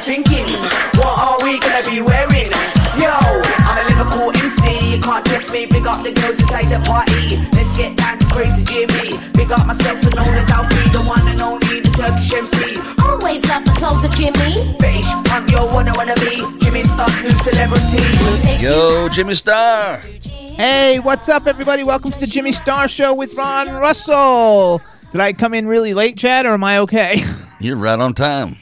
Every 0.00 0.16
man 0.16 0.24
thinking, 0.24 0.54
what 0.98 1.18
are 1.18 1.38
we 1.42 1.58
gonna 1.58 1.88
be 1.88 2.00
wearing? 2.00 2.50
Yo, 2.98 3.10
I'm 3.10 3.78
a 3.78 3.88
Liverpool 3.88 4.30
MC, 4.34 4.96
you 4.96 5.00
can't 5.00 5.24
test 5.24 5.52
me. 5.52 5.66
Big 5.66 5.86
up 5.86 6.02
the 6.02 6.12
girls 6.12 6.40
inside 6.40 6.68
the 6.68 6.80
party. 6.88 7.36
Let's 7.52 7.76
get 7.76 7.96
down 7.96 8.18
to 8.18 8.26
crazy 8.26 8.64
Jimmy. 8.64 9.18
Big 9.32 9.52
up 9.52 9.66
myself 9.66 10.02
and 10.02 10.14
known 10.16 10.34
as 10.34 10.50
Alfie, 10.50 10.90
the 10.90 11.02
one 11.02 11.26
and 11.28 11.40
only, 11.40 11.80
the 11.80 11.90
Turkish 11.90 12.32
MC. 12.32 12.80
Always 13.02 13.46
love 13.48 13.64
the 13.64 13.72
clothes 13.72 14.04
of 14.04 14.14
Jimmy. 14.14 14.76
British 14.78 15.06
punk, 15.26 15.50
yo, 15.50 15.66
what 15.66 15.88
I 15.88 15.96
wanna 15.96 16.16
be. 16.16 16.42
Jimmy 16.60 16.82
Star, 16.82 17.08
new 17.22 17.30
celebrity. 17.42 18.62
Yo, 18.62 19.08
Jimmy 19.08 19.34
Star. 19.34 19.98
Hey, 19.98 20.98
what's 20.98 21.28
up, 21.28 21.46
everybody? 21.46 21.84
Welcome 21.84 22.10
to 22.10 22.20
the 22.20 22.26
Jimmy 22.26 22.52
Star 22.52 22.88
Show 22.88 23.14
with 23.14 23.34
Ron 23.34 23.68
Russell. 23.70 24.82
Did 25.12 25.20
I 25.20 25.32
come 25.32 25.54
in 25.54 25.66
really 25.66 25.94
late, 25.94 26.16
Chad, 26.16 26.46
or 26.46 26.50
am 26.50 26.64
I 26.64 26.78
okay? 26.78 27.24
You're 27.60 27.76
right 27.76 27.98
on 27.98 28.14
time. 28.14 28.58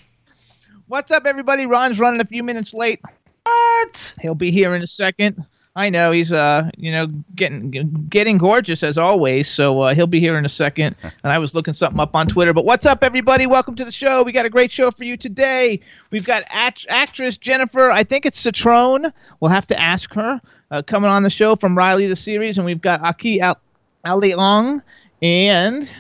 What's 0.89 1.11
up, 1.11 1.27
everybody? 1.27 1.67
Ron's 1.67 2.00
running 2.00 2.20
a 2.20 2.25
few 2.25 2.42
minutes 2.42 2.72
late. 2.72 3.00
What? 3.42 4.14
He'll 4.22 4.34
be 4.34 4.50
here 4.50 4.75
in 4.75 4.81
a 4.81 4.86
second. 4.86 5.45
I 5.77 5.91
know 5.91 6.12
he's 6.12 6.33
uh 6.33 6.70
you 6.78 6.91
know 6.91 7.08
getting 7.36 8.06
getting 8.08 8.39
gorgeous 8.39 8.83
as 8.83 8.97
always, 8.97 9.48
so 9.50 9.80
uh, 9.83 9.95
he'll 9.95 10.06
be 10.06 10.19
here 10.19 10.39
in 10.39 10.45
a 10.47 10.48
second. 10.48 10.97
And 11.03 11.33
I 11.33 11.39
was 11.39 11.55
looking 11.55 11.75
something 11.75 12.00
up 12.00 12.14
on 12.14 12.27
Twitter. 12.27 12.55
But 12.55 12.64
what's 12.64 12.86
up, 12.86 13.05
everybody? 13.05 13.47
Welcome 13.47 13.75
to 13.77 13.84
the 13.84 13.92
show. 13.92 14.22
We 14.22 14.33
got 14.33 14.47
a 14.47 14.50
great 14.50 14.70
show 14.70 14.91
for 14.91 15.05
you 15.05 15.17
today. 15.19 15.80
We've 16.11 16.25
got 16.25 16.45
act- 16.48 16.86
actress 16.89 17.36
Jennifer. 17.36 17.91
I 17.91 18.02
think 18.02 18.25
it's 18.25 18.42
Cetrone. 18.42 19.12
We'll 19.41 19.50
have 19.50 19.67
to 19.67 19.78
ask 19.78 20.14
her 20.14 20.41
uh, 20.70 20.83
coming 20.83 21.11
on 21.11 21.23
the 21.23 21.30
show 21.30 21.55
from 21.56 21.77
Riley 21.77 22.06
the 22.06 22.17
series, 22.17 22.56
and 22.56 22.64
we've 22.64 22.80
got 22.80 23.02
Aki 23.02 23.41
Al- 23.42 23.61
Ali 24.06 24.33
Long, 24.34 24.83
and 25.20 25.92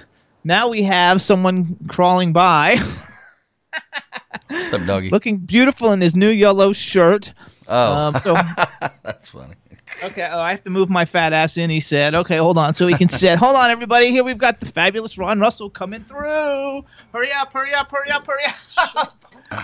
now 0.44 0.68
we 0.68 0.82
have 0.84 1.20
someone 1.20 1.76
crawling 1.88 2.32
by, 2.32 2.76
What's 4.48 4.72
up, 4.72 4.86
doggy? 4.86 5.10
looking 5.10 5.38
beautiful 5.38 5.92
in 5.92 6.00
his 6.00 6.16
new 6.16 6.28
yellow 6.30 6.72
shirt. 6.72 7.32
oh, 7.68 7.92
Um, 7.92 8.16
so 8.20 8.34
that's 9.02 9.28
funny. 9.28 9.54
Okay, 10.02 10.28
oh, 10.30 10.38
I 10.38 10.50
have 10.52 10.62
to 10.64 10.70
move 10.70 10.88
my 10.90 11.04
fat 11.04 11.32
ass 11.32 11.56
in, 11.56 11.70
he 11.70 11.80
said. 11.80 12.14
Okay, 12.14 12.36
hold 12.36 12.56
on, 12.56 12.72
so 12.74 12.86
he 12.86 12.94
can 12.94 13.08
sit. 13.08 13.38
hold 13.38 13.56
on, 13.56 13.70
everybody. 13.70 14.10
Here 14.10 14.22
we've 14.22 14.38
got 14.38 14.60
the 14.60 14.66
fabulous 14.66 15.18
Ron 15.18 15.40
Russell 15.40 15.70
coming 15.70 16.04
through. 16.04 16.84
Hurry 17.12 17.32
up, 17.32 17.52
hurry 17.52 17.74
up, 17.74 17.90
hurry 17.90 18.10
up, 18.10 18.26
hurry 18.26 18.44
up. 18.94 19.14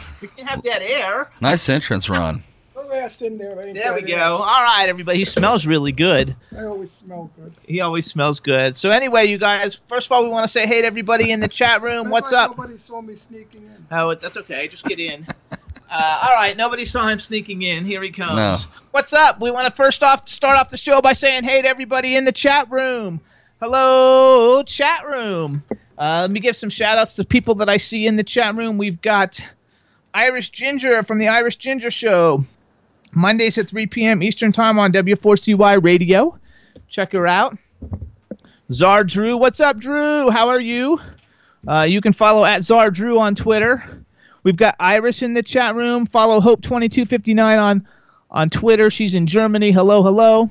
we 0.20 0.28
can 0.28 0.46
have 0.46 0.62
that 0.64 0.82
air. 0.82 1.30
Nice 1.40 1.68
entrance, 1.68 2.08
Ron. 2.08 2.42
Put 2.88 3.20
your 3.20 3.30
in 3.30 3.38
there. 3.38 3.60
ain't 3.62 3.74
There 3.74 3.94
we 3.94 4.02
that 4.02 4.08
go. 4.08 4.36
All 4.36 4.62
right, 4.62 4.88
everybody. 4.88 5.18
He 5.18 5.24
smells 5.24 5.66
really 5.66 5.92
good. 5.92 6.36
I 6.56 6.64
always 6.64 6.90
smell 6.92 7.30
good. 7.36 7.54
He 7.66 7.80
always 7.80 8.06
smells 8.06 8.40
good. 8.40 8.76
So, 8.76 8.90
anyway, 8.90 9.26
you 9.26 9.38
guys, 9.38 9.78
first 9.88 10.06
of 10.06 10.12
all, 10.12 10.24
we 10.24 10.30
want 10.30 10.46
to 10.46 10.52
say 10.52 10.66
hey 10.66 10.82
to 10.82 10.86
everybody 10.86 11.30
in 11.30 11.40
the 11.40 11.48
chat 11.48 11.82
room. 11.82 12.10
What's 12.10 12.30
That's 12.30 12.50
up? 12.50 12.56
Nobody 12.56 12.78
saw 12.78 13.00
me 13.00 13.16
sneaking 13.16 13.64
in. 13.64 13.86
Oh, 13.90 14.14
that's 14.14 14.36
okay. 14.36 14.68
Just 14.68 14.84
get 14.84 15.00
in. 15.00 15.26
Uh, 15.90 16.20
all 16.24 16.34
right, 16.34 16.56
nobody 16.56 16.84
saw 16.84 17.08
him 17.08 17.20
sneaking 17.20 17.62
in. 17.62 17.84
Here 17.84 18.02
he 18.02 18.10
comes. 18.10 18.36
No. 18.36 18.72
What's 18.90 19.12
up? 19.12 19.40
We 19.40 19.50
want 19.50 19.66
to 19.66 19.72
first 19.72 20.02
off 20.02 20.28
start 20.28 20.58
off 20.58 20.70
the 20.70 20.76
show 20.76 21.00
by 21.00 21.12
saying 21.12 21.44
hey 21.44 21.62
to 21.62 21.68
everybody 21.68 22.16
in 22.16 22.24
the 22.24 22.32
chat 22.32 22.70
room. 22.70 23.20
Hello, 23.60 24.62
chat 24.62 25.06
room. 25.06 25.62
Uh, 25.96 26.22
let 26.22 26.30
me 26.30 26.40
give 26.40 26.56
some 26.56 26.70
shout 26.70 26.98
outs 26.98 27.14
to 27.14 27.24
people 27.24 27.54
that 27.56 27.68
I 27.68 27.76
see 27.76 28.06
in 28.06 28.16
the 28.16 28.24
chat 28.24 28.56
room. 28.56 28.76
We've 28.76 29.00
got 29.00 29.40
Irish 30.12 30.50
Ginger 30.50 31.02
from 31.02 31.18
the 31.18 31.28
Irish 31.28 31.56
Ginger 31.56 31.90
Show. 31.90 32.44
Mondays 33.14 33.58
at 33.58 33.68
3 33.68 33.86
p.m. 33.86 34.22
Eastern 34.22 34.52
Time 34.52 34.78
on 34.78 34.92
W4CY 34.92 35.82
Radio. 35.82 36.38
Check 36.88 37.12
her 37.12 37.26
out. 37.26 37.56
Czar 38.72 39.04
Drew. 39.04 39.36
What's 39.36 39.60
up, 39.60 39.78
Drew? 39.78 40.30
How 40.30 40.48
are 40.48 40.60
you? 40.60 41.00
Uh, 41.66 41.82
you 41.82 42.00
can 42.00 42.12
follow 42.12 42.44
at 42.44 42.64
Czar 42.64 42.90
Drew 42.90 43.18
on 43.20 43.34
Twitter. 43.34 43.82
We've 44.42 44.56
got 44.56 44.76
Iris 44.78 45.22
in 45.22 45.34
the 45.34 45.42
chat 45.42 45.74
room. 45.74 46.06
Follow 46.06 46.40
Hope2259 46.40 47.58
on 47.60 47.88
on 48.30 48.50
Twitter. 48.50 48.90
She's 48.90 49.14
in 49.14 49.26
Germany. 49.26 49.70
Hello, 49.70 50.02
hello. 50.02 50.50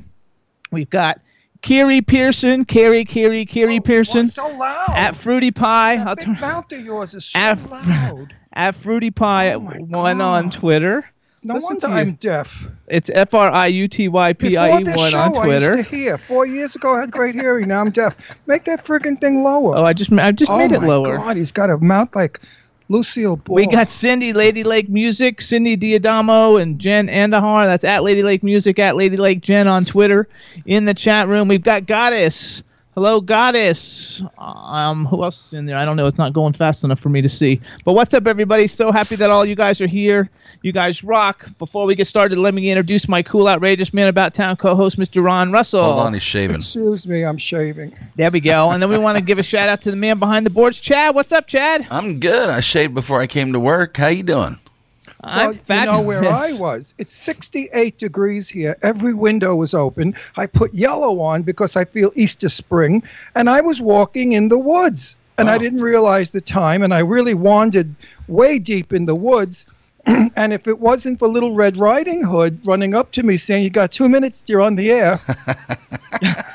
We've 0.72 0.90
got 0.90 1.20
Kiri 1.62 2.02
Pearson. 2.02 2.66
Carrie, 2.66 3.06
Carrie, 3.06 3.46
Carrie 3.46 3.80
Pearson. 3.80 4.28
So 4.28 4.48
loud? 4.48 4.90
At 4.90 5.16
Fruity 5.16 5.52
Pie. 5.52 5.98
that 5.98 6.08
I'll 6.08 6.16
big 6.16 6.28
mouth 6.42 6.72
of 6.72 6.84
yours 6.84 7.14
is 7.14 7.26
so 7.26 7.40
At- 7.40 7.70
loud. 7.70 8.34
at 8.54 8.76
Fruity 8.76 9.12
Pie 9.12 9.54
Oh 9.54 9.60
one 9.60 10.22
on 10.22 10.50
Twitter. 10.50 11.06
No 11.46 11.56
Listen 11.56 11.78
wonder. 11.82 11.88
I'm 11.88 12.14
deaf. 12.14 12.66
It's 12.88 13.10
F 13.14 13.34
R 13.34 13.52
I 13.52 13.68
U 13.68 13.88
T 13.88 14.08
Y 14.08 14.34
P 14.34 14.56
I 14.56 14.80
E 14.80 14.84
one 14.86 15.14
on 15.14 15.38
I 15.38 15.44
Twitter. 15.44 15.78
used 15.78 15.90
to 15.90 15.96
hear. 15.96 16.18
Four 16.18 16.46
years 16.46 16.76
ago, 16.76 16.96
I 16.96 17.02
had 17.02 17.12
great 17.12 17.36
hearing. 17.36 17.68
Now 17.68 17.82
I'm 17.82 17.92
deaf. 17.92 18.16
Make 18.48 18.64
that 18.66 18.86
friggin' 18.86 19.20
thing 19.20 19.44
lower. 19.44 19.76
Oh, 19.76 19.84
I 19.84 19.92
just 19.92 20.12
I 20.14 20.32
just 20.32 20.50
oh 20.50 20.58
made 20.58 20.72
it 20.72 20.82
my 20.82 20.88
lower. 20.88 21.18
God, 21.18 21.36
he's 21.36 21.52
got 21.52 21.70
a 21.70 21.78
mouth 21.80 22.16
like 22.16 22.40
Lucille 22.88 23.36
Ball. 23.36 23.56
We 23.58 23.68
got 23.68 23.90
Cindy 23.90 24.32
Lady 24.32 24.64
Lake 24.64 24.88
Music, 24.88 25.42
Cindy 25.42 25.76
Diadamo, 25.76 26.62
and 26.62 26.80
Jen 26.80 27.08
Andahar. 27.08 27.66
That's 27.66 27.84
at 27.84 28.04
Lady 28.04 28.24
Lake 28.24 28.44
Music, 28.44 28.80
at 28.80 28.96
Lady 28.96 29.18
Lake 29.18 29.42
Jen 29.42 29.68
on 29.68 29.84
Twitter. 29.84 30.30
In 30.66 30.86
the 30.86 30.94
chat 30.94 31.28
room, 31.28 31.50
we've 31.50 31.64
got 31.64 31.86
Goddess. 31.86 32.64
Hello, 32.94 33.20
Goddess. 33.20 34.22
Um, 34.38 35.06
who 35.08 35.24
else 35.24 35.48
is 35.48 35.54
in 35.54 35.66
there? 35.66 35.78
I 35.78 35.84
don't 35.84 35.98
know. 35.98 36.06
It's 36.06 36.20
not 36.20 36.32
going 36.32 36.54
fast 36.54 36.84
enough 36.84 37.00
for 37.00 37.10
me 37.10 37.22
to 37.24 37.30
see. 37.30 37.60
But 37.84 37.94
what's 37.94 38.14
up, 38.14 38.28
everybody? 38.28 38.68
So 38.68 38.92
happy 38.92 39.16
that 39.16 39.32
all 39.32 39.44
you 39.46 39.56
guys 39.56 39.82
are 39.82 39.88
here. 39.88 40.30
You 40.64 40.72
guys 40.72 41.04
rock. 41.04 41.46
Before 41.60 41.86
we 41.86 41.94
get 41.94 42.08
started, 42.08 42.40
let 42.40 42.54
me 42.54 42.70
introduce 42.70 43.10
my 43.10 43.22
cool, 43.22 43.50
outrageous 43.50 43.94
man 43.94 44.08
about 44.08 44.34
town 44.34 44.56
co-host, 44.56 44.98
Mr. 44.98 45.22
Ron 45.22 45.52
Russell. 45.52 45.84
Hold 45.84 46.00
on, 46.00 46.14
he's 46.14 46.24
shaving. 46.24 46.56
Excuse 46.56 47.06
me, 47.06 47.26
I'm 47.26 47.38
shaving. 47.38 47.94
There 48.16 48.32
we 48.32 48.40
go. 48.40 48.72
And 48.72 48.82
then 48.82 48.88
we 48.88 48.98
want 48.98 49.18
to 49.18 49.24
give 49.24 49.40
a 49.40 49.44
shout 49.44 49.68
out 49.68 49.82
to 49.82 49.92
the 49.92 49.98
man 49.98 50.20
behind 50.20 50.46
the 50.46 50.50
boards, 50.50 50.80
Chad. 50.80 51.16
What's 51.16 51.34
up, 51.34 51.48
Chad? 51.48 51.86
I'm 51.92 52.22
good. 52.22 52.50
I 52.50 52.62
shaved 52.62 52.94
before 52.94 53.20
I 53.20 53.28
came 53.28 53.52
to 53.52 53.60
work. 53.60 53.98
How 53.98 54.08
you 54.08 54.24
doing? 54.24 54.58
I'm 55.22 55.60
well, 55.68 55.80
you 55.80 55.86
know 55.86 56.02
where 56.02 56.26
I 56.26 56.54
was. 56.54 56.94
It's 56.98 57.12
68 57.12 57.98
degrees 57.98 58.48
here. 58.48 58.78
Every 58.84 59.14
window 59.14 59.56
was 59.56 59.74
open. 59.74 60.16
I 60.38 60.46
put 60.46 60.74
yellow 60.74 61.20
on 61.20 61.44
because 61.44 61.76
I 61.76 61.84
feel 61.84 62.14
Easter 62.16 62.48
spring, 62.48 63.04
and 63.36 63.50
I 63.50 63.60
was 63.60 63.82
walking 63.82 64.32
in 64.32 64.48
the 64.48 64.58
woods. 64.58 65.18
And 65.38 65.50
I 65.50 65.56
oh. 65.56 65.60
didn't 65.60 65.82
realize 65.82 66.32
the 66.32 66.40
time, 66.40 66.84
and 66.84 66.94
I 66.94 67.00
really 67.00 67.34
wandered 67.34 67.94
way 68.30 68.60
deep 68.60 68.94
in 68.94 69.06
the 69.06 69.16
woods. 69.16 69.66
and 70.36 70.54
if 70.54 70.68
it 70.68 70.80
wasn't 70.80 71.20
for 71.20 71.28
Little 71.28 71.56
Red 71.56 71.78
Riding 71.78 72.24
Hood 72.24 72.60
running 72.66 72.94
up 72.94 73.12
to 73.14 73.24
me 73.24 73.38
saying, 73.38 73.64
You 73.64 73.70
got 73.70 73.92
two 73.92 74.10
minutes, 74.10 74.44
you're 74.48 74.62
on 74.62 74.76
the 74.76 74.92
air. 74.92 75.20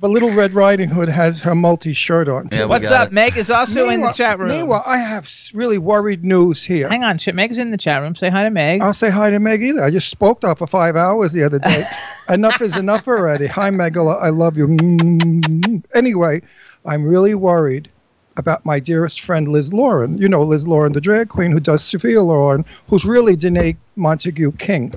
but 0.00 0.10
Little 0.10 0.32
Red 0.32 0.54
Riding 0.54 0.88
Hood 0.88 1.08
has 1.08 1.40
her 1.40 1.56
multi 1.56 1.92
shirt 1.92 2.28
on. 2.28 2.48
Yeah, 2.52 2.66
we 2.66 2.86
up? 2.86 3.08
it. 3.08 3.12
Meg 3.12 3.36
is 3.36 3.50
also 3.50 3.88
in 3.88 4.00
the 4.00 4.12
chat 4.12 4.38
room. 4.38 4.50
Meanwhile, 4.50 4.84
I 4.86 4.98
have 4.98 5.28
really 5.52 5.78
worried 5.78 6.24
news 6.24 6.62
here. 6.62 6.88
Hang 6.88 7.02
on, 7.02 7.18
Ch- 7.18 7.32
Meg's 7.32 7.58
in 7.58 7.72
the 7.72 7.78
chat 7.78 8.00
room. 8.00 8.14
Say 8.14 8.30
hi 8.30 8.44
to 8.44 8.50
Meg. 8.50 8.80
I'll 8.80 8.94
say 8.94 9.10
hi 9.10 9.30
to 9.30 9.40
Meg 9.40 9.62
either. 9.62 9.82
I 9.82 9.90
just 9.90 10.08
spoke 10.08 10.40
to 10.42 10.48
her 10.48 10.54
for 10.54 10.68
five 10.68 10.94
hours 10.94 11.32
the 11.32 11.42
other 11.42 11.58
day. 11.58 11.84
enough 12.28 12.60
is 12.62 12.76
enough 12.76 13.08
already. 13.08 13.48
Hi, 13.48 13.70
Meg. 13.70 13.96
I 13.96 14.28
love 14.28 14.56
you. 14.56 14.68
Mm. 14.68 15.84
Anyway, 15.94 16.42
I'm 16.84 17.02
really 17.02 17.34
worried 17.34 17.90
about 18.38 18.64
my 18.64 18.80
dearest 18.80 19.20
friend 19.20 19.48
Liz 19.48 19.72
Lauren. 19.72 20.16
You 20.16 20.28
know 20.28 20.42
Liz 20.42 20.66
Lauren, 20.66 20.92
the 20.92 21.00
drag 21.00 21.28
queen 21.28 21.50
who 21.50 21.60
does 21.60 21.84
Sophia 21.84 22.22
Loren, 22.22 22.64
who's 22.88 23.04
really 23.04 23.36
Danae 23.36 23.76
Montague 23.96 24.52
King. 24.52 24.94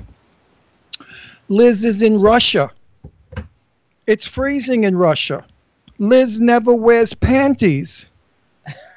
Liz 1.48 1.84
is 1.84 2.00
in 2.00 2.20
Russia. 2.20 2.70
It's 4.06 4.26
freezing 4.26 4.84
in 4.84 4.96
Russia. 4.96 5.44
Liz 5.98 6.40
never 6.40 6.72
wears 6.72 7.12
panties. 7.12 8.06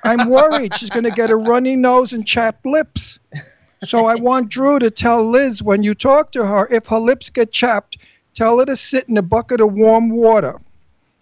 I'm 0.04 0.30
worried 0.30 0.76
she's 0.76 0.92
going 0.92 1.04
to 1.04 1.12
get 1.12 1.32
a 1.32 1.36
runny 1.36 1.76
nose 1.76 2.14
and 2.14 2.26
chapped 2.26 2.66
lips. 2.66 3.20
So 3.84 4.06
I 4.06 4.16
want 4.16 4.50
Drew 4.50 4.80
to 4.80 4.92
tell 4.92 5.28
Liz 5.28 5.62
when 5.62 5.84
you 5.84 5.94
talk 5.96 6.32
to 6.32 6.46
her, 6.46 6.68
if 6.72 6.86
her 6.88 7.00
lips 7.00 7.30
get 7.30 7.52
chapped, 7.52 7.98
tell 8.34 8.60
her 8.60 8.66
to 8.66 8.76
sit 8.76 9.10
in 9.10 9.18
a 9.18 9.22
bucket 9.22 9.60
of 9.60 9.74
warm 9.74 10.10
water 10.10 10.60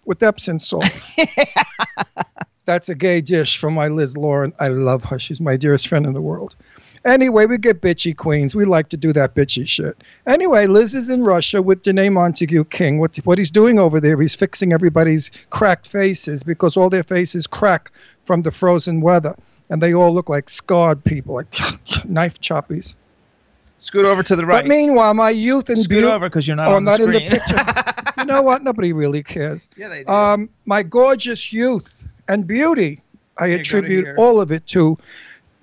with 0.04 0.22
Epsom 0.22 0.58
salts. 0.58 1.12
That's 2.64 2.88
a 2.88 2.94
gay 2.94 3.20
dish 3.20 3.58
from 3.58 3.74
my 3.74 3.88
Liz 3.88 4.16
Lauren. 4.16 4.52
I 4.58 4.68
love 4.68 5.04
her. 5.04 5.18
She's 5.18 5.40
my 5.40 5.56
dearest 5.56 5.88
friend 5.88 6.06
in 6.06 6.14
the 6.14 6.22
world. 6.22 6.56
Anyway, 7.04 7.44
we 7.44 7.58
get 7.58 7.82
bitchy 7.82 8.16
queens. 8.16 8.54
We 8.54 8.64
like 8.64 8.88
to 8.88 8.96
do 8.96 9.12
that 9.12 9.34
bitchy 9.34 9.68
shit. 9.68 10.02
Anyway, 10.26 10.66
Liz 10.66 10.94
is 10.94 11.10
in 11.10 11.22
Russia 11.22 11.60
with 11.60 11.82
Danae 11.82 12.08
Montague 12.08 12.64
King. 12.64 12.98
What 12.98 13.16
what 13.24 13.36
he's 13.36 13.50
doing 13.50 13.78
over 13.78 14.00
there? 14.00 14.18
He's 14.18 14.34
fixing 14.34 14.72
everybody's 14.72 15.30
cracked 15.50 15.86
faces 15.86 16.42
because 16.42 16.78
all 16.78 16.88
their 16.88 17.02
faces 17.02 17.46
crack 17.46 17.90
from 18.24 18.40
the 18.40 18.50
frozen 18.50 19.02
weather, 19.02 19.36
and 19.68 19.82
they 19.82 19.92
all 19.92 20.14
look 20.14 20.30
like 20.30 20.48
scarred 20.48 21.04
people, 21.04 21.34
like 21.34 21.54
knife 22.06 22.40
choppies. 22.40 22.94
Scoot 23.80 24.06
over 24.06 24.22
to 24.22 24.34
the 24.34 24.46
right. 24.46 24.62
But 24.62 24.68
meanwhile, 24.68 25.12
my 25.12 25.28
youth 25.28 25.68
and 25.68 25.76
beauty. 25.76 25.82
Scoot 25.82 25.90
beauty. 25.90 26.06
over 26.06 26.28
because 26.30 26.48
you're 26.48 26.56
not 26.56 26.68
oh, 26.68 26.76
on 26.76 26.86
the 26.86 26.90
not 26.90 27.00
in 27.00 27.10
the 27.10 27.28
picture. 27.28 28.14
you 28.16 28.24
know 28.24 28.40
what? 28.40 28.62
Nobody 28.62 28.94
really 28.94 29.22
cares. 29.22 29.68
yeah, 29.76 29.88
they 29.88 30.04
do. 30.04 30.10
Um, 30.10 30.48
my 30.64 30.82
gorgeous 30.82 31.52
youth 31.52 32.08
and 32.28 32.46
beauty, 32.46 33.02
I 33.38 33.48
go 33.48 33.54
to 33.54 33.60
attribute 33.60 34.18
all 34.18 34.40
of 34.40 34.50
it 34.50 34.66
to 34.68 34.98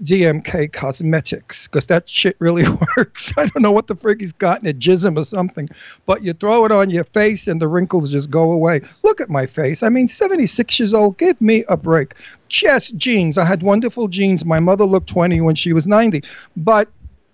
DMK 0.03 0.73
Cosmetics 0.73 1.67
because 1.67 1.85
that 1.87 2.09
shit 2.09 2.35
really 2.39 2.65
works. 2.97 3.31
I 3.37 3.45
don't 3.45 3.61
know 3.61 3.71
what 3.71 3.87
the 3.87 3.95
frig 3.95 4.21
he's 4.21 4.33
got 4.33 4.61
in 4.61 4.67
it, 4.67 4.79
jism 4.79 5.17
or 5.17 5.25
something, 5.25 5.67
but 6.05 6.23
you 6.23 6.33
throw 6.33 6.65
it 6.65 6.71
on 6.71 6.89
your 6.89 7.03
face 7.03 7.47
and 7.47 7.61
the 7.61 7.67
wrinkles 7.67 8.11
just 8.11 8.31
go 8.31 8.51
away. 8.51 8.81
Look 9.03 9.21
at 9.21 9.29
my 9.29 9.45
face. 9.45 9.83
I 9.83 9.89
mean, 9.89 10.07
76 10.07 10.79
years 10.79 10.93
old. 10.93 11.17
Give 11.17 11.39
me 11.39 11.63
a 11.69 11.77
break. 11.77 12.15
Yes, 12.61 12.89
jeans. 12.91 13.37
I 13.37 13.45
had 13.45 13.63
wonderful 13.63 14.07
jeans. 14.07 14.43
My 14.43 14.59
mother 14.59 14.85
looked 14.85 15.07
20 15.07 15.41
when 15.41 15.55
she 15.55 15.73
was 15.73 15.87
90, 15.87 16.23
but 16.57 16.89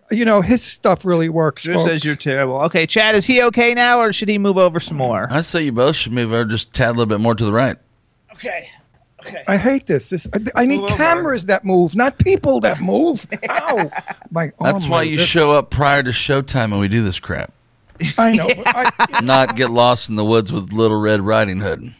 you 0.09 0.23
know 0.23 0.41
his 0.41 0.63
stuff 0.63 1.03
really 1.03 1.29
works. 1.29 1.63
Drew 1.63 1.75
folks. 1.75 1.85
says 1.85 2.05
you're 2.05 2.15
terrible. 2.15 2.61
Okay, 2.61 2.85
Chad, 2.85 3.15
is 3.15 3.25
he 3.25 3.41
okay 3.43 3.73
now, 3.73 3.99
or 3.99 4.13
should 4.13 4.29
he 4.29 4.37
move 4.37 4.57
over 4.57 4.79
some 4.79 4.97
more? 4.97 5.27
I 5.31 5.41
say 5.41 5.63
you 5.63 5.71
both 5.71 5.95
should 5.97 6.13
move 6.13 6.31
over 6.31 6.45
just 6.45 6.69
a 6.69 6.71
tad 6.71 6.89
a 6.89 6.91
little 6.91 7.05
bit 7.07 7.19
more 7.19 7.35
to 7.35 7.45
the 7.45 7.51
right. 7.51 7.77
Okay. 8.33 8.69
Okay. 9.27 9.43
I 9.47 9.57
hate 9.57 9.87
this. 9.87 10.09
This 10.09 10.27
I, 10.33 10.39
I 10.61 10.65
need 10.65 10.81
Move 10.81 10.89
over. 10.91 10.97
cameras 10.97 11.45
that 11.47 11.63
move, 11.65 11.95
not 11.95 12.17
people 12.17 12.59
that 12.61 12.79
move. 12.81 13.25
Ow! 13.49 13.91
My, 14.31 14.51
oh 14.59 14.63
That's 14.71 14.85
my 14.85 14.91
why 14.91 15.01
you 15.03 15.17
wrist. 15.17 15.29
show 15.29 15.51
up 15.51 15.69
prior 15.69 16.03
to 16.03 16.11
showtime 16.11 16.65
and 16.71 16.79
we 16.79 16.87
do 16.87 17.03
this 17.03 17.19
crap. 17.19 17.51
I 18.17 18.33
know. 18.33 18.47
but 18.47 18.67
I, 18.67 19.21
Not 19.23 19.55
get 19.55 19.69
lost 19.71 20.09
in 20.09 20.15
the 20.15 20.25
woods 20.25 20.53
with 20.53 20.71
Little 20.71 20.99
Red 20.99 21.21
Riding 21.21 21.59
Hood. 21.59 21.93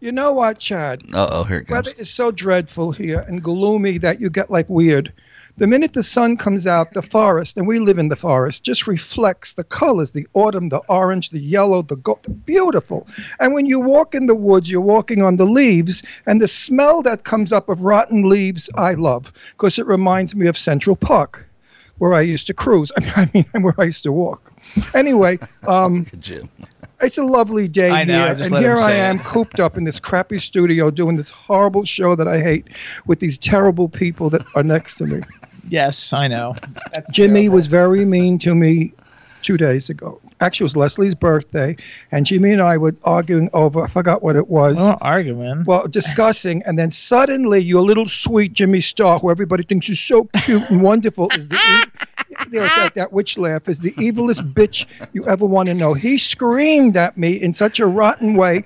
you 0.00 0.12
know 0.12 0.32
what, 0.32 0.58
Chad? 0.60 1.02
Uh 1.12 1.28
oh, 1.30 1.44
here 1.44 1.58
it 1.58 1.64
comes. 1.66 1.86
Weather 1.88 2.00
is 2.00 2.08
so 2.10 2.30
dreadful 2.30 2.92
here 2.92 3.20
and 3.20 3.42
gloomy 3.42 3.98
that 3.98 4.20
you 4.20 4.30
get 4.30 4.50
like 4.50 4.68
weird. 4.68 5.12
The 5.58 5.66
minute 5.66 5.92
the 5.92 6.02
sun 6.02 6.38
comes 6.38 6.66
out, 6.66 6.94
the 6.94 7.02
forest, 7.02 7.58
and 7.58 7.66
we 7.66 7.78
live 7.78 7.98
in 7.98 8.08
the 8.08 8.16
forest, 8.16 8.64
just 8.64 8.86
reflects 8.86 9.52
the 9.52 9.64
colors 9.64 10.12
the 10.12 10.26
autumn, 10.32 10.70
the 10.70 10.80
orange, 10.88 11.28
the 11.28 11.38
yellow, 11.38 11.82
the 11.82 11.96
gold. 11.96 12.46
Beautiful. 12.46 13.06
And 13.38 13.52
when 13.52 13.66
you 13.66 13.78
walk 13.78 14.14
in 14.14 14.26
the 14.26 14.34
woods, 14.34 14.70
you're 14.70 14.80
walking 14.80 15.22
on 15.22 15.36
the 15.36 15.44
leaves, 15.44 16.02
and 16.26 16.40
the 16.40 16.48
smell 16.48 17.02
that 17.02 17.24
comes 17.24 17.52
up 17.52 17.68
of 17.68 17.82
rotten 17.82 18.24
leaves, 18.24 18.70
I 18.76 18.94
love 18.94 19.30
because 19.52 19.78
it 19.78 19.86
reminds 19.86 20.34
me 20.34 20.46
of 20.46 20.56
Central 20.56 20.96
Park, 20.96 21.46
where 21.98 22.14
I 22.14 22.22
used 22.22 22.46
to 22.46 22.54
cruise. 22.54 22.90
I 22.96 23.28
mean, 23.34 23.44
where 23.60 23.74
I 23.78 23.84
used 23.84 24.04
to 24.04 24.12
walk. 24.12 24.52
Anyway, 24.94 25.38
um, 25.68 26.06
Jim. 26.18 26.48
It's 27.02 27.18
a 27.18 27.24
lovely 27.24 27.66
day 27.66 27.90
I 27.90 28.04
know, 28.04 28.34
here, 28.34 28.44
and 28.44 28.56
here 28.56 28.78
I 28.78 28.92
am 28.92 29.18
cooped 29.18 29.58
up 29.58 29.76
in 29.76 29.84
this 29.84 29.98
crappy 29.98 30.38
studio 30.38 30.90
doing 30.90 31.16
this 31.16 31.30
horrible 31.30 31.84
show 31.84 32.14
that 32.14 32.28
I 32.28 32.40
hate 32.40 32.68
with 33.06 33.18
these 33.18 33.38
terrible 33.38 33.88
people 33.88 34.30
that 34.30 34.42
are 34.54 34.62
next 34.62 34.98
to 34.98 35.06
me. 35.06 35.20
Yes, 35.68 36.12
I 36.12 36.28
know. 36.28 36.54
That's 36.92 37.10
Jimmy 37.10 37.42
terrible. 37.42 37.56
was 37.56 37.66
very 37.66 38.04
mean 38.04 38.38
to 38.40 38.54
me 38.54 38.92
two 39.42 39.56
days 39.56 39.90
ago. 39.90 40.20
Actually, 40.40 40.64
it 40.64 40.66
was 40.66 40.76
Leslie's 40.76 41.14
birthday, 41.14 41.76
and 42.10 42.24
Jimmy 42.24 42.52
and 42.52 42.62
I 42.62 42.78
were 42.78 42.94
arguing 43.04 43.50
over, 43.52 43.82
I 43.82 43.88
forgot 43.88 44.22
what 44.22 44.36
it 44.36 44.48
was. 44.48 44.76
Well, 44.76 44.98
arguing. 45.00 45.64
Well, 45.64 45.86
discussing, 45.88 46.62
and 46.64 46.78
then 46.78 46.90
suddenly 46.90 47.58
your 47.58 47.82
little 47.82 48.06
sweet 48.06 48.52
Jimmy 48.52 48.80
Star, 48.80 49.18
who 49.18 49.30
everybody 49.30 49.64
thinks 49.64 49.88
is 49.88 50.00
so 50.00 50.24
cute 50.42 50.68
and 50.70 50.82
wonderful, 50.82 51.30
is 51.30 51.48
the 51.48 51.86
there 52.52 52.62
was 52.62 52.70
that, 52.70 52.94
that 52.94 53.12
witch 53.12 53.38
laugh 53.38 53.68
is 53.68 53.80
the 53.80 53.92
evilest 53.92 54.52
bitch 54.52 54.86
you 55.12 55.26
ever 55.26 55.44
want 55.44 55.68
to 55.68 55.74
know. 55.74 55.94
He 55.94 56.18
screamed 56.18 56.96
at 56.96 57.16
me 57.16 57.32
in 57.32 57.54
such 57.54 57.80
a 57.80 57.86
rotten 57.86 58.34
way 58.34 58.64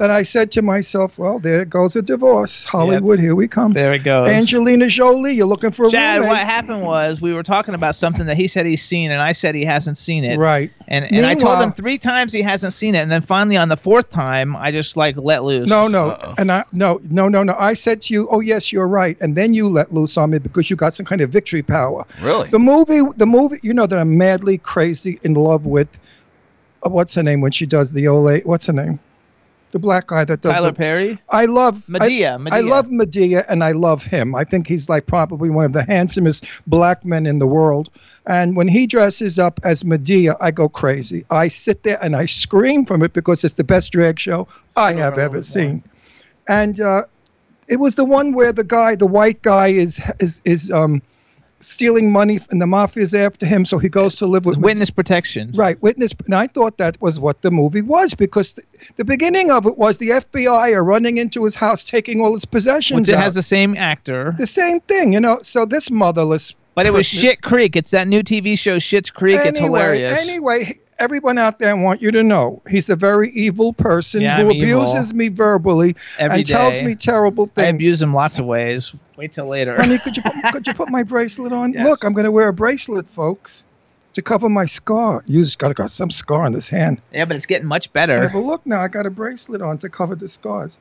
that 0.00 0.10
I 0.10 0.22
said 0.22 0.50
to 0.52 0.62
myself, 0.62 1.18
"Well, 1.18 1.38
there 1.38 1.62
goes 1.66 1.94
a 1.94 2.00
divorce. 2.00 2.64
Hollywood, 2.64 3.20
here 3.20 3.34
we 3.34 3.46
come." 3.46 3.74
There 3.74 3.92
it 3.92 4.02
goes. 4.02 4.28
Angelina 4.28 4.86
Jolie, 4.88 5.34
you're 5.34 5.46
looking 5.46 5.70
for 5.72 5.84
a 5.86 5.90
Chad, 5.90 6.20
roommate. 6.20 6.30
what 6.30 6.38
happened 6.38 6.80
was 6.80 7.20
we 7.20 7.34
were 7.34 7.42
talking 7.42 7.74
about 7.74 7.94
something 7.94 8.24
that 8.24 8.38
he 8.38 8.48
said 8.48 8.64
he's 8.64 8.82
seen, 8.82 9.10
and 9.10 9.20
I 9.20 9.32
said 9.32 9.54
he 9.54 9.64
hasn't 9.66 9.98
seen 9.98 10.24
it. 10.24 10.38
Right. 10.38 10.72
And 10.88 11.04
and 11.04 11.26
I 11.26 11.34
told 11.34 11.60
him 11.60 11.72
three 11.72 11.98
times 11.98 12.32
he 12.32 12.40
hasn't 12.40 12.72
seen 12.72 12.94
it, 12.94 13.00
and 13.00 13.12
then 13.12 13.20
finally 13.20 13.58
on 13.58 13.68
the 13.68 13.76
fourth 13.76 14.08
time, 14.08 14.56
I 14.56 14.72
just 14.72 14.96
like 14.96 15.18
let 15.18 15.44
loose. 15.44 15.68
No, 15.68 15.86
no, 15.86 16.16
and 16.38 16.50
I 16.50 16.64
no, 16.72 16.98
no, 17.10 17.28
no, 17.28 17.42
no. 17.42 17.54
I 17.58 17.74
said 17.74 18.00
to 18.02 18.14
you, 18.14 18.26
"Oh 18.30 18.40
yes, 18.40 18.72
you're 18.72 18.88
right," 18.88 19.18
and 19.20 19.36
then 19.36 19.52
you 19.52 19.68
let 19.68 19.92
loose 19.92 20.16
on 20.16 20.30
me 20.30 20.38
because 20.38 20.70
you 20.70 20.76
got 20.76 20.94
some 20.94 21.04
kind 21.04 21.20
of 21.20 21.28
victory 21.28 21.62
power. 21.62 22.06
Really? 22.22 22.48
The 22.48 22.58
movie, 22.58 23.02
the 23.18 23.26
movie, 23.26 23.60
you 23.62 23.74
know 23.74 23.84
that 23.86 23.98
I'm 23.98 24.16
madly 24.16 24.56
crazy 24.56 25.20
in 25.24 25.34
love 25.34 25.66
with. 25.66 25.88
Uh, 26.82 26.88
what's 26.88 27.12
her 27.16 27.22
name 27.22 27.42
when 27.42 27.52
she 27.52 27.66
does 27.66 27.92
the 27.92 28.08
old? 28.08 28.24
la- 28.24 28.38
What's 28.44 28.64
her 28.64 28.72
name? 28.72 28.98
The 29.72 29.78
black 29.78 30.08
guy 30.08 30.24
that 30.24 30.40
does. 30.40 30.52
Tyler 30.52 30.70
the, 30.70 30.76
Perry. 30.76 31.20
I 31.28 31.44
love 31.44 31.84
Madea, 31.88 32.34
I, 32.34 32.36
Madea. 32.38 32.52
I 32.52 32.60
love 32.60 32.88
Madea, 32.88 33.44
and 33.48 33.62
I 33.62 33.70
love 33.72 34.02
him. 34.02 34.34
I 34.34 34.42
think 34.42 34.66
he's 34.66 34.88
like 34.88 35.06
probably 35.06 35.48
one 35.48 35.64
of 35.64 35.72
the 35.72 35.84
handsomest 35.84 36.44
black 36.66 37.04
men 37.04 37.24
in 37.24 37.38
the 37.38 37.46
world. 37.46 37.88
And 38.26 38.56
when 38.56 38.66
he 38.66 38.86
dresses 38.86 39.38
up 39.38 39.60
as 39.62 39.84
Madea, 39.84 40.36
I 40.40 40.50
go 40.50 40.68
crazy. 40.68 41.24
I 41.30 41.48
sit 41.48 41.84
there 41.84 42.02
and 42.02 42.16
I 42.16 42.26
scream 42.26 42.84
from 42.84 43.02
it 43.02 43.12
because 43.12 43.44
it's 43.44 43.54
the 43.54 43.64
best 43.64 43.92
drag 43.92 44.18
show 44.18 44.48
I 44.76 44.92
have 44.94 45.18
ever 45.18 45.42
seen. 45.42 45.84
And 46.48 46.80
uh, 46.80 47.04
it 47.68 47.76
was 47.76 47.94
the 47.94 48.04
one 48.04 48.32
where 48.32 48.52
the 48.52 48.64
guy, 48.64 48.96
the 48.96 49.06
white 49.06 49.42
guy, 49.42 49.68
is 49.68 50.00
is 50.18 50.42
is 50.44 50.72
um, 50.72 51.00
stealing 51.60 52.10
money, 52.10 52.40
and 52.50 52.60
the 52.60 52.66
mafia's 52.66 53.14
after 53.14 53.46
him, 53.46 53.64
so 53.64 53.78
he 53.78 53.88
goes 53.88 54.14
to 54.16 54.26
live 54.26 54.46
with 54.46 54.58
Witness 54.58 54.90
protection. 54.90 55.52
Right, 55.54 55.80
witness. 55.82 56.12
And 56.24 56.34
I 56.34 56.46
thought 56.46 56.78
that 56.78 57.00
was 57.00 57.20
what 57.20 57.42
the 57.42 57.50
movie 57.50 57.82
was 57.82 58.14
because 58.14 58.52
the, 58.52 58.62
the 58.96 59.04
beginning 59.04 59.50
of 59.50 59.66
it 59.66 59.78
was 59.78 59.98
the 59.98 60.10
FBI 60.10 60.74
are 60.74 60.84
running 60.84 61.18
into 61.18 61.44
his 61.44 61.54
house, 61.54 61.84
taking 61.84 62.20
all 62.20 62.32
his 62.32 62.44
possessions. 62.44 63.00
Which 63.00 63.08
it 63.10 63.14
out. 63.14 63.22
has 63.22 63.34
the 63.34 63.42
same 63.42 63.76
actor. 63.76 64.34
the 64.38 64.46
same 64.46 64.80
thing, 64.80 65.12
you 65.12 65.20
know. 65.20 65.40
So 65.42 65.64
this 65.64 65.90
motherless. 65.90 66.52
But 66.74 66.86
it 66.86 66.92
was 66.92 67.04
Shit 67.06 67.42
Creek. 67.42 67.76
It's 67.76 67.90
that 67.90 68.08
new 68.08 68.22
TV 68.22 68.58
show 68.58 68.78
Schitt's 68.78 69.10
Creek. 69.10 69.40
it's 69.42 69.58
hilarious. 69.58 70.20
Anyway, 70.20 70.78
everyone 71.00 71.38
out 71.38 71.58
there, 71.58 71.70
I 71.70 71.74
want 71.74 72.00
you 72.00 72.10
to 72.12 72.22
know 72.22 72.62
he's 72.70 72.88
a 72.88 72.94
very 72.96 73.30
evil 73.32 73.72
person 73.72 74.20
Yeah, 74.22 74.36
who 74.42 74.50
I'm 74.50 74.56
evil. 74.56 74.82
abuses 74.82 75.12
me 75.14 75.28
verbally 75.28 75.96
Every 76.18 76.38
and 76.38 76.46
tells 76.46 76.80
me 76.80 76.94
terrible 76.94 77.46
things. 77.46 77.64
I 77.66 77.68
abuse 77.70 78.00
him 78.00 78.14
lots 78.14 78.38
of 78.38 78.46
ways. 78.46 78.94
Wait 79.16 79.32
till 79.32 79.46
later. 79.46 79.74
Honey, 79.76 79.98
could 79.98 80.16
you 80.16 80.22
put, 80.22 80.34
could 80.52 80.66
you 80.66 80.74
put 80.74 80.88
my 80.90 81.02
bracelet 81.02 81.52
on? 81.52 81.72
Yes. 81.72 81.84
Look, 81.86 82.04
I'm 82.04 82.12
going 82.12 82.24
to 82.26 82.30
wear 82.30 82.48
a 82.48 82.52
bracelet, 82.52 83.08
folks, 83.08 83.64
to 84.12 84.22
cover 84.22 84.48
my 84.48 84.66
scar. 84.66 85.22
You 85.26 85.42
just 85.42 85.58
got 85.58 85.74
got 85.74 85.90
some 85.90 86.10
scar 86.10 86.44
on 86.44 86.52
this 86.52 86.68
hand. 86.68 87.00
yeah, 87.12 87.24
but 87.24 87.36
it's 87.36 87.46
getting 87.46 87.66
much 87.66 87.86
Yeah, 87.88 87.90
better. 87.92 88.30
but 88.32 88.40
look 88.44 88.64
now, 88.66 88.80
I 88.82 88.88
got 88.88 89.06
a 89.06 89.10
bracelet 89.10 89.62
on 89.62 89.78
to 89.78 89.88
cover 89.88 90.14
the 90.14 90.28
scars. 90.28 90.78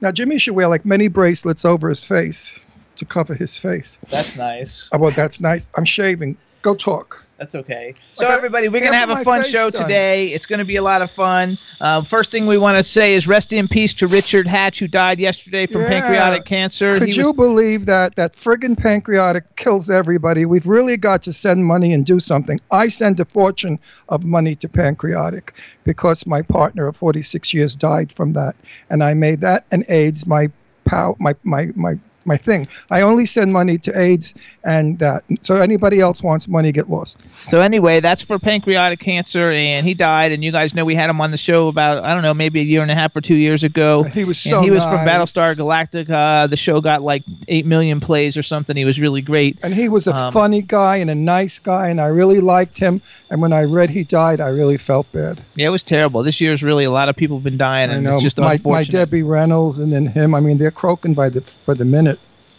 Now 0.00 0.12
Jimmy 0.12 0.38
should 0.38 0.54
wear 0.54 0.68
like 0.68 0.84
many 0.84 1.08
bracelets 1.08 1.64
over 1.64 1.88
his 1.88 2.04
face 2.04 2.54
to 2.96 3.04
cover 3.04 3.34
his 3.34 3.56
face. 3.56 3.98
That's 4.10 4.36
nice. 4.36 4.88
Oh, 4.92 4.98
well, 4.98 5.12
that's 5.12 5.40
nice. 5.40 5.68
I'm 5.76 5.84
shaving. 5.84 6.36
Go 6.62 6.74
talk. 6.74 7.21
That's 7.38 7.54
okay. 7.56 7.94
So 8.14 8.26
Okay. 8.26 8.34
everybody, 8.34 8.68
we're 8.68 8.84
gonna 8.84 8.94
have 8.96 9.10
a 9.10 9.24
fun 9.24 9.42
show 9.42 9.68
done. 9.68 9.82
today. 9.82 10.28
It's 10.28 10.46
gonna 10.46 10.64
be 10.64 10.76
a 10.76 10.82
lot 10.82 11.02
of 11.02 11.10
fun. 11.10 11.58
Uh, 11.80 12.02
first 12.04 12.30
thing 12.30 12.46
we 12.46 12.56
want 12.56 12.76
to 12.76 12.84
say 12.84 13.14
is 13.14 13.26
rest 13.26 13.52
in 13.52 13.66
peace 13.66 13.94
to 13.94 14.06
Richard 14.06 14.46
Hatch, 14.46 14.78
who 14.78 14.86
died 14.86 15.18
yesterday 15.18 15.66
from 15.66 15.80
Yeah. 15.82 15.88
pancreatic 15.88 16.44
cancer. 16.44 16.98
Could 17.00 17.08
He 17.08 17.14
you 17.18 17.28
was- 17.32 17.36
believe 17.36 17.86
that 17.86 18.14
that 18.14 18.36
friggin' 18.36 18.76
pancreatic 18.78 19.56
kills 19.56 19.90
everybody? 19.90 20.44
We've 20.44 20.66
really 20.66 20.96
got 20.96 21.22
to 21.22 21.32
send 21.32 21.64
money 21.66 21.92
and 21.92 22.06
do 22.06 22.20
something. 22.20 22.60
I 22.70 22.86
send 22.88 23.18
a 23.18 23.24
fortune 23.24 23.80
of 24.08 24.24
money 24.24 24.54
to 24.56 24.68
pancreatic 24.68 25.54
because 25.84 26.24
my 26.26 26.42
partner 26.42 26.86
of 26.86 26.96
46 26.96 27.52
years 27.52 27.74
died 27.74 28.12
from 28.12 28.34
that, 28.34 28.54
and 28.88 29.02
I 29.02 29.14
made 29.14 29.40
that 29.40 29.64
and 29.72 29.84
AIDS 29.88 30.26
my 30.28 30.48
pow 30.84 31.16
my 31.18 31.34
my 31.42 31.70
my 31.74 31.94
my 32.26 32.36
thing. 32.36 32.66
I 32.90 33.02
only 33.02 33.26
send 33.26 33.52
money 33.52 33.78
to 33.78 33.98
AIDS 33.98 34.34
and 34.64 34.98
that. 34.98 35.24
So 35.42 35.56
anybody 35.60 36.00
else 36.00 36.22
wants 36.22 36.48
money, 36.48 36.72
get 36.72 36.88
lost. 36.90 37.18
So 37.32 37.60
anyway, 37.60 38.00
that's 38.00 38.22
for 38.22 38.38
pancreatic 38.38 39.00
cancer, 39.00 39.50
and 39.50 39.86
he 39.86 39.94
died. 39.94 40.32
And 40.32 40.42
you 40.42 40.52
guys 40.52 40.74
know 40.74 40.84
we 40.84 40.94
had 40.94 41.10
him 41.10 41.20
on 41.20 41.30
the 41.30 41.36
show 41.36 41.68
about 41.68 42.04
I 42.04 42.14
don't 42.14 42.22
know 42.22 42.34
maybe 42.34 42.60
a 42.60 42.64
year 42.64 42.82
and 42.82 42.90
a 42.90 42.94
half 42.94 43.14
or 43.16 43.20
two 43.20 43.36
years 43.36 43.64
ago. 43.64 44.02
He 44.04 44.24
was 44.24 44.44
and 44.46 44.50
so 44.50 44.62
he 44.62 44.70
was 44.70 44.82
from. 44.84 45.02
Battlestar 45.02 45.54
Galactica. 45.56 46.48
The 46.48 46.56
show 46.56 46.80
got 46.80 47.02
like 47.02 47.24
eight 47.48 47.66
million 47.66 47.98
plays 48.00 48.36
or 48.36 48.42
something. 48.42 48.76
He 48.76 48.84
was 48.84 49.00
really 49.00 49.20
great. 49.20 49.58
And 49.62 49.74
he 49.74 49.88
was 49.88 50.06
a 50.06 50.14
Um, 50.14 50.32
funny 50.32 50.62
guy 50.62 50.96
and 50.96 51.10
a 51.10 51.14
nice 51.14 51.58
guy, 51.58 51.88
and 51.88 52.00
I 52.00 52.06
really 52.06 52.40
liked 52.40 52.78
him. 52.78 53.00
And 53.30 53.40
when 53.42 53.52
I 53.52 53.64
read 53.64 53.90
he 53.90 54.04
died, 54.04 54.40
I 54.40 54.48
really 54.48 54.76
felt 54.76 55.10
bad. 55.12 55.42
Yeah, 55.56 55.66
it 55.66 55.70
was 55.70 55.82
terrible. 55.82 56.22
This 56.22 56.40
year's 56.40 56.62
really 56.62 56.84
a 56.84 56.90
lot 56.90 57.08
of 57.08 57.16
people 57.16 57.36
have 57.36 57.44
been 57.44 57.58
dying, 57.58 57.90
I 57.90 57.94
and 57.94 58.04
know 58.04 58.14
it's 58.14 58.22
just 58.22 58.38
my, 58.38 58.58
my. 58.64 58.84
Debbie 58.84 59.22
Reynolds 59.22 59.78
and 59.78 59.92
then 59.92 60.06
him. 60.06 60.34
I 60.34 60.40
mean, 60.40 60.58
they're 60.58 60.70
croaking 60.70 61.14
by 61.14 61.28
the 61.30 61.42
by 61.66 61.74
the 61.74 61.84
minute. 61.84 62.11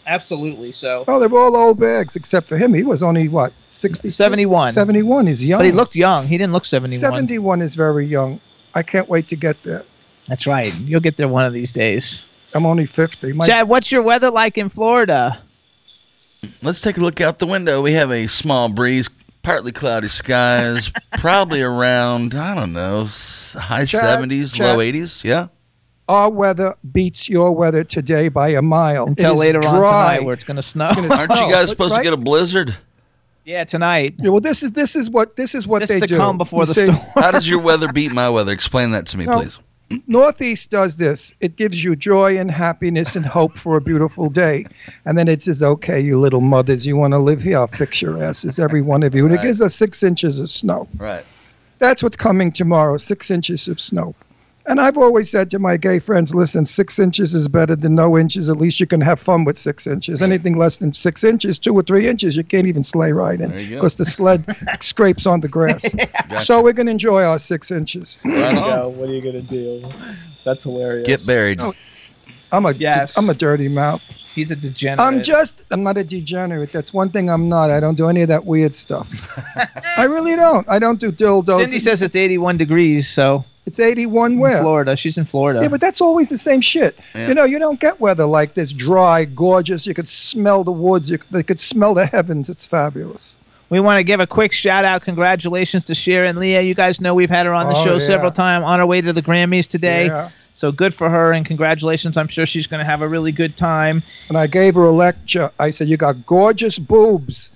Absolutely. 0.06 0.72
So, 0.72 1.04
Oh, 1.08 1.18
they're 1.18 1.32
all 1.38 1.56
old 1.56 1.78
bags 1.80 2.16
except 2.16 2.48
for 2.48 2.56
him. 2.56 2.74
He 2.74 2.82
was 2.82 3.02
only 3.02 3.28
what 3.28 3.52
60, 3.68 4.10
71. 4.10 4.72
71. 4.74 5.26
He's 5.26 5.44
young. 5.44 5.58
but 5.60 5.66
he 5.66 5.72
looked 5.72 5.94
young. 5.96 6.26
He 6.26 6.36
didn't 6.38 6.52
look 6.52 6.64
seventy-one. 6.64 7.00
71 7.00 7.62
is 7.62 7.74
very 7.74 8.06
young. 8.06 8.40
I 8.74 8.82
can't 8.82 9.08
wait 9.08 9.28
to 9.28 9.36
get 9.36 9.62
there. 9.62 9.84
That's 10.28 10.46
right. 10.46 10.74
You'll 10.80 11.00
get 11.00 11.16
there 11.16 11.28
one 11.28 11.44
of 11.44 11.52
these 11.52 11.72
days. 11.72 12.22
I'm 12.54 12.66
only 12.66 12.86
50. 12.86 13.32
My, 13.32 13.46
Chad, 13.46 13.68
what's 13.68 13.90
your 13.90 14.02
weather 14.02 14.30
like 14.30 14.56
in 14.58 14.68
Florida? 14.68 15.40
Let's 16.62 16.80
take 16.80 16.96
a 16.96 17.00
look 17.00 17.20
out 17.20 17.38
the 17.38 17.46
window. 17.46 17.82
We 17.82 17.92
have 17.92 18.10
a 18.10 18.26
small 18.26 18.68
breeze, 18.68 19.08
partly 19.42 19.72
cloudy 19.72 20.08
skies, 20.08 20.90
probably 21.18 21.62
around, 21.62 22.34
I 22.34 22.54
don't 22.54 22.72
know, 22.72 23.04
high 23.54 23.84
Chad, 23.86 24.18
70s, 24.20 24.54
Chad. 24.54 24.66
low 24.76 24.78
80s. 24.78 25.24
Yeah. 25.24 25.48
Our 26.08 26.28
weather 26.30 26.74
beats 26.92 27.28
your 27.28 27.52
weather 27.52 27.82
today 27.82 28.28
by 28.28 28.48
a 28.50 28.60
mile. 28.62 29.06
Until 29.06 29.34
is 29.34 29.38
later 29.40 29.58
on 29.66 29.76
tonight, 29.80 30.24
where 30.24 30.34
it's 30.34 30.44
going 30.44 30.56
to 30.56 30.62
snow. 30.62 30.84
Aren't 30.96 31.10
you 31.10 31.16
guys 31.16 31.50
but 31.50 31.68
supposed 31.68 31.92
right- 31.92 31.98
to 31.98 32.04
get 32.04 32.12
a 32.12 32.16
blizzard? 32.18 32.74
yeah, 33.46 33.64
tonight. 33.64 34.14
Yeah, 34.18 34.30
well, 34.30 34.40
this 34.40 34.62
is 34.62 34.72
this 34.72 34.96
is 34.96 35.08
what 35.10 35.36
this 35.36 35.54
is 35.54 35.66
what 35.66 35.80
This 35.80 35.88
they 35.88 35.94
is 35.96 36.00
the 36.02 36.06
do. 36.08 36.16
calm 36.16 36.36
before 36.38 36.62
You 36.62 36.66
the 36.66 36.74
see, 36.74 36.86
storm. 36.86 36.98
How 37.14 37.30
does 37.30 37.48
your 37.48 37.58
weather 37.60 37.90
beat 37.92 38.12
my 38.12 38.28
weather? 38.28 38.52
Explain 38.52 38.90
that 38.92 39.06
to 39.08 39.18
me, 39.18 39.24
No. 39.26 39.38
please. 39.38 39.58
Northeast 40.06 40.70
does 40.70 40.96
this. 40.96 41.32
It 41.40 41.56
gives 41.56 41.84
you 41.84 41.94
joy 41.94 42.38
and 42.38 42.50
happiness 42.50 43.16
and 43.16 43.24
hope 43.24 43.56
for 43.56 43.76
a 43.76 43.80
beautiful 43.82 44.28
day, 44.30 44.64
and 45.04 45.16
then 45.16 45.28
it 45.28 45.42
says, 45.42 45.62
"Okay, 45.62 46.00
you 46.00 46.18
little 46.18 46.40
mothers, 46.40 46.84
you 46.86 46.96
want 46.96 47.12
to 47.12 47.18
live 47.18 47.42
here? 47.42 47.58
I'll 47.58 47.66
fix 47.66 48.00
your 48.02 48.22
asses, 48.22 48.58
every 48.58 48.80
one 48.82 49.02
of 49.02 49.14
you." 49.14 49.24
And 49.26 49.34
Right. 49.34 49.44
it 49.44 49.46
gives 49.46 49.60
us 49.60 49.74
six 49.74 50.02
inches 50.02 50.38
of 50.38 50.48
snow. 50.50 50.88
Right. 50.96 51.24
That's 51.78 52.02
what's 52.02 52.16
coming 52.16 52.50
tomorrow. 52.50 52.96
Six 52.96 53.30
inches 53.30 53.68
of 53.68 53.78
snow. 53.78 54.14
And 54.66 54.80
I've 54.80 54.96
always 54.96 55.28
said 55.30 55.50
to 55.50 55.58
my 55.58 55.76
gay 55.76 55.98
friends, 55.98 56.34
listen, 56.34 56.64
six 56.64 56.98
inches 56.98 57.34
is 57.34 57.48
better 57.48 57.76
than 57.76 57.94
no 57.94 58.16
inches. 58.16 58.48
At 58.48 58.56
least 58.56 58.80
you 58.80 58.86
can 58.86 59.00
have 59.02 59.20
fun 59.20 59.44
with 59.44 59.58
six 59.58 59.86
inches. 59.86 60.22
Anything 60.22 60.56
less 60.56 60.78
than 60.78 60.92
six 60.94 61.22
inches, 61.22 61.58
two 61.58 61.74
or 61.74 61.82
three 61.82 62.08
inches, 62.08 62.34
you 62.36 62.44
can't 62.44 62.66
even 62.66 62.82
sleigh 62.82 63.12
ride 63.12 63.42
in 63.42 63.50
There 63.50 63.60
you 63.60 63.68
go. 63.70 63.76
because 63.76 63.96
the 63.96 64.06
sled 64.06 64.44
scrapes 64.80 65.26
on 65.26 65.40
the 65.40 65.48
grass. 65.48 65.84
Gotcha. 65.94 66.44
So 66.46 66.62
we're 66.62 66.72
going 66.72 66.86
to 66.86 66.92
enjoy 66.92 67.22
our 67.24 67.38
six 67.38 67.70
inches. 67.70 68.16
Right 68.24 68.56
on. 68.56 68.96
what 68.96 69.10
are 69.10 69.12
you 69.12 69.20
going 69.20 69.34
to 69.34 69.42
do? 69.42 69.82
That's 70.44 70.64
hilarious. 70.64 71.06
Get 71.06 71.26
buried. 71.26 71.60
Oh. 71.60 71.74
I'm 72.50 72.64
a 72.66 72.72
Yes. 72.72 73.18
I'm 73.18 73.28
a 73.28 73.34
dirty 73.34 73.68
mouth. 73.68 74.00
He's 74.34 74.50
a 74.50 74.56
degenerate. 74.56 75.00
I'm 75.06 75.22
just 75.22 75.64
I'm 75.70 75.82
not 75.82 75.96
a 75.98 76.04
degenerate. 76.04 76.72
That's 76.72 76.92
one 76.92 77.10
thing 77.10 77.28
I'm 77.28 77.48
not. 77.48 77.70
I 77.70 77.80
don't 77.80 77.96
do 77.96 78.08
any 78.08 78.22
of 78.22 78.28
that 78.28 78.44
weird 78.44 78.74
stuff. 78.74 79.08
I 79.96 80.04
really 80.04 80.36
don't. 80.36 80.66
I 80.68 80.78
don't 80.78 80.98
do 81.00 81.10
dildos. 81.12 81.58
Cindy 81.58 81.78
says 81.78 82.00
it's 82.02 82.16
81 82.16 82.56
degrees, 82.56 83.08
so 83.08 83.44
it's 83.66 83.78
81 83.80 84.32
in 84.32 84.38
where? 84.38 84.60
Florida. 84.60 84.96
She's 84.96 85.16
in 85.18 85.24
Florida. 85.24 85.60
Yeah, 85.62 85.68
but 85.68 85.80
that's 85.80 86.00
always 86.00 86.28
the 86.28 86.38
same 86.38 86.60
shit. 86.60 86.98
Yeah. 87.14 87.28
You 87.28 87.34
know, 87.34 87.44
you 87.44 87.58
don't 87.58 87.80
get 87.80 88.00
weather 88.00 88.26
like 88.26 88.54
this 88.54 88.72
dry, 88.72 89.24
gorgeous. 89.24 89.86
You 89.86 89.94
could 89.94 90.08
smell 90.08 90.64
the 90.64 90.72
woods. 90.72 91.08
You 91.10 91.18
could, 91.18 91.28
you 91.32 91.44
could 91.44 91.60
smell 91.60 91.94
the 91.94 92.06
heavens. 92.06 92.48
It's 92.50 92.66
fabulous. 92.66 93.36
We 93.70 93.80
want 93.80 93.98
to 93.98 94.04
give 94.04 94.20
a 94.20 94.26
quick 94.26 94.52
shout 94.52 94.84
out, 94.84 95.02
congratulations 95.02 95.86
to 95.86 95.94
Sharon 95.94 96.36
Leah. 96.36 96.60
You 96.60 96.74
guys 96.74 97.00
know 97.00 97.14
we've 97.14 97.30
had 97.30 97.46
her 97.46 97.54
on 97.54 97.66
the 97.66 97.74
Oh, 97.78 97.84
show 97.84 97.92
yeah. 97.94 97.98
several 97.98 98.30
times 98.30 98.64
on 98.64 98.78
our 98.78 98.86
way 98.86 99.00
to 99.00 99.12
the 99.12 99.22
Grammys 99.22 99.66
today. 99.66 100.06
Yeah. 100.06 100.30
So 100.54 100.70
good 100.70 100.94
for 100.94 101.08
her 101.10 101.32
and 101.32 101.44
congratulations. 101.44 102.16
I'm 102.16 102.28
sure 102.28 102.46
she's 102.46 102.66
going 102.68 102.78
to 102.78 102.84
have 102.84 103.00
a 103.00 103.08
really 103.08 103.32
good 103.32 103.56
time. 103.56 104.02
And 104.28 104.38
I 104.38 104.46
gave 104.46 104.74
her 104.76 104.84
a 104.84 104.92
lecture. 104.92 105.50
I 105.58 105.70
said, 105.70 105.88
You 105.88 105.96
got 105.96 106.26
gorgeous 106.26 106.78
boobs. 106.78 107.50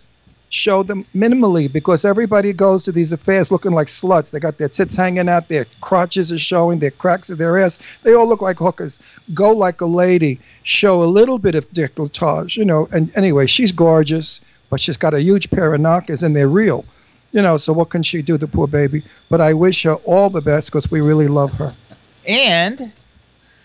Show 0.50 0.82
them 0.82 1.04
minimally 1.14 1.70
because 1.70 2.04
everybody 2.06 2.54
goes 2.54 2.84
to 2.84 2.92
these 2.92 3.12
affairs 3.12 3.50
looking 3.50 3.72
like 3.72 3.88
sluts. 3.88 4.30
They 4.30 4.40
got 4.40 4.56
their 4.56 4.68
tits 4.70 4.94
hanging 4.94 5.28
out, 5.28 5.48
their 5.48 5.66
crotches 5.82 6.32
are 6.32 6.38
showing, 6.38 6.78
their 6.78 6.90
cracks 6.90 7.28
of 7.28 7.36
their 7.36 7.58
ass. 7.58 7.78
They 8.02 8.14
all 8.14 8.26
look 8.26 8.40
like 8.40 8.58
hookers. 8.58 8.98
Go 9.34 9.52
like 9.52 9.80
a 9.82 9.86
lady. 9.86 10.40
Show 10.62 11.02
a 11.02 11.04
little 11.04 11.38
bit 11.38 11.54
of 11.54 11.70
décolletage, 11.72 12.56
you 12.56 12.64
know. 12.64 12.88
And 12.92 13.14
anyway, 13.16 13.46
she's 13.46 13.72
gorgeous, 13.72 14.40
but 14.70 14.80
she's 14.80 14.96
got 14.96 15.12
a 15.12 15.20
huge 15.20 15.50
pair 15.50 15.74
of 15.74 15.80
knockers 15.82 16.22
and 16.22 16.34
they're 16.34 16.48
real. 16.48 16.84
You 17.32 17.42
know, 17.42 17.58
so 17.58 17.74
what 17.74 17.90
can 17.90 18.02
she 18.02 18.22
do, 18.22 18.38
the 18.38 18.48
poor 18.48 18.66
baby? 18.66 19.02
But 19.28 19.42
I 19.42 19.52
wish 19.52 19.82
her 19.82 19.96
all 19.96 20.30
the 20.30 20.40
best 20.40 20.68
because 20.68 20.90
we 20.90 21.02
really 21.02 21.28
love 21.28 21.52
her. 21.54 21.74
And, 22.26 22.90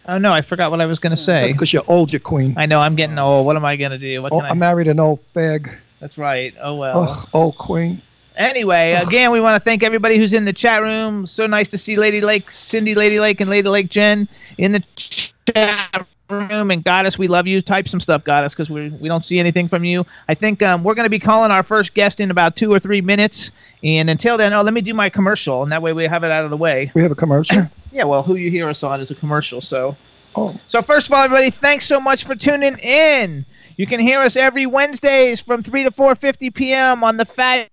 oh 0.06 0.18
no, 0.18 0.34
I 0.34 0.42
forgot 0.42 0.70
what 0.70 0.82
I 0.82 0.86
was 0.86 1.00
going 1.00 1.12
to 1.12 1.16
say. 1.22 1.44
That's 1.44 1.54
because 1.54 1.72
you're 1.72 1.86
old, 1.88 2.12
you 2.12 2.20
queen. 2.20 2.56
I 2.58 2.66
know, 2.66 2.80
I'm 2.82 2.96
getting 2.98 3.18
old. 3.18 3.46
What 3.46 3.56
am 3.56 3.64
I 3.64 3.78
going 3.78 3.92
to 3.92 3.98
do? 3.98 4.22
What 4.22 4.34
Oh, 4.34 4.40
I 4.40 4.50
I? 4.50 4.54
married 4.54 4.90
an 4.90 5.00
old 5.00 5.20
fag. 5.34 5.74
That's 6.04 6.18
right. 6.18 6.54
Oh 6.60 6.76
well. 6.76 7.04
Ugh, 7.04 7.30
old 7.32 7.58
queen. 7.58 8.02
Anyway, 8.36 8.92
again, 8.92 9.32
we 9.32 9.40
want 9.40 9.56
to 9.56 9.60
thank 9.62 9.84
everybody 9.84 10.18
who's 10.18 10.34
in 10.34 10.44
the 10.44 10.52
chat 10.52 10.82
room. 10.82 11.26
So 11.26 11.48
nice 11.48 11.70
to 11.70 11.78
see 11.78 11.96
Lady 11.96 12.20
Lake, 12.20 12.52
Cindy 12.52 12.94
Lady 12.94 13.22
Lake, 13.22 13.40
and 13.40 13.50
Lady 13.50 13.70
Lake 13.70 13.88
Jen 13.88 14.28
in 14.58 14.74
the 14.74 14.84
chat 14.98 16.06
room. 16.30 16.72
And 16.72 16.84
Goddess, 16.84 17.18
we 17.18 17.30
love 17.30 17.48
you. 17.48 17.62
Type 17.62 17.88
some 17.88 18.02
stuff, 18.02 18.26
Goddess, 18.26 18.54
because 18.54 18.70
we 18.70 18.90
we 18.90 19.08
don't 19.08 19.24
see 19.24 19.40
anything 19.40 19.70
from 19.70 19.86
you. 19.86 20.06
I 20.28 20.34
think 20.34 20.62
um, 20.62 20.84
we're 20.84 20.94
going 20.94 21.06
to 21.06 21.10
be 21.10 21.20
calling 21.20 21.52
our 21.52 21.64
first 21.64 21.94
guest 21.94 22.20
in 22.20 22.32
about 22.32 22.58
two 22.58 22.74
or 22.74 22.80
three 22.80 23.00
minutes. 23.00 23.52
And 23.82 24.10
until 24.10 24.38
then, 24.38 24.52
oh, 24.52 24.62
let 24.62 24.74
me 24.74 24.82
do 24.82 24.94
my 24.94 25.10
commercial, 25.10 25.64
and 25.64 25.72
that 25.72 25.82
way 25.82 25.94
we 25.94 26.04
have 26.04 26.26
it 26.26 26.32
out 26.32 26.44
of 26.44 26.52
the 26.52 26.58
way. 26.58 26.92
We 26.96 27.02
have 27.02 27.14
a 27.14 27.16
commercial. 27.16 27.70
Yeah, 27.94 28.06
well, 28.06 28.24
who 28.24 28.34
you 28.34 28.50
hear 28.50 28.68
us 28.70 28.82
on 28.82 29.02
is 29.02 29.12
a 29.12 29.16
commercial, 29.16 29.62
so. 29.62 29.96
Oh. 30.36 30.60
So 30.66 30.82
first 30.82 31.06
of 31.06 31.14
all, 31.14 31.22
everybody, 31.22 31.52
thanks 31.52 31.86
so 31.86 32.00
much 32.00 32.26
for 32.26 32.36
tuning 32.36 32.76
in. 32.80 33.46
You 33.78 33.88
can 33.88 34.00
hear 34.00 34.22
us 34.22 34.36
every 34.36 34.66
Wednesdays 34.66 35.42
from 35.42 35.64
3 35.64 35.84
to 35.84 35.92
4:50 35.92 36.54
p.m. 36.54 37.04
on 37.04 37.18
the 37.18 37.26
fabulous 37.26 37.70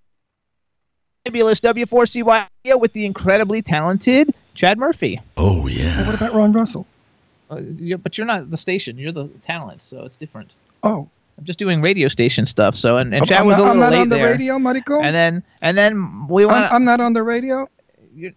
W4CY 1.59 2.47
with 2.79 2.93
the 2.93 3.05
incredibly 3.05 3.61
talented 3.61 4.33
Chad 4.53 4.77
Murphy. 4.77 5.21
Oh, 5.37 5.67
yeah. 5.67 6.05
What 6.07 6.15
about 6.15 6.33
Ron 6.33 6.51
Russell? 6.51 6.85
Uh, 7.49 7.61
you're, 7.77 7.97
but 7.97 8.17
you're 8.17 8.27
not 8.27 8.49
the 8.49 8.57
station; 8.57 8.97
you're 8.97 9.11
the 9.11 9.27
talent, 9.45 9.81
so 9.81 10.03
it's 10.05 10.17
different. 10.17 10.51
Oh, 10.83 11.09
I'm 11.37 11.43
just 11.43 11.59
doing 11.59 11.81
radio 11.81 12.07
station 12.07 12.45
stuff. 12.45 12.75
So 12.75 12.97
and, 12.97 13.13
and 13.13 13.21
I'm- 13.21 13.25
Chad 13.27 13.41
I'm 13.41 13.47
was 13.47 13.57
not, 13.57 13.67
a 13.67 13.69
I'm 13.71 13.79
not 13.79 13.91
late 13.91 13.99
on 13.99 14.09
the 14.09 14.15
there. 14.15 14.31
radio, 14.31 14.57
Mariko. 14.57 15.03
And 15.03 15.15
then 15.15 15.43
and 15.61 15.77
then 15.77 16.27
we 16.27 16.43
I'm, 16.43 16.49
want. 16.49 16.73
I'm 16.73 16.85
not 16.85 17.01
on 17.01 17.13
the 17.13 17.23
radio. 17.23 17.67
you're, 18.15 18.31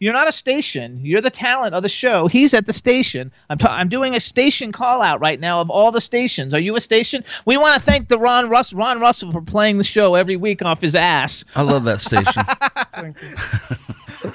you're 0.00 0.12
not 0.12 0.28
a 0.28 0.32
station. 0.32 1.00
You're 1.02 1.20
the 1.20 1.30
talent 1.30 1.74
of 1.74 1.82
the 1.82 1.88
show. 1.88 2.26
He's 2.28 2.54
at 2.54 2.66
the 2.66 2.72
station. 2.72 3.30
I'm, 3.50 3.58
ta- 3.58 3.74
I'm 3.74 3.88
doing 3.88 4.14
a 4.14 4.20
station 4.20 4.72
call 4.72 5.02
out 5.02 5.20
right 5.20 5.38
now 5.40 5.60
of 5.60 5.70
all 5.70 5.90
the 5.92 6.00
stations. 6.00 6.54
Are 6.54 6.58
you 6.60 6.76
a 6.76 6.80
station? 6.80 7.24
We 7.44 7.56
want 7.56 7.74
to 7.74 7.80
thank 7.80 8.08
the 8.08 8.18
Ron 8.18 8.48
Russ 8.48 8.72
Ron 8.72 9.00
Russell 9.00 9.32
for 9.32 9.40
playing 9.40 9.78
the 9.78 9.84
show 9.84 10.14
every 10.14 10.36
week 10.36 10.62
off 10.62 10.80
his 10.80 10.94
ass. 10.94 11.44
I 11.54 11.62
love 11.62 11.84
that 11.84 12.00
station. 12.00 12.32
Thank 12.94 13.16
you. 13.22 13.34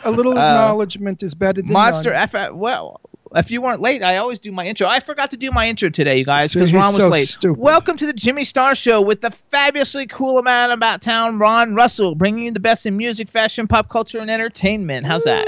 a 0.04 0.12
little 0.12 0.34
Uh, 0.34 0.36
acknowledgement 0.36 1.24
is 1.24 1.34
better 1.36 1.62
than 1.62 1.72
Monster 1.72 2.12
none. 2.12 2.22
F. 2.22 2.36
uh, 2.36 2.50
Well, 2.54 3.02
if 3.36 3.52
you 3.52 3.62
weren't 3.62 3.82
late, 3.82 4.04
I 4.04 4.18
always 4.18 4.40
do 4.40 4.52
my 4.52 4.66
intro. 4.66 4.88
I 4.88 5.00
forgot 5.00 5.32
to 5.32 5.38
do 5.38 5.52
my 5.52 5.68
intro 5.68 5.90
today, 5.90 6.18
you 6.18 6.26
guys, 6.26 6.54
because 6.54 6.74
Ron 6.74 6.88
was 6.94 6.98
so 6.98 7.10
late. 7.10 7.28
stupid. 7.28 7.60
Welcome 7.60 7.98
to 7.98 8.06
the 8.06 8.14
Jimmy 8.14 8.44
Star 8.44 8.76
Show 8.76 9.02
with 9.02 9.22
the 9.22 9.32
fabulously 9.32 10.08
cool 10.08 10.42
man 10.42 10.72
about 10.72 11.02
town, 11.02 11.40
Ron 11.40 11.74
Russell, 11.76 12.16
bringing 12.16 12.44
you 12.46 12.52
the 12.52 12.60
best 12.60 12.86
in 12.86 12.98
music, 12.98 13.30
fashion, 13.30 13.68
pop 13.68 13.90
culture, 13.90 14.20
and 14.20 14.30
entertainment. 14.30 15.06
How's 15.06 15.24
that? 15.24 15.48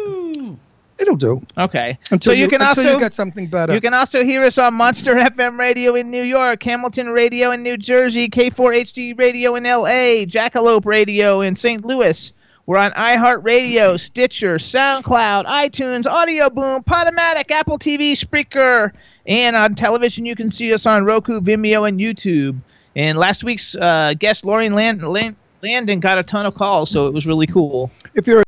It'll 0.99 1.15
do 1.15 1.41
Okay. 1.57 1.97
until 2.11 2.31
so 2.31 2.33
you, 2.33 2.47
can 2.47 2.61
until 2.61 2.67
also 2.85 2.93
you 2.93 2.99
get 2.99 3.13
something 3.13 3.47
better. 3.47 3.73
You 3.73 3.81
can 3.81 3.93
also 3.93 4.23
hear 4.23 4.43
us 4.43 4.57
on 4.57 4.75
Monster 4.75 5.15
FM 5.15 5.57
Radio 5.57 5.95
in 5.95 6.11
New 6.11 6.21
York, 6.23 6.61
Hamilton 6.63 7.09
Radio 7.09 7.51
in 7.51 7.63
New 7.63 7.77
Jersey, 7.77 8.29
K4HD 8.29 9.17
Radio 9.17 9.55
in 9.55 9.63
LA, 9.63 10.23
Jackalope 10.25 10.85
Radio 10.85 11.41
in 11.41 11.55
St. 11.55 11.83
Louis. 11.83 12.31
We're 12.65 12.77
on 12.77 12.91
iHeartRadio, 12.91 13.99
Stitcher, 13.99 14.55
SoundCloud, 14.55 15.45
iTunes, 15.45 16.03
Audioboom, 16.03 16.85
Podomatic, 16.85 17.51
Apple 17.51 17.77
TV, 17.77 18.13
Spreaker, 18.13 18.93
and 19.25 19.57
on 19.57 19.75
television 19.75 20.25
you 20.25 20.33
can 20.35 20.49
see 20.49 20.73
us 20.73 20.85
on 20.85 21.03
Roku, 21.03 21.41
Vimeo, 21.41 21.87
and 21.87 21.99
YouTube. 21.99 22.57
And 22.95 23.17
last 23.17 23.43
week's 23.43 23.75
uh, 23.75 24.13
guest, 24.17 24.45
Lauren 24.45 24.73
Land- 24.73 25.03
Land- 25.03 25.35
Landon, 25.61 25.99
got 25.99 26.17
a 26.17 26.23
ton 26.23 26.45
of 26.45 26.55
calls, 26.55 26.89
so 26.89 27.07
it 27.07 27.13
was 27.13 27.27
really 27.27 27.47
cool. 27.47 27.91
if 28.13 28.27
you're 28.27 28.43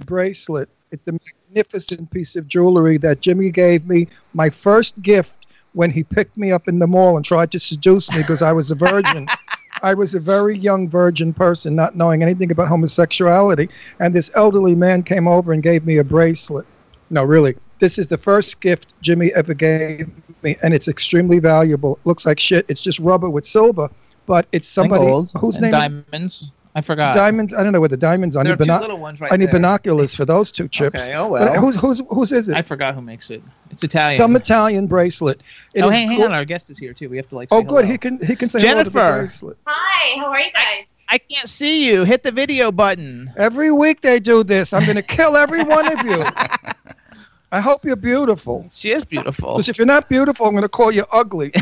a 0.00 0.04
bracelet, 0.04 0.68
it's 0.90 1.06
a 1.06 1.12
magnificent 1.12 2.10
piece 2.10 2.34
of 2.34 2.48
jewelry 2.48 2.98
that 2.98 3.20
Jimmy 3.20 3.50
gave 3.50 3.86
me. 3.86 4.08
My 4.34 4.50
first 4.50 5.00
gift 5.02 5.46
when 5.74 5.90
he 5.90 6.02
picked 6.02 6.36
me 6.36 6.50
up 6.50 6.66
in 6.68 6.78
the 6.78 6.86
mall 6.86 7.16
and 7.16 7.24
tried 7.24 7.52
to 7.52 7.60
seduce 7.60 8.10
me 8.10 8.18
because 8.18 8.42
I 8.42 8.50
was 8.52 8.70
a 8.70 8.74
virgin. 8.74 9.28
I 9.82 9.94
was 9.94 10.14
a 10.14 10.20
very 10.20 10.56
young 10.58 10.88
virgin 10.88 11.32
person, 11.32 11.74
not 11.74 11.96
knowing 11.96 12.22
anything 12.22 12.50
about 12.50 12.68
homosexuality. 12.68 13.68
And 14.00 14.14
this 14.14 14.30
elderly 14.34 14.74
man 14.74 15.02
came 15.02 15.28
over 15.28 15.52
and 15.52 15.62
gave 15.62 15.84
me 15.86 15.98
a 15.98 16.04
bracelet. 16.04 16.66
No, 17.10 17.22
really. 17.22 17.56
This 17.78 17.98
is 17.98 18.08
the 18.08 18.18
first 18.18 18.60
gift 18.60 18.94
Jimmy 19.02 19.32
ever 19.34 19.54
gave 19.54 20.08
me, 20.42 20.56
and 20.62 20.72
it's 20.72 20.88
extremely 20.88 21.38
valuable. 21.38 21.96
It 21.96 22.06
looks 22.06 22.24
like 22.24 22.40
shit. 22.40 22.64
It's 22.68 22.82
just 22.82 22.98
rubber 22.98 23.28
with 23.28 23.44
silver, 23.44 23.90
but 24.24 24.46
it's 24.52 24.68
somebody 24.68 25.04
gold 25.04 25.30
whose 25.36 25.60
name 25.60 25.68
is 25.68 25.72
diamonds. 25.72 26.52
I 26.76 26.82
forgot. 26.82 27.14
diamonds. 27.14 27.54
I 27.54 27.62
don't 27.62 27.72
know 27.72 27.80
where 27.80 27.88
the 27.88 27.96
diamonds 27.96 28.36
are. 28.36 28.40
I 28.40 28.42
There 28.44 28.52
are 28.52 28.56
need, 28.56 28.64
two 28.64 28.66
bino- 28.66 28.80
little 28.80 28.98
ones 28.98 29.18
right 29.20 29.32
I 29.32 29.36
need 29.38 29.46
there. 29.46 29.54
binoculars 29.54 30.14
for 30.14 30.26
those 30.26 30.52
two 30.52 30.68
chips. 30.68 31.04
Okay, 31.04 31.14
oh 31.14 31.30
But 31.30 31.50
well. 31.52 31.60
who's 31.62 31.76
who's 31.76 32.02
whose 32.10 32.32
is 32.32 32.48
it? 32.50 32.54
I 32.54 32.60
forgot 32.60 32.94
who 32.94 33.00
makes 33.00 33.30
it. 33.30 33.42
It's 33.70 33.82
Italian. 33.82 34.18
Some 34.18 34.36
Italian 34.36 34.86
bracelet. 34.86 35.40
It 35.74 35.82
oh, 35.82 35.88
is 35.88 35.94
hang, 35.94 36.08
hang 36.08 36.18
go- 36.18 36.24
on. 36.26 36.32
Our 36.34 36.44
guest 36.44 36.68
is 36.68 36.76
here 36.78 36.92
too. 36.92 37.08
We 37.08 37.16
have 37.16 37.28
to 37.30 37.34
like. 37.34 37.48
Oh, 37.50 37.62
good. 37.62 37.84
hello. 37.86 37.92
He 37.92 37.96
can 37.98 38.24
he 38.24 38.36
can 38.36 38.50
say 38.50 38.60
hello 38.60 38.84
to 38.84 38.90
the 38.90 38.98
Jennifer. 38.98 39.20
bracelet. 39.22 39.56
Hi, 39.66 40.20
how 40.20 40.26
are 40.26 40.38
you 40.38 40.52
guys? 40.52 40.84
I 41.08 41.16
can't 41.18 41.48
see 41.48 41.88
you. 41.88 42.04
Hit 42.04 42.22
the 42.24 42.32
video 42.32 42.70
button. 42.70 43.32
Every 43.38 43.70
week 43.70 44.02
they 44.02 44.20
do 44.20 44.44
this. 44.44 44.72
I'm 44.74 44.84
going 44.84 44.96
to 44.96 45.02
kill 45.02 45.36
every 45.36 45.62
one 45.64 45.86
of 45.90 46.04
you. 46.04 46.24
I 47.52 47.60
hope 47.60 47.84
you're 47.84 47.94
beautiful. 47.96 48.66
She 48.72 48.90
is 48.90 49.04
beautiful. 49.04 49.54
Because 49.54 49.68
if 49.68 49.78
you're 49.78 49.86
not 49.86 50.08
beautiful, 50.10 50.46
I'm 50.46 50.52
going 50.52 50.62
to 50.62 50.68
call 50.68 50.90
you 50.90 51.04
ugly, 51.12 51.52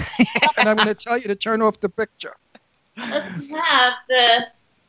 and 0.58 0.66
I'm 0.68 0.76
going 0.76 0.88
to 0.88 0.94
tell 0.94 1.18
you 1.18 1.28
to 1.28 1.34
turn 1.36 1.60
off 1.62 1.78
the 1.78 1.90
picture. 1.90 2.34
Doesn't 2.96 3.50
have 3.50 3.92
the 4.08 4.46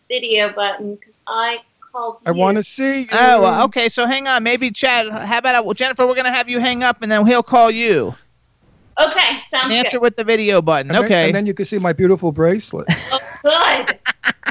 video 0.10 0.50
button 0.54 0.96
because 0.96 1.20
I 1.28 1.60
called 1.92 2.18
I 2.26 2.32
want 2.32 2.58
to 2.58 2.64
see 2.64 3.02
you. 3.02 3.08
Oh, 3.12 3.42
well, 3.42 3.64
okay. 3.66 3.90
So 3.90 4.06
hang 4.06 4.28
on. 4.28 4.44
Maybe 4.44 4.72
Chad. 4.72 5.10
How 5.10 5.38
about 5.40 5.66
well, 5.66 5.74
Jennifer? 5.74 6.06
We're 6.08 6.16
gonna 6.16 6.34
have 6.34 6.50
you 6.50 6.60
hang 6.60 6.84
up, 6.84 7.02
and 7.02 7.12
then 7.12 7.26
he'll 7.26 7.44
call 7.44 7.72
you. 7.72 8.16
Okay, 8.98 9.42
sounds 9.48 9.74
Answer 9.74 9.98
good. 9.98 10.02
with 10.04 10.16
the 10.16 10.24
video 10.24 10.62
button. 10.62 10.90
And 10.90 10.98
then- 11.00 11.06
Okay. 11.06 11.26
and 11.26 11.36
then 11.36 11.46
you 11.46 11.54
can 11.54 11.66
see 11.66 11.78
my 11.80 11.92
beautiful 11.94 12.32
bracelet. 12.32 12.88
Oh, 13.48 13.86
good. 13.86 14.00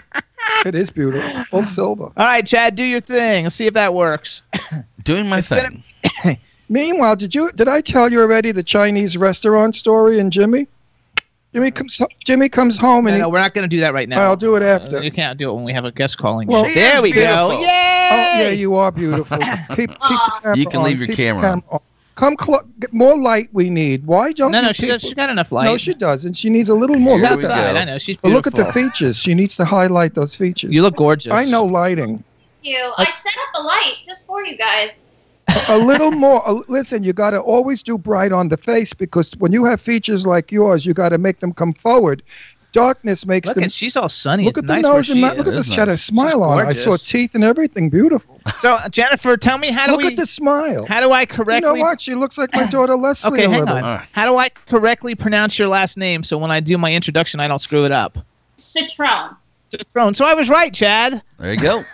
it 0.67 0.75
is 0.77 0.89
beautiful, 0.91 1.45
all 1.51 1.65
silver. 1.65 2.05
All 2.05 2.27
right, 2.27 2.47
Chad, 2.47 2.77
do 2.77 2.85
your 2.85 3.01
thing. 3.01 3.45
Let's 3.45 3.55
see 3.57 3.67
if 3.67 3.75
that 3.75 3.93
works. 3.95 4.43
Doing 5.03 5.29
my 5.29 5.41
gonna- 5.41 5.83
thing. 6.23 6.39
Meanwhile, 6.69 7.17
did 7.17 7.35
you 7.35 7.51
did 7.53 7.69
I 7.69 7.81
tell 7.81 8.13
you 8.13 8.21
already 8.21 8.53
the 8.53 8.63
Chinese 8.63 9.17
restaurant 9.17 9.75
story 9.75 10.19
and 10.21 10.31
Jimmy? 10.31 10.67
Jimmy 11.55 11.71
comes 11.71 12.01
Jimmy 12.25 12.49
comes 12.49 12.77
home 12.77 13.07
and 13.07 13.19
no, 13.19 13.27
he, 13.27 13.33
we're 13.33 13.39
not 13.41 13.55
going 13.55 13.63
to 13.63 13.69
do 13.69 13.81
that 13.81 13.95
right 13.95 14.09
now. 14.09 14.21
I'll 14.23 14.37
do 14.37 14.57
it 14.57 14.63
after. 14.63 14.99
Uh, 14.99 15.03
you 15.03 15.11
can't 15.13 15.39
do 15.39 15.51
it 15.51 15.55
when 15.55 15.65
we 15.65 15.73
have 15.73 15.85
a 15.85 15.93
guest 15.93 16.19
calling. 16.19 16.49
Well- 16.49 16.65
She 16.67 16.75
there 16.75 16.97
is 16.97 17.03
we 17.03 17.13
go. 17.13 17.61
Yay! 17.61 18.09
Oh 18.13 18.41
yeah, 18.43 18.51
you 18.51 18.75
are 18.75 18.91
beautiful. 18.91 19.39
Keep, 19.71 19.91
keep 19.91 19.91
You 20.57 20.67
can 20.67 20.81
on, 20.81 20.85
leave 20.85 20.99
your 20.99 21.07
keep 21.09 21.17
the 21.17 21.23
camera 21.23 21.51
on. 21.53 21.63
on. 21.71 21.81
Come 22.17 22.37
clo- 22.37 22.63
get 22.81 22.93
more 22.93 23.17
light. 23.19 23.49
We 23.53 23.71
need. 23.71 24.05
Why 24.07 24.33
don't 24.33 24.51
no, 24.53 24.59
you 24.61 24.67
no, 24.67 24.73
she 24.73 24.87
does, 24.87 25.03
people- 25.03 25.09
she's 25.11 25.15
got 25.15 25.31
enough 25.31 25.51
light. 25.53 25.65
No, 25.65 25.77
she 25.77 25.95
doesn't. 25.95 26.35
She 26.35 26.51
needs 26.51 26.69
a 26.69 26.75
little 26.75 26.97
more. 26.97 27.15
She's 27.19 27.23
Here 27.23 27.31
Look 27.31 27.41
we 27.41 27.45
at 27.47 27.49
that. 27.49 27.59
outside. 27.71 27.77
I 27.77 27.85
know 27.85 27.99
she's 27.99 28.17
But 28.19 28.29
beautiful. 28.29 28.53
look 28.59 28.67
at 28.67 28.67
the 28.67 28.73
features. 28.73 29.17
She 29.17 29.35
needs 29.35 29.57
to 29.57 29.65
highlight 29.65 30.15
those 30.15 30.35
features. 30.37 30.71
You 30.73 30.83
look 30.83 30.97
gorgeous. 30.97 31.33
I 31.33 31.45
know 31.47 31.65
lighting. 31.65 32.23
you. 32.63 32.93
I 32.99 33.05
set 33.05 33.33
up 33.33 33.61
a 33.61 33.63
light 33.65 33.95
just 34.05 34.27
for 34.27 34.45
you 34.45 34.57
guys. 34.57 34.91
A 35.69 35.79
little 35.79 36.11
more. 36.11 36.47
uh, 36.49 36.63
listen, 36.69 37.03
you 37.03 37.13
got 37.13 37.31
to 37.31 37.41
always 37.41 37.83
do 37.83 37.97
bright 37.99 38.33
on 38.33 38.49
the 38.49 38.57
face 38.57 38.93
because 38.93 39.33
when 39.39 39.53
you 39.53 39.65
have 39.65 39.81
features 39.81 40.27
like 40.27 40.51
yours, 40.53 40.85
you 40.87 40.95
got 40.95 41.11
to 41.11 41.19
make 41.19 41.41
them 41.41 41.53
come 41.53 41.73
forward. 41.73 42.23
Darkness 42.73 43.25
makes 43.25 43.47
Look 43.47 43.55
them. 43.55 43.65
at 43.65 43.71
she's 43.73 43.97
all 43.97 44.09
sunny. 44.09 44.45
look 44.45 44.59
it's 44.59 44.65
at 44.65 44.67
the 44.67 44.75
nice 44.75 44.85
where 44.85 44.95
nose 44.95 45.09
and 45.11 45.17
she. 45.19 45.21
Look 45.23 45.33
at 45.39 45.47
It 45.47 45.51
this. 45.53 45.67
She 45.73 45.75
had 45.79 45.89
a 45.89 45.97
smile 45.97 46.43
on. 46.43 46.67
I 46.67 46.73
saw 46.73 46.97
teeth 46.97 47.37
and 47.37 47.45
everything. 47.45 47.89
Beautiful. 47.89 48.41
So 48.59 48.77
Jennifer, 48.91 49.37
tell 49.37 49.59
me 49.59 49.71
how 49.71 49.87
do 49.87 49.93
Look 49.93 49.99
we 49.99 50.05
look 50.07 50.13
at 50.15 50.19
the 50.19 50.27
smile. 50.27 50.85
how 50.87 51.01
do 51.01 51.13
I 51.13 51.25
correctly? 51.25 51.55
You 51.71 51.75
know 51.77 51.81
what? 51.81 52.01
She 52.01 52.17
looks 52.17 52.37
like 52.37 52.53
my 52.53 52.67
daughter 52.67 52.97
Leslie 52.97 53.31
Okay, 53.33 53.45
a 53.45 53.49
hang 53.51 53.61
little. 53.61 53.77
on. 53.77 53.85
All 53.85 53.97
right. 53.99 54.09
How 54.11 54.27
do 54.29 54.37
I 54.37 54.49
correctly 54.49 55.15
pronounce 55.15 55.57
your 55.57 55.69
last 55.69 55.97
name 55.97 56.25
so 56.25 56.37
when 56.37 56.51
I 56.51 56.59
do 56.59 56.77
my 56.77 56.93
introduction 56.93 57.39
I 57.39 57.47
don't 57.47 57.61
screw 57.61 57.85
it 57.85 57.93
up? 57.93 58.19
Citron. 58.57 59.37
Throne. 59.87 60.13
So 60.15 60.25
I 60.25 60.35
was 60.35 60.49
right, 60.49 60.75
Chad. 60.75 61.23
There 61.39 61.55
you 61.55 61.61
go. 61.61 61.85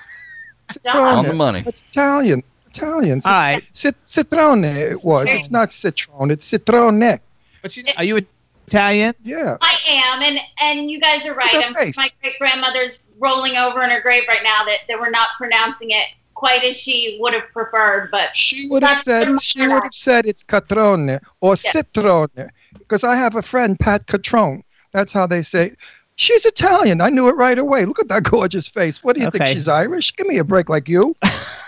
On 0.95 1.27
the 1.27 1.35
money. 1.35 1.63
It's 1.67 1.83
Italian. 1.91 2.43
Italian. 2.71 3.21
All 3.25 3.31
right. 3.33 3.63
Cit- 3.73 3.97
citrone 4.09 4.65
it 4.65 5.05
was. 5.05 5.29
It's 5.31 5.51
not 5.51 5.73
citron. 5.73 6.31
It's 6.31 6.51
citrone. 6.51 7.21
But 7.63 7.77
you, 7.77 7.85
are 7.97 8.05
you 8.05 8.27
Italian? 8.67 9.15
Yeah. 9.23 9.57
I 9.61 9.77
am, 9.89 10.23
and 10.23 10.39
and 10.63 10.91
you 10.91 11.01
guys 11.01 11.27
are 11.27 11.35
right. 11.35 11.51
I'm 11.55 11.73
my 11.97 12.09
great 12.23 12.39
grandmother's 12.39 12.99
rolling 13.19 13.57
over 13.57 13.83
in 13.83 13.91
her 13.91 14.01
grave 14.01 14.23
right 14.29 14.43
now 14.43 14.65
that, 14.65 14.79
that 14.89 14.99
we're 14.99 15.11
not 15.11 15.31
pronouncing 15.37 15.91
it 15.91 16.07
quite 16.35 16.65
as 16.65 16.75
she 16.75 17.19
would 17.21 17.35
have 17.35 17.43
preferred, 17.53 18.09
but 18.11 18.35
She 18.35 18.67
would 18.69 18.83
have 18.83 19.03
said 19.03 19.39
she 19.43 19.61
would 19.69 19.83
have 19.83 19.93
said 19.93 20.25
it's 20.25 20.43
catrone 20.43 21.21
or 21.43 21.55
citrone 21.55 22.49
because 22.79 23.05
I 23.05 23.15
have 23.17 23.37
a 23.37 23.43
friend 23.43 23.79
Pat 23.79 24.07
Catrone. 24.07 24.63
That's 24.93 25.13
how 25.13 25.27
they 25.27 25.43
say. 25.43 25.75
She's 26.17 26.45
Italian. 26.45 27.01
I 27.01 27.09
knew 27.09 27.29
it 27.29 27.37
right 27.37 27.59
away. 27.59 27.85
Look 27.85 27.99
at 27.99 28.09
that 28.09 28.25
gorgeous 28.25 28.69
face. 28.69 29.03
What 29.03 29.17
do 29.17 29.23
you 29.23 29.31
think? 29.31 29.47
She's 29.47 29.69
Irish? 29.69 30.15
Give 30.17 30.27
me 30.27 30.39
a 30.39 30.45
break 30.45 30.69
like 30.69 30.89
you. 30.89 31.17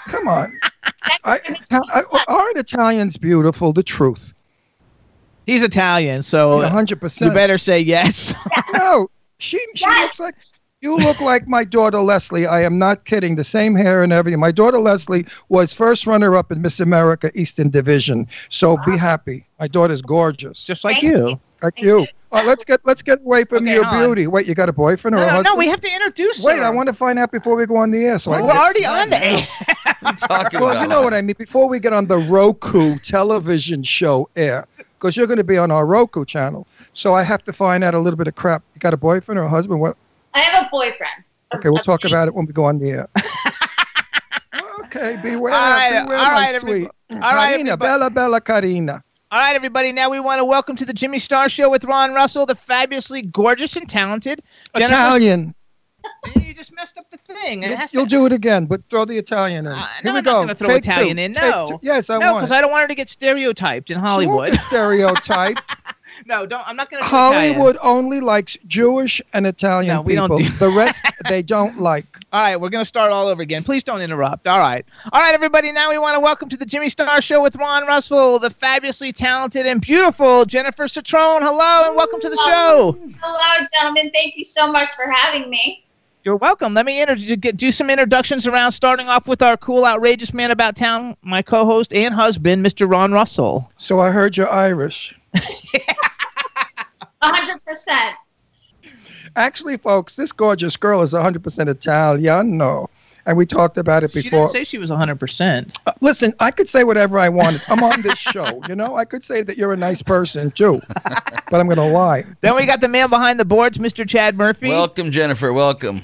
Come 0.09 0.29
on. 0.29 0.59
I, 1.25 1.39
I, 1.81 2.03
aren't 2.29 2.57
Italians 2.59 3.17
beautiful? 3.17 3.73
The 3.73 3.83
truth. 3.83 4.33
He's 5.47 5.63
Italian, 5.63 6.23
so 6.23 6.63
A 6.63 6.69
hundred 6.69 6.97
you 6.97 7.01
percent. 7.01 7.35
better 7.35 7.59
say 7.59 7.81
yes. 7.81 8.35
No, 8.73 9.09
she 9.39 9.59
she 9.75 9.85
Yes. 9.85 10.07
looks 10.07 10.21
like 10.21 10.35
you 10.81 10.97
look 10.97 11.21
like 11.21 11.47
my 11.47 11.63
daughter 11.65 11.99
Leslie. 11.99 12.47
I 12.47 12.63
am 12.63 12.79
not 12.79 13.05
kidding. 13.05 13.37
The 13.37 13.45
same 13.45 13.75
hair 13.75 14.03
and 14.03 14.13
everything. 14.13 14.41
My 14.41 14.51
daughter 14.53 14.79
Leslie 14.79 15.27
was 15.49 15.73
first 15.73 16.07
runner 16.07 16.37
up 16.37 16.51
in 16.51 16.63
Miss 16.63 16.81
America 16.81 17.31
Eastern 17.39 17.71
Division. 17.71 18.27
So 18.51 18.77
be 18.87 18.97
happy. 18.97 19.47
My 19.61 19.69
daughter's 19.69 20.03
gorgeous. 20.03 20.65
Just 20.65 20.85
like 20.85 20.95
Thank 21.01 21.05
you. 21.15 21.29
you. 21.31 21.41
Like 21.63 21.81
you. 21.81 21.99
All 22.01 22.07
right, 22.41 22.47
let's 22.47 22.65
get 22.65 22.81
let's 22.85 23.03
get 23.03 23.21
away 23.21 23.45
from 23.45 23.65
Okay, 23.65 23.75
your 23.75 23.85
hold 23.85 23.97
on. 24.03 24.09
beauty. 24.09 24.27
Wait, 24.27 24.47
you 24.47 24.55
got 24.55 24.69
a 24.69 24.73
boyfriend 24.73 25.15
or 25.15 25.19
No, 25.19 25.23
a 25.25 25.27
no, 25.27 25.33
husband? 25.33 25.53
no, 25.55 25.59
we 25.59 25.69
have 25.69 25.81
to 25.81 25.93
introduce 25.93 26.43
Wait, 26.43 26.59
her. 26.59 26.65
I 26.65 26.71
want 26.71 26.89
to 26.89 26.95
find 26.95 27.19
out 27.19 27.31
before 27.33 27.57
we 27.57 27.67
go 27.67 27.77
on 27.77 27.91
the 27.91 28.05
air. 28.05 28.19
So 28.19 28.33
I 28.33 28.41
We're 28.43 28.51
already 28.51 28.85
on 28.87 29.11
the 29.11 29.25
air. 29.25 29.47
What 30.03 30.25
are 30.25 30.29
talking 30.29 30.61
well, 30.61 30.71
about? 30.71 30.83
you 30.83 30.89
know 30.89 31.03
what 31.03 31.15
I 31.15 31.23
mean. 31.23 31.37
Before 31.39 31.69
we 31.69 31.79
get 31.79 31.93
on 31.93 32.07
the 32.07 32.19
Roku 32.19 32.99
television 32.99 33.83
show 33.85 34.29
air, 34.35 34.67
because 34.99 35.17
you're 35.17 35.29
going 35.29 35.39
to 35.39 35.45
be 35.45 35.59
on 35.59 35.71
our 35.71 35.87
Roku 35.87 36.25
channel, 36.25 36.67
so 36.93 37.15
I 37.15 37.23
have 37.23 37.45
to 37.45 37.53
find 37.53 37.85
out 37.85 37.95
a 37.95 37.99
little 38.01 38.17
bit 38.17 38.27
of 38.27 38.35
crap. 38.35 38.63
You 38.75 38.81
got 38.81 38.95
a 38.95 38.97
boyfriend 38.97 39.39
or 39.39 39.45
a 39.45 39.49
husband? 39.49 39.81
What? 39.81 39.97
I 40.35 40.41
have 40.41 40.67
a 40.67 40.69
boyfriend. 40.71 41.25
Okay, 41.55 41.69
we'll 41.69 41.79
talk 41.79 42.05
about 42.05 42.27
it 42.29 42.35
when 42.35 42.47
we 42.47 42.53
go 42.53 42.65
on 42.65 42.79
the 42.79 42.91
air. 42.91 43.09
okay, 44.85 45.19
beware, 45.23 45.53
All 45.55 45.71
right, 45.71 46.03
beware, 46.03 46.19
all 46.19 46.25
my 46.27 46.33
right, 46.33 46.61
sweet. 46.61 46.89
All 47.13 47.19
right, 47.19 47.51
Karina, 47.51 47.73
everybody. 47.73 47.77
Bella, 47.79 48.11
Bella, 48.11 48.41
Karina. 48.41 49.05
All 49.33 49.39
right, 49.39 49.57
everybody. 49.57 49.93
Now 49.93 50.11
we 50.11 50.21
want 50.21 50.41
to 50.41 50.45
welcome 50.45 50.77
to 50.77 50.85
the 50.85 50.93
Jimmy 50.93 51.19
Star 51.19 51.49
Show 51.49 51.71
with 51.71 51.85
Ron 51.85 52.13
Russell, 52.13 52.45
the 52.45 52.55
fabulously 52.55 53.23
gorgeous 53.23 53.77
and 53.77 53.89
talented 53.89 54.43
Italian. 54.75 55.55
You 56.37 56.53
just 56.53 56.75
messed 56.75 56.99
up 56.99 57.11
the 57.11 57.17
thing. 57.17 57.63
You- 57.63 57.75
has 57.75 57.93
to- 57.93 57.97
You'll 57.97 58.05
do 58.05 58.27
it 58.27 58.33
again, 58.35 58.67
but 58.67 58.83
throw 58.91 59.07
the 59.07 59.17
Italian 59.17 59.65
in. 59.67 59.73
Uh, 59.73 59.77
Here 59.79 59.87
no, 60.05 60.13
we 60.13 60.19
I'm 60.19 60.25
go. 60.25 60.33
gonna 60.43 60.55
throw 60.55 60.69
Take 60.69 60.85
Italian 60.85 61.17
two. 61.17 61.23
in, 61.23 61.33
no. 61.33 61.81
Yes, 61.81 62.11
I 62.11 62.19
no, 62.19 62.33
want 62.33 62.43
because. 62.43 62.53
I 62.53 62.61
don't 62.61 62.71
want 62.71 62.83
her 62.83 62.89
to 62.89 62.95
get 62.95 63.09
stereotyped 63.09 63.89
in 63.91 63.99
Hollywood. 63.99 64.53
get 64.53 64.61
stereotype. 64.61 65.57
no, 66.27 66.47
don't. 66.47 66.67
I'm 66.67 66.77
not 66.77 66.91
going 66.91 67.03
to. 67.03 67.09
Hollywood 67.09 67.77
only 67.83 68.21
likes 68.21 68.57
Jewish 68.67 69.21
and 69.33 69.47
Italian 69.47 69.95
No, 69.97 70.03
we 70.03 70.15
don't 70.15 70.37
do- 70.37 70.49
the 70.49 70.69
rest 70.71 71.05
they 71.29 71.43
don't 71.43 71.81
like. 71.81 72.05
All 72.33 72.41
right, 72.43 72.57
we're 72.57 72.71
going 72.71 72.81
to 72.83 72.89
start 72.89 73.13
all 73.13 73.29
over 73.29 73.43
again. 73.43 73.63
Please 73.63 73.83
don't 73.83 74.01
interrupt. 74.01 74.47
All 74.47 74.59
right. 74.59 74.87
All 75.13 75.21
right, 75.21 75.35
everybody. 75.35 75.71
Now 75.71 75.91
we 75.91 75.99
want 75.99 76.15
to 76.15 76.21
welcome 76.21 76.49
to 76.49 76.57
the 76.57 76.65
Jimmy 76.65 76.89
Star 76.89 77.21
Show 77.21 77.43
with 77.43 77.57
Ron 77.57 77.87
Russell, 77.87 78.39
the 78.39 78.49
fabulously 78.49 79.13
talented 79.13 79.67
and 79.67 79.81
beautiful 79.81 80.45
Jennifer 80.47 80.85
Cetrone. 80.85 81.43
Hello, 81.43 81.89
and 81.89 81.97
welcome 81.97 82.21
to 82.21 82.31
the 82.31 82.37
show. 82.37 82.97
Hello, 83.21 83.67
gentlemen. 83.75 84.11
Thank 84.15 84.37
you 84.37 84.45
so 84.45 84.71
much 84.73 84.89
for 84.97 85.11
having 85.11 85.51
me. 85.51 85.85
You're 86.25 86.37
welcome. 86.37 86.73
Let 86.73 86.87
me 86.87 87.03
inter- 87.03 87.17
get, 87.17 87.57
do 87.57 87.73
some 87.73 87.91
introductions 87.91 88.47
around, 88.47 88.71
starting 88.73 89.09
off 89.09 89.27
with 89.27 89.43
our 89.43 89.57
cool, 89.57 89.85
outrageous 89.85 90.33
man 90.33 90.53
about 90.53 90.77
town, 90.77 91.17
my 91.23 91.43
co 91.43 91.65
host 91.67 91.93
and 91.93 92.15
husband, 92.15 92.65
Mr. 92.65 92.89
Ron 92.89 93.13
Russell. 93.13 93.71
So 93.77 93.99
I 94.01 94.11
heard 94.11 94.37
you're 94.37 94.49
Irish. 94.51 95.15
A 95.35 95.41
hundred 97.23 97.65
percent. 97.65 98.17
Actually, 99.37 99.77
folks, 99.79 100.17
this 100.17 100.33
gorgeous 100.33 100.77
girl 100.77 101.01
is 101.03 101.15
100% 101.15 101.69
Italian. 101.69 102.57
No. 102.59 102.91
And 103.25 103.37
we 103.37 103.47
talked 103.47 103.79
about 103.79 104.03
it 104.03 104.11
She 104.11 104.23
before. 104.23 104.41
didn't 104.41 104.51
say 104.51 104.65
she 104.65 104.79
was 104.79 104.91
100%. 104.91 105.75
Uh, 105.87 105.93
listen, 106.01 106.35
I 106.41 106.51
could 106.51 106.69
say 106.69 106.83
whatever 106.85 107.19
I 107.21 107.29
wanted. 107.29 107.63
I'm 107.69 107.83
on 107.85 108.03
this 108.03 108.19
show. 108.19 108.61
You 108.69 108.75
know, 108.75 108.97
I 108.97 109.05
could 109.05 109.23
say 109.25 109.43
that 109.43 109.57
you're 109.57 109.73
a 109.73 109.77
nice 109.77 110.03
person 110.03 110.51
too, 110.51 110.81
but 111.05 111.55
I'm 111.61 111.67
going 111.67 111.77
to 111.77 111.85
lie. 111.87 112.25
Then 112.41 112.57
we 112.57 112.67
got 112.67 112.81
the 112.81 112.89
man 112.89 113.09
behind 113.09 113.39
the 113.41 113.45
boards, 113.45 113.79
Mr. 113.79 114.07
Chad 114.07 114.37
Murphy. 114.37 114.69
Welcome, 114.69 115.11
Jennifer. 115.11 115.53
Welcome. 115.53 116.03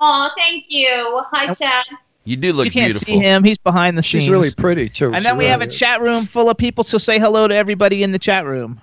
Oh, 0.00 0.30
thank 0.38 0.64
you. 0.68 1.22
Hi, 1.32 1.52
Chad. 1.52 1.84
You 2.24 2.36
do 2.36 2.52
look 2.52 2.66
you 2.66 2.70
can't 2.70 2.92
beautiful. 2.92 3.14
see 3.14 3.18
him. 3.18 3.42
He's 3.42 3.58
behind 3.58 3.98
the 3.98 4.02
She's 4.02 4.24
scenes. 4.24 4.30
really 4.30 4.50
pretty 4.52 4.88
too. 4.88 5.06
and 5.06 5.16
She 5.16 5.22
then 5.24 5.36
we 5.36 5.46
have 5.46 5.60
a 5.60 5.66
is. 5.66 5.76
chat 5.76 6.00
room 6.00 6.24
full 6.24 6.48
of 6.48 6.56
people, 6.56 6.84
so 6.84 6.98
say 6.98 7.18
hello 7.18 7.48
to 7.48 7.54
everybody 7.54 8.02
in 8.02 8.12
the 8.12 8.18
chat 8.18 8.44
room. 8.44 8.80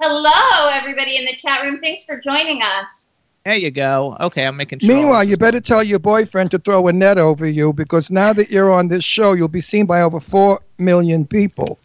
Hello, 0.00 0.68
everybody 0.68 1.16
in 1.16 1.24
the 1.24 1.34
chat 1.36 1.62
room. 1.62 1.80
Thanks 1.80 2.04
for 2.04 2.18
joining 2.20 2.62
us. 2.62 3.01
There 3.44 3.56
you 3.56 3.72
go. 3.72 4.16
Okay, 4.20 4.46
I'm 4.46 4.56
making 4.56 4.78
sure. 4.78 4.94
Meanwhile, 4.94 5.24
you 5.24 5.36
better 5.36 5.60
tell 5.60 5.82
your 5.82 5.98
boyfriend 5.98 6.52
to 6.52 6.58
throw 6.60 6.86
a 6.86 6.92
net 6.92 7.18
over 7.18 7.44
you 7.44 7.72
because 7.72 8.08
now 8.08 8.32
that 8.32 8.52
you're 8.52 8.70
on 8.70 8.86
this 8.86 9.04
show, 9.04 9.32
you'll 9.32 9.48
be 9.48 9.60
seen 9.60 9.84
by 9.84 10.00
over 10.00 10.20
4 10.20 10.60
million 10.78 11.26
people. 11.26 11.80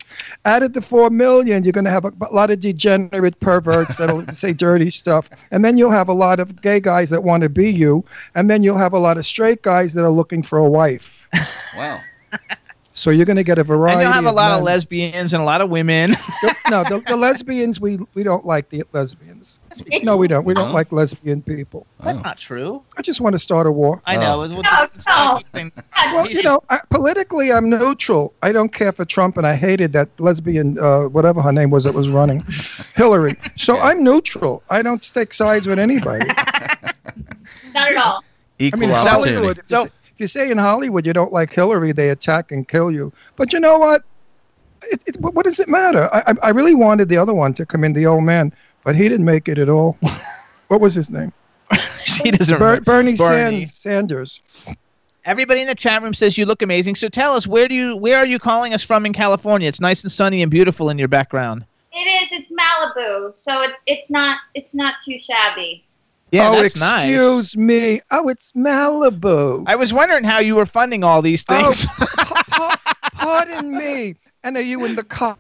Added 0.46 0.76
to 0.76 0.82
4 0.82 1.10
million, 1.10 1.64
you're 1.64 1.74
going 1.74 1.86
to 1.86 1.92
have 1.92 2.06
a, 2.06 2.14
a 2.22 2.34
lot 2.34 2.52
of 2.52 2.60
degenerate 2.60 3.40
perverts 3.40 3.98
that'll 3.98 4.26
say 4.28 4.54
dirty 4.54 4.92
stuff. 4.92 5.30
And 5.50 5.66
then 5.66 5.78
you'll 5.78 5.92
have 5.92 6.10
a 6.10 6.14
lot 6.14 6.40
of 6.40 6.62
gay 6.62 6.80
guys 6.80 7.10
that 7.10 7.24
want 7.24 7.42
to 7.42 7.50
be 7.50 7.72
you. 7.72 8.06
And 8.36 8.52
then 8.52 8.62
you'll 8.62 8.78
have 8.78 8.94
a 8.94 9.00
lot 9.00 9.18
of 9.18 9.26
straight 9.26 9.64
guys 9.64 9.94
that 9.94 10.04
are 10.04 10.12
looking 10.12 10.44
for 10.44 10.58
a 10.60 10.70
wife. 10.70 11.28
Wow. 11.76 12.02
So 12.94 13.12
you're 13.12 13.28
going 13.28 13.38
to 13.38 13.44
get 13.44 13.60
a 13.60 13.64
variety. 13.64 13.98
and 13.98 14.02
you'll 14.08 14.14
have 14.14 14.26
a 14.26 14.32
lot 14.32 14.52
of 14.52 14.58
men. 14.58 14.66
lesbians 14.66 15.32
and 15.32 15.44
a 15.44 15.46
lot 15.46 15.62
of 15.62 15.70
women. 15.70 16.16
no, 16.72 16.84
the, 16.84 17.04
the 17.08 17.16
lesbians, 17.28 17.80
we, 17.80 18.00
we 18.16 18.24
don't 18.24 18.44
like 18.44 18.70
the 18.70 18.84
lesbians. 18.92 19.37
No, 20.04 20.18
we 20.18 20.28
don't. 20.28 20.46
We 20.46 20.54
don't 20.54 20.74
like 20.74 20.92
lesbian 20.92 21.42
people. 21.42 21.86
That's 22.02 22.20
Oh. 22.20 22.22
not 22.24 22.38
true. 22.38 22.82
I 22.98 23.02
just 23.02 23.22
want 23.22 23.34
to 23.34 23.40
start 23.40 23.68
a 23.68 23.72
war. 23.72 24.02
I 24.06 24.16
Oh. 24.18 24.20
know. 24.22 24.40
We'll- 24.40 24.50
we'll 24.50 24.62
No, 24.64 24.70
just- 24.70 24.88
it's 24.96 25.08
not 25.08 25.26
no. 25.26 25.36
a 25.36 25.38
good 25.44 25.52
thing. 25.52 25.72
Well, 26.14 26.30
you 26.30 26.44
know, 26.44 26.62
I, 26.70 26.80
politically, 26.90 27.52
I'm 27.52 27.70
neutral. 27.70 28.34
I 28.42 28.52
don't 28.52 28.72
care 28.72 28.92
for 28.92 29.06
Trump, 29.06 29.38
and 29.38 29.46
I 29.46 29.56
hated 29.56 29.94
that 29.94 30.10
lesbian, 30.20 30.78
uh, 30.80 31.04
whatever 31.04 31.42
her 31.42 31.52
name 31.52 31.70
was 31.70 31.84
that 31.84 31.94
was 31.94 32.10
running, 32.10 32.44
Hillary. 32.96 33.36
So 33.56 33.78
I'm 33.80 34.04
neutral. 34.04 34.64
I 34.70 34.82
don't 34.82 35.02
take 35.14 35.34
sides 35.34 35.68
with 35.68 35.80
anybody. 35.80 36.26
Not 37.74 37.88
at 37.92 37.98
all. 37.98 38.24
I 38.60 38.64
Equal 38.64 38.80
mean, 38.80 38.90
in 38.90 38.96
opportunity. 38.96 39.34
Hollywood, 39.36 39.58
if, 39.60 39.64
you 39.70 39.78
So- 39.78 39.84
say, 39.86 39.92
if 40.14 40.20
you 40.22 40.28
say 40.28 40.52
in 40.52 40.58
Hollywood 40.58 41.06
you 41.06 41.14
don't 41.14 41.32
like 41.32 41.52
Hillary, 41.54 41.92
they 41.92 42.10
attack 42.10 42.52
and 42.52 42.68
kill 42.68 42.92
you. 42.92 43.12
But 43.36 43.54
you 43.54 43.60
know 43.60 43.78
what? 43.78 44.02
It, 44.84 45.02
it, 45.06 45.20
what 45.22 45.34
what 45.34 45.44
does 45.46 45.60
it 45.60 45.68
matter? 45.68 46.08
I, 46.14 46.24
I, 46.28 46.34
I 46.44 46.50
really 46.50 46.76
wanted 46.76 47.10
the 47.10 47.18
other 47.18 47.34
one 47.34 47.54
to 47.56 47.66
come 47.66 47.84
in, 47.84 47.94
the 47.94 48.06
old 48.06 48.24
man, 48.24 48.54
but 48.88 48.96
he 48.96 49.10
didn't 49.10 49.26
make 49.26 49.50
it 49.50 49.58
at 49.58 49.68
all. 49.68 49.98
what 50.70 50.80
was 50.80 50.94
his 50.96 51.10
name? 51.10 51.34
he 52.24 52.32
doesn't 52.32 52.58
Ber- 52.58 52.64
remember. 52.64 52.86
Bernie, 52.86 53.18
Bernie. 53.18 53.66
Sand- 53.66 53.70
Sanders. 53.70 54.40
Everybody 55.26 55.60
in 55.60 55.68
the 55.68 55.76
chat 55.76 56.02
room 56.02 56.14
says 56.14 56.38
you 56.38 56.46
look 56.46 56.62
amazing. 56.62 56.96
So 56.96 57.10
tell 57.10 57.34
us 57.34 57.46
where 57.46 57.68
do 57.68 57.76
you 57.76 57.98
where 57.98 58.18
are 58.18 58.26
you 58.26 58.40
calling 58.40 58.74
us 58.74 58.82
from 58.82 59.06
in 59.06 59.12
California? 59.12 59.68
It's 59.68 59.82
nice 59.82 60.04
and 60.04 60.12
sunny 60.12 60.42
and 60.42 60.50
beautiful 60.50 60.90
in 60.90 60.98
your 60.98 61.10
background. 61.10 61.66
It 61.92 61.98
is. 61.98 62.32
It's 62.32 62.50
Malibu, 62.50 63.36
so 63.36 63.62
it, 63.64 63.72
it's 63.88 64.10
not 64.10 64.40
it's 64.56 64.74
not 64.74 64.96
too 65.04 65.20
shabby. 65.20 65.84
Yeah, 66.32 66.50
oh, 66.52 66.62
that's 66.62 66.80
nice. 66.80 67.10
excuse 67.10 67.58
me. 67.58 68.00
Oh, 68.10 68.30
it's 68.30 68.54
Malibu. 68.54 69.66
I 69.68 69.76
was 69.76 69.92
wondering 69.94 70.24
how 70.24 70.40
you 70.40 70.56
were 70.56 70.66
funding 70.66 71.04
all 71.04 71.22
these 71.22 71.44
Oh, 71.50 71.74
things. 71.74 71.86
pa- 71.88 72.44
pa- 72.48 72.98
pardon 73.16 73.78
me. 73.78 74.16
And 74.46 74.56
are 74.56 74.62
you 74.62 74.86
in 74.86 74.96
the 74.96 75.04
co- 75.04 75.38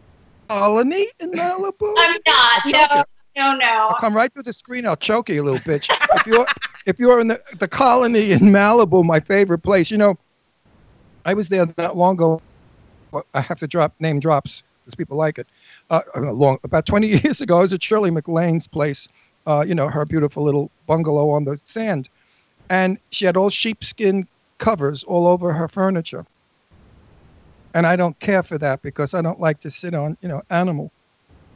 colony 0.50 1.08
in 1.22 1.32
Malibu? 1.32 1.94
I'm 1.98 2.18
not. 2.28 2.66
No, 2.66 2.72
choke 2.72 2.90
you. 2.96 3.04
No, 3.38 3.56
no. 3.56 3.88
I'll 3.90 3.96
come 3.96 4.16
right 4.16 4.34
through 4.34 4.44
the 4.44 4.54
screen. 4.54 4.88
I'll 4.88 4.96
choke 4.96 5.30
you, 5.30 5.44
little 5.44 5.60
bitch. 5.60 5.88
if 6.16 6.26
you're 6.26 6.48
if 6.88 7.00
you're 7.00 7.20
in 7.20 7.28
the, 7.28 7.42
the 7.60 7.68
colony 7.68 8.32
in 8.32 8.40
Malibu, 8.40 9.04
my 9.06 9.20
favorite 9.20 9.60
place, 9.60 9.92
you 9.92 9.98
know, 9.98 10.18
I 11.26 11.34
was 11.34 11.50
there 11.50 11.68
not 11.78 11.96
long 11.96 12.16
ago. 12.16 12.42
I 13.34 13.42
have 13.42 13.60
to 13.60 13.68
drop 13.68 13.94
name 14.00 14.20
drops 14.20 14.64
because 14.84 14.96
people 14.96 15.18
like 15.18 15.38
it. 15.38 15.48
Uh, 15.90 16.02
uh, 16.16 16.32
long 16.32 16.58
about 16.64 16.86
20 16.86 17.08
years 17.24 17.40
ago, 17.40 17.60
I 17.60 17.62
was 17.62 17.74
at 17.74 17.84
Shirley 17.84 18.10
MacLaine's 18.10 18.68
place. 18.68 19.08
Uh, 19.46 19.64
you 19.66 19.76
know, 19.76 19.88
her 19.88 20.04
beautiful 20.04 20.44
little 20.44 20.70
bungalow 20.88 21.30
on 21.30 21.46
the 21.46 21.58
sand, 21.64 22.10
and 22.70 22.98
she 23.12 23.24
had 23.24 23.38
all 23.38 23.50
sheepskin 23.50 24.28
covers 24.58 25.04
all 25.04 25.28
over 25.28 25.54
her 25.54 25.68
furniture. 25.68 26.26
And 27.74 27.86
I 27.86 27.96
don't 27.96 28.20
care 28.20 28.44
for 28.44 28.58
that 28.58 28.82
because 28.82 29.14
I 29.14 29.22
don't 29.22 29.40
like 29.40 29.60
to 29.62 29.70
sit 29.70 29.94
on, 29.94 30.18
you 30.22 30.28
know, 30.28 30.42
animal. 30.50 30.92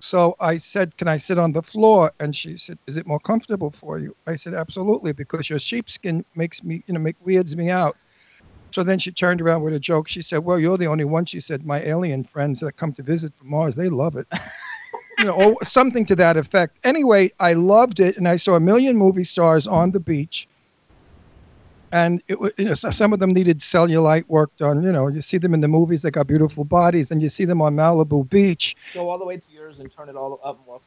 So 0.02 0.36
I 0.40 0.58
said, 0.58 0.98
Can 0.98 1.08
I 1.08 1.18
sit 1.18 1.38
on 1.38 1.52
the 1.52 1.62
floor? 1.62 2.12
And 2.20 2.36
she 2.36 2.58
said, 2.58 2.78
Is 2.88 2.98
it 2.98 3.08
more 3.08 3.20
comfortable 3.20 3.72
for 3.72 4.00
you? 4.00 4.16
I 4.28 4.36
said, 4.36 4.54
Absolutely, 4.54 5.14
because 5.14 5.50
your 5.50 5.60
sheepskin 5.60 6.26
makes 6.36 6.64
me, 6.64 6.84
you 6.88 6.94
know, 6.94 7.00
make 7.00 7.16
weirds 7.20 7.56
me 7.56 7.70
out. 7.70 7.96
So 8.72 8.84
then 8.84 9.00
she 9.00 9.12
turned 9.12 9.42
around 9.42 9.64
with 9.64 9.74
a 9.74 9.80
joke. 9.80 10.08
She 10.08 10.22
said, 10.22 10.40
Well, 10.40 10.60
you're 10.60 10.78
the 10.78 10.88
only 10.88 11.06
one. 11.06 11.26
She 11.26 11.40
said, 11.40 11.66
My 11.66 11.82
alien 11.82 12.24
friends 12.24 12.60
that 12.62 12.78
come 12.78 12.94
to 12.94 13.04
visit 13.04 13.34
from 13.38 13.50
Mars, 13.50 13.76
they 13.76 13.90
love 13.90 14.16
it. 14.16 14.28
you 15.20 15.26
know, 15.26 15.34
or 15.34 15.56
something 15.64 16.06
to 16.06 16.16
that 16.16 16.38
effect. 16.38 16.80
Anyway, 16.84 17.32
I 17.40 17.54
loved 17.54 18.00
it, 18.00 18.18
and 18.18 18.28
I 18.28 18.38
saw 18.38 18.56
a 18.56 18.60
million 18.60 18.98
movie 18.98 19.24
stars 19.24 19.68
on 19.68 19.92
the 19.92 20.00
beach. 20.00 20.48
And 21.92 22.22
it, 22.28 22.38
you 22.58 22.66
know, 22.66 22.74
so- 22.74 22.92
some 22.92 23.14
of 23.14 23.20
them 23.20 23.34
needed 23.34 23.60
cellulite 23.60 24.28
work 24.28 24.56
done. 24.58 24.84
You 24.84 24.92
know, 24.92 25.08
you 25.08 25.22
see 25.22 25.38
them 25.38 25.54
in 25.54 25.62
the 25.62 25.68
movies; 25.68 26.02
they 26.02 26.12
got 26.12 26.28
beautiful 26.28 26.64
bodies, 26.64 27.12
and 27.12 27.22
you 27.22 27.30
see 27.30 27.46
them 27.46 27.62
on 27.62 27.76
Malibu 27.76 28.30
Beach. 28.30 28.76
Go 28.94 29.10
all 29.10 29.18
the 29.18 29.26
way 29.26 29.38
to 29.38 29.52
yours 29.52 29.80
and 29.80 29.92
turn 29.92 30.10
it 30.10 30.16
all 30.16 30.40
up 30.44 30.60
more. 30.66 30.80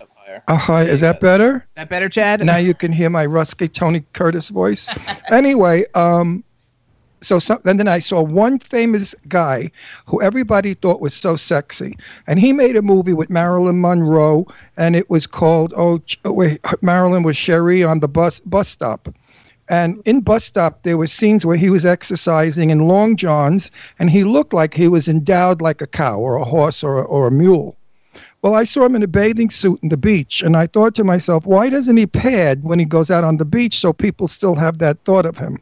Up 0.00 0.08
higher. 0.14 0.42
Uh, 0.48 0.56
hi, 0.56 0.84
is 0.84 1.00
that 1.00 1.20
better? 1.20 1.66
That 1.76 1.88
better, 1.88 2.08
Chad? 2.08 2.44
now 2.44 2.56
you 2.56 2.74
can 2.74 2.92
hear 2.92 3.10
my 3.10 3.26
rusky 3.26 3.72
Tony 3.72 4.04
Curtis 4.12 4.50
voice. 4.50 4.88
anyway, 5.30 5.84
um, 5.94 6.44
so 7.22 7.38
some, 7.38 7.60
and 7.64 7.80
then 7.80 7.88
I 7.88 7.98
saw 7.98 8.22
one 8.22 8.58
famous 8.58 9.14
guy 9.28 9.70
who 10.06 10.20
everybody 10.22 10.74
thought 10.74 11.00
was 11.00 11.14
so 11.14 11.36
sexy, 11.36 11.96
and 12.26 12.38
he 12.38 12.52
made 12.52 12.76
a 12.76 12.82
movie 12.82 13.14
with 13.14 13.30
Marilyn 13.30 13.80
Monroe, 13.80 14.46
and 14.76 14.94
it 14.94 15.08
was 15.10 15.26
called 15.26 15.72
oh 15.76 16.00
oh, 16.24 16.32
wait 16.32 16.60
Marilyn 16.82 17.22
was 17.22 17.36
Sherry 17.36 17.82
on 17.82 18.00
the 18.00 18.08
bus 18.08 18.40
bus 18.40 18.68
stop. 18.68 19.08
And 19.68 20.00
in 20.04 20.20
bus 20.20 20.44
stop, 20.44 20.82
there 20.82 20.96
were 20.96 21.06
scenes 21.06 21.44
where 21.44 21.56
he 21.56 21.70
was 21.70 21.84
exercising 21.84 22.70
in 22.70 22.86
long 22.86 23.16
johns, 23.16 23.70
and 23.98 24.10
he 24.10 24.22
looked 24.22 24.52
like 24.52 24.74
he 24.74 24.88
was 24.88 25.08
endowed 25.08 25.60
like 25.60 25.80
a 25.80 25.86
cow 25.86 26.18
or 26.18 26.36
a 26.36 26.44
horse 26.44 26.84
or 26.84 26.98
a, 26.98 27.02
or 27.02 27.26
a 27.26 27.32
mule. 27.32 27.76
Well, 28.42 28.54
I 28.54 28.64
saw 28.64 28.84
him 28.84 28.94
in 28.94 29.02
a 29.02 29.08
bathing 29.08 29.50
suit 29.50 29.80
in 29.82 29.88
the 29.88 29.96
beach, 29.96 30.40
and 30.42 30.56
I 30.56 30.68
thought 30.68 30.94
to 30.96 31.04
myself, 31.04 31.46
why 31.46 31.68
doesn't 31.68 31.96
he 31.96 32.06
pad 32.06 32.62
when 32.62 32.78
he 32.78 32.84
goes 32.84 33.10
out 33.10 33.24
on 33.24 33.38
the 33.38 33.44
beach 33.44 33.80
so 33.80 33.92
people 33.92 34.28
still 34.28 34.54
have 34.54 34.78
that 34.78 34.98
thought 35.04 35.26
of 35.26 35.36
him? 35.36 35.58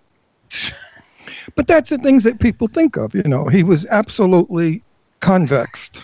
but 1.55 1.67
that's 1.67 1.89
the 1.89 1.99
things 1.99 2.25
that 2.25 2.41
people 2.41 2.69
think 2.69 2.97
of. 2.97 3.15
You 3.15 3.23
know, 3.23 3.47
he 3.47 3.63
was 3.63 3.87
absolutely 3.87 4.83
convexed. 5.21 6.03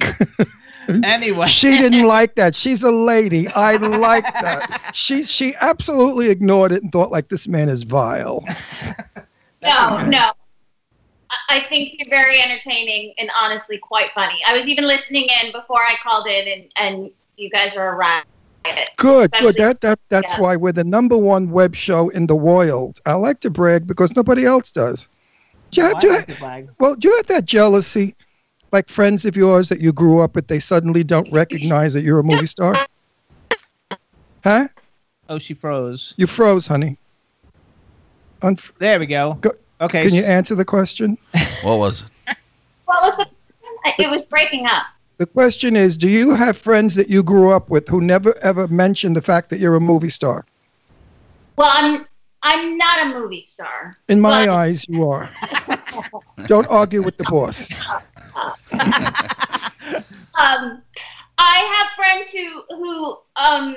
anyway, 1.04 1.46
She 1.46 1.76
didn't 1.78 2.06
like 2.06 2.34
that. 2.36 2.54
She's 2.54 2.82
a 2.82 2.92
lady. 2.92 3.48
I 3.48 3.76
like 3.76 4.24
that. 4.24 4.80
She 4.94 5.24
she 5.24 5.54
absolutely 5.60 6.30
ignored 6.30 6.72
it 6.72 6.82
and 6.82 6.90
thought 6.90 7.10
like 7.10 7.28
this 7.28 7.46
man 7.48 7.68
is 7.68 7.82
vile. 7.82 8.44
No, 9.62 9.98
no. 10.06 10.32
I- 11.30 11.36
I 11.48 11.60
think 11.68 11.94
you're 11.98 12.08
very 12.08 12.40
entertaining 12.40 13.14
and 13.18 13.28
honestly 13.40 13.78
quite 13.78 14.10
funny. 14.14 14.38
I 14.46 14.56
was 14.56 14.68
even 14.68 14.86
listening 14.86 15.26
in 15.42 15.50
before 15.50 15.80
I 15.80 15.94
called 16.02 16.28
in, 16.28 16.46
and, 16.46 16.70
and 16.78 17.10
you 17.36 17.50
guys 17.50 17.74
are 17.74 17.88
a 17.88 17.96
riot. 17.96 18.24
Good, 18.96 19.32
good. 19.40 19.56
That 19.56 19.80
that 19.80 19.98
that's 20.08 20.32
yeah. 20.34 20.40
why 20.40 20.56
we're 20.56 20.72
the 20.72 20.84
number 20.84 21.16
one 21.16 21.50
web 21.50 21.74
show 21.74 22.08
in 22.10 22.26
the 22.26 22.36
world. 22.36 23.00
I 23.06 23.14
like 23.14 23.40
to 23.40 23.50
brag 23.50 23.86
because 23.86 24.14
nobody 24.14 24.44
else 24.44 24.70
does. 24.72 25.08
Do 25.70 25.80
you 25.80 25.86
have, 25.88 26.00
do 26.00 26.06
you 26.08 26.12
have- 26.14 26.68
well, 26.78 26.94
do 26.94 27.08
you 27.08 27.16
have 27.16 27.26
that 27.26 27.44
jealousy, 27.44 28.14
like 28.72 28.88
friends 28.88 29.24
of 29.24 29.36
yours 29.36 29.68
that 29.68 29.80
you 29.80 29.92
grew 29.92 30.20
up 30.20 30.34
with? 30.34 30.46
They 30.48 30.58
suddenly 30.58 31.04
don't 31.04 31.30
recognize 31.32 31.92
that 31.94 32.02
you're 32.02 32.18
a 32.18 32.24
movie 32.24 32.46
star. 32.46 32.86
Huh? 34.44 34.68
Oh, 35.28 35.38
she 35.38 35.54
froze. 35.54 36.14
You 36.16 36.26
froze, 36.26 36.66
honey. 36.66 36.98
Unf- 38.42 38.72
There 38.78 38.98
we 38.98 39.06
go. 39.06 39.34
Go- 39.40 39.50
Okay. 39.78 40.06
Can 40.06 40.14
you 40.14 40.24
answer 40.24 40.54
the 40.54 40.64
question? 40.64 41.18
What 41.62 41.78
was 41.78 42.02
it? 42.02 42.36
What 42.86 43.02
was 43.02 43.16
the? 43.18 43.26
It 43.98 44.08
was 44.08 44.24
breaking 44.24 44.64
up. 44.66 44.84
The 45.18 45.26
question 45.26 45.76
is, 45.76 45.96
do 45.98 46.08
you 46.08 46.34
have 46.34 46.56
friends 46.56 46.94
that 46.94 47.10
you 47.10 47.22
grew 47.22 47.50
up 47.50 47.68
with 47.68 47.86
who 47.88 48.00
never 48.00 48.34
ever 48.38 48.68
mentioned 48.68 49.16
the 49.16 49.20
fact 49.22 49.50
that 49.50 49.60
you're 49.60 49.74
a 49.74 49.80
movie 49.80 50.08
star? 50.08 50.46
Well, 51.56 51.70
I'm 51.72 52.06
I'm 52.42 52.78
not 52.78 53.06
a 53.06 53.18
movie 53.20 53.42
star. 53.44 53.92
In 54.08 54.18
my 54.20 54.46
Well- 54.46 54.56
eyes, 54.56 54.88
you 54.88 55.08
are. 55.10 55.28
Don't 56.46 56.66
argue 56.68 57.02
with 57.02 57.16
the 57.18 57.24
boss. 57.24 57.70
Um, 60.38 60.82
I 61.38 61.58
have 61.76 61.88
friends 61.96 62.30
who 62.30 62.62
who 62.76 63.18
um 63.36 63.76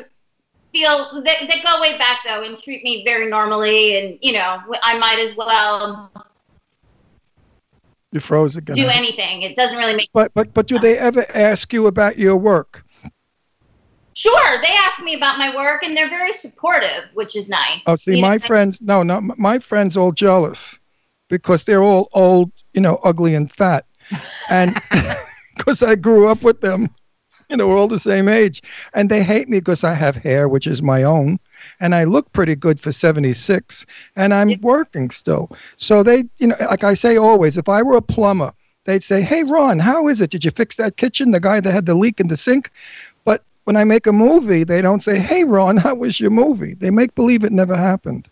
feel 0.73 1.21
that 1.23 1.47
that 1.47 1.63
go 1.63 1.79
way 1.81 1.97
back 1.97 2.19
though 2.27 2.43
and 2.43 2.57
treat 2.57 2.83
me 2.83 3.03
very 3.05 3.29
normally, 3.29 3.97
and 3.97 4.17
you 4.21 4.33
know 4.33 4.61
I 4.83 4.97
might 4.97 5.19
as 5.19 5.35
well 5.37 6.11
You 8.11 8.19
froze 8.19 8.55
again. 8.57 8.75
do 8.75 8.87
anything. 8.87 9.43
It 9.43 9.55
doesn't 9.55 9.77
really 9.77 9.95
make. 9.95 10.09
But 10.13 10.33
but 10.33 10.53
but 10.53 10.67
do 10.67 10.79
they 10.79 10.97
ever 10.97 11.25
ask 11.33 11.71
you 11.71 11.87
about 11.87 12.17
your 12.17 12.35
work? 12.35 12.83
Sure, 14.13 14.61
they 14.61 14.73
ask 14.73 15.01
me 15.01 15.13
about 15.15 15.37
my 15.37 15.55
work, 15.55 15.83
and 15.83 15.95
they're 15.95 16.09
very 16.09 16.33
supportive, 16.33 17.05
which 17.13 17.37
is 17.37 17.47
nice. 17.47 17.83
Oh, 17.87 17.95
see, 17.95 18.15
You 18.15 18.21
my 18.21 18.37
know, 18.37 18.47
friends, 18.47 18.81
no, 18.81 19.01
no, 19.03 19.21
my 19.21 19.59
friends 19.59 19.95
all 19.95 20.11
jealous 20.11 20.77
because 21.29 21.63
they're 21.63 21.83
all 21.83 22.09
old, 22.13 22.51
you 22.73 22.81
know, 22.81 22.99
ugly 23.03 23.35
and 23.35 23.49
fat, 23.49 23.85
and 24.49 24.75
because 25.57 25.83
I 25.83 25.95
grew 25.95 26.27
up 26.27 26.41
with 26.41 26.61
them, 26.61 26.89
you 27.49 27.57
know, 27.57 27.67
we're 27.67 27.77
all 27.77 27.87
the 27.87 27.99
same 27.99 28.27
age, 28.27 28.61
and 28.93 29.09
they 29.09 29.23
hate 29.23 29.49
me 29.49 29.59
because 29.59 29.83
I 29.83 29.93
have 29.95 30.15
hair, 30.15 30.47
which 30.47 30.67
is 30.67 30.81
my 30.81 31.03
own, 31.03 31.39
and 31.79 31.95
I 31.95 32.03
look 32.03 32.31
pretty 32.31 32.55
good 32.55 32.79
for 32.79 32.91
76, 32.91 33.85
and 34.15 34.33
I'm 34.33 34.59
working 34.61 35.09
still. 35.09 35.51
So 35.77 36.03
they, 36.03 36.25
you 36.37 36.47
know, 36.47 36.55
like 36.69 36.83
I 36.83 36.93
say 36.93 37.17
always, 37.17 37.57
if 37.57 37.67
I 37.67 37.81
were 37.81 37.97
a 37.97 38.01
plumber, 38.01 38.53
they'd 38.85 39.03
say, 39.03 39.21
"Hey, 39.21 39.43
Ron, 39.43 39.79
how 39.79 40.07
is 40.07 40.21
it? 40.21 40.29
Did 40.29 40.45
you 40.45 40.51
fix 40.51 40.75
that 40.75 40.97
kitchen? 40.97 41.31
The 41.31 41.39
guy 41.39 41.59
that 41.59 41.71
had 41.71 41.87
the 41.87 41.95
leak 41.95 42.19
in 42.19 42.27
the 42.27 42.37
sink?" 42.37 42.69
But 43.25 43.43
when 43.63 43.75
I 43.75 43.83
make 43.83 44.05
a 44.05 44.13
movie, 44.13 44.63
they 44.63 44.81
don't 44.81 45.03
say, 45.03 45.17
"Hey, 45.17 45.43
Ron, 45.43 45.77
how 45.77 45.95
was 45.95 46.19
your 46.19 46.31
movie?" 46.31 46.75
They 46.75 46.91
make 46.91 47.15
believe 47.15 47.43
it 47.43 47.51
never 47.51 47.75
happened. 47.75 48.29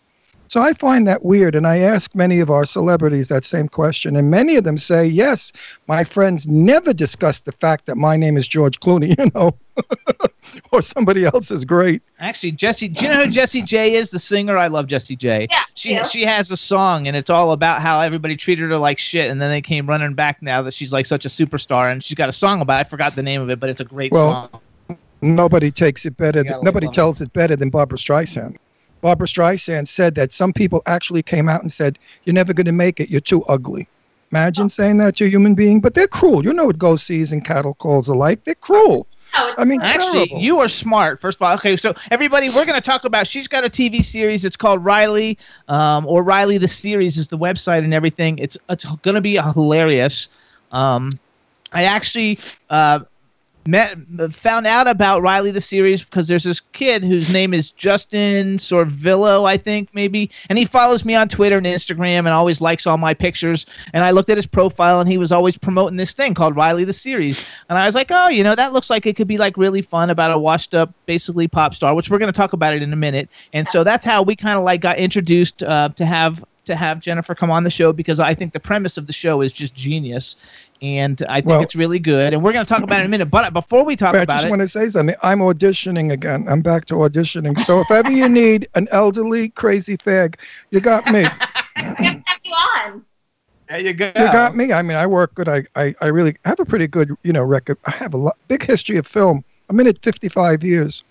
So 0.48 0.62
I 0.62 0.72
find 0.72 1.06
that 1.06 1.24
weird, 1.24 1.54
and 1.54 1.66
I 1.66 1.78
ask 1.78 2.14
many 2.14 2.40
of 2.40 2.50
our 2.50 2.64
celebrities 2.64 3.28
that 3.28 3.44
same 3.44 3.68
question, 3.68 4.16
and 4.16 4.30
many 4.30 4.56
of 4.56 4.64
them 4.64 4.78
say, 4.78 5.06
"Yes, 5.06 5.52
my 5.86 6.04
friends 6.04 6.48
never 6.48 6.94
discuss 6.94 7.40
the 7.40 7.52
fact 7.52 7.84
that 7.84 7.96
my 7.96 8.16
name 8.16 8.38
is 8.38 8.48
George 8.48 8.80
Clooney, 8.80 9.08
you 9.18 9.30
know, 9.34 9.54
or 10.72 10.80
somebody 10.80 11.26
else 11.26 11.50
is 11.50 11.66
great." 11.66 12.00
Actually, 12.18 12.52
Jessie, 12.52 12.88
do 12.88 13.04
you 13.04 13.10
know 13.10 13.24
who 13.24 13.30
Jessie 13.30 13.60
J 13.60 13.92
is? 13.94 14.08
The 14.08 14.18
singer. 14.18 14.56
I 14.56 14.68
love 14.68 14.86
Jessie 14.86 15.16
J. 15.16 15.48
Yeah, 15.50 15.62
She 15.74 15.90
yeah. 15.90 16.04
she 16.04 16.24
has 16.24 16.50
a 16.50 16.56
song, 16.56 17.06
and 17.06 17.14
it's 17.14 17.28
all 17.28 17.52
about 17.52 17.82
how 17.82 18.00
everybody 18.00 18.34
treated 18.34 18.70
her 18.70 18.78
like 18.78 18.98
shit, 18.98 19.30
and 19.30 19.42
then 19.42 19.50
they 19.50 19.60
came 19.60 19.86
running 19.86 20.14
back 20.14 20.40
now 20.40 20.62
that 20.62 20.72
she's 20.72 20.92
like 20.92 21.04
such 21.04 21.26
a 21.26 21.28
superstar, 21.28 21.92
and 21.92 22.02
she's 22.02 22.16
got 22.16 22.30
a 22.30 22.32
song 22.32 22.62
about. 22.62 22.78
It. 22.78 22.86
I 22.86 22.88
forgot 22.88 23.14
the 23.14 23.22
name 23.22 23.42
of 23.42 23.50
it, 23.50 23.60
but 23.60 23.68
it's 23.68 23.80
a 23.80 23.84
great 23.84 24.12
Well, 24.12 24.50
song. 24.50 24.96
Nobody 25.20 25.70
takes 25.70 26.06
it 26.06 26.16
better. 26.16 26.42
Than, 26.42 26.62
nobody 26.62 26.88
tells 26.88 27.20
it 27.20 27.32
better 27.34 27.54
than 27.56 27.70
Barbra 27.70 27.98
Streisand. 27.98 28.56
Barbra 29.00 29.26
Streisand 29.26 29.88
said 29.88 30.14
that 30.16 30.32
some 30.32 30.52
people 30.52 30.82
actually 30.86 31.22
came 31.22 31.48
out 31.48 31.62
and 31.62 31.72
said, 31.72 31.98
"You're 32.24 32.34
never 32.34 32.52
going 32.52 32.66
to 32.66 32.72
make 32.72 33.00
it. 33.00 33.10
You're 33.10 33.20
too 33.20 33.44
ugly." 33.44 33.88
Imagine 34.30 34.68
saying 34.68 34.98
that 34.98 35.16
to 35.16 35.24
a 35.24 35.28
human 35.28 35.54
being, 35.54 35.80
but 35.80 35.94
they're 35.94 36.06
cruel. 36.08 36.44
You 36.44 36.52
know 36.52 36.66
what 36.66 36.78
go 36.78 36.96
sees 36.96 37.32
and 37.32 37.44
cattle 37.44 37.74
calls 37.74 38.08
alike. 38.08 38.44
They're 38.44 38.54
cruel. 38.56 39.06
No, 39.34 39.48
it's 39.48 39.58
I 39.58 39.64
mean, 39.64 39.80
Actually, 39.82 40.26
terrible. 40.26 40.40
you 40.40 40.58
are 40.60 40.68
smart. 40.68 41.20
First 41.20 41.38
of 41.38 41.42
all, 41.42 41.54
okay. 41.54 41.76
So 41.76 41.94
everybody, 42.10 42.48
we're 42.48 42.64
going 42.64 42.80
to 42.80 42.86
talk 42.86 43.04
about. 43.04 43.26
She's 43.26 43.48
got 43.48 43.64
a 43.64 43.70
TV 43.70 44.04
series. 44.04 44.44
It's 44.44 44.56
called 44.56 44.84
Riley, 44.84 45.38
um, 45.68 46.06
or 46.06 46.22
Riley 46.22 46.58
the 46.58 46.68
series 46.68 47.16
is 47.18 47.28
the 47.28 47.38
website 47.38 47.84
and 47.84 47.94
everything. 47.94 48.38
It's 48.38 48.56
it's 48.68 48.84
going 48.84 49.14
to 49.14 49.20
be 49.20 49.36
hilarious. 49.36 50.28
Um, 50.72 51.18
I 51.72 51.84
actually 51.84 52.38
uh, 52.70 53.00
met 53.68 53.96
found 54.32 54.66
out 54.66 54.88
about 54.88 55.20
Riley 55.20 55.50
the 55.50 55.60
series 55.60 56.02
because 56.02 56.26
there's 56.26 56.44
this 56.44 56.60
kid 56.60 57.04
whose 57.04 57.30
name 57.30 57.52
is 57.52 57.70
Justin 57.70 58.56
Sorvillo, 58.56 59.46
I 59.46 59.58
think 59.58 59.90
maybe, 59.92 60.30
and 60.48 60.58
he 60.58 60.64
follows 60.64 61.04
me 61.04 61.14
on 61.14 61.28
Twitter 61.28 61.58
and 61.58 61.66
Instagram 61.66 62.20
and 62.20 62.28
always 62.28 62.60
likes 62.60 62.86
all 62.86 62.96
my 62.96 63.12
pictures. 63.12 63.66
And 63.92 64.04
I 64.04 64.10
looked 64.10 64.30
at 64.30 64.38
his 64.38 64.46
profile 64.46 65.00
and 65.00 65.08
he 65.08 65.18
was 65.18 65.32
always 65.32 65.58
promoting 65.58 65.98
this 65.98 66.14
thing 66.14 66.34
called 66.34 66.56
Riley 66.56 66.84
the 66.84 66.92
series, 66.92 67.46
and 67.68 67.78
I 67.78 67.84
was 67.84 67.94
like, 67.94 68.08
oh, 68.10 68.28
you 68.28 68.42
know, 68.42 68.54
that 68.54 68.72
looks 68.72 68.88
like 68.88 69.04
it 69.04 69.16
could 69.16 69.28
be 69.28 69.38
like 69.38 69.56
really 69.56 69.82
fun 69.82 70.08
about 70.08 70.32
a 70.32 70.38
washed 70.38 70.74
up, 70.74 70.92
basically 71.04 71.46
pop 71.46 71.74
star, 71.74 71.94
which 71.94 72.10
we're 72.10 72.18
going 72.18 72.32
to 72.32 72.36
talk 72.36 72.54
about 72.54 72.74
it 72.74 72.82
in 72.82 72.92
a 72.92 72.96
minute. 72.96 73.28
And 73.52 73.68
so 73.68 73.84
that's 73.84 74.04
how 74.04 74.22
we 74.22 74.34
kind 74.34 74.58
of 74.58 74.64
like 74.64 74.80
got 74.80 74.98
introduced 74.98 75.62
uh, 75.62 75.90
to 75.90 76.06
have 76.06 76.42
to 76.68 76.76
have 76.76 77.00
Jennifer 77.00 77.34
come 77.34 77.50
on 77.50 77.64
the 77.64 77.70
show 77.70 77.92
because 77.92 78.20
I 78.20 78.34
think 78.34 78.52
the 78.52 78.60
premise 78.60 78.96
of 78.96 79.06
the 79.06 79.12
show 79.12 79.40
is 79.40 79.52
just 79.52 79.74
genius. 79.74 80.36
And 80.80 81.22
I 81.28 81.40
think 81.40 81.46
Well- 81.48 81.62
it's 81.62 81.74
really 81.74 81.98
good, 81.98 82.32
and 82.32 82.42
we're 82.42 82.52
going 82.52 82.64
to 82.64 82.68
talk 82.68 82.84
about 82.84 82.98
it 82.98 83.00
in 83.00 83.06
a 83.06 83.10
minute. 83.10 83.26
But 83.26 83.52
before 83.52 83.84
we 83.84 83.96
talk 83.96 84.14
I 84.14 84.22
about 84.22 84.22
it, 84.22 84.30
I 84.30 84.36
just 84.36 84.46
it, 84.46 84.50
want 84.50 84.60
to 84.60 84.68
say 84.68 84.88
something. 84.88 85.16
I'm 85.24 85.40
auditioning 85.40 86.12
again. 86.12 86.46
I'm 86.48 86.60
back 86.62 86.84
to 86.86 86.94
auditioning. 86.94 87.58
So 87.60 87.80
if 87.80 87.90
ever 87.90 88.12
you 88.12 88.28
need 88.28 88.68
an 88.76 88.86
elderly 88.92 89.48
crazy 89.48 89.96
fag, 89.96 90.36
you 90.70 90.78
got 90.80 91.04
me. 91.10 91.26
Have 91.74 91.96
have 91.98 92.22
you 92.44 92.52
on. 92.52 93.04
there 93.68 93.78
you 93.78 93.92
go. 93.92 94.06
You 94.06 94.32
got 94.32 94.56
me. 94.56 94.72
I 94.72 94.82
mean, 94.82 94.96
I 94.96 95.06
work 95.06 95.34
good. 95.34 95.48
I, 95.48 95.64
I, 95.76 95.94
I 96.00 96.06
really 96.06 96.36
have 96.44 96.58
a 96.58 96.64
pretty 96.64 96.88
good, 96.88 97.16
you 97.22 97.32
know, 97.32 97.42
record. 97.44 97.78
I 97.84 97.92
have 97.92 98.14
a 98.14 98.16
lot, 98.16 98.36
big 98.48 98.64
history 98.64 98.96
of 98.96 99.06
film. 99.06 99.44
I'm 99.68 99.78
in 99.78 99.86
it 99.86 100.02
55 100.02 100.64
years. 100.64 101.04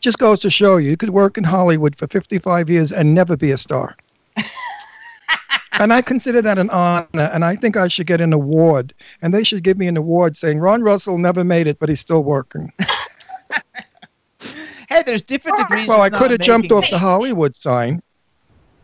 Just 0.00 0.18
goes 0.18 0.38
to 0.40 0.50
show 0.50 0.76
you, 0.78 0.90
you 0.90 0.96
could 0.96 1.10
work 1.10 1.36
in 1.38 1.44
Hollywood 1.44 1.94
for 1.96 2.06
55 2.06 2.70
years 2.70 2.90
and 2.92 3.14
never 3.14 3.36
be 3.36 3.50
a 3.50 3.58
star. 3.58 3.96
and 5.72 5.92
I 5.92 6.02
consider 6.02 6.42
that 6.42 6.58
an 6.58 6.70
honor, 6.70 7.06
and 7.32 7.44
I 7.44 7.56
think 7.56 7.76
I 7.76 7.88
should 7.88 8.06
get 8.06 8.20
an 8.20 8.32
award. 8.32 8.94
And 9.22 9.32
they 9.32 9.44
should 9.44 9.62
give 9.62 9.78
me 9.78 9.86
an 9.86 9.96
award 9.96 10.36
saying 10.36 10.58
Ron 10.58 10.82
Russell 10.82 11.18
never 11.18 11.44
made 11.44 11.66
it, 11.66 11.78
but 11.78 11.88
he's 11.88 12.00
still 12.00 12.24
working. 12.24 12.72
Hey, 14.90 15.04
there's 15.04 15.22
different 15.22 15.60
ah. 15.60 15.62
degrees. 15.62 15.88
Well, 15.88 16.02
of 16.02 16.12
I 16.12 16.18
could 16.18 16.32
have 16.32 16.40
jumped 16.40 16.72
off 16.72 16.84
the 16.90 16.98
Hollywood 16.98 17.54
sign. 17.54 18.02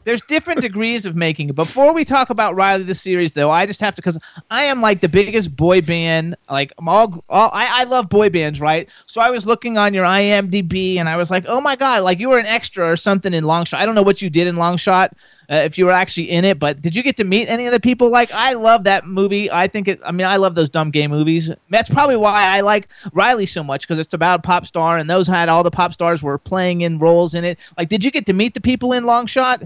There's 0.06 0.22
different 0.22 0.60
degrees 0.60 1.04
of 1.04 1.16
making 1.16 1.48
it. 1.48 1.56
Before 1.56 1.92
we 1.92 2.04
talk 2.04 2.30
about 2.30 2.54
Riley 2.54 2.84
the 2.84 2.94
series, 2.94 3.32
though, 3.32 3.50
I 3.50 3.66
just 3.66 3.80
have 3.80 3.96
to 3.96 4.00
because 4.00 4.16
I 4.52 4.62
am 4.62 4.80
like 4.80 5.00
the 5.00 5.08
biggest 5.08 5.56
boy 5.56 5.80
band. 5.80 6.36
Like 6.48 6.72
I'm 6.78 6.88
all, 6.88 7.24
all 7.28 7.50
I, 7.52 7.80
I 7.80 7.84
love 7.84 8.08
boy 8.08 8.30
bands, 8.30 8.60
right? 8.60 8.88
So 9.06 9.20
I 9.20 9.30
was 9.30 9.48
looking 9.48 9.78
on 9.78 9.92
your 9.94 10.04
IMDb 10.04 10.98
and 10.98 11.08
I 11.08 11.16
was 11.16 11.28
like, 11.32 11.44
oh 11.48 11.60
my 11.60 11.74
god, 11.74 12.04
like 12.04 12.20
you 12.20 12.28
were 12.28 12.38
an 12.38 12.46
extra 12.46 12.88
or 12.88 12.94
something 12.94 13.34
in 13.34 13.42
Long 13.42 13.64
Shot. 13.64 13.80
I 13.80 13.86
don't 13.86 13.96
know 13.96 14.02
what 14.04 14.22
you 14.22 14.30
did 14.30 14.46
in 14.46 14.54
Long 14.54 14.76
Shot. 14.76 15.12
Uh, 15.50 15.56
if 15.56 15.76
you 15.76 15.84
were 15.84 15.92
actually 15.92 16.30
in 16.30 16.44
it, 16.44 16.60
but 16.60 16.82
did 16.82 16.94
you 16.94 17.02
get 17.02 17.16
to 17.16 17.24
meet 17.24 17.48
any 17.48 17.66
of 17.66 17.72
the 17.72 17.78
people? 17.78 18.08
Like, 18.08 18.32
I 18.32 18.54
love 18.54 18.82
that 18.84 19.06
movie. 19.06 19.50
I 19.50 19.68
think 19.68 19.86
it. 19.86 20.00
I 20.04 20.10
mean, 20.10 20.26
I 20.26 20.36
love 20.36 20.56
those 20.56 20.68
dumb 20.68 20.90
gay 20.90 21.06
movies. 21.06 21.52
That's 21.70 21.88
probably 21.88 22.16
why 22.16 22.44
I 22.44 22.62
like 22.62 22.88
Riley 23.12 23.46
so 23.46 23.62
much 23.62 23.82
because 23.82 24.00
it's 24.00 24.14
about 24.14 24.42
pop 24.42 24.66
star, 24.66 24.98
and 24.98 25.08
those 25.08 25.28
had 25.28 25.48
all 25.48 25.62
the 25.62 25.70
pop 25.70 25.92
stars 25.92 26.20
were 26.20 26.36
playing 26.36 26.80
in 26.80 26.98
roles 26.98 27.34
in 27.34 27.44
it. 27.44 27.58
Like, 27.78 27.88
did 27.88 28.04
you 28.04 28.10
get 28.10 28.26
to 28.26 28.32
meet 28.32 28.54
the 28.54 28.60
people 28.60 28.92
in 28.92 29.04
Long 29.04 29.26
Shot? 29.26 29.62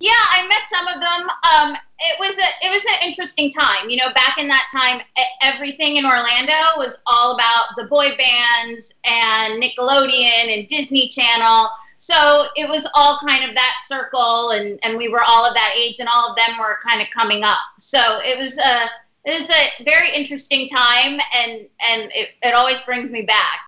Yeah, 0.00 0.10
I 0.12 0.46
met 0.48 0.68
some 0.68 0.88
of 0.88 1.00
them. 1.00 1.30
Um, 1.54 1.76
it 2.00 2.18
was 2.20 2.36
a 2.36 2.66
it 2.66 2.70
was 2.70 2.84
an 2.84 3.08
interesting 3.08 3.50
time. 3.50 3.88
You 3.88 3.96
know, 3.98 4.12
back 4.12 4.38
in 4.38 4.48
that 4.48 4.68
time, 4.72 5.00
everything 5.40 5.96
in 5.96 6.04
Orlando 6.04 6.76
was 6.76 6.98
all 7.06 7.34
about 7.34 7.68
the 7.76 7.84
boy 7.84 8.16
bands 8.16 8.92
and 9.04 9.62
Nickelodeon 9.62 10.58
and 10.58 10.68
Disney 10.68 11.08
Channel. 11.08 11.70
So 11.96 12.48
it 12.54 12.68
was 12.68 12.86
all 12.94 13.18
kind 13.26 13.48
of 13.48 13.54
that 13.54 13.76
circle, 13.86 14.50
and 14.50 14.78
and 14.82 14.98
we 14.98 15.08
were 15.08 15.22
all 15.22 15.46
of 15.46 15.54
that 15.54 15.74
age, 15.78 16.00
and 16.00 16.08
all 16.08 16.30
of 16.30 16.36
them 16.36 16.58
were 16.58 16.78
kind 16.86 17.00
of 17.00 17.08
coming 17.10 17.44
up. 17.44 17.60
So 17.78 18.18
it 18.22 18.36
was 18.36 18.58
a 18.58 18.90
it 19.24 19.38
was 19.38 19.48
a 19.48 19.84
very 19.84 20.14
interesting 20.14 20.68
time, 20.68 21.18
and 21.34 21.66
and 21.80 22.10
it, 22.14 22.30
it 22.42 22.52
always 22.52 22.80
brings 22.80 23.10
me 23.10 23.22
back. 23.22 23.60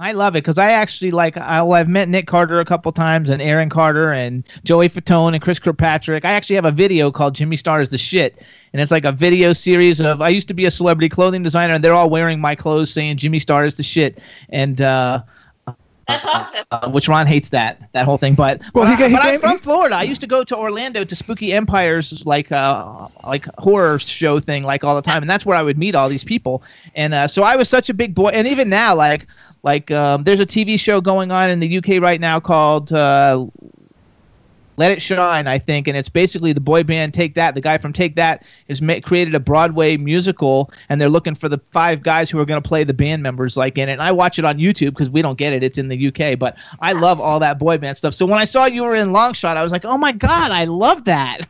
I 0.00 0.12
love 0.12 0.34
it 0.34 0.42
because 0.42 0.56
I 0.58 0.72
actually 0.72 1.10
like. 1.10 1.36
I'll, 1.36 1.72
I've 1.74 1.88
met 1.88 2.08
Nick 2.08 2.26
Carter 2.26 2.58
a 2.58 2.64
couple 2.64 2.90
times, 2.90 3.28
and 3.28 3.42
Aaron 3.42 3.68
Carter, 3.68 4.10
and 4.12 4.44
Joey 4.64 4.88
Fatone, 4.88 5.34
and 5.34 5.42
Chris 5.42 5.58
Kirkpatrick. 5.58 6.24
I 6.24 6.30
actually 6.32 6.56
have 6.56 6.64
a 6.64 6.72
video 6.72 7.10
called 7.10 7.34
"Jimmy 7.34 7.56
Star 7.58 7.82
is 7.82 7.90
the 7.90 7.98
shit," 7.98 8.42
and 8.72 8.80
it's 8.80 8.90
like 8.90 9.04
a 9.04 9.12
video 9.12 9.52
series 9.52 10.00
of. 10.00 10.22
I 10.22 10.30
used 10.30 10.48
to 10.48 10.54
be 10.54 10.64
a 10.64 10.70
celebrity 10.70 11.10
clothing 11.10 11.42
designer, 11.42 11.74
and 11.74 11.84
they're 11.84 11.92
all 11.92 12.08
wearing 12.08 12.40
my 12.40 12.54
clothes, 12.54 12.90
saying 12.90 13.18
"Jimmy 13.18 13.38
Star 13.38 13.66
is 13.66 13.76
the 13.76 13.82
shit," 13.82 14.18
and 14.48 14.80
uh, 14.80 15.22
That's 16.08 16.24
awesome. 16.24 16.64
uh, 16.70 16.90
which 16.90 17.06
Ron 17.06 17.26
hates 17.26 17.50
that 17.50 17.82
that 17.92 18.06
whole 18.06 18.16
thing. 18.16 18.34
But 18.34 18.62
Well, 18.74 18.86
he 18.86 18.96
ga- 18.96 19.04
I, 19.04 19.08
he 19.08 19.14
but 19.16 19.22
I'm 19.22 19.30
gave- 19.32 19.40
from 19.42 19.58
Florida. 19.58 19.96
I 19.96 20.04
used 20.04 20.22
to 20.22 20.26
go 20.26 20.42
to 20.44 20.56
Orlando 20.56 21.04
to 21.04 21.14
Spooky 21.14 21.52
Empire's 21.52 22.24
like 22.24 22.50
uh 22.50 23.08
like 23.26 23.44
horror 23.58 23.98
show 23.98 24.40
thing 24.40 24.62
like 24.62 24.82
all 24.82 24.96
the 24.96 25.02
time, 25.02 25.22
and 25.22 25.28
that's 25.28 25.44
where 25.44 25.58
I 25.58 25.62
would 25.62 25.76
meet 25.76 25.94
all 25.94 26.08
these 26.08 26.24
people. 26.24 26.62
And 26.94 27.12
uh, 27.12 27.28
so 27.28 27.42
I 27.42 27.54
was 27.56 27.68
such 27.68 27.90
a 27.90 27.94
big 27.94 28.14
boy, 28.14 28.28
and 28.30 28.48
even 28.48 28.70
now 28.70 28.94
like 28.94 29.26
like 29.62 29.90
um, 29.90 30.24
there's 30.24 30.40
a 30.40 30.46
TV 30.46 30.78
show 30.78 31.00
going 31.00 31.30
on 31.30 31.50
in 31.50 31.60
the 31.60 31.78
UK 31.78 32.00
right 32.00 32.20
now 32.20 32.40
called. 32.40 32.92
Uh, 32.92 33.46
let 34.76 34.92
It 34.92 35.02
Shine, 35.02 35.46
I 35.46 35.58
think, 35.58 35.88
and 35.88 35.96
it's 35.96 36.08
basically 36.08 36.54
the 36.54 36.60
boy 36.60 36.82
band 36.82 37.12
Take 37.12 37.34
That. 37.34 37.54
The 37.54 37.60
guy 37.60 37.76
from 37.76 37.92
Take 37.92 38.16
That 38.16 38.42
has 38.66 38.80
ma- 38.80 39.00
created 39.02 39.34
a 39.34 39.40
Broadway 39.40 39.98
musical, 39.98 40.70
and 40.88 40.98
they're 40.98 41.10
looking 41.10 41.34
for 41.34 41.50
the 41.50 41.60
five 41.70 42.02
guys 42.02 42.30
who 42.30 42.38
are 42.38 42.46
going 42.46 42.62
to 42.62 42.66
play 42.66 42.82
the 42.82 42.94
band 42.94 43.22
members 43.22 43.58
like 43.58 43.76
in 43.76 43.90
it. 43.90 43.92
And 43.92 44.02
I 44.02 44.10
watch 44.10 44.38
it 44.38 44.46
on 44.46 44.56
YouTube 44.56 44.90
because 44.90 45.10
we 45.10 45.20
don't 45.20 45.36
get 45.36 45.52
it; 45.52 45.62
it's 45.62 45.76
in 45.76 45.88
the 45.88 46.06
UK. 46.08 46.38
But 46.38 46.56
I 46.80 46.92
love 46.92 47.20
all 47.20 47.38
that 47.40 47.58
boy 47.58 47.76
band 47.76 47.98
stuff. 47.98 48.14
So 48.14 48.24
when 48.24 48.38
I 48.38 48.46
saw 48.46 48.64
you 48.64 48.84
were 48.84 48.94
in 48.94 49.12
Long 49.12 49.34
Shot, 49.34 49.58
I 49.58 49.62
was 49.62 49.70
like, 49.70 49.84
"Oh 49.84 49.98
my 49.98 50.12
god, 50.12 50.50
I 50.50 50.64
love 50.64 51.04
that!" 51.04 51.46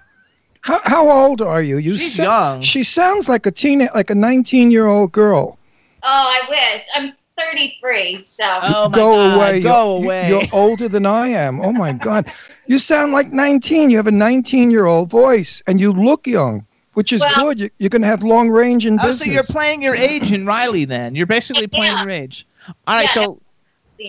How, 0.62 0.80
how 0.84 1.08
old 1.08 1.40
are 1.40 1.62
you? 1.62 1.76
You 1.76 1.96
She's 1.96 2.16
sa- 2.16 2.22
young. 2.24 2.62
She 2.62 2.82
sounds 2.82 3.28
like 3.28 3.46
a 3.46 3.50
teen, 3.50 3.88
like 3.94 4.10
a 4.10 4.14
19 4.14 4.70
year 4.72 4.88
old 4.88 5.12
girl. 5.12 5.56
Oh, 6.02 6.06
I 6.08 6.40
wish. 6.48 6.84
I'm 6.96 7.12
33, 7.50 8.22
so. 8.24 8.44
Oh 8.62 8.88
my 8.88 8.94
go 8.94 9.14
god, 9.14 9.36
away. 9.36 9.60
go 9.60 9.98
you're, 9.98 10.04
away! 10.04 10.28
You're 10.28 10.42
older 10.52 10.88
than 10.88 11.06
I 11.06 11.28
am. 11.28 11.60
Oh 11.60 11.72
my 11.72 11.92
God. 11.92 12.30
You 12.66 12.78
sound 12.78 13.12
like 13.12 13.32
19. 13.32 13.90
You 13.90 13.96
have 13.96 14.06
a 14.06 14.12
19 14.12 14.70
year 14.70 14.86
old 14.86 15.10
voice 15.10 15.62
and 15.66 15.80
you 15.80 15.92
look 15.92 16.26
young, 16.26 16.66
which 16.94 17.12
is 17.12 17.20
Well- 17.20 17.34
good. 17.46 17.60
You, 17.60 17.70
you're 17.78 17.90
going 17.90 18.02
to 18.02 18.08
have 18.08 18.22
long 18.22 18.48
range 18.50 18.86
in 18.86 18.94
oh, 19.00 19.02
business. 19.04 19.26
so 19.26 19.30
you're 19.30 19.42
playing 19.42 19.82
your 19.82 19.94
age 19.94 20.32
in 20.32 20.46
Riley 20.46 20.84
then? 20.84 21.14
You're 21.14 21.26
basically 21.26 21.66
playing 21.66 21.94
Yeah. 21.94 22.02
your 22.02 22.10
age. 22.10 22.46
All 22.86 22.94
right, 22.94 23.04
Yeah. 23.04 23.12
so 23.24 23.40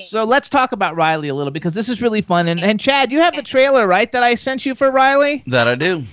So 0.08 0.24
let's 0.24 0.48
talk 0.50 0.72
about 0.72 0.96
Riley 0.96 1.28
a 1.30 1.36
little 1.36 1.52
because 1.52 1.74
this 1.74 1.90
is 1.90 2.02
really 2.02 2.22
fun. 2.22 2.48
And, 2.48 2.60
and 2.62 2.80
Chad, 2.80 3.12
you 3.12 3.20
have 3.22 3.36
the 3.36 3.44
trailer, 3.44 3.88
right, 3.88 4.12
that 4.12 4.24
I 4.24 4.36
sent 4.36 4.66
you 4.66 4.74
for 4.76 4.90
Riley? 4.92 5.44
That 5.48 5.68
I 5.68 5.76
do. 5.76 6.04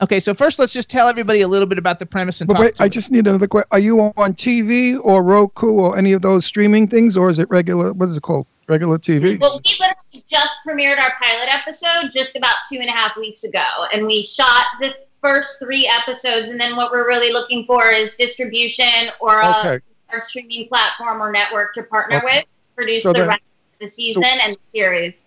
Okay, 0.00 0.18
so 0.20 0.34
first 0.34 0.58
let's 0.58 0.72
just 0.72 0.88
tell 0.90 1.08
everybody 1.08 1.42
a 1.42 1.48
little 1.48 1.66
bit 1.66 1.78
about 1.78 1.98
the 1.98 2.06
premise 2.06 2.40
and 2.40 2.48
But 2.48 2.54
talk 2.54 2.60
wait, 2.62 2.76
to 2.76 2.82
I 2.82 2.86
it. 2.86 2.90
just 2.90 3.10
need 3.10 3.26
another 3.26 3.46
question. 3.46 3.68
Are 3.70 3.78
you 3.78 4.00
on 4.00 4.34
TV 4.34 4.98
or 5.02 5.22
Roku 5.22 5.68
or 5.72 5.96
any 5.96 6.12
of 6.12 6.20
those 6.22 6.44
streaming 6.44 6.88
things, 6.88 7.16
or 7.16 7.30
is 7.30 7.38
it 7.38 7.48
regular? 7.48 7.92
What 7.92 8.08
is 8.08 8.16
it 8.16 8.22
called? 8.22 8.46
Regular 8.66 8.98
TV? 8.98 9.38
Well, 9.38 9.60
we 9.64 9.70
literally 9.78 10.24
just 10.28 10.54
premiered 10.66 10.98
our 10.98 11.12
pilot 11.22 11.48
episode 11.54 12.10
just 12.10 12.34
about 12.34 12.56
two 12.70 12.78
and 12.80 12.88
a 12.88 12.92
half 12.92 13.16
weeks 13.16 13.44
ago, 13.44 13.62
and 13.92 14.06
we 14.06 14.22
shot 14.22 14.64
the 14.80 14.94
first 15.22 15.58
three 15.60 15.86
episodes. 15.86 16.48
And 16.48 16.58
then 16.60 16.74
what 16.74 16.90
we're 16.90 17.06
really 17.06 17.32
looking 17.32 17.64
for 17.66 17.90
is 17.90 18.16
distribution 18.16 19.10
or 19.20 19.40
a, 19.40 19.48
Okay. 19.60 19.78
or 20.12 20.20
streaming 20.22 20.66
platform 20.68 21.22
or 21.22 21.30
network 21.30 21.72
to 21.74 21.82
partner 21.84 22.16
Okay. 22.16 22.24
with, 22.24 22.44
to 22.44 22.74
produce 22.74 23.02
So 23.04 23.12
the 23.12 23.20
then- 23.20 23.28
rest 23.28 23.40
of 23.74 23.78
the 23.80 23.88
season 23.88 24.24
and 24.24 24.54
the 24.54 24.60
series. 24.70 25.22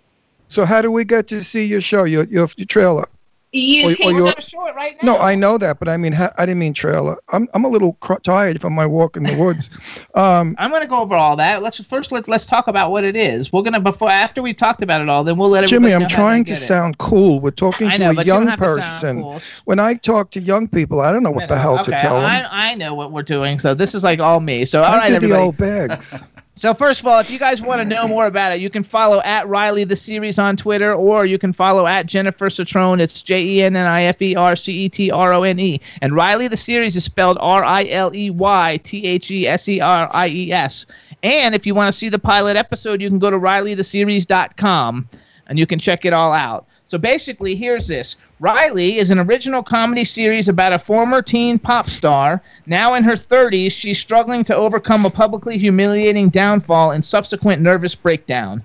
So 0.50 0.66
how 0.66 0.82
do 0.82 0.92
we 0.92 1.04
get 1.06 1.28
to 1.28 1.44
see 1.44 1.66
your 1.66 1.82
show, 1.82 2.04
your 2.06 2.26
your, 2.26 2.50
your 2.58 2.66
trailer? 2.66 3.06
You 3.54 3.92
Or- 3.92 3.96
can 3.96 4.06
or 4.06 4.14
We're 4.14 4.20
you're- 4.20 4.32
gonna 4.32 4.42
show 4.42 4.66
it 4.68 4.76
right 4.76 5.02
now. 5.02 5.14
No, 5.14 5.20
I 5.20 5.34
know 5.34 5.58
that, 5.58 5.80
but 5.80 5.88
I 5.88 5.96
mean, 5.96 6.12
ha- 6.12 6.34
I 6.38 6.46
didn't 6.46 6.60
mean 6.60 6.74
trailer. 6.74 7.16
I'm 7.30 7.48
I'm 7.54 7.64
a 7.64 7.70
little 7.70 7.94
cr- 8.02 8.16
tired 8.22 8.60
from 8.60 8.74
my 8.74 8.86
walk 8.86 9.16
in 9.16 9.24
the 9.24 9.36
woods. 9.38 9.70
Um, 10.16 10.56
I'm 10.58 10.72
gonna 10.72 10.88
go 10.88 11.00
over 11.02 11.16
all 11.16 11.36
that. 11.36 11.62
Let's 11.62 11.80
first 11.84 12.12
let, 12.12 12.28
let's 12.28 12.46
talk 12.46 12.68
about 12.68 12.92
what 12.92 13.04
it 13.04 13.16
is. 13.16 13.54
We're 13.54 13.62
gonna 13.62 13.80
before 13.80 14.10
after 14.10 14.42
we've 14.42 14.58
talked 14.58 14.82
about 14.82 15.02
it 15.02 15.08
all, 15.10 15.24
then 15.24 15.38
we'll 15.38 15.50
let 15.50 15.68
Jimmy, 15.68 15.94
I'm 15.94 16.02
know 16.04 16.08
trying 16.08 16.44
to 16.46 16.54
it. 16.54 16.58
sound 16.58 16.98
cool. 16.98 17.40
We're 17.40 17.52
talking 17.52 17.88
I 17.88 17.92
to 17.98 18.00
know, 18.00 18.10
a 18.20 18.24
you 18.24 18.34
young 18.34 18.46
to 18.46 18.50
sound 18.50 18.60
person. 18.60 19.22
cool. 19.22 19.42
When 19.66 19.80
I 19.80 19.94
talk 19.94 20.32
to 20.32 20.40
young 20.42 20.68
people, 20.68 21.00
I 21.02 21.12
don't 21.12 21.22
know 21.24 21.32
what 21.32 21.48
the 21.48 21.58
hell 21.58 21.76
okay, 21.80 21.92
to 21.92 21.98
tell 22.00 22.16
them. 22.16 22.26
I, 22.26 22.72
I 22.72 22.74
know 22.76 22.96
what 22.96 23.12
we're 23.12 23.22
doing, 23.24 23.60
so 23.60 23.74
this 23.76 23.94
is 23.96 24.04
like 24.04 24.20
all 24.20 24.40
me. 24.40 24.66
So 24.66 24.82
all 24.82 24.98
right, 24.98 25.12
everybody. 25.14 25.32
the 25.32 25.38
old 25.40 25.58
bags. 25.58 26.22
So 26.58 26.74
first 26.74 27.02
of 27.02 27.06
all, 27.06 27.20
if 27.20 27.30
you 27.30 27.38
guys 27.38 27.62
want 27.62 27.82
to 27.82 27.86
know 27.86 28.08
more 28.08 28.26
about 28.26 28.52
it, 28.52 28.60
you 28.60 28.72
can 28.72 28.82
follow 28.82 29.22
at 29.22 29.48
Riley 29.48 29.84
the 29.84 29.96
series 29.96 30.40
on 30.40 30.58
Twitter, 30.58 30.92
or 30.92 31.24
you 31.24 31.38
can 31.38 31.54
follow 31.54 31.86
at 31.86 32.08
Jennifer 32.08 32.50
Cetrone. 32.50 33.00
It's 33.00 33.22
J 33.22 33.44
E 33.44 33.62
N 33.62 33.76
N 33.76 33.86
I 33.86 34.06
F 34.06 34.20
E 34.24 34.36
R 34.36 34.56
C 34.56 34.74
E 34.74 34.90
T 34.90 35.12
R 35.12 35.34
O 35.34 35.44
N 35.44 35.60
E. 35.60 35.80
And 36.02 36.16
Riley 36.16 36.48
the 36.48 36.58
series 36.58 36.96
is 36.96 37.04
spelled 37.04 37.38
R 37.42 37.64
I 37.64 37.86
L 37.86 38.14
E 38.16 38.32
Y 38.32 38.80
T 38.84 39.06
H 39.06 39.30
E 39.30 39.46
S 39.46 39.70
E 39.70 39.80
R 39.80 40.10
I 40.12 40.28
E 40.30 40.52
S. 40.52 40.88
And 41.22 41.54
if 41.54 41.68
you 41.68 41.76
want 41.76 41.94
to 41.94 41.98
see 41.98 42.10
the 42.10 42.18
pilot 42.18 42.58
episode, 42.58 43.04
you 43.04 43.10
can 43.10 43.20
go 43.20 43.30
to 43.30 43.38
RileyTheSeries.com 43.38 45.10
and 45.46 45.60
you 45.60 45.68
can 45.68 45.78
check 45.78 46.06
it 46.06 46.14
all 46.14 46.32
out. 46.32 46.66
So 46.88 46.98
basically, 46.98 47.56
here's 47.56 47.88
this. 47.88 48.16
Riley 48.40 48.98
is 48.98 49.10
an 49.10 49.20
original 49.20 49.64
comedy 49.64 50.04
series 50.04 50.48
about 50.48 50.74
a 50.74 50.80
former 50.80 51.22
teen 51.22 51.58
pop 51.58 51.90
star. 51.90 52.42
Now 52.68 52.94
in 52.94 53.04
her 53.04 53.16
30s, 53.16 53.72
she's 53.72 54.00
struggling 54.00 54.44
to 54.46 54.56
overcome 54.56 55.06
a 55.06 55.10
publicly 55.10 55.58
humiliating 55.58 56.30
downfall 56.30 56.92
and 56.92 57.04
subsequent 57.04 57.62
nervous 57.62 57.96
breakdown. 57.96 58.62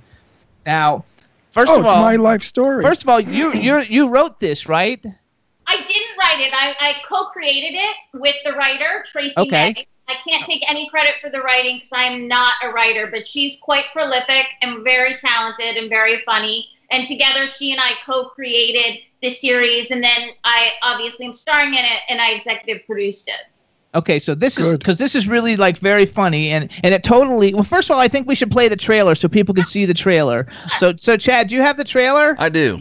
Now, 0.66 1.04
first 1.52 1.72
oh, 1.72 1.76
of 1.76 1.84
it's 1.84 1.92
all, 1.92 2.02
my 2.02 2.16
life 2.16 2.42
story. 2.42 2.82
first 2.82 3.02
of 3.02 3.08
all, 3.08 3.20
you 3.20 3.54
you 3.54 3.80
you 3.80 4.08
wrote 4.08 4.40
this, 4.40 4.68
right? 4.68 5.02
I 5.66 5.76
didn't 5.76 6.18
write 6.18 6.40
it. 6.40 6.52
I, 6.52 6.74
I 6.80 6.94
co-created 7.08 7.74
it 7.74 7.96
with 8.12 8.36
the 8.44 8.52
writer 8.52 9.04
Tracy 9.06 9.34
Okay. 9.38 9.72
May. 9.74 9.86
I 10.08 10.14
can't 10.16 10.44
take 10.44 10.68
any 10.68 10.88
credit 10.90 11.14
for 11.22 11.30
the 11.30 11.40
writing 11.40 11.76
because 11.76 11.92
I 11.92 12.02
am 12.02 12.28
not 12.28 12.54
a 12.62 12.70
writer, 12.70 13.06
but 13.06 13.26
she's 13.26 13.58
quite 13.60 13.84
prolific 13.92 14.46
and 14.60 14.84
very 14.84 15.14
talented 15.14 15.76
and 15.76 15.88
very 15.88 16.22
funny. 16.26 16.68
And 16.92 17.06
together, 17.06 17.46
she 17.46 17.72
and 17.72 17.80
I 17.80 17.92
co-created 18.04 19.00
this 19.22 19.40
series, 19.40 19.90
and 19.90 20.04
then 20.04 20.30
I 20.44 20.72
obviously 20.82 21.26
am 21.26 21.32
starring 21.32 21.70
in 21.70 21.84
it, 21.84 22.00
and 22.10 22.20
I 22.20 22.32
executive 22.32 22.84
produced 22.86 23.28
it. 23.28 23.46
Okay, 23.94 24.18
so 24.18 24.34
this 24.34 24.58
is 24.58 24.72
because 24.72 24.98
this 24.98 25.14
is 25.14 25.28
really 25.28 25.54
like 25.56 25.76
very 25.78 26.06
funny 26.06 26.50
and 26.50 26.70
and 26.82 26.94
it 26.94 27.04
totally. 27.04 27.52
Well, 27.52 27.62
first 27.62 27.90
of 27.90 27.94
all, 27.94 28.00
I 28.00 28.08
think 28.08 28.26
we 28.26 28.34
should 28.34 28.50
play 28.50 28.68
the 28.68 28.76
trailer 28.76 29.14
so 29.14 29.28
people 29.28 29.54
can 29.54 29.66
see 29.66 29.84
the 29.84 29.94
trailer. 29.94 30.46
So 30.78 30.94
so 30.96 31.16
Chad, 31.18 31.48
do 31.48 31.56
you 31.56 31.62
have 31.62 31.76
the 31.76 31.84
trailer? 31.84 32.34
I 32.38 32.48
do. 32.48 32.80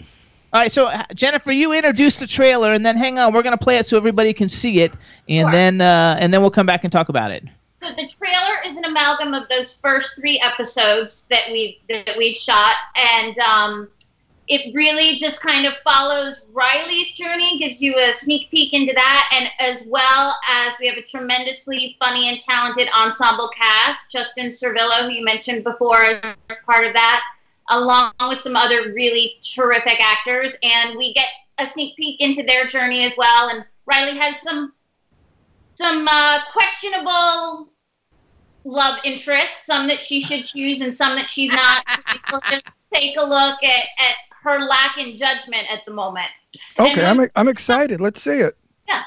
All 0.54 0.60
right, 0.60 0.71
so 0.71 0.88
uh, 0.88 1.04
Jennifer, 1.13 1.52
you 1.52 1.74
introduce 1.74 2.17
the 2.17 2.28
trailer, 2.28 2.74
and 2.74 2.86
then 2.86 2.97
hang 2.97 3.19
on, 3.19 3.34
we're 3.34 3.43
gonna 3.43 3.58
play 3.58 3.78
it 3.78 3.86
so 3.86 3.97
everybody 3.97 4.34
can 4.34 4.47
see 4.47 4.82
it, 4.82 4.93
and 5.28 5.45
Sure. 5.45 5.52
then 5.52 5.82
uh, 5.82 6.17
and 6.19 6.34
then 6.34 6.41
we'll 6.41 6.52
come 6.52 6.65
back 6.65 6.84
and 6.84 6.91
talk 6.91 7.10
about 7.10 7.32
it. 7.32 7.43
So 7.82 7.89
the 7.89 8.08
trailer 8.08 8.56
is 8.65 8.78
an 8.78 8.86
amalgam 8.86 9.34
of 9.34 9.50
those 9.50 9.76
first 9.76 10.15
three 10.15 10.39
episodes 10.39 11.26
that 11.30 11.43
we 11.52 11.82
that 11.89 12.15
we've 12.17 12.38
shot, 12.38 12.76
and 12.97 13.38
um, 13.39 13.89
it 14.52 14.76
really 14.76 15.16
just 15.16 15.40
kind 15.40 15.66
of 15.66 15.74
follows 15.78 16.42
Riley's 16.52 17.14
journey, 17.14 17.58
gives 17.58 17.82
you 17.82 17.96
a 17.98 18.12
sneak 18.12 18.52
peek 18.52 18.74
into 18.74 18.92
that, 18.94 19.30
and 19.34 19.50
as 19.60 19.86
well 19.88 20.38
as 20.50 20.74
we 20.78 20.88
have 20.88 20.98
a 20.98 21.02
tremendously 21.02 21.96
funny 22.04 22.28
and 22.28 22.38
talented 22.38 22.90
ensemble 22.94 23.50
cast. 23.56 24.12
Justin 24.12 24.52
Servillo, 24.52 25.04
who 25.04 25.12
you 25.12 25.24
mentioned 25.24 25.64
before, 25.64 26.04
is 26.04 26.20
part 26.66 26.86
of 26.86 26.94
that, 26.94 27.24
along 27.70 28.12
with 28.28 28.40
some 28.40 28.58
other 28.58 28.92
really 28.92 29.40
terrific 29.42 30.02
actors, 30.02 30.54
and 30.64 30.98
we 30.98 31.14
get 31.14 31.30
a 31.60 31.66
sneak 31.66 31.96
peek 31.96 32.20
into 32.20 32.44
their 32.44 32.68
journey 32.68 33.06
as 33.06 33.14
well. 33.18 33.48
And 33.52 33.64
Riley 33.86 34.18
has 34.18 34.42
some 34.42 34.74
some 35.76 36.06
uh, 36.12 36.40
questionable 36.52 37.70
love 38.66 39.00
interests, 39.06 39.66
some 39.66 39.88
that 39.88 40.02
she 40.02 40.20
should 40.20 40.44
choose 40.44 40.82
and 40.82 40.94
some 40.94 41.16
that 41.16 41.30
she's 41.30 41.54
not. 41.54 41.86
So 42.30 42.40
just 42.50 42.64
take 42.94 43.16
a 43.18 43.24
look 43.24 43.64
at, 43.64 43.86
at 43.98 44.16
her 44.43 44.60
lack 44.60 44.97
in 44.97 45.15
judgment 45.15 45.71
at 45.71 45.86
the 45.86 45.91
moment. 45.91 46.27
Okay, 46.80 47.06
I'm 47.06 47.27
I'm 47.36 47.47
excited. 47.47 48.01
Let's 48.01 48.21
see 48.21 48.39
it. 48.39 48.58
Yeah, 48.88 49.04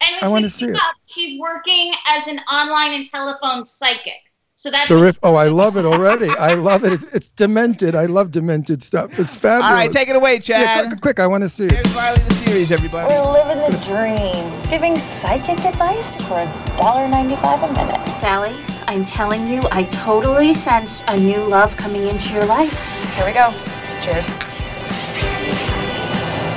And 0.00 0.22
I 0.22 0.28
wanna 0.28 0.50
see 0.50 0.66
pick 0.66 0.76
it. 0.76 0.82
She's 1.06 1.40
working 1.40 1.92
as 2.08 2.26
an 2.28 2.38
online 2.52 2.92
and 2.92 3.10
telephone 3.10 3.64
psychic. 3.66 4.14
So 4.58 4.70
that's 4.70 4.88
Terrific. 4.88 5.20
Oh, 5.22 5.34
I 5.34 5.48
love 5.48 5.76
it 5.76 5.84
already. 5.84 6.30
I 6.30 6.54
love 6.54 6.82
it. 6.82 6.94
It's, 6.94 7.04
it's 7.12 7.28
demented. 7.28 7.94
I 7.94 8.06
love 8.06 8.30
demented 8.30 8.82
stuff. 8.82 9.18
It's 9.18 9.36
fabulous. 9.36 9.68
All 9.68 9.74
right, 9.74 9.90
take 9.92 10.08
it 10.08 10.16
away, 10.16 10.34
yeah, 10.36 10.40
Chad. 10.40 10.88
quick, 10.88 11.00
quick, 11.02 11.20
I 11.20 11.26
want 11.26 11.42
to 11.42 11.48
see 11.50 11.66
it. 11.66 11.72
Here's 11.72 11.94
Riley 11.94 12.22
the 12.22 12.34
series, 12.36 12.72
everybody. 12.72 13.12
We're 13.12 13.32
living 13.32 13.58
the 13.58 13.76
dream, 13.84 14.70
giving 14.70 14.98
psychic 14.98 15.62
advice 15.62 16.10
for 16.10 16.46
$1.95 16.78 17.68
a 17.68 17.72
minute. 17.74 18.08
Sally, 18.12 18.56
I'm 18.86 19.04
telling 19.04 19.46
you, 19.46 19.60
I 19.70 19.84
totally 19.84 20.54
sense 20.54 21.04
a 21.06 21.18
new 21.18 21.44
love 21.44 21.76
coming 21.76 22.06
into 22.06 22.32
your 22.32 22.46
life. 22.46 23.14
Here 23.14 23.26
we 23.26 23.34
go. 23.34 23.52
Cheers. 24.00 24.55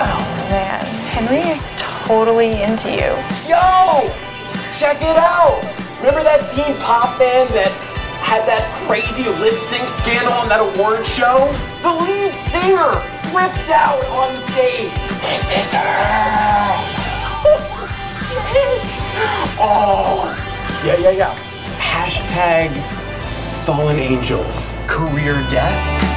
Oh 0.02 0.48
man, 0.50 0.86
Henry 1.12 1.42
is 1.52 1.74
totally 1.76 2.64
into 2.64 2.90
you. 2.90 3.12
Yo! 3.44 4.08
Check 4.80 5.02
it 5.02 5.18
out! 5.18 5.60
Remember 6.00 6.24
that 6.24 6.48
teen 6.56 6.74
pop 6.80 7.20
band 7.20 7.50
that 7.50 7.68
had 8.24 8.48
that 8.48 8.64
crazy 8.88 9.28
lip 9.44 9.60
sync 9.60 9.90
scandal 9.90 10.32
on 10.32 10.48
that 10.48 10.62
award 10.64 11.06
show? 11.06 11.52
The 11.84 11.92
lead 11.92 12.32
singer 12.32 12.96
flipped 13.28 13.68
out 13.68 14.00
on 14.16 14.32
stage. 14.38 14.88
This 15.20 15.52
is 15.52 15.74
her! 15.76 15.84
oh! 19.60 20.32
Yeah, 20.86 20.96
yeah, 20.96 21.12
yeah. 21.12 21.36
Hashtag 21.76 22.72
fallen 23.66 24.00
angels. 24.00 24.72
Career 24.88 25.46
death. 25.50 26.09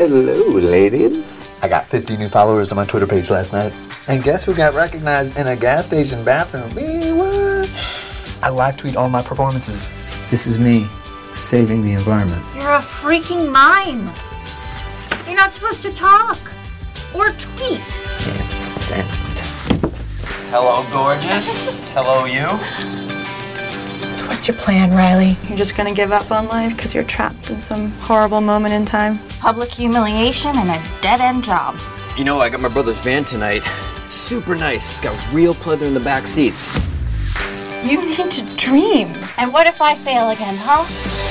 Hello, 0.00 0.46
ladies. 0.52 1.46
I 1.60 1.68
got 1.68 1.86
50 1.86 2.16
new 2.16 2.30
followers 2.30 2.72
on 2.72 2.76
my 2.76 2.86
Twitter 2.86 3.06
page 3.06 3.28
last 3.28 3.52
night. 3.52 3.70
And 4.08 4.22
guess 4.22 4.46
who 4.46 4.54
got 4.54 4.72
recognized 4.72 5.36
in 5.36 5.46
a 5.46 5.54
gas 5.54 5.84
station 5.84 6.24
bathroom? 6.24 6.74
Me, 6.74 7.12
what? 7.12 7.68
I 8.42 8.48
live 8.48 8.78
tweet 8.78 8.96
all 8.96 9.10
my 9.10 9.20
performances. 9.20 9.90
This 10.30 10.46
is 10.46 10.58
me 10.58 10.86
saving 11.34 11.82
the 11.82 11.92
environment. 11.92 12.42
You're 12.54 12.72
a 12.72 12.78
freaking 12.78 13.52
mime. 13.52 14.10
You're 15.26 15.36
not 15.36 15.52
supposed 15.52 15.82
to 15.82 15.92
talk 15.92 16.38
or 17.14 17.32
tweet. 17.32 17.82
And 18.26 18.48
send. 18.48 19.06
Hello, 20.48 20.82
gorgeous. 20.90 21.78
Hello, 21.92 22.24
you. 22.24 23.09
So, 24.10 24.26
what's 24.26 24.48
your 24.48 24.56
plan, 24.56 24.90
Riley? 24.90 25.36
You're 25.46 25.56
just 25.56 25.76
gonna 25.76 25.94
give 25.94 26.10
up 26.10 26.32
on 26.32 26.48
life 26.48 26.74
because 26.74 26.92
you're 26.92 27.04
trapped 27.04 27.48
in 27.48 27.60
some 27.60 27.92
horrible 27.92 28.40
moment 28.40 28.74
in 28.74 28.84
time? 28.84 29.20
Public 29.38 29.70
humiliation 29.70 30.50
and 30.56 30.68
a 30.68 30.82
dead 31.00 31.20
end 31.20 31.44
job. 31.44 31.78
You 32.16 32.24
know, 32.24 32.40
I 32.40 32.48
got 32.48 32.60
my 32.60 32.68
brother's 32.68 32.98
van 32.98 33.24
tonight. 33.24 33.62
Super 34.04 34.56
nice. 34.56 34.90
It's 34.90 35.00
got 35.00 35.32
real 35.32 35.54
pleather 35.54 35.82
in 35.82 35.94
the 35.94 36.00
back 36.00 36.26
seats. 36.26 36.68
You 37.84 38.04
need 38.04 38.32
to 38.32 38.56
dream. 38.56 39.14
And 39.36 39.52
what 39.52 39.68
if 39.68 39.80
I 39.80 39.94
fail 39.94 40.30
again, 40.30 40.56
huh? 40.58 41.29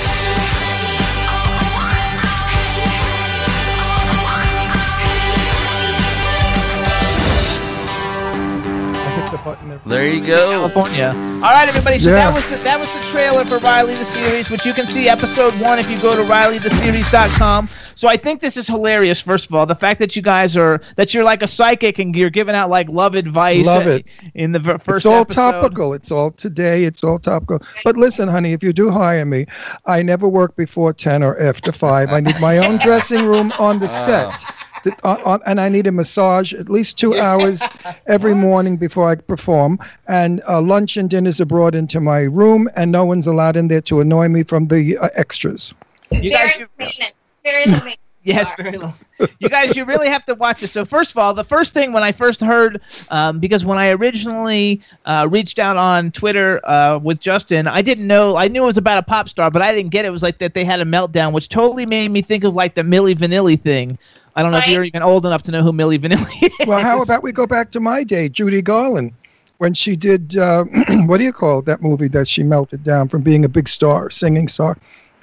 I 9.45 9.55
hit 9.55 9.59
the 9.59 9.89
there. 9.89 9.97
There 9.97 10.13
you 10.13 10.25
go. 10.25 10.51
California. 10.51 11.07
All 11.15 11.53
right, 11.53 11.67
everybody. 11.67 11.99
So 11.99 12.09
Yeah. 12.09 12.31
that 12.31 12.35
was 12.35 12.45
the, 12.47 12.57
that 12.63 12.79
was 12.79 12.91
the 12.91 12.99
trailer 13.11 13.45
for 13.45 13.59
Riley 13.59 13.95
the 13.95 14.05
series, 14.05 14.49
which 14.49 14.65
you 14.65 14.73
can 14.73 14.85
see 14.87 15.07
episode 15.07 15.53
one 15.59 15.79
if 15.79 15.89
you 15.89 15.99
go 15.99 16.15
to 16.15 16.23
RileyTheSeries.com. 16.23 17.69
So 17.95 18.07
I 18.07 18.15
think 18.15 18.39
this 18.39 18.55
is 18.55 18.67
hilarious. 18.67 19.19
First 19.19 19.47
of 19.47 19.53
all, 19.55 19.65
the 19.65 19.75
fact 19.75 19.99
that 19.99 20.15
you 20.15 20.21
guys 20.21 20.55
are 20.55 20.81
that 20.95 21.13
you're 21.13 21.23
like 21.23 21.41
a 21.41 21.47
psychic 21.47 21.99
and 21.99 22.15
you're 22.15 22.29
giving 22.29 22.55
out 22.55 22.69
like 22.69 22.87
love 22.89 23.15
advice. 23.15 23.65
Love 23.65 23.87
it. 23.87 24.05
in 24.35 24.53
the 24.53 24.59
first. 24.61 24.99
It's 24.99 25.05
all 25.05 25.21
episode. 25.21 25.51
topical. 25.51 25.93
It's 25.93 26.11
all 26.11 26.31
today. 26.31 26.85
It's 26.85 27.03
all 27.03 27.19
topical. 27.19 27.59
But 27.83 27.97
listen, 27.97 28.29
honey, 28.29 28.53
if 28.53 28.63
you 28.63 28.71
do 28.73 28.89
hire 28.89 29.25
me, 29.25 29.47
I 29.85 30.01
never 30.01 30.27
work 30.27 30.55
before 30.55 30.93
10 30.93 31.23
or 31.23 31.37
after 31.39 31.71
5. 31.71 32.11
I 32.11 32.19
need 32.21 32.39
my 32.39 32.57
own 32.57 32.77
dressing 32.81 33.25
room 33.25 33.51
on 33.59 33.79
the 33.79 33.85
oh. 33.85 34.05
set. 34.05 34.58
The- 34.83 34.95
on- 35.03 35.21
on- 35.23 35.41
and 35.45 35.59
I 35.59 35.69
need 35.69 35.87
a 35.87 35.91
massage 35.91 36.53
at 36.53 36.69
least 36.69 36.97
two 36.97 37.17
hours 37.19 37.61
every 38.07 38.33
morning 38.35 38.77
before 38.77 39.09
I 39.09 39.15
perform. 39.15 39.79
And 40.07 40.41
uh, 40.47 40.61
lunch 40.61 40.97
and 40.97 41.09
dinners 41.09 41.39
are 41.41 41.45
brought 41.45 41.75
into 41.75 41.99
my 41.99 42.19
room, 42.19 42.69
and 42.75 42.91
no 42.91 43.05
one's 43.05 43.27
allowed 43.27 43.57
in 43.57 43.67
there 43.67 43.81
to 43.81 43.99
annoy 44.01 44.27
me 44.29 44.43
from 44.43 44.65
the 44.65 44.97
uh, 44.97 45.09
extras. 45.15 45.73
You 46.11 46.31
guys. 46.31 46.51
low 46.59 46.65
maintenance. 46.77 47.13
Very 47.43 47.65
low 47.65 47.71
maintenance. 47.71 47.97
Yes, 48.21 48.51
very 48.57 48.77
low. 48.77 48.93
You 49.39 49.47
guys, 49.47 49.77
you 49.77 49.85
really 49.85 50.09
have 50.09 50.25
to 50.25 50.35
watch 50.35 50.59
this. 50.59 50.73
So 50.73 50.83
first 50.83 51.11
of 51.11 51.17
all, 51.17 51.33
the 51.33 51.43
first 51.45 51.71
thing 51.71 51.93
when 51.93 52.03
I 52.03 52.11
first 52.11 52.41
heard, 52.41 52.81
um, 53.09 53.39
because 53.39 53.63
when 53.63 53.77
I 53.77 53.89
originally 53.91 54.81
uh, 55.05 55.27
reached 55.31 55.57
out 55.57 55.77
on 55.77 56.11
Twitter 56.11 56.59
uh, 56.65 56.99
with 57.01 57.21
Justin, 57.21 57.65
I 57.65 57.81
didn't 57.81 58.05
know. 58.05 58.35
I 58.35 58.49
knew 58.49 58.61
it 58.61 58.65
was 58.65 58.77
about 58.77 58.97
a 58.97 59.03
pop 59.03 59.29
star, 59.29 59.49
but 59.49 59.61
I 59.61 59.73
didn't 59.73 59.91
get 59.91 60.03
it. 60.03 60.09
It 60.09 60.11
was 60.11 60.21
like 60.21 60.37
that 60.39 60.53
they 60.53 60.65
had 60.65 60.81
a 60.81 60.85
meltdown, 60.85 61.31
which 61.31 61.47
totally 61.47 61.85
made 61.85 62.11
me 62.11 62.21
think 62.21 62.43
of 62.43 62.53
like 62.53 62.75
the 62.75 62.81
Milli 62.81 63.15
Vanilli 63.15 63.59
thing. 63.59 63.97
I 64.35 64.43
don't 64.43 64.51
know 64.51 64.59
if 64.59 64.67
you're 64.67 64.83
even 64.83 65.01
old 65.01 65.25
enough 65.25 65.41
to 65.43 65.51
know 65.51 65.63
who 65.63 65.71
Milli 65.71 65.99
Vanilli 65.99 66.43
is. 66.61 66.67
Well, 66.67 66.79
how 66.79 67.01
about 67.01 67.23
we 67.23 67.31
go 67.31 67.47
back 67.47 67.71
to 67.71 67.79
my 67.79 68.03
day, 68.03 68.29
Judy 68.29 68.61
Garland, 68.61 69.13
when 69.57 69.73
she 69.73 69.95
did, 69.95 70.37
uh, 70.37 70.63
what 71.05 71.17
do 71.17 71.23
you 71.23 71.33
call 71.33 71.59
it, 71.59 71.65
that 71.65 71.81
movie 71.81 72.07
that 72.09 72.27
she 72.27 72.43
melted 72.43 72.83
down 72.83 73.09
from 73.09 73.21
being 73.21 73.43
a 73.43 73.49
big 73.49 73.67
star, 73.67 74.09
singing 74.09 74.47
star? 74.47 74.77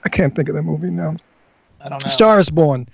I 0.05 0.09
can't 0.09 0.35
think 0.35 0.49
of 0.49 0.55
the 0.55 0.63
movie 0.63 0.91
now. 0.91 1.17
I 1.81 1.89
don't 1.89 2.05
know. 2.05 2.11
Star 2.11 2.39
is 2.39 2.51
Born. 2.51 2.89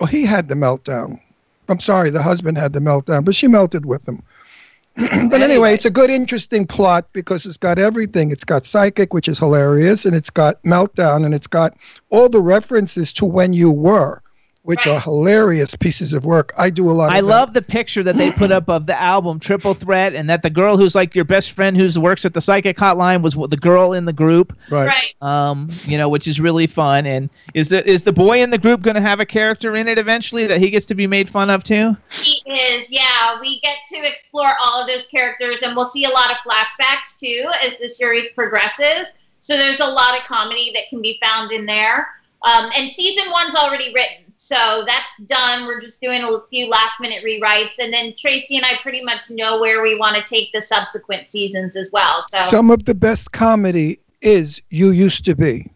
Well, 0.00 0.08
he 0.08 0.24
had 0.24 0.48
the 0.48 0.54
meltdown. 0.54 1.20
I'm 1.68 1.80
sorry, 1.80 2.10
the 2.10 2.22
husband 2.22 2.58
had 2.58 2.72
the 2.72 2.80
meltdown, 2.80 3.24
but 3.24 3.34
she 3.34 3.46
melted 3.46 3.86
with 3.86 4.06
him. 4.06 4.22
but 4.96 5.06
anyway, 5.12 5.42
Anyway. 5.42 5.74
it's 5.74 5.84
a 5.84 5.90
good, 5.90 6.10
interesting 6.10 6.66
plot 6.66 7.06
because 7.12 7.46
it's 7.46 7.56
got 7.56 7.78
everything. 7.78 8.30
It's 8.30 8.44
got 8.44 8.66
psychic, 8.66 9.14
which 9.14 9.28
is 9.28 9.38
hilarious, 9.38 10.04
and 10.04 10.14
it's 10.14 10.28
got 10.30 10.62
meltdown, 10.64 11.24
and 11.24 11.34
it's 11.34 11.46
got 11.46 11.74
all 12.10 12.28
the 12.28 12.42
references 12.42 13.12
to 13.14 13.24
when 13.24 13.52
you 13.54 13.70
were, 13.70 14.20
which 14.62 14.86
are 14.86 15.00
hilarious 15.00 15.74
pieces 15.74 16.12
of 16.12 16.24
work. 16.24 16.52
I 16.56 16.70
do 16.70 16.88
a 16.88 16.92
lot. 16.92 17.10
I 17.10 17.18
of 17.18 17.24
that. 17.24 17.30
love 17.30 17.52
the 17.52 17.62
picture 17.62 18.02
that 18.04 18.16
they 18.16 18.30
put 18.30 18.52
up 18.52 18.68
of 18.68 18.86
the 18.86 19.00
album 19.00 19.40
Triple 19.40 19.74
Threat, 19.74 20.14
and 20.14 20.30
that 20.30 20.42
the 20.42 20.50
girl 20.50 20.76
who's 20.76 20.94
like 20.94 21.14
your 21.14 21.24
best 21.24 21.52
friend 21.52 21.76
who 21.76 22.00
works 22.00 22.24
at 22.24 22.34
the 22.34 22.40
psychic 22.40 22.76
hotline 22.76 23.22
was 23.22 23.34
the 23.50 23.56
girl 23.56 23.92
in 23.92 24.04
the 24.04 24.12
group. 24.12 24.56
right. 24.70 24.86
Right. 24.86 25.14
um, 25.20 25.68
you 25.84 25.98
know, 25.98 26.08
which 26.08 26.28
is 26.28 26.40
really 26.40 26.66
fun. 26.66 27.06
And 27.06 27.28
is 27.54 27.70
the 27.70 27.88
is 27.88 28.02
the 28.02 28.12
boy 28.12 28.42
in 28.42 28.50
the 28.50 28.58
group 28.58 28.82
going 28.82 28.94
to 28.94 29.00
have 29.00 29.20
a 29.20 29.26
character 29.26 29.74
in 29.76 29.88
it 29.88 29.98
eventually 29.98 30.46
that 30.46 30.60
he 30.60 30.70
gets 30.70 30.86
to 30.86 30.94
be 30.94 31.06
made 31.06 31.28
fun 31.28 31.50
of 31.50 31.64
too? 31.64 31.96
He 32.10 32.42
is, 32.46 32.90
yeah. 32.90 33.40
We 33.40 33.60
get 33.60 33.78
to 33.90 33.96
explore 34.06 34.52
all 34.60 34.80
of 34.80 34.86
those 34.86 35.06
characters, 35.06 35.62
and 35.62 35.74
we'll 35.74 35.86
see 35.86 36.04
a 36.04 36.10
lot 36.10 36.30
of 36.30 36.36
flashbacks 36.46 37.18
too 37.18 37.50
as 37.64 37.78
the 37.78 37.88
series 37.88 38.28
progresses. 38.32 39.12
So 39.40 39.56
there's 39.56 39.80
a 39.80 39.86
lot 39.86 40.16
of 40.16 40.24
comedy 40.24 40.70
that 40.74 40.84
can 40.88 41.02
be 41.02 41.18
found 41.20 41.50
in 41.50 41.66
there. 41.66 42.08
Um, 42.42 42.70
and 42.76 42.90
season 42.90 43.30
one's 43.30 43.54
already 43.54 43.92
written, 43.94 44.31
So 44.42 44.82
that's 44.88 45.16
done. 45.26 45.68
We're 45.68 45.80
just 45.80 46.00
doing 46.00 46.20
a 46.24 46.40
few 46.50 46.68
last 46.68 47.00
minute 47.00 47.22
rewrites. 47.24 47.78
And 47.78 47.94
then 47.94 48.12
Tracy 48.18 48.56
and 48.56 48.66
I 48.66 48.74
pretty 48.82 49.00
much 49.04 49.30
know 49.30 49.60
where 49.60 49.80
we 49.80 49.96
want 49.96 50.16
to 50.16 50.22
take 50.24 50.50
the 50.52 50.60
subsequent 50.60 51.28
seasons 51.28 51.76
as 51.76 51.90
well. 51.92 52.22
So, 52.22 52.38
Some 52.38 52.68
of 52.72 52.84
the 52.84 52.92
best 52.92 53.30
comedy 53.30 54.00
is 54.20 54.60
You 54.70 54.90
Used 54.90 55.24
to 55.26 55.36
Be. 55.36 55.70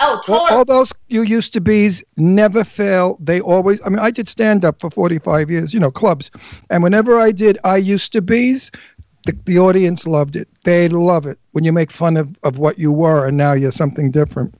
oh, 0.00 0.14
All, 0.14 0.22
totally. 0.22 0.50
all 0.50 0.64
those 0.64 0.92
You 1.08 1.24
Used 1.24 1.52
to 1.52 1.60
Be's 1.60 2.02
never 2.16 2.64
fail. 2.64 3.18
They 3.20 3.42
always, 3.42 3.82
I 3.84 3.90
mean, 3.90 3.98
I 3.98 4.10
did 4.10 4.30
stand 4.30 4.64
up 4.64 4.80
for 4.80 4.88
45 4.88 5.50
years, 5.50 5.74
you 5.74 5.80
know, 5.80 5.90
clubs. 5.90 6.30
And 6.70 6.82
whenever 6.82 7.20
I 7.20 7.32
did 7.32 7.58
I 7.64 7.76
Used 7.76 8.14
to 8.14 8.22
Be's, 8.22 8.70
the, 9.26 9.36
the 9.44 9.58
audience 9.58 10.06
loved 10.06 10.36
it. 10.36 10.48
They 10.64 10.88
love 10.88 11.26
it 11.26 11.38
when 11.52 11.64
you 11.64 11.72
make 11.74 11.90
fun 11.90 12.16
of, 12.16 12.34
of 12.44 12.56
what 12.56 12.78
you 12.78 12.92
were 12.92 13.26
and 13.26 13.36
now 13.36 13.52
you're 13.52 13.72
something 13.72 14.10
different. 14.10 14.54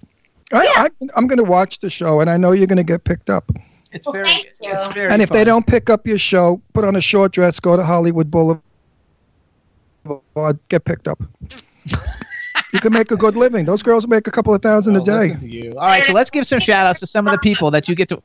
I, 0.55 0.85
I, 0.85 0.89
I'm 1.17 1.27
going 1.27 1.39
to 1.39 1.45
watch 1.45 1.79
the 1.81 1.91
show 1.91 2.21
and 2.21 2.31
I 2.31 2.37
know 2.37 2.53
you're 2.53 2.67
going 2.67 2.77
to 2.77 2.83
get 2.85 3.05
picked 3.05 3.29
up. 3.31 3.51
It's 3.93 4.07
Well, 4.07 4.13
very, 4.15 4.25
thank 4.27 4.45
you. 4.61 4.73
it's 4.73 4.89
very 4.89 5.13
And 5.13 5.21
if 5.23 5.31
they 5.31 5.45
don't 5.45 5.67
pick 5.67 5.89
up 5.91 6.07
your 6.07 6.19
show, 6.19 6.61
put 6.73 6.85
on 6.85 6.97
a 6.97 7.01
short 7.01 7.33
dress, 7.33 7.61
go 7.61 7.77
to 7.77 7.85
Hollywood 7.85 8.31
Boulevard, 8.31 8.61
get 10.69 10.85
picked 10.85 11.09
up. 11.09 11.23
you 12.73 12.81
can 12.81 12.93
make 12.93 13.11
a 13.11 13.17
good 13.17 13.37
living. 13.37 13.65
Those 13.65 13.83
girls 13.83 14.07
make 14.07 14.27
a 14.27 14.31
couple 14.31 14.53
of 14.55 14.63
thousand 14.63 14.97
Oh, 14.97 15.01
a 15.01 15.05
day. 15.05 15.35
to 15.37 15.49
you. 15.49 15.73
All 15.79 15.87
right, 15.87 16.05
so 16.05 16.13
let's 16.13 16.31
give 16.31 16.47
some 16.47 16.61
shout 16.61 16.87
outs 16.87 17.01
to 17.01 17.07
some 17.07 17.27
of 17.27 17.33
the 17.33 17.39
people 17.39 17.71
that 17.71 17.89
you 17.89 17.95
get 17.95 18.09
to. 18.11 18.23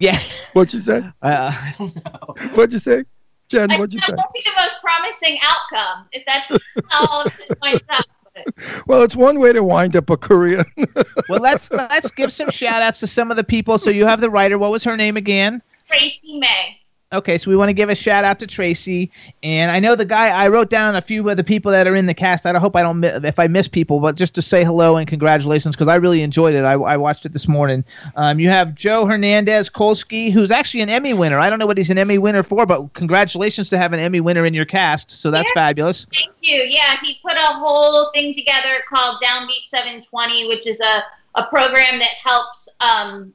Yeah. 0.00 0.18
What'd 0.54 0.72
you 0.74 0.80
say? 0.80 0.98
Uh, 1.22 1.52
I 1.54 1.74
don't 1.78 1.94
know. 1.96 2.34
What'd 2.54 2.72
you 2.72 2.78
say? 2.78 3.04
Jen, 3.48 3.70
I 3.70 3.76
what'd 3.78 3.92
you 3.94 4.00
say? 4.00 4.12
won't 4.16 4.32
be 4.32 4.42
the 4.44 4.52
most 4.56 4.80
promising 4.82 5.38
outcome 5.42 6.06
if 6.12 6.24
that's 6.26 6.48
how 6.88 7.06
all 7.10 7.22
of 7.26 7.32
this 7.38 7.50
winds 7.62 7.82
up. 7.90 8.04
But 8.34 8.54
Well, 8.86 9.02
it's 9.02 9.16
one 9.16 9.38
way 9.38 9.52
to 9.52 9.62
wind 9.62 9.96
up 9.96 10.10
a 10.10 10.16
career. 10.16 10.64
Well, 11.28 11.40
let's 11.40 11.70
let's 11.70 12.10
give 12.10 12.32
some 12.32 12.50
shout 12.50 12.82
outs 12.82 13.00
to 13.00 13.06
some 13.06 13.30
of 13.30 13.36
the 13.38 13.44
people. 13.44 13.78
So 13.78 13.88
you 13.88 14.04
have 14.04 14.20
the 14.20 14.28
writer. 14.30 14.58
What 14.58 14.70
was 14.70 14.84
her 14.84 14.96
name 14.96 15.16
again? 15.16 15.62
Tracy 15.88 16.38
May. 16.38 16.80
Okay, 17.14 17.38
so 17.38 17.48
we 17.50 17.56
want 17.56 17.68
to 17.68 17.72
give 17.72 17.88
a 17.90 17.94
shout 17.94 18.24
out 18.24 18.40
to 18.40 18.46
Tracy, 18.46 19.10
and 19.42 19.70
I 19.70 19.78
know 19.78 19.94
the 19.94 20.04
guy. 20.04 20.28
I 20.28 20.48
wrote 20.48 20.68
down 20.68 20.96
a 20.96 21.00
few 21.00 21.28
of 21.30 21.36
the 21.36 21.44
people 21.44 21.70
that 21.70 21.86
are 21.86 21.94
in 21.94 22.06
the 22.06 22.14
cast. 22.14 22.44
I 22.44 22.58
hope 22.58 22.74
I 22.74 22.82
don't 22.82 23.02
if 23.04 23.38
I 23.38 23.46
miss 23.46 23.68
people, 23.68 24.00
but 24.00 24.16
just 24.16 24.34
to 24.34 24.42
say 24.42 24.64
hello 24.64 24.96
and 24.96 25.06
congratulations 25.06 25.76
because 25.76 25.86
I 25.88 25.94
really 25.94 26.22
enjoyed 26.22 26.54
it. 26.54 26.64
I, 26.64 26.72
I 26.72 26.96
watched 26.96 27.24
it 27.24 27.32
this 27.32 27.46
morning. 27.46 27.84
Um, 28.16 28.40
you 28.40 28.50
have 28.50 28.74
Joe 28.74 29.06
Hernandez 29.06 29.70
Kolski, 29.70 30.32
who's 30.32 30.50
actually 30.50 30.80
an 30.80 30.88
Emmy 30.88 31.14
winner. 31.14 31.38
I 31.38 31.48
don't 31.48 31.58
know 31.58 31.66
what 31.66 31.78
he's 31.78 31.90
an 31.90 31.98
Emmy 31.98 32.18
winner 32.18 32.42
for, 32.42 32.66
but 32.66 32.92
congratulations 32.94 33.68
to 33.70 33.78
have 33.78 33.92
an 33.92 34.00
Emmy 34.00 34.20
winner 34.20 34.44
in 34.44 34.52
your 34.52 34.64
cast. 34.64 35.10
So 35.10 35.30
that's 35.30 35.48
Yeah. 35.50 35.62
fabulous. 35.62 36.06
Thank 36.12 36.32
you. 36.42 36.66
Yeah, 36.68 36.96
he 37.02 37.18
put 37.22 37.36
a 37.36 37.46
whole 37.54 38.10
thing 38.12 38.34
together 38.34 38.82
called 38.88 39.22
Downbeat 39.22 39.66
720, 39.66 40.48
which 40.48 40.66
is 40.66 40.80
a, 40.80 41.04
a 41.36 41.44
program 41.44 41.98
that 42.00 42.10
helps 42.22 42.68
um, 42.80 43.32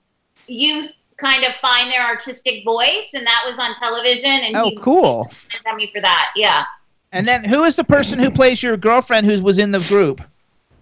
youth 0.48 0.92
kind 1.20 1.44
of 1.44 1.54
find 1.56 1.92
their 1.92 2.02
artistic 2.06 2.64
voice, 2.64 3.12
and 3.14 3.26
that 3.28 3.44
was 3.46 3.60
on 3.60 3.76
television. 3.76 4.30
And 4.30 4.56
Oh, 4.56 4.70
he 4.70 4.78
cool. 4.78 5.32
sent 5.64 5.78
me 5.78 5.92
for 5.94 6.02
that. 6.02 6.32
Yeah, 6.36 6.66
And 7.12 7.28
then 7.28 7.44
who 7.44 7.64
is 7.64 7.76
the 7.76 7.84
person 7.84 8.20
who 8.20 8.32
plays 8.32 8.62
your 8.64 8.78
girlfriend 8.78 9.26
who 9.28 9.42
was 9.42 9.60
in 9.60 9.72
the 9.72 9.80
group? 9.82 10.22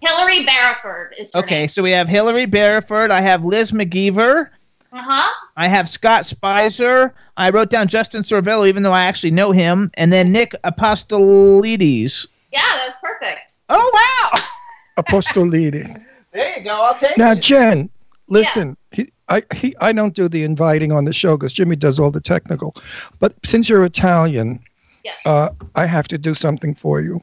Hillary 0.00 0.46
Barriford 0.46 1.08
is 1.18 1.32
her 1.34 1.40
Okay, 1.40 1.66
so 1.66 1.82
we 1.82 1.90
have 1.90 2.06
Hillary 2.08 2.46
Barriford. 2.46 3.10
I 3.10 3.20
have 3.20 3.44
Liz 3.44 3.72
McGeever. 3.72 4.50
Uh 4.92 5.02
huh. 5.02 5.32
I 5.56 5.66
have 5.68 5.88
Scott 5.88 6.24
Spicer. 6.24 7.12
I 7.36 7.50
wrote 7.50 7.68
down 7.70 7.88
Justin 7.88 8.22
Sorvello, 8.22 8.66
even 8.68 8.82
though 8.82 8.92
I 8.92 9.04
actually 9.04 9.32
know 9.32 9.50
him. 9.52 9.90
And 9.94 10.12
then 10.12 10.30
Nick 10.32 10.54
Apostolides. 10.64 12.26
Yeah, 12.52 12.62
that's 12.76 12.96
perfect. 13.02 13.54
Oh, 13.68 14.30
wow. 14.32 14.40
Apostolidi. 15.02 16.02
There 16.32 16.58
you 16.58 16.64
go. 16.64 16.70
I'll 16.80 16.94
take 16.94 17.16
Now, 17.18 17.32
it. 17.32 17.42
Jen, 17.42 17.90
listen. 18.28 18.76
He, 18.92 19.10
I, 19.28 19.42
he, 19.54 19.74
I 19.80 19.92
don't 19.92 20.14
do 20.14 20.28
the 20.28 20.42
inviting 20.44 20.90
on 20.92 21.04
the 21.04 21.12
show 21.12 21.36
because 21.36 21.52
Jimmy 21.52 21.76
does 21.76 21.98
all 21.98 22.10
the 22.10 22.20
technical. 22.20 22.74
But 23.18 23.34
since 23.44 23.68
you're 23.68 23.84
Italian, 23.84 24.60
Yes. 25.04 25.16
uh, 25.26 25.50
I 25.74 25.86
have 25.86 26.08
to 26.08 26.18
do 26.18 26.34
something 26.34 26.74
for 26.74 27.00
you. 27.00 27.22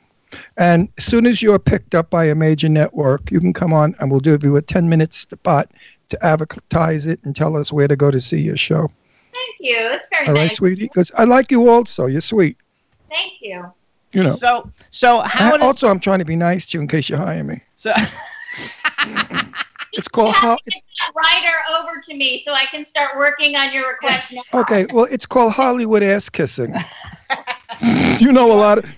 And 0.58 0.90
as 0.98 1.06
soon 1.06 1.26
as 1.26 1.42
you're 1.42 1.60
picked 1.60 1.94
up 1.96 2.10
by 2.10 2.26
a 2.26 2.36
major 2.36 2.68
network, 2.70 3.30
you 3.32 3.40
can 3.40 3.54
come 3.54 3.74
on 3.74 3.96
and 4.00 4.10
we'll 4.12 4.20
give 4.22 4.44
you 4.44 4.56
a 4.56 4.62
10 4.62 4.90
minute 4.90 5.14
spot 5.14 5.70
to 6.10 6.26
advertise 6.26 7.06
it 7.08 7.20
and 7.24 7.36
tell 7.36 7.56
us 7.58 7.72
where 7.72 7.88
to 7.88 7.96
go 7.96 8.12
to 8.12 8.20
see 8.22 8.40
your 8.42 8.58
show. 8.58 8.90
Thank 9.34 9.56
you. 9.60 9.90
That's 9.90 10.10
very 10.10 10.28
All 10.28 10.34
right, 10.34 10.36
nice. 10.36 10.38
All 10.40 10.44
right, 10.44 10.52
sweetie? 10.76 10.84
Because 10.84 11.12
I 11.18 11.26
like 11.26 11.52
you 11.52 11.70
also. 11.70 12.06
You're 12.06 12.22
sweet. 12.22 12.58
Thank 13.10 13.34
you. 13.42 13.66
You 14.14 14.24
know. 14.24 14.36
So, 14.36 14.72
so 14.92 15.20
how 15.22 15.50
I- 15.50 15.58
did, 15.58 15.62
also, 15.62 15.90
I'm 15.90 16.00
trying 16.00 16.20
to 16.20 16.26
be 16.26 16.36
nice 16.38 16.66
to 16.68 16.78
you 16.78 16.82
in 16.82 16.88
case 16.88 17.10
you 17.10 17.18
hire 17.18 17.44
me. 17.44 17.62
so, 17.76 17.94
It's 19.98 20.08
called 20.08 20.30
You 20.30 20.34
how. 20.34 20.50
have 20.52 20.58
to 20.60 20.72
get 20.72 20.84
that 21.00 21.12
writer 21.16 21.58
over 21.80 22.02
to 22.02 22.16
me 22.16 22.42
so 22.44 22.54
I 22.54 22.66
can 22.66 22.86
start 22.86 23.18
working 23.18 23.56
on 23.56 23.72
your 23.74 23.88
request 23.90 24.34
now. 24.34 24.42
Okay, 24.62 24.86
well, 24.94 25.08
it's 25.10 25.26
called 25.26 25.54
Hollywood 25.54 26.04
ass 26.04 26.30
kissing. 26.30 26.74
you 28.20 28.32
know 28.32 28.52
a 28.52 28.56
lot 28.58 28.80
of. 28.80 28.96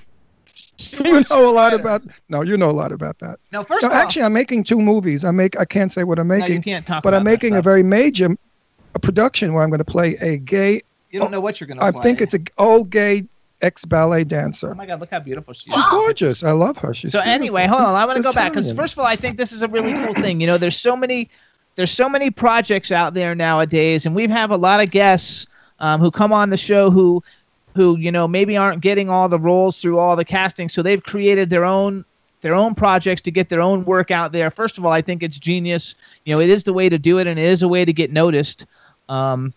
You 1.03 1.23
know 1.29 1.49
a 1.49 1.53
lot 1.53 1.73
about. 1.73 2.03
No, 2.29 2.41
you 2.41 2.57
know 2.57 2.69
a 2.69 2.71
lot 2.71 2.91
about 2.91 3.19
that. 3.19 3.39
no, 3.51 3.63
first 3.63 3.81
No, 3.83 3.89
of 3.89 3.93
all, 3.93 3.99
actually, 3.99 4.23
I'm 4.23 4.33
making 4.33 4.63
two 4.63 4.79
movies. 4.79 5.23
I 5.25 5.31
make. 5.31 5.59
I 5.59 5.65
can't 5.65 5.91
say 5.91 6.03
what 6.03 6.17
I'm 6.19 6.27
no, 6.27 6.37
making, 6.37 6.55
you 6.57 6.61
can't 6.61 6.85
talk 6.85 7.03
but 7.03 7.09
about 7.09 7.17
I'm 7.19 7.23
making 7.23 7.55
a 7.55 7.61
very 7.61 7.83
major 7.83 8.35
a 8.95 8.99
production 8.99 9.53
where 9.53 9.63
I'm 9.63 9.69
going 9.69 9.79
to 9.79 9.85
play 9.85 10.15
a 10.17 10.37
gay. 10.37 10.81
You 11.11 11.19
don't 11.19 11.31
know 11.31 11.39
what 11.39 11.59
you're 11.59 11.67
going 11.67 11.79
to 11.79 11.85
I 11.85 11.91
play. 11.91 12.03
think 12.03 12.21
it's 12.21 12.33
a 12.33 12.39
old 12.57 12.89
gay 12.89 13.25
ex 13.61 13.85
ballet 13.85 14.23
dancer. 14.23 14.71
Oh, 14.71 14.75
my 14.75 14.85
God, 14.85 14.99
look 14.99 15.09
how 15.09 15.19
beautiful 15.19 15.53
she 15.53 15.69
is. 15.69 15.75
She's 15.75 15.85
gorgeous. 15.87 16.43
I 16.43 16.51
love 16.51 16.77
her. 16.77 16.93
She's 16.93 17.11
so 17.11 17.19
beautiful. 17.19 17.33
anyway, 17.33 17.67
hold 17.67 17.81
on. 17.81 17.95
I 17.95 18.05
want 18.05 18.17
to 18.17 18.23
go 18.23 18.31
back 18.31 18.51
because 18.51 18.71
first 18.71 18.93
of 18.93 18.99
all, 18.99 19.05
I 19.05 19.15
think 19.15 19.37
this 19.37 19.51
is 19.51 19.63
a 19.63 19.67
really 19.67 19.93
cool 19.93 20.13
thing. 20.13 20.41
You 20.41 20.47
know, 20.47 20.57
there's 20.57 20.77
so 20.77 20.95
many, 20.95 21.29
there's 21.75 21.91
so 21.91 22.07
many 22.07 22.29
projects 22.29 22.91
out 22.91 23.13
there 23.13 23.35
nowadays, 23.35 24.05
and 24.05 24.15
we 24.15 24.27
have 24.27 24.51
a 24.51 24.57
lot 24.57 24.81
of 24.81 24.91
guests 24.91 25.47
um, 25.79 26.01
who 26.01 26.11
come 26.11 26.31
on 26.31 26.49
the 26.49 26.57
show 26.57 26.89
who, 26.89 27.23
who 27.75 27.97
you 27.97 28.11
know 28.11 28.27
maybe 28.27 28.57
aren't 28.57 28.81
getting 28.81 29.09
all 29.09 29.29
the 29.29 29.39
roles 29.39 29.79
through 29.81 29.97
all 29.97 30.15
the 30.15 30.25
casting, 30.25 30.69
so 30.69 30.81
they've 30.81 31.03
created 31.03 31.49
their 31.49 31.65
own 31.65 32.05
their 32.41 32.53
own 32.53 32.75
projects 32.75 33.21
to 33.21 33.31
get 33.31 33.49
their 33.49 33.61
own 33.61 33.83
work 33.85 34.11
out 34.11 34.31
there. 34.31 34.51
First 34.51 34.77
of 34.77 34.85
all, 34.85 34.91
I 34.91 35.01
think 35.01 35.23
it's 35.23 35.37
genius. 35.37 35.95
You 36.25 36.35
know, 36.35 36.41
it 36.41 36.49
is 36.49 36.63
the 36.63 36.73
way 36.73 36.89
to 36.89 36.97
do 36.97 37.17
it, 37.17 37.27
and 37.27 37.39
it 37.39 37.45
is 37.45 37.63
a 37.63 37.67
way 37.67 37.85
to 37.85 37.93
get 37.93 38.11
noticed. 38.11 38.65
Um, 39.09 39.53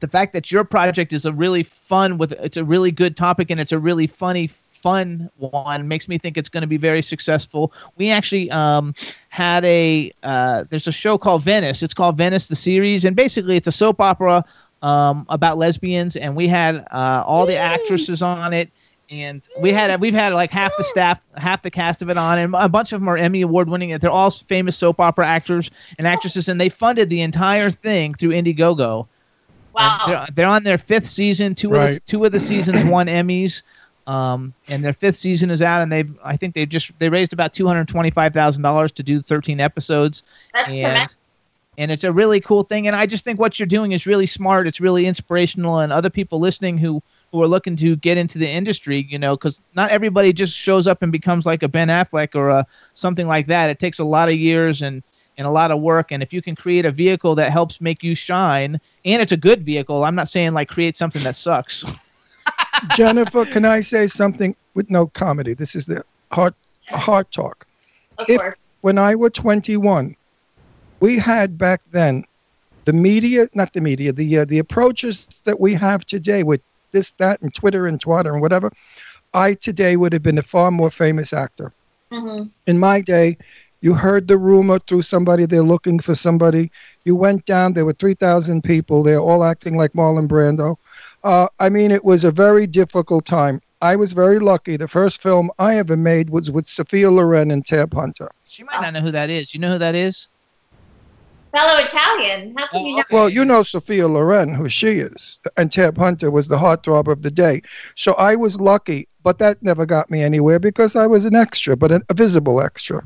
the 0.00 0.08
fact 0.08 0.32
that 0.34 0.50
your 0.50 0.64
project 0.64 1.12
is 1.12 1.24
a 1.24 1.32
really 1.32 1.62
fun 1.62 2.18
with 2.18 2.32
it's 2.32 2.56
a 2.56 2.64
really 2.64 2.90
good 2.90 3.16
topic 3.16 3.50
and 3.50 3.60
it's 3.60 3.72
a 3.72 3.78
really 3.78 4.06
funny 4.06 4.48
fun 4.86 5.28
one 5.38 5.88
makes 5.88 6.06
me 6.06 6.18
think 6.18 6.36
it's 6.36 6.48
going 6.48 6.60
to 6.60 6.66
be 6.66 6.76
very 6.76 7.02
successful. 7.02 7.72
We 7.96 8.10
actually 8.10 8.50
um, 8.50 8.94
had 9.30 9.64
a 9.64 10.12
uh, 10.22 10.64
there's 10.70 10.86
a 10.86 10.92
show 10.92 11.18
called 11.18 11.42
venice. 11.42 11.82
It's 11.82 11.94
called 11.94 12.16
venice 12.16 12.48
the 12.48 12.56
series 12.56 13.04
and 13.04 13.16
basically 13.16 13.56
it's 13.56 13.66
a 13.66 13.72
soap 13.72 14.00
opera 14.00 14.44
um, 14.82 15.26
about 15.28 15.58
lesbians 15.58 16.16
and 16.16 16.36
we 16.36 16.46
had 16.46 16.86
uh, 16.92 17.24
all 17.26 17.46
the 17.46 17.56
actresses 17.56 18.22
on 18.22 18.52
it 18.52 18.70
and 19.10 19.42
we 19.60 19.72
had 19.72 20.00
we've 20.00 20.14
had 20.14 20.32
like 20.32 20.50
half 20.50 20.72
the 20.76 20.84
staff 20.84 21.20
half 21.36 21.62
the 21.62 21.70
cast 21.70 22.02
of 22.02 22.10
it 22.10 22.18
on 22.18 22.38
and 22.38 22.54
a 22.56 22.68
bunch 22.68 22.92
of 22.92 23.00
them 23.00 23.08
are 23.08 23.16
emmy 23.16 23.40
award 23.40 23.68
winning 23.68 23.96
they're 23.98 24.10
all 24.10 24.30
famous 24.30 24.76
soap 24.76 24.98
opera 24.98 25.26
actors 25.26 25.70
and 25.98 26.08
actresses 26.08 26.48
and 26.48 26.60
they 26.60 26.68
funded 26.68 27.08
the 27.08 27.20
entire 27.20 27.70
thing 27.70 28.14
through 28.14 28.30
indiegogo 28.30 29.06
Wow. 29.76 30.04
they're, 30.06 30.26
they're 30.34 30.46
on 30.46 30.64
their 30.64 30.78
fifth 30.78 31.06
season. 31.06 31.54
Two 31.54 31.74
of 31.74 31.94
the, 31.94 32.00
two 32.00 32.24
of 32.24 32.32
the 32.32 32.40
seasons 32.40 32.84
won 32.86 33.06
Emmys, 33.06 33.62
um, 34.06 34.54
and 34.68 34.84
their 34.84 34.92
fifth 34.92 35.16
season 35.16 35.50
is 35.50 35.62
out. 35.62 35.82
And 35.82 35.92
they've 35.92 36.10
I 36.24 36.36
think 36.36 36.54
they've 36.54 36.68
just 36.68 36.92
they 36.98 37.08
raised 37.08 37.32
about 37.32 37.52
two 37.52 37.66
hundred 37.66 37.88
twenty 37.88 38.10
five 38.10 38.32
thousand 38.32 38.62
dollars 38.62 38.92
to 38.92 39.02
do 39.02 39.20
thirteen 39.20 39.60
episodes. 39.60 40.22
That's 40.54 40.72
and 40.72 41.14
and 41.78 41.90
it's 41.90 42.04
a 42.04 42.12
really 42.12 42.40
cool 42.40 42.62
thing. 42.62 42.86
And 42.86 42.96
I 42.96 43.06
just 43.06 43.24
think 43.24 43.38
what 43.38 43.58
you're 43.58 43.66
doing 43.66 43.92
is 43.92 44.06
really 44.06 44.26
smart. 44.26 44.66
It's 44.66 44.80
really 44.80 45.06
inspirational, 45.06 45.80
and 45.80 45.92
other 45.92 46.10
people 46.10 46.40
listening 46.40 46.78
who 46.78 47.02
who 47.32 47.42
are 47.42 47.48
looking 47.48 47.76
to 47.76 47.96
get 47.96 48.16
into 48.16 48.38
the 48.38 48.48
industry, 48.48 49.06
you 49.10 49.18
know, 49.18 49.36
because 49.36 49.60
not 49.74 49.90
everybody 49.90 50.32
just 50.32 50.54
shows 50.54 50.86
up 50.86 51.02
and 51.02 51.12
becomes 51.12 51.44
like 51.44 51.62
a 51.62 51.68
Ben 51.68 51.88
Affleck 51.88 52.34
or 52.34 52.48
a 52.50 52.66
something 52.94 53.26
like 53.26 53.48
that. 53.48 53.68
It 53.68 53.78
takes 53.78 53.98
a 53.98 54.04
lot 54.04 54.28
of 54.28 54.36
years 54.36 54.80
and 54.82 55.02
and 55.36 55.46
a 55.46 55.50
lot 55.50 55.70
of 55.70 55.80
work. 55.80 56.12
And 56.12 56.22
if 56.22 56.32
you 56.32 56.40
can 56.40 56.56
create 56.56 56.86
a 56.86 56.90
vehicle 56.90 57.34
that 57.34 57.52
helps 57.52 57.80
make 57.80 58.02
you 58.02 58.14
shine, 58.14 58.80
and 59.06 59.22
it's 59.22 59.32
a 59.32 59.36
good 59.36 59.64
vehicle, 59.64 60.04
I'm 60.04 60.16
not 60.16 60.28
saying 60.28 60.54
like 60.54 60.68
create 60.68 60.96
something 60.96 61.22
that 61.24 61.36
sucks. 61.36 61.84
Jennifer, 62.88 63.46
can 63.46 63.64
I 63.64 63.80
say 63.80 64.06
something 64.06 64.54
with 64.74 64.90
no 64.90 65.06
comedy? 65.06 65.54
This 65.54 65.74
is 65.74 65.86
the 65.86 66.02
heart 66.32 66.54
heart 66.92 67.30
talk. 67.32 67.66
Of 68.18 68.28
if- 68.28 68.40
course. 68.40 68.56
When 68.82 68.98
I 68.98 69.14
were 69.16 69.30
21, 69.30 70.14
we 71.00 71.18
had 71.18 71.58
back 71.58 71.80
then 71.90 72.24
the 72.84 72.92
media, 72.92 73.48
not 73.54 73.72
the 73.72 73.80
media, 73.80 74.12
the 74.12 74.38
uh, 74.38 74.44
the 74.44 74.58
approaches 74.58 75.26
that 75.44 75.58
we 75.60 75.74
have 75.74 76.04
today 76.06 76.42
with 76.44 76.60
this, 76.92 77.12
that, 77.18 77.40
and 77.42 77.52
Twitter 77.54 77.86
and 77.86 78.00
Twitter 78.00 78.32
and 78.32 78.40
whatever. 78.42 78.70
I 79.34 79.54
today 79.54 79.96
would 79.96 80.12
have 80.12 80.22
been 80.22 80.38
a 80.38 80.42
far 80.42 80.70
more 80.70 80.90
famous 80.90 81.32
actor. 81.32 81.74
hmm 82.12 82.44
In 82.66 82.78
my 82.78 83.00
day, 83.00 83.38
you 83.80 83.94
heard 83.94 84.28
the 84.28 84.38
rumor 84.38 84.78
through 84.78 85.02
somebody 85.02 85.46
they're 85.46 85.62
looking 85.62 85.98
for 85.98 86.14
somebody. 86.14 86.70
You 87.04 87.16
went 87.16 87.44
down, 87.44 87.74
there 87.74 87.84
were 87.84 87.92
3,000 87.92 88.62
people. 88.62 89.02
They're 89.02 89.20
all 89.20 89.44
acting 89.44 89.76
like 89.76 89.92
Marlon 89.92 90.28
Brando. 90.28 90.76
Uh, 91.22 91.48
I 91.60 91.68
mean, 91.68 91.90
it 91.90 92.04
was 92.04 92.24
a 92.24 92.30
very 92.30 92.66
difficult 92.66 93.26
time. 93.26 93.60
I 93.82 93.96
was 93.96 94.12
very 94.12 94.38
lucky. 94.38 94.76
The 94.76 94.88
first 94.88 95.22
film 95.22 95.50
I 95.58 95.76
ever 95.76 95.96
made 95.96 96.30
was 96.30 96.50
with 96.50 96.66
Sophia 96.66 97.10
Loren 97.10 97.50
and 97.50 97.64
Tab 97.66 97.92
Hunter. 97.92 98.30
she 98.46 98.64
might 98.64 98.80
not 98.80 98.94
know 98.94 99.00
who 99.00 99.10
that 99.10 99.28
is. 99.28 99.52
You 99.54 99.60
know 99.60 99.72
who 99.72 99.78
that 99.78 99.94
is? 99.94 100.28
fellow 101.56 101.82
Italian. 101.82 102.54
How 102.56 102.66
can 102.68 102.84
you 102.84 102.96
not? 102.96 103.06
Well, 103.10 103.28
you 103.28 103.44
know 103.44 103.62
Sophia 103.62 104.08
Loren, 104.08 104.54
who 104.54 104.68
she 104.68 104.98
is, 104.98 105.40
and 105.56 105.72
Tab 105.72 105.96
Hunter 105.96 106.30
was 106.30 106.48
the 106.48 106.58
heartthrob 106.58 107.08
of 107.08 107.22
the 107.22 107.30
day. 107.30 107.62
So 107.94 108.12
I 108.14 108.36
was 108.36 108.60
lucky, 108.60 109.08
but 109.22 109.38
that 109.38 109.62
never 109.62 109.86
got 109.86 110.10
me 110.10 110.22
anywhere 110.22 110.58
because 110.58 110.96
I 110.96 111.06
was 111.06 111.24
an 111.24 111.34
extra, 111.34 111.76
but 111.76 111.92
a, 111.92 112.02
a 112.10 112.14
visible 112.14 112.60
extra. 112.60 113.02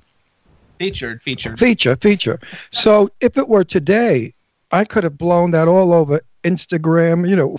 Featured, 0.81 1.23
featured. 1.23 1.59
Feature, 1.59 1.95
feature. 1.97 2.41
So 2.71 3.11
if 3.21 3.37
it 3.37 3.47
were 3.47 3.65
today, 3.65 4.33
I 4.73 4.87
could 4.87 5.05
have 5.05 5.19
blown 5.19 5.51
that 5.51 5.69
all 5.69 5.93
over 5.93 6.23
Instagram, 6.43 7.29
you 7.29 7.37
know, 7.37 7.59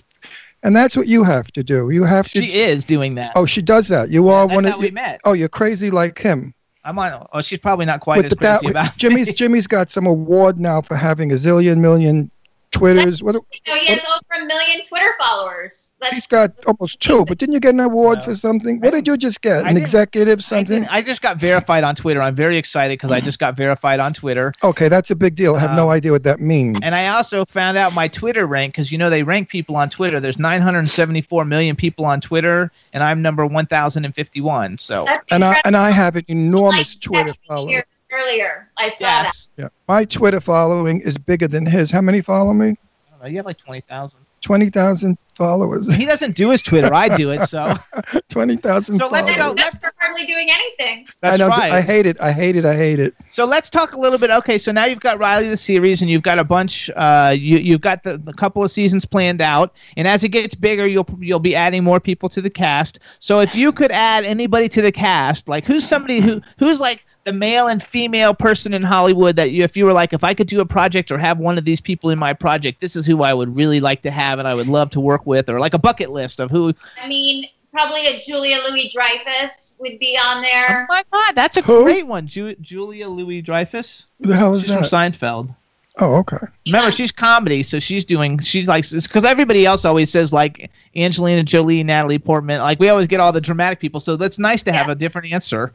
and 0.64 0.76
that's 0.76 0.98
what 0.98 1.06
you 1.06 1.24
have 1.24 1.52
to 1.52 1.64
do. 1.64 1.92
You 1.92 2.04
have 2.04 2.28
to. 2.30 2.42
She 2.42 2.56
is 2.56 2.84
doing 2.84 3.14
that. 3.16 3.34
Oh, 3.36 3.46
she 3.46 3.62
does 3.62 3.88
that. 3.90 4.10
You 4.10 4.30
are 4.30 4.48
that's 4.48 4.56
one 4.56 4.66
of 4.66 4.80
we 4.80 4.90
met. 4.90 5.22
Oh, 5.24 5.34
you're 5.34 5.50
crazy 5.50 5.92
like 5.92 6.18
him. 6.18 6.56
I'm 6.84 6.98
on. 6.98 7.28
Oh, 7.32 7.44
she's 7.44 7.60
probably 7.60 7.86
not 7.86 8.00
quite 8.00 8.18
With 8.18 8.26
as 8.26 8.30
the 8.32 8.38
crazy 8.38 8.66
that, 8.66 8.72
about. 8.72 8.98
Jimmy's 8.98 9.32
Jimmy's 9.36 9.68
got 9.68 9.92
some 9.92 10.08
award 10.08 10.60
now 10.60 10.82
for 10.82 10.96
having 10.96 11.32
a 11.32 11.36
zillion 11.36 11.78
million 11.78 12.32
Twitters. 12.72 13.22
What? 13.22 13.36
So 13.36 13.76
he 13.76 13.86
has 13.88 14.00
over 14.06 14.44
a 14.44 14.46
million 14.46 14.86
Twitter 14.86 15.14
followers. 15.20 15.90
That's 16.00 16.14
He's 16.14 16.28
got 16.28 16.52
almost 16.66 17.00
two, 17.00 17.26
but 17.26 17.38
didn't 17.38 17.54
you 17.54 17.60
get 17.60 17.74
an 17.74 17.80
award 17.80 18.24
for 18.24 18.34
something? 18.34 18.80
What 18.80 18.92
did 18.92 19.06
you 19.06 19.18
just 19.18 19.42
get? 19.42 19.68
An 19.68 19.78
executive 19.78 20.44
something? 20.44 20.86
I 20.88 21.02
just 21.02 21.22
got 21.22 21.38
verified 21.38 21.84
on 21.84 21.96
Twitter. 21.96 22.22
I'm 22.22 22.34
very 22.36 22.58
excited 22.58 22.94
because 22.98 23.12
I 23.12 23.20
just 23.20 23.38
got 23.40 23.56
verified 23.56 24.00
on 24.00 24.14
Twitter. 24.14 24.52
Okay, 24.64 24.90
that's 24.90 25.12
a 25.12 25.16
big 25.16 25.36
deal. 25.36 25.56
I 25.56 25.60
have 25.60 25.76
no 25.76 25.90
Um, 25.90 25.96
idea 25.96 26.12
what 26.12 26.24
that 26.24 26.40
means. 26.40 26.80
And 26.82 26.96
I 26.96 27.10
also 27.10 27.46
found 27.46 27.78
out 27.78 27.94
my 27.94 28.08
Twitter 28.08 28.48
rank 28.48 28.74
because 28.74 28.92
you 28.92 28.98
know 28.98 29.10
they 29.10 29.22
rank 29.24 29.50
people 29.50 29.76
on 29.76 29.90
Twitter. 29.90 30.20
There's 30.20 30.40
974 30.40 31.46
million 31.46 31.76
people 31.76 32.06
on 32.06 32.20
Twitter, 32.22 32.72
and 32.94 33.04
I'm 33.04 33.22
number 33.22 33.46
1,051. 33.46 34.78
So 34.80 35.06
that's 35.06 35.32
and 35.32 35.44
I 35.44 35.62
and 35.66 35.76
I 35.78 35.92
have 35.92 36.16
an 36.16 36.26
enormous 36.28 36.96
Twitter 36.96 37.26
Years 37.28 37.38
following. 37.48 37.82
Earlier. 38.12 38.70
I 38.78 38.90
saw 38.90 39.06
yes, 39.06 39.52
Yeah, 39.58 39.70
my 39.88 40.06
Twitter 40.06 40.40
following 40.42 41.02
is 41.02 41.18
bigger 41.18 41.48
than 41.48 41.66
his. 41.66 41.92
How 41.92 42.02
many 42.02 42.22
follow 42.22 42.54
me? 42.54 42.70
I 42.70 43.12
don't 43.12 43.22
know, 43.22 43.28
you 43.28 43.38
have 43.38 43.46
like 43.46 43.58
20,000. 43.58 44.18
Twenty 44.42 44.72
thousand 44.72 45.20
followers. 45.36 45.94
He 45.94 46.04
doesn't 46.04 46.36
do 46.36 46.50
his 46.50 46.64
Twitter. 46.64 46.92
I 46.92 47.16
do 47.16 47.30
it. 47.30 47.42
So 47.46 47.76
Twenty 48.30 48.58
thousand. 48.58 48.98
So 48.98 49.08
let's 49.08 49.30
that. 49.30 49.38
go. 49.38 49.54
That's 49.54 49.78
for 49.78 49.94
hardly 50.00 50.26
doing 50.26 50.48
anything. 50.50 51.06
that's 51.22 51.40
I 51.40 51.44
know. 51.44 51.50
right. 51.50 51.72
I 51.72 51.80
hate 51.82 52.08
it. 52.08 52.20
I 52.20 52.32
hate 52.32 52.56
it. 52.56 52.66
I 52.66 52.76
hate 52.76 53.00
it. 53.00 53.14
So 53.30 53.46
let's 53.46 53.70
talk 53.70 53.94
a 53.94 54.00
little 54.00 54.18
bit. 54.18 54.32
Okay, 54.32 54.58
so 54.58 54.72
now 54.72 54.86
you've 54.86 55.00
got 55.00 55.20
Riley 55.20 55.48
the 55.48 55.58
series, 55.58 56.02
and 56.02 56.10
you've 56.10 56.24
got 56.24 56.40
a 56.40 56.44
bunch. 56.44 56.90
Uh, 56.96 57.36
you 57.38 57.60
you've 57.60 57.82
got 57.82 58.02
the, 58.02 58.18
the 58.18 58.34
couple 58.34 58.64
of 58.64 58.72
seasons 58.72 59.06
planned 59.06 59.42
out, 59.42 59.76
and 59.96 60.08
as 60.08 60.24
it 60.24 60.30
gets 60.30 60.56
bigger, 60.56 60.88
you'll 60.88 61.08
you'll 61.20 61.38
be 61.40 61.56
adding 61.56 61.84
more 61.84 62.00
people 62.00 62.28
to 62.30 62.42
the 62.42 62.50
cast. 62.50 62.98
So 63.20 63.42
if 63.42 63.54
you 63.54 63.72
could 63.72 63.92
add 63.92 64.24
anybody 64.26 64.68
to 64.70 64.82
the 64.82 64.92
cast, 64.92 65.48
like 65.48 65.66
who's 65.66 65.88
somebody 65.88 66.20
who 66.20 66.42
who's 66.58 66.80
like 66.80 67.06
the 67.24 67.34
male 67.34 67.68
and 67.68 67.82
female 67.82 68.34
person 68.34 68.74
in 68.74 68.82
Hollywood 68.82 69.36
that 69.36 69.52
you, 69.52 69.64
if 69.64 69.78
you 69.78 69.86
were 69.86 69.94
like, 69.94 70.14
if 70.14 70.24
I 70.24 70.34
could 70.34 70.48
do 70.48 70.60
a 70.60 70.66
project 70.66 71.12
or 71.12 71.18
have 71.18 71.38
one 71.38 71.58
of 71.58 71.66
these 71.66 71.80
people 71.80 72.10
in 72.10 72.18
my 72.18 72.34
project, 72.34 72.82
this 72.82 72.96
is 72.96 73.06
who 73.06 73.22
I 73.24 73.34
would 73.34 73.56
really 73.56 73.80
like 73.80 74.02
to 74.04 74.12
have 74.12 74.40
and 74.40 74.48
I 74.48 74.54
would 74.56 74.68
love 74.68 74.90
to 74.92 75.00
work 75.00 75.26
with, 75.26 75.50
or 75.50 75.60
like 75.60 75.74
a 75.74 75.80
bucket 75.80 76.12
list 76.12 76.40
of 76.40 76.50
who. 76.50 76.74
I 77.02 77.08
mean, 77.08 77.46
probably 77.72 78.08
a 78.08 78.22
Julia 78.26 78.58
Louis 78.68 78.90
Dreyfus 78.94 79.76
would 79.80 80.00
be 80.00 80.18
on 80.18 80.42
there. 80.42 80.88
Oh 80.90 80.94
my 80.94 81.04
God, 81.12 81.36
that's 81.36 81.58
a 81.58 81.62
Who? 81.62 81.84
great 81.84 82.08
one, 82.08 82.28
Ju- 82.28 82.56
Julia 82.62 83.08
Louis 83.08 83.42
Dreyfus. 83.42 84.08
Who 84.20 84.28
the 84.28 84.36
hell 84.36 84.54
is 84.54 84.64
She's 84.64 84.74
from? 84.74 84.84
Seinfeld. 84.84 85.56
Oh, 86.00 86.16
okay. 86.16 86.38
Remember, 86.68 86.92
she's 86.92 87.12
comedy, 87.12 87.64
so 87.64 87.80
she's 87.80 88.06
doing. 88.06 88.40
She's 88.40 88.68
like, 88.68 88.90
because 88.90 89.26
everybody 89.26 89.66
else 89.66 89.84
always 89.84 90.10
says 90.10 90.32
like 90.32 90.72
Angelina 90.96 91.44
Jolie, 91.44 91.84
Natalie 91.84 92.18
Portman. 92.18 92.60
Like 92.62 92.80
we 92.80 92.90
always 92.90 93.08
get 93.08 93.20
all 93.20 93.32
the 93.34 93.42
dramatic 93.42 93.80
people, 93.80 94.00
so 94.00 94.16
that's 94.16 94.40
nice 94.40 94.64
to 94.64 94.72
have 94.72 94.88
a 94.88 94.96
different 94.96 95.32
answer. 95.34 95.74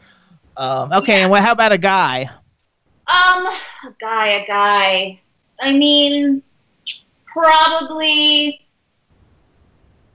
Um, 0.57 0.93
okay, 0.93 1.23
and 1.23 1.31
what? 1.31 1.43
How 1.43 1.53
about 1.53 1.73
a 1.73 1.79
guy? 1.79 2.23
Um, 3.09 3.47
a 3.47 3.95
guy, 4.01 4.29
a 4.29 4.47
guy. 4.47 5.21
I 5.61 5.73
mean, 5.73 6.43
probably. 7.25 8.61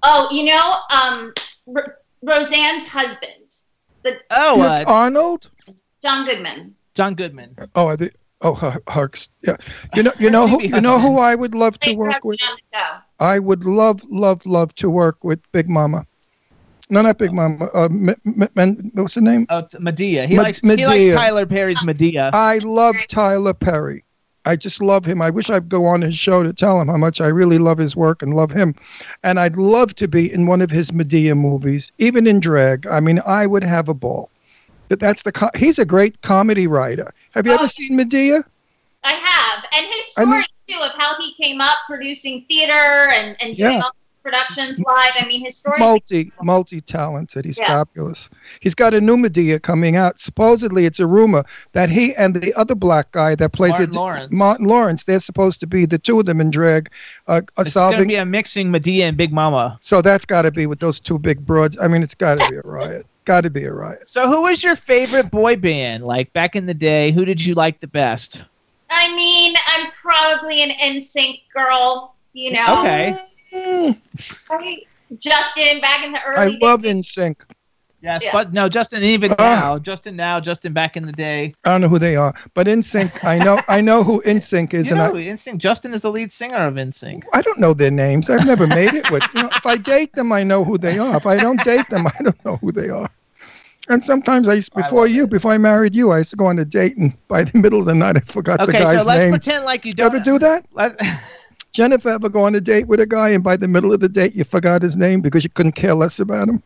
Oh, 0.03 0.27
you 0.31 0.45
know, 0.45 0.77
um, 0.91 1.33
R- 1.75 1.97
Roseanne's 2.23 2.87
husband, 2.87 3.55
the 4.03 4.17
Oh, 4.31 4.59
uh, 4.61 4.83
Arnold. 4.87 5.51
John 6.03 6.25
Goodman. 6.25 6.75
John 6.95 7.13
Goodman. 7.13 7.55
Oh, 7.75 7.87
I 7.87 7.95
think. 7.95 8.13
Oh, 8.41 8.55
Har- 8.55 8.81
Harks. 8.87 9.29
Yeah. 9.45 9.57
You 9.95 10.01
know. 10.03 10.11
You 10.19 10.29
know 10.35 10.47
who. 10.47 10.61
You 10.63 10.81
know 10.81 10.97
who 10.99 11.19
I 11.19 11.35
would 11.35 11.53
love 11.53 11.79
to 11.81 11.93
work 11.95 12.23
with. 12.23 12.39
me 12.41 12.47
on 12.47 12.57
the 12.71 12.77
show. 12.79 12.97
I 13.19 13.37
would 13.37 13.63
love, 13.65 14.01
love, 14.09 14.43
love 14.47 14.73
to 14.75 14.89
work 14.89 15.23
with 15.23 15.39
Big 15.51 15.69
Mama. 15.69 16.07
No, 16.91 17.01
not 17.01 17.17
Big 17.17 17.31
Mom. 17.31 17.61
Uh, 17.73 17.85
M- 17.85 18.09
M- 18.25 18.49
M- 18.57 18.91
what's 18.95 19.13
the 19.15 19.21
name? 19.21 19.47
Oh, 19.49 19.63
Madea. 19.75 20.27
He 20.27 20.35
Ma- 20.35 20.43
likes. 20.43 20.59
He 20.59 20.85
likes 20.85 21.15
Tyler 21.15 21.45
Perry's 21.45 21.79
Madea. 21.79 22.29
I 22.33 22.57
love 22.59 22.95
Tyler 23.07 23.53
Perry. 23.53 24.03
I 24.43 24.55
just 24.57 24.81
love 24.81 25.05
him. 25.05 25.21
I 25.21 25.29
wish 25.29 25.49
I'd 25.49 25.69
go 25.69 25.85
on 25.85 26.01
his 26.01 26.15
show 26.17 26.43
to 26.43 26.51
tell 26.51 26.81
him 26.81 26.87
how 26.89 26.97
much 26.97 27.21
I 27.21 27.27
really 27.27 27.59
love 27.59 27.77
his 27.77 27.95
work 27.95 28.21
and 28.21 28.33
love 28.33 28.51
him. 28.51 28.75
And 29.23 29.39
I'd 29.39 29.55
love 29.55 29.95
to 29.95 30.07
be 30.07 30.33
in 30.33 30.47
one 30.47 30.61
of 30.61 30.69
his 30.71 30.91
Madea 30.91 31.37
movies, 31.37 31.91
even 31.99 32.27
in 32.27 32.39
drag. 32.39 32.85
I 32.87 32.99
mean, 32.99 33.21
I 33.25 33.45
would 33.47 33.63
have 33.63 33.87
a 33.87 33.93
ball. 33.93 34.29
But 34.89 34.99
that's 34.99 35.23
the 35.23 35.31
co- 35.31 35.51
he's 35.55 35.79
a 35.79 35.85
great 35.85 36.21
comedy 36.23 36.67
writer. 36.67 37.13
Have 37.35 37.45
you 37.45 37.53
ever 37.53 37.63
Oh. 37.63 37.67
seen 37.67 37.97
Madea? 37.97 38.43
I 39.03 39.13
have, 39.13 39.63
and 39.77 39.85
his 39.85 40.13
I 40.17 40.25
mean- 40.25 40.41
story 40.43 40.45
too 40.67 40.79
of 40.83 40.91
how 40.99 41.15
he 41.21 41.33
came 41.41 41.61
up 41.61 41.77
producing 41.87 42.43
theater 42.49 42.73
and 42.73 43.37
and 43.41 43.55
doing 43.55 43.73
Yeah. 43.77 43.81
all 43.81 43.91
the 43.93 44.00
productions 44.23 44.79
live. 44.79 45.11
I 45.19 45.25
mean, 45.27 45.43
his 45.43 45.57
story. 45.57 45.79
Multi 45.79 46.31
multi 46.41 46.81
talented. 46.81 47.45
He's 47.45 47.57
Yeah. 47.57 47.67
fabulous. 47.67 48.29
He's 48.59 48.75
got 48.75 48.93
a 48.93 49.01
new 49.01 49.17
Madea 49.17 49.61
coming 49.61 49.95
out. 49.95 50.19
Supposedly, 50.19 50.85
it's 50.85 50.99
a 50.99 51.07
rumor 51.07 51.43
that 51.73 51.89
he 51.89 52.15
and 52.15 52.33
the 52.35 52.53
other 52.55 52.75
black 52.75 53.11
guy 53.11 53.35
that 53.35 53.51
plays 53.51 53.71
Martin 53.71 53.89
it, 53.89 53.95
Lawrence. 53.95 54.31
Martin 54.31 54.67
Lawrence, 54.67 55.03
they're 55.03 55.19
supposed 55.19 55.59
to 55.61 55.67
be 55.67 55.85
the 55.85 55.97
two 55.97 56.19
of 56.19 56.25
them 56.25 56.39
in 56.41 56.49
drag, 56.51 56.89
uh, 57.27 57.41
are 57.57 57.63
It's 57.63 57.73
gonna 57.73 58.05
be 58.05 58.15
a 58.15 58.25
mixing 58.25 58.71
Madea 58.71 59.03
and 59.03 59.17
Big 59.17 59.31
Mama. 59.33 59.77
So 59.81 60.01
that's 60.01 60.25
got 60.25 60.43
to 60.43 60.51
be 60.51 60.65
with 60.67 60.79
those 60.79 60.99
two 60.99 61.19
big 61.19 61.45
broads. 61.45 61.77
I 61.79 61.87
mean, 61.87 62.03
it's 62.03 62.15
got 62.15 62.39
to 62.39 62.49
be 62.49 62.55
a 62.57 62.61
riot. 62.63 63.05
got 63.25 63.41
to 63.41 63.49
be 63.51 63.63
a 63.65 63.71
riot. 63.73 64.09
So 64.09 64.27
who 64.27 64.41
was 64.41 64.63
your 64.63 64.75
favorite 64.75 65.29
boy 65.29 65.55
band? 65.55 66.03
Like 66.03 66.33
back 66.33 66.55
in 66.55 66.65
the 66.65 66.73
day, 66.73 67.11
who 67.11 67.23
did 67.23 67.43
you 67.43 67.53
like 67.53 67.79
the 67.79 67.87
best? 67.87 68.41
I 68.89 69.15
mean, 69.15 69.55
I'm 69.67 69.91
probably 70.01 70.63
an 70.63 70.71
NSYNC 70.71 71.43
girl. 71.53 72.15
You 72.33 72.53
know, 72.53 72.81
Okay. 72.81 73.17
Right? 73.53 74.87
Justin 75.17 75.81
back 75.81 76.03
in 76.05 76.11
the 76.13 76.21
early. 76.23 76.37
I 76.37 76.45
early. 76.45 76.59
love 76.61 76.81
days. 76.83 76.93
NSYNC. 76.93 77.35
Yes, 78.01 78.23
Yeah. 78.23 78.31
but 78.31 78.51
no, 78.51 78.67
Justin. 78.67 79.03
Even 79.03 79.31
Ah. 79.37 79.59
now, 79.59 79.77
Justin 79.79 80.15
now, 80.15 80.39
Justin 80.39 80.73
back 80.73 80.97
in 80.97 81.05
the 81.05 81.11
day. 81.11 81.53
I 81.65 81.69
don't 81.71 81.81
know 81.81 81.87
who 81.87 81.99
they 81.99 82.15
are, 82.15 82.33
but 82.55 82.65
NSYNC. 82.67 83.23
I 83.23 83.37
know. 83.37 83.59
I 83.67 83.79
know 83.79 84.03
who 84.03 84.23
NSYNC 84.25 84.73
is, 84.73 84.89
You 84.89 84.95
and 84.95 85.13
know, 85.13 85.19
I, 85.19 85.23
NSYNC. 85.23 85.57
Justin 85.59 85.93
is 85.93 86.01
the 86.01 86.11
lead 86.11 86.33
singer 86.33 86.65
of 86.65 86.75
NSYNC. 86.75 87.23
I 87.33 87.41
don't 87.43 87.59
know 87.59 87.73
their 87.73 87.91
names. 87.91 88.29
I've 88.29 88.45
never 88.45 88.65
made 88.65 88.93
it 88.95 89.11
with. 89.11 89.21
You 89.35 89.43
know, 89.43 89.49
if 89.55 89.65
I 89.67 89.77
date 89.77 90.13
them, 90.13 90.31
I 90.31 90.41
know 90.43 90.63
who 90.63 90.79
they 90.79 90.97
are. 90.97 91.15
If 91.17 91.27
I 91.27 91.35
don't 91.37 91.63
date 91.63 91.87
them, 91.91 92.07
I 92.07 92.23
don't 92.23 92.45
know 92.45 92.55
who 92.57 92.71
they 92.71 92.89
are. 92.89 93.09
And 93.89 94.03
sometimes 94.03 94.47
I 94.47 94.53
used 94.53 94.73
before 94.73 95.01
love 95.01 95.09
you, 95.11 95.27
before 95.27 95.51
I 95.51 95.57
married 95.59 95.93
you, 95.93 96.11
I 96.11 96.19
used 96.19 96.29
to 96.31 96.37
go 96.37 96.45
on 96.47 96.57
a 96.59 96.65
date, 96.65 96.97
and 96.97 97.13
by 97.27 97.43
the 97.43 97.57
middle 97.57 97.79
of 97.79 97.85
the 97.85 97.93
night, 97.95 98.15
I 98.15 98.21
forgot 98.21 98.59
the 98.65 98.71
guy's 98.71 98.81
name. 98.81 98.87
Okay, 98.87 98.99
so 98.99 99.05
let's 99.07 99.23
name. 99.23 99.31
pretend 99.31 99.65
like 99.65 99.85
you 99.85 99.89
You 99.89 99.93
don't 99.93 100.15
ever 100.15 100.23
do 100.23 100.39
that? 100.39 100.65
Let, 101.71 101.89
Jennifer 101.89 102.09
ever 102.09 102.29
go 102.29 102.43
on 102.43 102.55
a 102.55 102.61
date 102.61 102.87
with 102.87 102.99
a 102.99 103.05
guy, 103.05 103.29
and 103.29 103.43
by 103.43 103.57
the 103.57 103.67
middle 103.67 103.93
of 103.93 103.99
the 103.99 104.09
date, 104.09 104.35
you 104.35 104.43
forgot 104.43 104.81
his 104.81 104.97
name 104.97 105.21
because 105.21 105.43
you 105.43 105.49
couldn't 105.49 105.73
care 105.73 105.93
less 105.93 106.19
about 106.19 106.49
him? 106.49 106.61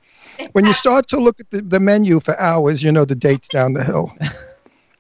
When 0.52 0.66
you 0.66 0.74
start 0.74 1.08
to 1.10 1.18
look 1.18 1.40
at 1.40 1.50
the, 1.52 1.62
the 1.62 1.80
menu 1.80 2.20
for 2.20 2.38
hours, 2.40 2.84
you 2.84 2.92
know 2.92 3.06
the 3.06 3.16
date's 3.16 3.48
down 3.48 3.74
the 3.74 3.84
hill. 3.84 4.12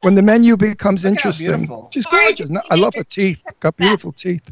when 0.02 0.16
the 0.16 0.22
menu 0.22 0.56
becomes 0.58 1.06
interesting, 1.06 1.70
she's 1.92 2.06
gorgeous. 2.06 2.50
I 2.70 2.76
love 2.76 2.94
her 2.96 3.04
teeth. 3.04 3.44
Got 3.60 3.78
beautiful 3.78 4.12
teeth. 4.12 4.44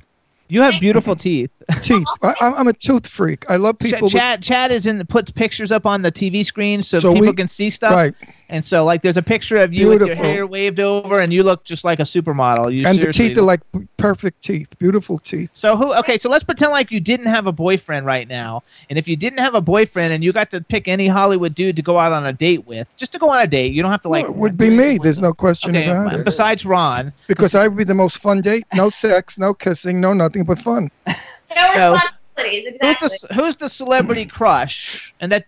You 0.49 0.61
have 0.61 0.79
beautiful 0.79 1.15
teeth. 1.15 1.49
Teeth. 1.81 2.05
I, 2.21 2.35
I'm 2.41 2.53
I'm 2.55 2.67
a 2.67 2.73
tooth 2.73 3.07
freak. 3.07 3.49
I 3.49 3.55
love 3.55 3.77
Ch- 3.79 3.83
people. 3.83 4.01
with- 4.03 4.11
Chad, 4.11 4.43
Chad 4.43 4.69
is 4.69 4.85
in 4.85 4.97
the, 4.97 5.05
puts 5.05 5.31
pictures 5.31 5.71
up 5.71 5.85
on 5.85 6.01
the 6.01 6.11
TV 6.11 6.45
screen 6.45 6.83
so, 6.83 6.99
So 6.99 7.13
people 7.13 7.29
we- 7.29 7.33
can 7.33 7.47
see 7.47 7.69
stuff. 7.69 7.93
right. 7.95 8.13
And 8.49 8.63
so, 8.63 8.83
like, 8.85 9.01
there's 9.01 9.17
a 9.17 9.23
picture 9.23 9.57
of 9.57 9.73
you 9.73 9.87
with 9.87 10.01
your 10.01 10.13
hair 10.13 10.45
waved 10.45 10.79
over, 10.79 11.19
and 11.21 11.33
you 11.33 11.41
look 11.41 11.63
just 11.63 11.83
like 11.83 11.99
a 11.99 12.03
supermodel. 12.03 12.71
You 12.71 12.85
and 12.85 12.99
the 13.01 13.11
teeth 13.11 13.35
are 13.37 13.41
like 13.41 13.61
perfect 13.97 14.43
teeth, 14.43 14.67
beautiful 14.77 15.17
teeth. 15.19 15.49
So 15.53 15.75
who? 15.75 15.91
Okay, 15.95 16.17
so 16.17 16.29
let's 16.29 16.43
pretend 16.43 16.71
like 16.71 16.91
you 16.91 16.99
didn't 16.99 17.25
have 17.27 17.47
a 17.47 17.51
boyfriend 17.51 18.05
right 18.05 18.27
now, 18.27 18.61
and 18.91 18.99
if 18.99 19.07
you 19.07 19.15
didn't 19.15 19.39
have 19.39 19.55
a 19.55 19.61
boyfriend 19.61 20.13
and 20.13 20.23
you 20.23 20.31
got 20.33 20.51
to 20.51 20.61
pick 20.61 20.87
any 20.87 21.07
Hollywood 21.07 21.55
dude 21.55 21.75
to 21.77 21.81
go 21.81 21.97
out 21.97 22.11
on 22.11 22.25
a 22.27 22.33
date 22.33 22.67
with, 22.67 22.87
just 22.97 23.11
to 23.13 23.17
go 23.17 23.29
on 23.29 23.41
a 23.41 23.47
date, 23.47 23.73
you 23.73 23.81
don't 23.81 23.89
have 23.91 24.01
to 24.03 24.09
like. 24.09 24.25
Well, 24.25 24.33
it 24.33 24.37
would 24.37 24.57
be 24.57 24.69
me. 24.69 24.99
There's 25.01 25.19
no 25.19 25.33
question 25.33 25.75
Okay, 25.75 25.89
about 25.89 26.13
it. 26.13 26.25
besides 26.25 26.63
Ron, 26.65 27.11
Because 27.27 27.55
I 27.55 27.67
would 27.69 27.77
be 27.77 27.85
the 27.85 27.95
most 27.95 28.17
fun 28.19 28.41
date. 28.41 28.65
No 28.75 28.89
sex, 28.89 29.39
no 29.39 29.53
kissing, 29.55 29.99
no 30.01 30.13
nothing 30.13 30.32
but 30.41 30.57
fun. 30.57 30.89
No 31.55 31.75
No. 31.75 31.93
responsibilities. 31.93 32.77
who's 32.81 32.97
Exactly. 33.03 33.27
the 33.29 33.33
who's 33.35 33.55
the 33.57 33.69
celebrity 33.69 34.25
crush? 34.25 35.13
And 35.19 35.31
that 35.31 35.45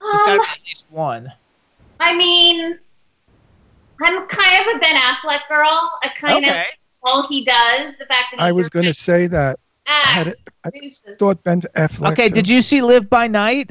there's 0.00 0.22
got 0.22 0.26
to 0.26 0.32
Um, 0.32 0.38
be 0.38 0.44
at 0.52 0.58
least 0.66 0.86
one. 0.88 1.32
I 2.00 2.16
mean, 2.16 2.78
I'm 4.02 4.26
kind 4.26 4.66
of 4.66 4.76
a 4.76 4.78
Ben 4.78 4.96
Affleck 4.96 5.46
girl. 5.48 5.90
I 6.02 6.08
kind 6.16 6.44
Okay. 6.44 6.60
of 6.60 6.66
all 7.02 7.26
he 7.28 7.44
does. 7.44 7.98
The 7.98 8.06
fact 8.06 8.26
that 8.32 8.36
he 8.36 8.40
I 8.40 8.52
was 8.52 8.70
going 8.70 8.86
to 8.86 8.94
say 8.94 9.26
that. 9.26 9.58
I 9.86 9.90
had 9.90 10.28
it, 10.28 10.38
I 10.64 10.70
thought 11.18 11.42
Ben 11.44 11.60
Affleck. 11.76 12.12
Okay, 12.12 12.28
too. 12.28 12.34
did 12.36 12.48
you 12.48 12.62
see 12.62 12.80
Live 12.80 13.10
by 13.10 13.26
Night? 13.26 13.70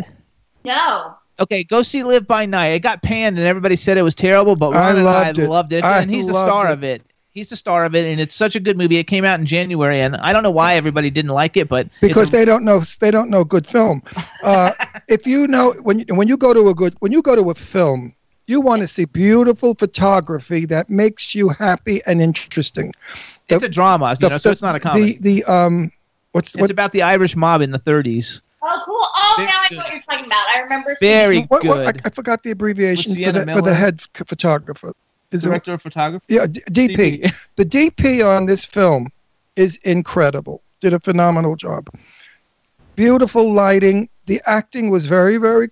No. 0.65 1.15
Okay, 1.39 1.63
go 1.63 1.81
see 1.81 2.03
Live 2.03 2.27
by 2.27 2.45
Night. 2.45 2.67
It 2.69 2.79
got 2.81 3.01
panned 3.01 3.37
and 3.37 3.47
everybody 3.47 3.75
said 3.77 3.97
it 3.97 4.01
was 4.01 4.13
terrible, 4.15 4.55
but 4.55 4.73
I 4.73 4.91
Ron 4.91 4.97
and 4.97 5.07
I 5.07 5.11
loved 5.31 5.39
it. 5.39 5.49
loved 5.49 5.73
it, 5.73 5.83
I 5.85 6.01
and 6.01 6.09
he's 6.11 6.27
the 6.27 6.33
star 6.33 6.67
it. 6.67 6.71
of 6.73 6.83
it. 6.83 7.01
He's 7.39 7.47
the 7.47 7.55
star 7.55 7.85
of 7.85 7.95
it, 7.95 8.05
and 8.05 8.19
it's 8.19 8.35
such 8.35 8.57
a 8.57 8.59
good 8.59 8.77
movie. 8.77 8.97
It 8.97 9.05
came 9.05 9.23
out 9.23 9.39
in 9.39 9.45
January, 9.45 10.01
and 10.01 10.17
I 10.17 10.33
don't 10.33 10.43
know 10.43 10.51
why 10.51 10.75
everybody 10.75 11.09
didn't 11.09 11.31
like 11.31 11.55
it, 11.55 11.69
but 11.69 11.87
because 12.01 12.27
a- 12.27 12.31
they 12.33 12.43
don't 12.43 12.65
know 12.65 12.81
they 12.99 13.11
don't 13.11 13.29
know 13.29 13.45
good 13.45 13.65
film. 13.65 14.03
Uh, 14.43 14.71
if 15.09 15.25
you 15.27 15.47
know 15.47 15.71
when 15.83 15.99
you, 15.99 16.05
when 16.15 16.27
you 16.27 16.35
go 16.37 16.53
to 16.53 16.67
a 16.69 16.73
good 16.75 16.93
when 16.99 17.11
you 17.13 17.21
go 17.21 17.35
to 17.35 17.49
a 17.49 17.55
film, 17.55 18.13
you 18.47 18.59
want 18.59 18.81
to 18.81 18.87
see 18.87 19.05
beautiful 19.05 19.73
photography 19.75 20.65
that 20.65 20.89
makes 20.89 21.33
you 21.33 21.47
happy 21.47 22.01
and 22.05 22.21
interesting. 22.21 22.91
it's 23.47 23.63
a 23.63 23.69
drama, 23.69 24.17
you 24.19 24.27
know, 24.29 24.37
so 24.37 24.49
it's 24.51 24.61
not 24.61 24.75
a 24.75 24.79
comedy. 24.81 25.17
The 25.21 25.41
the 25.43 25.53
um 25.53 25.91
what's 26.33 26.55
it's 26.55 26.69
about 26.71 26.91
the 26.91 27.01
Irish 27.03 27.35
mob 27.37 27.61
in 27.61 27.71
the 27.71 27.79
30s. 27.79 28.41
Oh, 28.61 28.81
cool. 28.85 28.95
Oh, 29.01 29.35
now 29.39 29.45
I 29.61 29.67
know 29.73 29.77
what 29.83 29.91
you're 29.93 30.01
talking 30.01 30.25
about. 30.25 30.45
I 30.49 30.59
remember 30.59 30.93
seeing 30.97 31.11
Very 31.11 31.39
what, 31.43 31.63
what- 31.65 31.87
I, 31.87 31.91
good. 31.93 32.01
I 32.03 32.09
forgot 32.09 32.43
the 32.43 32.51
abbreviation 32.51 33.15
for 33.15 33.31
the, 33.31 33.45
for 33.53 33.61
the 33.61 33.73
head 33.73 34.01
c- 34.01 34.07
photographer. 34.25 34.93
Is 35.32 35.45
it- 35.45 35.49
Director 35.49 35.73
of 35.73 35.82
photography. 35.82 36.25
Yeah, 36.30 36.47
D- 36.47 36.61
DP. 36.71 37.34
the 37.55 37.65
DP 37.65 38.25
on 38.25 38.45
this 38.45 38.65
film 38.65 39.11
is 39.55 39.77
incredible. 39.84 40.61
Did 40.80 40.93
a 40.93 40.99
phenomenal 40.99 41.55
job. 41.55 41.89
Beautiful 42.95 43.51
lighting. 43.53 44.09
The 44.25 44.41
acting 44.45 44.89
was 44.89 45.05
very, 45.05 45.38
very 45.38 45.69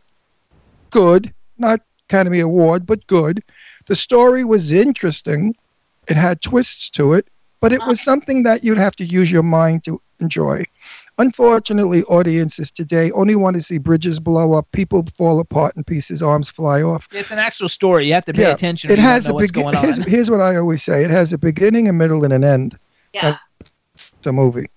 good. 0.92 1.34
Not 1.58 1.82
Academy 2.10 2.40
Award, 2.40 2.86
but 2.86 3.06
good. 3.08 3.44
The 3.88 3.96
story 3.96 4.44
was 4.44 4.72
interesting. 4.72 5.56
It 6.08 6.18
had 6.18 6.42
twists 6.42 6.90
to 6.92 7.14
it, 7.14 7.28
but 7.60 7.74
it 7.74 7.82
was 7.86 8.00
something 8.02 8.44
that 8.44 8.64
you'd 8.64 8.78
have 8.78 8.96
to 8.98 9.06
use 9.06 9.32
your 9.32 9.44
mind 9.44 9.84
to 9.86 10.02
enjoy. 10.20 10.64
Unfortunately, 11.20 12.04
audiences 12.04 12.70
today 12.70 13.10
only 13.12 13.36
want 13.36 13.56
to 13.56 13.62
see 13.62 13.80
bridges 13.80 14.20
blow 14.20 14.54
up, 14.54 14.72
people 14.72 15.04
fall 15.18 15.40
apart 15.40 15.76
in 15.76 15.84
pieces, 15.84 16.22
arms 16.22 16.50
fly 16.50 16.82
off. 16.84 17.08
It's 17.12 17.32
an 17.32 17.40
actual 17.40 17.70
story. 17.70 18.06
You 18.06 18.14
have 18.14 18.26
to 18.26 18.34
pay 18.34 18.44
attention. 18.52 18.92
or 18.92 18.94
It 18.94 19.00
has 19.00 19.28
a 19.28 19.34
what's 19.34 19.52
begin- 19.52 19.74
Here's, 19.74 19.98
here's 20.06 20.30
what 20.30 20.42
I 20.42 20.56
always 20.58 20.84
say: 20.84 21.04
it 21.04 21.10
has 21.10 21.34
a 21.34 21.38
beginning, 21.38 21.90
a 21.90 21.94
middle, 21.94 22.24
and 22.24 22.34
an 22.34 22.44
end. 22.44 22.78
Yeah. 23.14 23.38
That's 23.94 24.12
the 24.22 24.32
movie. 24.32 24.68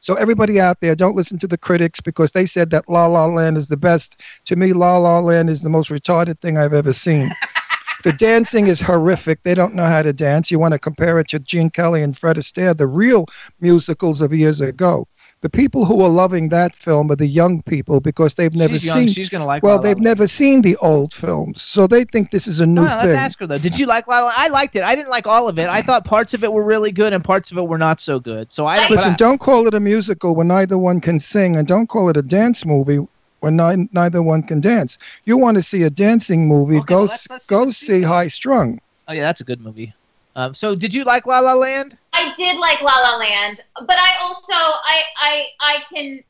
So 0.00 0.14
everybody 0.14 0.60
out 0.60 0.80
there, 0.80 0.94
don't 0.94 1.16
listen 1.16 1.38
to 1.38 1.46
the 1.46 1.58
critics 1.58 2.00
because 2.00 2.32
they 2.32 2.46
said 2.46 2.70
that 2.70 2.88
La 2.88 3.06
La 3.06 3.26
Land 3.26 3.56
is 3.56 3.68
the 3.68 3.76
best. 3.76 4.20
To 4.46 4.56
me, 4.56 4.72
La 4.72 4.98
La 4.98 5.18
Land 5.18 5.48
is 5.50 5.62
the 5.62 5.70
most 5.70 5.90
retarded 5.90 6.38
thing 6.40 6.58
I've 6.58 6.74
ever 6.74 6.92
seen. 6.92 7.30
the 8.04 8.12
dancing 8.12 8.68
is 8.68 8.80
horrific. 8.80 9.42
They 9.42 9.54
don't 9.54 9.74
know 9.74 9.86
how 9.86 10.02
to 10.02 10.12
dance. 10.12 10.50
You 10.50 10.58
want 10.58 10.72
to 10.72 10.78
compare 10.78 11.18
it 11.18 11.28
to 11.28 11.38
Gene 11.38 11.70
Kelly 11.70 12.02
and 12.02 12.16
Fred 12.16 12.36
Astaire, 12.36 12.76
the 12.76 12.86
real 12.86 13.26
musicals 13.60 14.20
of 14.20 14.32
years 14.32 14.60
ago. 14.60 15.06
The 15.40 15.48
people 15.48 15.84
who 15.84 16.00
are 16.02 16.08
loving 16.08 16.48
that 16.48 16.74
film 16.74 17.12
are 17.12 17.16
the 17.16 17.26
young 17.28 17.62
people 17.62 18.00
because 18.00 18.34
they've 18.34 18.54
never 18.54 18.72
She's 18.72 18.86
young. 18.86 18.96
seen. 18.98 19.08
She's 19.08 19.28
gonna 19.28 19.46
like 19.46 19.62
Well, 19.62 19.74
La 19.74 19.76
La 19.76 19.82
they've 19.84 19.96
Land. 19.96 20.04
never 20.04 20.26
seen 20.26 20.62
the 20.62 20.74
old 20.78 21.14
films, 21.14 21.62
so 21.62 21.86
they 21.86 22.02
think 22.02 22.32
this 22.32 22.48
is 22.48 22.58
a 22.58 22.66
new 22.66 22.82
Well, 22.82 22.96
let's 22.96 23.06
thing. 23.06 23.16
ask 23.16 23.38
her 23.38 23.46
though. 23.46 23.58
Did 23.58 23.78
you 23.78 23.86
like 23.86 24.08
La 24.08 24.18
La? 24.24 24.32
I 24.36 24.48
liked 24.48 24.74
it. 24.74 24.82
I 24.82 24.96
didn't 24.96 25.10
like 25.10 25.28
all 25.28 25.48
of 25.48 25.56
it. 25.60 25.68
I 25.68 25.80
thought 25.80 26.04
parts 26.04 26.34
of 26.34 26.42
it 26.42 26.52
were 26.52 26.64
really 26.64 26.90
good 26.90 27.12
and 27.12 27.22
parts 27.22 27.52
of 27.52 27.58
it 27.58 27.62
were 27.68 27.78
not 27.78 28.00
so 28.00 28.18
good. 28.18 28.48
So 28.50 28.66
I 28.66 28.88
Listen, 28.88 29.12
I- 29.12 29.16
don't 29.16 29.38
call 29.38 29.68
it 29.68 29.74
a 29.74 29.80
musical 29.80 30.34
when 30.34 30.48
neither 30.48 30.76
one 30.76 31.00
can 31.00 31.20
sing, 31.20 31.54
and 31.54 31.68
don't 31.68 31.86
call 31.88 32.08
it 32.08 32.16
a 32.16 32.22
dance 32.22 32.64
movie 32.66 32.98
when 33.38 33.56
ni- 33.56 33.88
neither 33.92 34.20
one 34.22 34.42
can 34.42 34.60
dance. 34.60 34.98
You 35.24 35.38
want 35.38 35.54
to 35.54 35.62
see 35.62 35.84
a 35.84 35.90
dancing 35.90 36.48
movie? 36.48 36.80
go 36.80 37.04
s- 37.04 37.28
go 37.46 37.70
see 37.70 38.02
High 38.02 38.26
Strung. 38.26 38.80
Oh 39.06 39.12
yeah, 39.12 39.20
that's 39.22 39.40
a 39.40 39.44
good 39.44 39.60
movie. 39.60 39.94
Um, 40.38 40.54
so 40.54 40.76
did 40.76 40.94
you 40.94 41.02
like 41.02 41.26
La 41.26 41.40
La 41.40 41.54
Land? 41.54 41.98
I 42.12 42.32
did 42.36 42.58
like 42.58 42.80
La 42.80 42.96
La 43.00 43.16
Land, 43.16 43.60
but 43.74 43.96
I 43.98 44.14
also 44.22 44.52
I 44.52 45.02
I 45.16 45.46
I 45.58 45.78
can 45.92 46.20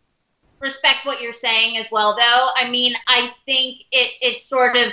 respect 0.60 1.04
what 1.04 1.20
you're 1.20 1.34
saying 1.34 1.76
as 1.76 1.90
well. 1.92 2.16
Though 2.18 2.48
I 2.56 2.70
mean, 2.70 2.94
I 3.06 3.30
think 3.44 3.82
it 3.92 4.12
it's 4.22 4.48
sort 4.48 4.78
of, 4.78 4.92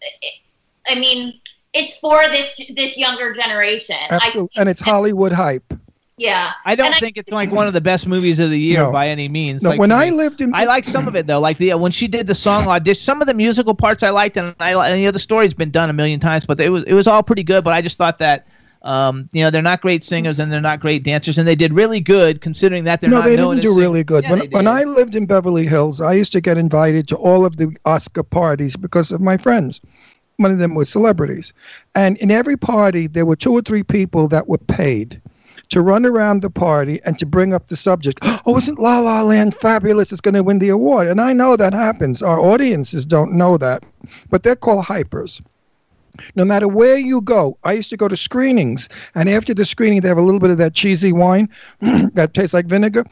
it, 0.00 0.40
I 0.86 0.94
mean, 0.94 1.40
it's 1.72 1.98
for 1.98 2.28
this 2.28 2.54
this 2.76 2.96
younger 2.96 3.32
generation. 3.32 3.96
I, 4.10 4.20
Absolutely, 4.26 4.50
and 4.54 4.68
it's 4.68 4.80
Hollywood 4.80 5.32
hype. 5.32 5.74
Yeah. 6.18 6.52
I 6.64 6.74
don't 6.74 6.86
And 6.86 6.94
think 6.96 7.16
it's 7.16 7.32
like 7.32 7.50
one 7.50 7.66
of 7.66 7.72
the 7.72 7.80
best 7.80 8.06
movies 8.06 8.38
of 8.38 8.50
the 8.50 8.58
year 8.60 8.80
No. 8.80 8.92
by 8.92 9.08
any 9.08 9.28
means. 9.28 9.62
No, 9.62 9.70
Like, 9.70 9.80
when 9.80 9.92
I 9.92 10.10
lived 10.10 10.40
in, 10.40 10.54
I 10.54 10.64
like 10.64 10.84
some 10.84 11.08
of 11.08 11.16
it 11.16 11.26
though. 11.26 11.40
Like 11.40 11.58
the 11.58 11.74
when 11.74 11.92
she 11.92 12.06
did 12.08 12.26
the 12.26 12.34
song 12.34 12.66
audition, 12.68 13.02
some 13.02 13.20
of 13.20 13.26
the 13.26 13.34
musical 13.34 13.74
parts 13.74 14.02
I 14.02 14.10
liked, 14.10 14.36
and 14.36 14.54
I 14.60 14.72
and, 14.90 15.00
you 15.00 15.06
know 15.06 15.10
the 15.12 15.18
story's 15.18 15.54
been 15.54 15.70
done 15.70 15.90
a 15.90 15.92
million 15.92 16.20
times, 16.20 16.46
but 16.46 16.60
it 16.60 16.68
was 16.68 16.84
it 16.84 16.94
was 16.94 17.06
all 17.06 17.22
pretty 17.22 17.42
good. 17.42 17.64
But 17.64 17.72
I 17.72 17.80
just 17.82 17.98
thought 17.98 18.18
that. 18.18 18.46
Um, 18.84 19.28
you 19.32 19.44
know 19.44 19.50
they're 19.50 19.62
not 19.62 19.80
great 19.80 20.02
singers 20.02 20.40
and 20.40 20.50
they're 20.50 20.60
not 20.60 20.80
great 20.80 21.04
dancers, 21.04 21.38
and 21.38 21.46
they 21.46 21.54
did 21.54 21.72
really 21.72 22.00
good 22.00 22.40
considering 22.40 22.82
that 22.82 23.00
they're 23.00 23.10
no, 23.10 23.18
not 23.20 23.26
they 23.26 23.36
known 23.36 23.54
didn't 23.54 23.58
as 23.58 23.62
do 23.62 23.74
sing- 23.74 23.80
really 23.80 24.02
good. 24.02 24.24
Yeah, 24.24 24.30
when 24.32 24.50
when. 24.50 24.66
I 24.66 24.82
lived 24.82 25.14
in 25.14 25.24
Beverly 25.24 25.68
Hills, 25.68 26.00
I 26.00 26.14
used 26.14 26.32
to 26.32 26.40
get 26.40 26.58
invited 26.58 27.06
to 27.06 27.16
all 27.16 27.44
of 27.46 27.58
the 27.58 27.72
Oscar 27.84 28.24
parties 28.24 28.74
because 28.74 29.12
of 29.12 29.20
my 29.20 29.36
friends. 29.36 29.80
One 30.38 30.50
of 30.50 30.58
them 30.58 30.74
was 30.74 30.88
celebrities, 30.88 31.52
and 31.94 32.16
in 32.18 32.32
every 32.32 32.56
party 32.56 33.06
there 33.06 33.24
were 33.24 33.36
two 33.36 33.52
or 33.52 33.62
three 33.62 33.84
people 33.84 34.26
that 34.26 34.48
were 34.48 34.58
paid 34.58 35.20
to 35.72 35.80
run 35.80 36.04
around 36.04 36.42
the 36.42 36.50
party 36.50 37.00
and 37.04 37.18
to 37.18 37.26
bring 37.26 37.52
up 37.52 37.68
the 37.68 37.76
subject. 37.76 38.20
Oh, 38.44 38.56
isn't 38.56 38.80
La 38.80 38.98
La 38.98 39.22
Land 39.22 39.54
fabulous? 39.54 40.10
It's 40.10 40.20
going 40.20 40.34
to 40.34 40.42
win 40.42 40.58
the 40.58 40.68
award. 40.68 41.06
And 41.06 41.20
I 41.20 41.32
know 41.32 41.54
that 41.56 41.72
happens. 41.72 42.22
Our 42.22 42.40
audiences 42.40 43.04
don't 43.04 43.32
know 43.32 43.56
that, 43.56 43.84
but 44.30 44.42
they're 44.42 44.56
called 44.56 44.84
hypers. 44.84 45.40
No 46.34 46.44
matter 46.44 46.66
where 46.66 46.98
you 46.98 47.20
go, 47.20 47.56
I 47.62 47.72
used 47.72 47.88
to 47.90 47.96
go 47.96 48.08
to 48.08 48.16
screenings, 48.16 48.88
and 49.14 49.30
after 49.30 49.54
the 49.54 49.64
screening, 49.64 50.00
they 50.00 50.08
have 50.08 50.18
a 50.18 50.22
little 50.22 50.40
bit 50.40 50.50
of 50.50 50.58
that 50.58 50.74
cheesy 50.74 51.12
wine 51.12 51.48
that 51.80 52.34
tastes 52.34 52.52
like 52.52 52.66
vinegar. 52.66 53.06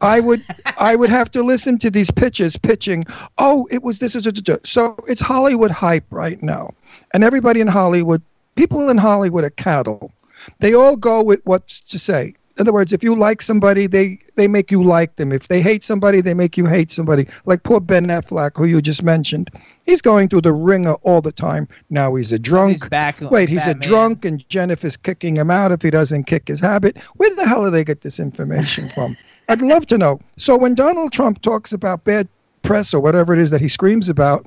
I 0.00 0.20
would, 0.20 0.44
I 0.76 0.96
would 0.96 1.08
have 1.08 1.30
to 1.30 1.42
listen 1.42 1.78
to 1.78 1.90
these 1.90 2.10
pitches 2.10 2.56
pitching. 2.56 3.04
Oh, 3.38 3.66
it 3.70 3.82
was 3.82 4.00
this. 4.00 4.14
is 4.14 4.26
So 4.64 4.96
it's 5.08 5.20
Hollywood 5.20 5.70
hype 5.70 6.04
right 6.10 6.42
now, 6.42 6.74
and 7.14 7.24
everybody 7.24 7.60
in 7.60 7.68
Hollywood, 7.68 8.22
people 8.56 8.88
in 8.90 8.98
Hollywood 8.98 9.44
are 9.44 9.50
cattle. 9.50 10.12
They 10.60 10.74
all 10.74 10.96
go 10.96 11.22
with 11.22 11.40
what's 11.44 11.80
to 11.82 11.98
say. 11.98 12.34
In 12.56 12.62
other 12.62 12.72
words, 12.72 12.92
if 12.92 13.02
you 13.02 13.16
like 13.16 13.42
somebody, 13.42 13.88
they 13.88 14.18
they 14.36 14.46
make 14.46 14.70
you 14.70 14.84
like 14.84 15.16
them. 15.16 15.32
If 15.32 15.48
they 15.48 15.60
hate 15.60 15.82
somebody, 15.82 16.20
they 16.20 16.34
make 16.34 16.56
you 16.56 16.66
hate 16.66 16.92
somebody. 16.92 17.26
Like 17.46 17.64
poor 17.64 17.80
Ben 17.80 18.06
Affleck, 18.06 18.56
who 18.56 18.64
you 18.64 18.80
just 18.80 19.02
mentioned, 19.02 19.50
he's 19.86 20.00
going 20.00 20.28
through 20.28 20.42
the 20.42 20.52
wringer 20.52 20.94
all 21.02 21.20
the 21.20 21.32
time. 21.32 21.66
Now 21.90 22.14
he's 22.14 22.30
a 22.30 22.38
drunk. 22.38 22.88
back 22.90 23.20
Wait, 23.20 23.48
he's 23.48 23.66
a 23.66 23.74
drunk, 23.74 24.24
and 24.24 24.48
Jennifer's 24.48 24.96
kicking 24.96 25.36
him 25.36 25.50
out 25.50 25.72
if 25.72 25.82
he 25.82 25.90
doesn't 25.90 26.24
kick 26.24 26.46
his 26.46 26.60
habit. 26.60 26.96
Where 27.16 27.34
the 27.34 27.46
hell 27.46 27.64
do 27.64 27.70
they 27.70 27.82
get 27.82 28.02
this 28.02 28.20
information 28.20 28.88
from? 28.88 29.16
I'd 29.48 29.60
love 29.60 29.86
to 29.88 29.98
know. 29.98 30.20
So 30.36 30.56
when 30.56 30.76
Donald 30.76 31.12
Trump 31.12 31.42
talks 31.42 31.72
about 31.72 32.04
bad 32.04 32.28
press 32.62 32.94
or 32.94 33.00
whatever 33.00 33.32
it 33.34 33.40
is 33.40 33.50
that 33.50 33.60
he 33.60 33.68
screams 33.68 34.08
about, 34.08 34.46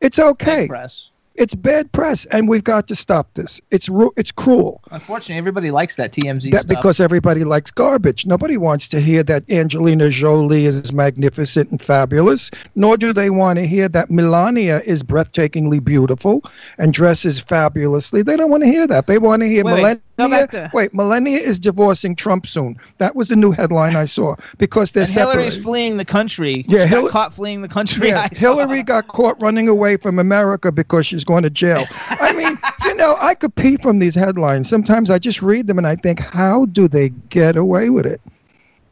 it's 0.00 0.18
okay. 0.18 0.66
press. 0.66 1.10
It's 1.36 1.54
bad 1.54 1.90
press, 1.90 2.26
and 2.26 2.48
we've 2.48 2.62
got 2.62 2.86
to 2.86 2.94
stop 2.94 3.34
this. 3.34 3.60
It's 3.72 3.88
ru- 3.88 4.12
it's 4.16 4.30
cruel. 4.30 4.80
Unfortunately, 4.92 5.36
everybody 5.36 5.72
likes 5.72 5.96
that 5.96 6.12
TMZ 6.12 6.52
That 6.52 6.62
stuff. 6.62 6.76
because 6.76 7.00
everybody 7.00 7.42
likes 7.42 7.72
garbage. 7.72 8.24
Nobody 8.24 8.56
wants 8.56 8.86
to 8.88 9.00
hear 9.00 9.24
that 9.24 9.42
Angelina 9.50 10.10
Jolie 10.10 10.66
is 10.66 10.92
magnificent 10.92 11.70
and 11.72 11.82
fabulous, 11.82 12.52
nor 12.76 12.96
do 12.96 13.12
they 13.12 13.30
want 13.30 13.58
to 13.58 13.66
hear 13.66 13.88
that 13.88 14.12
Melania 14.12 14.80
is 14.84 15.02
breathtakingly 15.02 15.82
beautiful 15.82 16.44
and 16.78 16.92
dresses 16.92 17.40
fabulously. 17.40 18.22
They 18.22 18.36
don't 18.36 18.50
want 18.50 18.62
to 18.62 18.68
hear 18.70 18.86
that. 18.86 19.08
They 19.08 19.18
want 19.18 19.42
to 19.42 19.48
hear 19.48 19.64
Melania. 19.64 20.00
Go 20.16 20.28
back 20.28 20.50
to- 20.52 20.70
Wait, 20.72 20.94
Melania 20.94 21.38
is 21.38 21.58
divorcing 21.58 22.14
Trump 22.16 22.46
soon. 22.46 22.76
That 22.98 23.16
was 23.16 23.28
the 23.28 23.36
new 23.36 23.52
headline 23.52 23.96
I 23.96 24.04
saw 24.04 24.36
because 24.58 24.92
they're 24.92 25.04
and 25.04 25.12
Hillary's 25.12 25.54
separated. 25.54 25.62
fleeing 25.62 25.96
the 25.96 26.04
country. 26.04 26.64
Yeah, 26.68 26.86
Hillary- 26.86 27.10
caught 27.10 27.32
fleeing 27.32 27.62
the 27.62 27.68
country. 27.68 28.08
Yeah. 28.08 28.28
Hillary 28.32 28.82
got 28.82 29.08
caught 29.08 29.40
running 29.40 29.68
away 29.68 29.96
from 29.96 30.18
America 30.18 30.70
because 30.72 31.06
she's 31.06 31.24
going 31.24 31.42
to 31.42 31.50
jail. 31.50 31.84
I 32.10 32.32
mean, 32.32 32.58
you 32.84 32.94
know, 32.94 33.16
I 33.20 33.34
could 33.34 33.54
pee 33.54 33.76
from 33.78 33.98
these 33.98 34.14
headlines. 34.14 34.68
Sometimes 34.68 35.10
I 35.10 35.18
just 35.18 35.42
read 35.42 35.66
them 35.66 35.78
and 35.78 35.86
I 35.86 35.96
think, 35.96 36.20
how 36.20 36.66
do 36.66 36.88
they 36.88 37.08
get 37.30 37.56
away 37.56 37.90
with 37.90 38.06
it? 38.06 38.20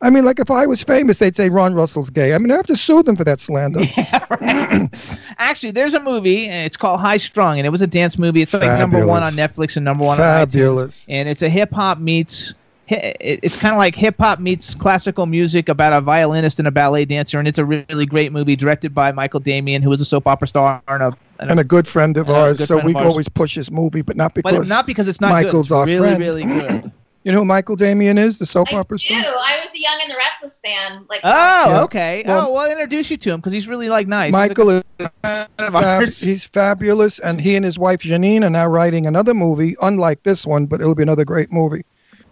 I 0.03 0.11
mean, 0.11 0.24
like 0.24 0.40
if 0.40 0.50
I 0.50 0.66
was 0.66 0.82
famous, 0.82 1.20
they'd 1.20 1.36
say 1.36 1.48
Ron 1.48 1.74
Russell's 1.74 2.11
gay. 2.11 2.34
I 2.34 2.38
mean, 2.38 2.50
I 2.50 2.57
have 2.57 2.66
to 2.66 2.76
sue 2.76 3.05
them 3.05 3.14
for 3.14 3.22
that 3.22 3.38
slander. 3.38 3.80
Actually, 5.38 5.70
there's 5.70 5.94
a 5.94 6.00
movie. 6.00 6.48
and 6.48 6.66
It's 6.66 6.76
called 6.76 6.98
High 6.98 7.18
Strung, 7.18 7.59
and 7.59 7.66
it 7.66 7.70
was 7.70 7.82
a 7.82 7.86
dance 7.86 8.18
movie. 8.18 8.42
It's 8.42 8.53
like 8.53 8.62
number 8.78 9.07
one 9.07 9.22
on 9.22 9.32
Netflix 9.34 9.76
and 9.76 9.84
number 9.84 10.05
one 10.05 10.20
on 10.20 10.24
Fabulous. 10.24 11.05
iTunes. 11.05 11.07
And 11.09 11.28
it's 11.28 11.42
a 11.42 11.48
hip 11.48 11.72
hop 11.72 11.98
meets. 11.98 12.53
It's 12.88 13.57
kind 13.57 13.72
of 13.72 13.78
like 13.78 13.94
hip 13.94 14.16
hop 14.18 14.40
meets 14.40 14.74
classical 14.74 15.26
music 15.26 15.68
about 15.68 15.92
a 15.92 16.00
violinist 16.00 16.59
and 16.59 16.66
a 16.66 16.72
ballet 16.72 17.05
dancer, 17.05 17.38
and 17.38 17.46
it's 17.46 17.61
a 17.61 17.64
really 17.64 18.05
great 18.05 18.32
movie 18.32 18.57
directed 18.57 18.92
by 18.92 19.12
Michael 19.12 19.40
Damian, 19.40 19.82
who 19.82 19.88
was 19.88 20.00
a 20.00 20.05
soap 20.05 20.26
opera 20.26 20.48
star 20.48 20.82
and 20.88 21.03
a, 21.05 21.16
And 21.38 21.61
a 21.61 21.64
good 21.64 21.86
friend 21.86 22.16
of 22.16 22.28
ours, 22.28 22.62
so 22.66 22.76
we 22.78 22.92
always 22.94 23.28
push 23.28 23.55
his 23.55 23.70
movie, 23.70 24.03
but 24.03 24.16
not 24.16 24.34
but 24.34 24.42
because 24.42 24.68
not 24.68 24.84
because 24.86 25.07
it's 25.07 25.20
not 25.20 25.30
Michael's 25.30 25.68
good. 25.68 25.74
our 25.76 25.86
really, 25.86 25.98
friend. 25.98 26.18
really 26.18 26.44
good. 26.44 26.92
You 27.25 27.31
know 27.31 27.39
who 27.39 27.45
Michael 27.45 27.77
Damian 27.77 28.18
is, 28.18 28.39
the 28.39 28.47
soap 28.47 28.73
opera 28.73 28.99
Ew, 29.01 29.23
star? 29.23 29.35
I 29.39 29.61
was 29.62 29.73
a 29.73 29.81
Young 29.81 29.99
and 30.03 30.11
the 30.11 30.16
Restless 30.16 30.59
fan. 30.59 31.07
Like, 31.09 31.20
Oh, 31.23 31.31
Yeah. 31.70 31.83
okay. 31.83 32.25
Well- 32.27 32.49
oh, 32.49 32.53
well, 32.53 32.70
introduce 32.70 33.11
you 33.12 33.16
to 33.18 33.31
him 33.31 33.39
because 33.41 33.53
he's 33.53 33.68
really 33.68 33.89
like 33.89 34.09
nice. 34.09 34.29
He's 34.29 34.35
a 34.35 34.39
Michael 34.39 34.70
is 34.70 34.83
good 34.99 35.11
friend 35.23 35.49
of 35.61 35.73
fab- 35.73 36.09
he's 36.09 36.45
fabulous, 36.45 37.20
and 37.20 37.41
he 37.41 37.55
and 37.55 37.64
his 37.64 37.79
wife 37.79 38.01
Janeen 38.01 38.45
are 38.45 38.51
now 38.51 38.66
writing 38.66 39.07
another 39.07 39.35
movie, 39.35 39.77
unlike 39.83 40.23
this 40.25 40.45
one, 40.45 40.66
but 40.66 40.81
it'll 40.81 40.97
be 40.97 41.05
another 41.05 41.25
great 41.25 41.53
movie. 41.53 41.85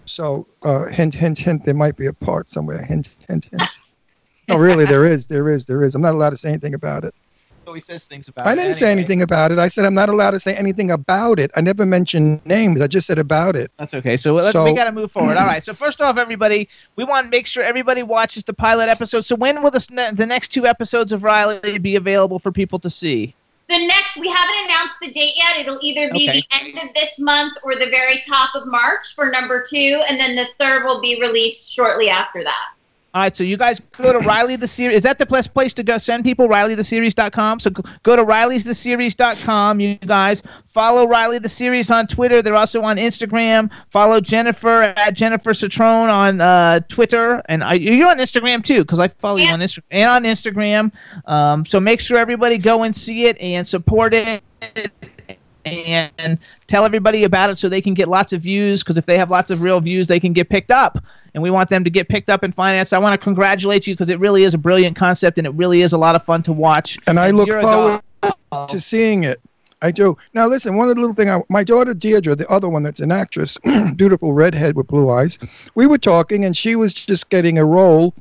So, 0.07 0.49
uh, 0.65 0.87
hint, 0.87 1.15
hint, 1.15 1.39
hint. 1.39 1.65
There 1.65 1.75
might 1.75 1.97
be 1.97 2.07
a 2.07 2.13
part 2.13 2.51
somewhere. 2.51 2.85
Hint, 2.85 3.11
hint, 3.29 3.45
hint. 3.45 3.63
no, 4.49 4.57
really, 4.59 4.87
there 4.87 5.07
is, 5.07 5.29
there 5.29 5.49
is, 5.49 5.67
there 5.67 5.85
is. 5.85 5.95
I'm 5.95 6.03
not 6.03 6.15
allowed 6.15 6.31
to 6.31 6.37
say 6.37 6.49
anything 6.49 6.75
about 6.75 7.05
it. 7.05 7.15
Always 7.71 7.85
says 7.85 8.05
things 8.05 8.29
about 8.29 8.47
I 8.47 8.53
it. 8.53 8.57
didn't 8.57 8.75
say 8.75 8.87
anyway. 8.87 9.01
anything 9.03 9.23
about 9.23 9.53
it. 9.53 9.59
I 9.59 9.69
said 9.69 9.85
I'm 9.85 9.95
not 9.95 10.09
allowed 10.09 10.33
to 10.33 10.41
say 10.41 10.55
anything 10.55 10.91
about 10.91 11.39
it. 11.39 11.51
I 11.57 11.61
never 11.61 11.87
mentioned 11.87 12.41
names. 12.45 12.81
I 12.81 12.89
just 12.89 13.07
said 13.07 13.19
about 13.19 13.55
it. 13.55 13.71
That's 13.79 13.95
okay. 13.95 14.17
So, 14.17 14.35
let's, 14.35 14.53
So- 14.53 14.65
we 14.65 14.73
got 14.73 14.85
to 14.85 14.93
move 14.93 15.13
forward. 15.13 15.37
All 15.37 15.47
right. 15.47 15.63
So 15.63 15.73
first 15.73 16.01
off, 16.03 16.19
everybody, 16.19 16.69
we 16.97 17.05
want 17.05 17.27
to 17.27 17.31
make 17.31 17.47
sure 17.47 17.63
everybody 17.63 18.03
watches 18.03 18.43
the 18.45 18.53
pilot 18.53 18.89
episode. 18.89 19.25
So 19.25 19.37
when 19.37 19.63
will 19.63 19.71
the, 19.71 20.13
the 20.17 20.27
next 20.27 20.49
two 20.49 20.67
episodes 20.67 21.13
of 21.13 21.23
Riley 21.23 21.79
be 21.79 21.95
available 21.97 22.39
for 22.41 22.51
people 22.51 22.79
to 22.81 22.91
see? 22.91 23.35
The 23.69 23.79
next, 23.87 24.17
we 24.17 24.29
haven't 24.29 24.65
announced 24.65 24.97
the 25.01 25.13
date 25.13 25.35
yet. 25.37 25.57
It'll 25.59 25.79
either 25.81 26.11
be 26.13 26.29
Okay. 26.29 26.41
the 26.41 26.57
end 26.61 26.89
of 26.89 26.93
this 26.97 27.21
month 27.21 27.53
or 27.63 27.77
the 27.77 27.87
very 27.87 28.21
top 28.29 28.51
of 28.57 28.67
March 28.67 29.15
for 29.15 29.31
number 29.31 29.65
two, 29.69 30.03
and 30.11 30.19
then 30.19 30.35
the 30.35 30.47
third 30.59 30.83
will 30.85 31.01
be 31.01 31.21
released 31.21 31.73
shortly 31.73 32.11
after 32.11 32.43
that. 32.43 32.71
All 33.13 33.23
right, 33.23 33.37
so 33.37 33.43
you 33.43 33.57
guys 33.57 33.81
go 33.99 34.13
to 34.13 34.21
Riley 34.21 34.55
the 34.55 34.69
Series. 34.69 34.99
Is 34.99 35.03
that 35.03 35.19
the 35.19 35.27
best 35.27 35.53
place 35.53 35.75
to 35.75 35.83
go 35.83 35.99
send 35.99 36.23
people? 36.23 36.47
RileyTheSeries.com. 36.47 37.59
So 37.59 37.71
go- 37.71 38.15
to 38.15 38.25
Riley'sTheSeries.com. 38.25 39.81
You 39.81 39.97
guys 39.97 40.45
follow 40.69 41.09
Riley 41.09 41.41
the 41.41 41.49
Series 41.49 41.91
on 41.91 42.07
Twitter. 42.07 42.41
They're 42.41 42.55
also 42.55 42.83
on 42.83 42.99
Instagram. 42.99 43.69
Follow 43.91 44.21
Jennifer 44.21 44.83
at 44.97 45.15
Jennifer 45.15 45.51
Cetrone 45.51 46.09
on 46.09 46.41
uh, 46.41 46.81
Twitter, 46.89 47.43
and 47.49 47.65
I, 47.65 47.75
you're 47.75 48.09
on 48.09 48.19
Instagram 48.19 48.63
too, 48.63 48.83
because 48.83 49.01
I 49.01 49.09
follow 49.09 49.39
you 49.39 49.53
on 49.53 49.59
Instagram 49.59 49.83
and 49.91 50.11
on 50.11 50.23
Instagram. 50.23 50.93
Um, 51.27 51.67
so 51.67 51.81
make 51.81 52.01
sure 52.01 52.17
everybody 52.17 52.59
go 52.59 52.85
and 52.85 52.95
see 52.95 53.27
it 53.27 53.37
and 53.41 53.67
support 53.67 54.15
it. 54.15 54.41
And 55.65 56.39
tell 56.69 56.85
everybody 56.85 57.25
about 57.25 57.51
it 57.51 57.59
so 57.59 57.69
they 57.69 57.83
can 57.83 57.95
get 57.95 58.09
lots 58.09 58.33
of 58.33 58.41
views. 58.41 58.83
Because 58.83 58.97
if 58.97 59.07
they 59.07 59.19
have 59.19 59.31
lots 59.31 59.51
of 59.51 59.63
real 59.63 59.81
views, 59.81 60.07
they 60.07 60.21
can 60.21 60.33
get 60.33 60.49
picked 60.49 60.71
up 60.71 60.99
and 61.35 61.43
we 61.43 61.51
want 61.51 61.71
them 61.71 61.85
to 61.85 61.91
get 61.91 62.09
picked 62.09 62.29
up 62.29 62.43
and 62.43 62.55
financed. 62.55 62.93
I 62.93 62.99
want 62.99 63.19
to 63.19 63.19
congratulate 63.23 63.87
you 63.87 63.95
because 63.95 64.11
it 64.11 64.19
really 64.19 64.45
is 64.45 64.55
a 64.55 64.59
brilliant 64.59 64.97
concept 64.97 65.39
and 65.39 65.47
it 65.47 65.51
really 65.55 65.83
is 65.83 65.93
a 65.93 65.99
lot 65.99 66.17
of 66.17 66.25
fun 66.25 66.43
to 66.45 66.53
watch. 66.53 66.99
And 67.07 67.19
I 67.19 67.31
look 67.31 67.49
forward 67.49 68.03
dog. 68.23 68.69
to 68.69 68.81
seeing 68.81 69.25
it. 69.25 69.41
I 69.83 69.91
do. 69.91 70.17
Now, 70.35 70.47
listen, 70.47 70.77
one 70.77 70.91
of 70.91 70.97
the 70.97 71.01
little 71.01 71.15
thing, 71.15 71.31
I, 71.31 71.41
my 71.49 71.65
daughter 71.65 71.95
Deirdre, 71.95 72.35
the 72.35 72.49
other 72.51 72.69
one 72.69 72.83
that's 72.83 73.01
an 73.01 73.11
actress, 73.11 73.57
beautiful 73.97 74.35
redhead 74.35 74.77
with 74.77 74.89
blue 74.89 75.11
eyes, 75.11 75.39
we 75.75 75.87
were 75.87 75.99
talking 75.99 76.45
and 76.45 76.57
she 76.57 76.77
was 76.77 76.93
just 76.93 77.31
getting 77.31 77.59
a 77.59 77.65
role 77.65 78.15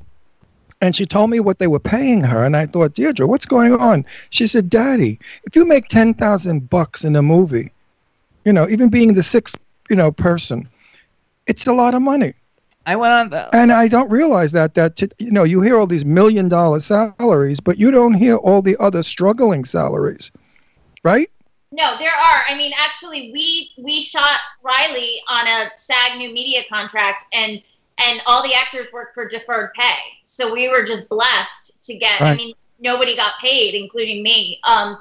and 0.81 0.95
she 0.95 1.05
told 1.05 1.29
me 1.29 1.41
what 1.41 1.59
they 1.59 1.67
were 1.67 1.79
paying 1.79 2.23
her. 2.23 2.45
And 2.45 2.55
I 2.55 2.65
thought, 2.65 2.93
Deirdre, 2.93 3.27
what's 3.27 3.45
going 3.45 3.73
on? 3.73 4.05
She 4.29 4.47
said, 4.47 4.69
Daddy, 4.69 5.19
if 5.43 5.55
you 5.55 5.65
make 5.65 5.89
10,000 5.89 6.69
bucks 6.69 7.03
in 7.03 7.15
a 7.15 7.21
movie, 7.21 7.71
you 8.45 8.53
know, 8.53 8.69
even 8.69 8.87
being 8.87 9.13
the 9.13 9.23
sixth, 9.23 9.57
you 9.89 9.97
know, 9.97 10.11
person, 10.11 10.69
it's 11.47 11.67
a 11.67 11.73
lot 11.73 11.93
of 11.93 12.01
money. 12.01 12.33
I 12.89 12.95
went 12.95 13.13
on 13.13 13.29
the. 13.29 13.55
And 13.55 13.71
I 13.71 13.87
don't 13.87 14.09
realize 14.09 14.51
that 14.53 14.73
that 14.73 14.95
t- 14.95 15.11
you 15.19 15.29
know 15.29 15.43
you 15.43 15.61
hear 15.61 15.77
all 15.77 15.85
these 15.85 16.03
million 16.03 16.49
dollar 16.49 16.79
salaries, 16.79 17.59
but 17.59 17.77
you 17.77 17.91
don't 17.91 18.15
hear 18.15 18.37
all 18.37 18.63
the 18.63 18.75
other 18.77 19.03
struggling 19.03 19.63
salaries, 19.63 20.31
right? 21.03 21.29
No, 21.71 21.95
there 21.99 22.09
are. 22.09 22.41
I 22.49 22.57
mean, 22.57 22.71
actually, 22.79 23.31
we 23.31 23.73
we 23.77 24.01
shot 24.01 24.39
Riley 24.63 25.21
on 25.29 25.47
a 25.47 25.69
SAG 25.75 26.17
New 26.17 26.33
Media 26.33 26.63
contract, 26.67 27.25
and 27.31 27.61
and 27.99 28.21
all 28.25 28.41
the 28.41 28.55
actors 28.55 28.87
worked 28.91 29.13
for 29.13 29.27
deferred 29.27 29.71
pay. 29.75 29.99
So 30.25 30.51
we 30.51 30.67
were 30.67 30.83
just 30.83 31.07
blessed 31.09 31.73
to 31.83 31.95
get. 31.95 32.19
I 32.19 32.33
mean, 32.33 32.55
nobody 32.79 33.15
got 33.15 33.33
paid, 33.39 33.75
including 33.75 34.23
me, 34.23 34.59
um, 34.63 34.97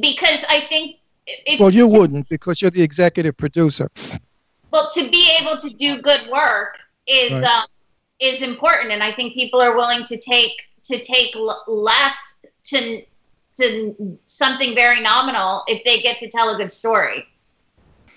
because 0.00 0.44
I 0.48 0.66
think. 0.68 0.98
If, 1.26 1.58
Well, 1.58 1.74
you 1.74 1.88
wouldn't 1.88 2.28
because 2.28 2.62
you're 2.62 2.70
the 2.70 2.82
executive 2.82 3.36
producer. 3.36 3.90
Well, 4.70 4.90
to 4.94 5.10
be 5.10 5.36
able 5.40 5.60
to 5.60 5.68
do 5.68 6.00
good 6.00 6.28
work 6.30 6.78
is 7.06 7.32
Right. 7.32 7.44
um, 7.44 7.64
is 8.20 8.42
important, 8.42 8.92
and 8.92 9.02
I 9.02 9.12
think 9.12 9.34
people 9.34 9.60
are 9.60 9.74
willing 9.74 10.04
to 10.04 10.16
take 10.16 10.62
to 10.84 11.00
take 11.02 11.34
l- 11.36 11.64
less 11.66 12.40
to 12.64 13.02
to 13.58 14.18
something 14.26 14.74
very 14.74 15.00
nominal 15.00 15.62
if 15.66 15.84
they 15.84 16.00
get 16.00 16.18
to 16.18 16.28
tell 16.30 16.54
a 16.54 16.56
good 16.56 16.72
story. 16.72 17.26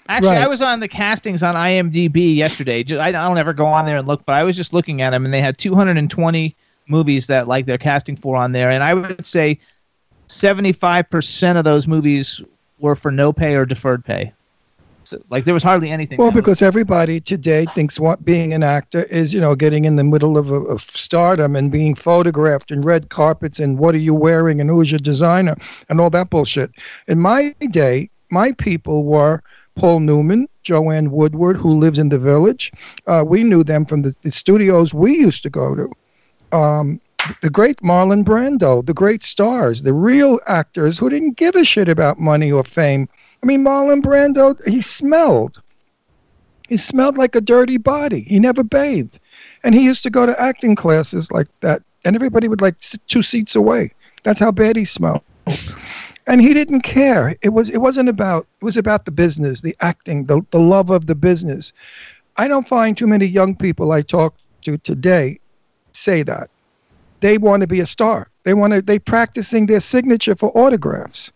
Actually, 0.07 0.29
Right. 0.29 0.43
I 0.43 0.47
was 0.47 0.61
on 0.61 0.79
the 0.79 0.88
castings 0.88 1.43
on 1.43 1.55
IMDb 1.55 2.36
yesterday. 2.36 2.83
Ju- 2.83 2.99
I 2.99 3.11
don't 3.11 3.38
ever 3.38 3.53
go 3.53 3.65
on 3.65 3.86
there 3.86 3.97
and 3.97 4.07
look, 4.07 4.23
but 4.25 4.33
I 4.33 4.43
was 4.43 4.55
just 4.55 4.71
looking 4.71 5.01
at 5.01 5.09
them, 5.09 5.25
and 5.25 5.33
they 5.33 5.41
had 5.41 5.57
220 5.57 6.55
movies 6.88 7.27
that 7.27 7.47
like 7.47 7.65
they're 7.65 7.77
casting 7.79 8.15
for 8.15 8.36
on 8.36 8.51
there, 8.51 8.69
and 8.69 8.83
I 8.83 8.93
would 8.93 9.25
say 9.25 9.59
75% 10.27 11.57
of 11.57 11.63
those 11.63 11.88
movies 11.88 12.41
were 12.79 12.95
for 12.95 13.11
no 13.11 13.33
pay 13.33 13.55
or 13.55 13.65
deferred 13.65 14.05
pay. 14.05 14.31
So, 15.05 15.21
like 15.29 15.45
there 15.45 15.53
was 15.53 15.63
hardly 15.63 15.91
anything. 15.91 16.17
Well, 16.17 16.29
that 16.29 16.35
was- 16.35 16.41
because 16.41 16.61
everybody 16.61 17.19
today 17.19 17.65
thinks 17.65 17.99
what 17.99 18.25
being 18.25 18.53
an 18.53 18.63
actor 18.63 19.03
is, 19.03 19.33
you 19.33 19.39
know, 19.39 19.55
getting 19.55 19.85
in 19.85 19.95
the 19.95 20.03
middle 20.03 20.37
of, 20.37 20.51
a, 20.51 20.55
of 20.55 20.81
stardom 20.81 21.55
and 21.55 21.71
being 21.71 21.95
photographed 21.95 22.71
in 22.71 22.81
red 22.81 23.09
carpets 23.09 23.59
and 23.59 23.77
what 23.79 23.95
are 23.95 23.99
you 23.99 24.13
wearing 24.13 24.59
and 24.59 24.69
who's 24.69 24.91
your 24.91 24.99
designer 24.99 25.55
and 25.89 26.01
all 26.01 26.09
that 26.09 26.29
bullshit. 26.29 26.71
In 27.07 27.19
my 27.19 27.53
day, 27.71 28.09
my 28.31 28.51
people 28.53 29.03
were 29.03 29.41
Paul 29.75 29.99
Newman, 29.99 30.47
Joanne 30.63 31.11
Woodward, 31.11 31.57
who 31.57 31.77
lives 31.77 31.99
in 31.99 32.09
the 32.09 32.17
village. 32.17 32.71
Uh, 33.07 33.23
we 33.27 33.43
knew 33.43 33.63
them 33.63 33.85
from 33.85 34.01
the, 34.01 34.15
the 34.23 34.31
studios 34.31 34.93
we 34.93 35.15
used 35.17 35.43
to 35.43 35.49
go 35.49 35.75
to. 35.75 36.57
Um, 36.57 37.01
the 37.41 37.49
great 37.49 37.77
Marlon 37.81 38.23
Brando, 38.23 38.85
the 38.85 38.93
great 38.93 39.23
stars, 39.23 39.81
the 39.81 39.93
real 39.93 40.39
actors 40.47 40.99
who 40.99 41.09
didn't 41.09 41.37
give 41.37 41.55
a 41.55 41.63
shit 41.63 41.89
about 41.89 42.19
money 42.19 42.51
or 42.51 42.63
fame. 42.63 43.09
I 43.45 43.47
mean, 43.47 43.63
Marlon 43.63 44.01
Brando, 44.01 44.57
he 44.67 44.81
smelled. 44.81 45.61
He 46.67 46.77
smelled 46.77 47.15
like 47.15 47.35
a 47.35 47.41
dirty 47.41 47.77
body. 47.77 48.21
He 48.21 48.39
never 48.39 48.63
bathed. 48.63 49.19
And 49.63 49.75
he 49.75 49.83
used 49.83 50.01
to 50.01 50.09
go 50.09 50.25
to 50.25 50.41
acting 50.41 50.75
classes 50.75 51.31
like 51.31 51.47
that, 51.61 51.83
and 52.03 52.15
everybody 52.15 52.47
would 52.47 52.61
like 52.61 52.73
sit 52.79 53.07
two 53.07 53.21
seats 53.21 53.55
away. 53.55 53.91
That's 54.23 54.39
how 54.39 54.49
bad 54.51 54.75
he 54.75 54.83
smelled. 54.83 55.21
And 56.25 56.41
he 56.41 56.55
didn't 56.55 56.81
care. 56.81 57.35
It 57.43 57.49
was 57.49 57.69
it 57.69 57.77
wasn't 57.77 58.09
about 58.09 58.47
it 58.59 58.65
was 58.65 58.77
about 58.77 59.05
the 59.05 59.11
business, 59.11 59.61
the 59.61 59.77
acting, 59.79 60.25
the 60.25 60.41
the 60.49 60.59
love 60.59 60.89
of 60.89 61.05
the 61.05 61.13
business. 61.13 61.71
I 62.37 62.47
don't 62.47 62.67
find 62.67 62.97
too 62.97 63.05
many 63.05 63.27
young 63.27 63.55
people 63.55 63.91
I 63.91 64.01
talk 64.01 64.33
to 64.61 64.79
today 64.79 65.39
say 65.93 66.23
that. 66.23 66.49
They 67.21 67.37
want 67.37 67.61
to 67.61 67.67
be 67.67 67.79
a 67.79 67.85
star. 67.85 68.27
They 68.43 68.55
want 68.55 68.73
to 68.73 68.81
they 68.81 68.97
practicing 68.97 69.67
their 69.67 69.81
signature 69.81 70.35
for 70.35 70.49
autographs. 70.57 71.31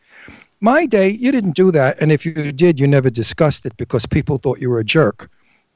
My 0.62 0.86
day, 0.86 1.10
you 1.10 1.32
didn't 1.32 1.55
do 1.55 1.72
that, 1.72 1.99
and 2.01 2.12
if 2.12 2.26
you 2.26 2.51
did, 2.51 2.80
you 2.80 2.88
never 2.88 3.10
discussed 3.10 3.66
it 3.66 3.76
because 3.78 4.05
people 4.05 4.38
thought 4.38 4.60
you 4.60 4.70
were 4.70 4.80
a 4.80 4.84
jerk. 4.84 5.30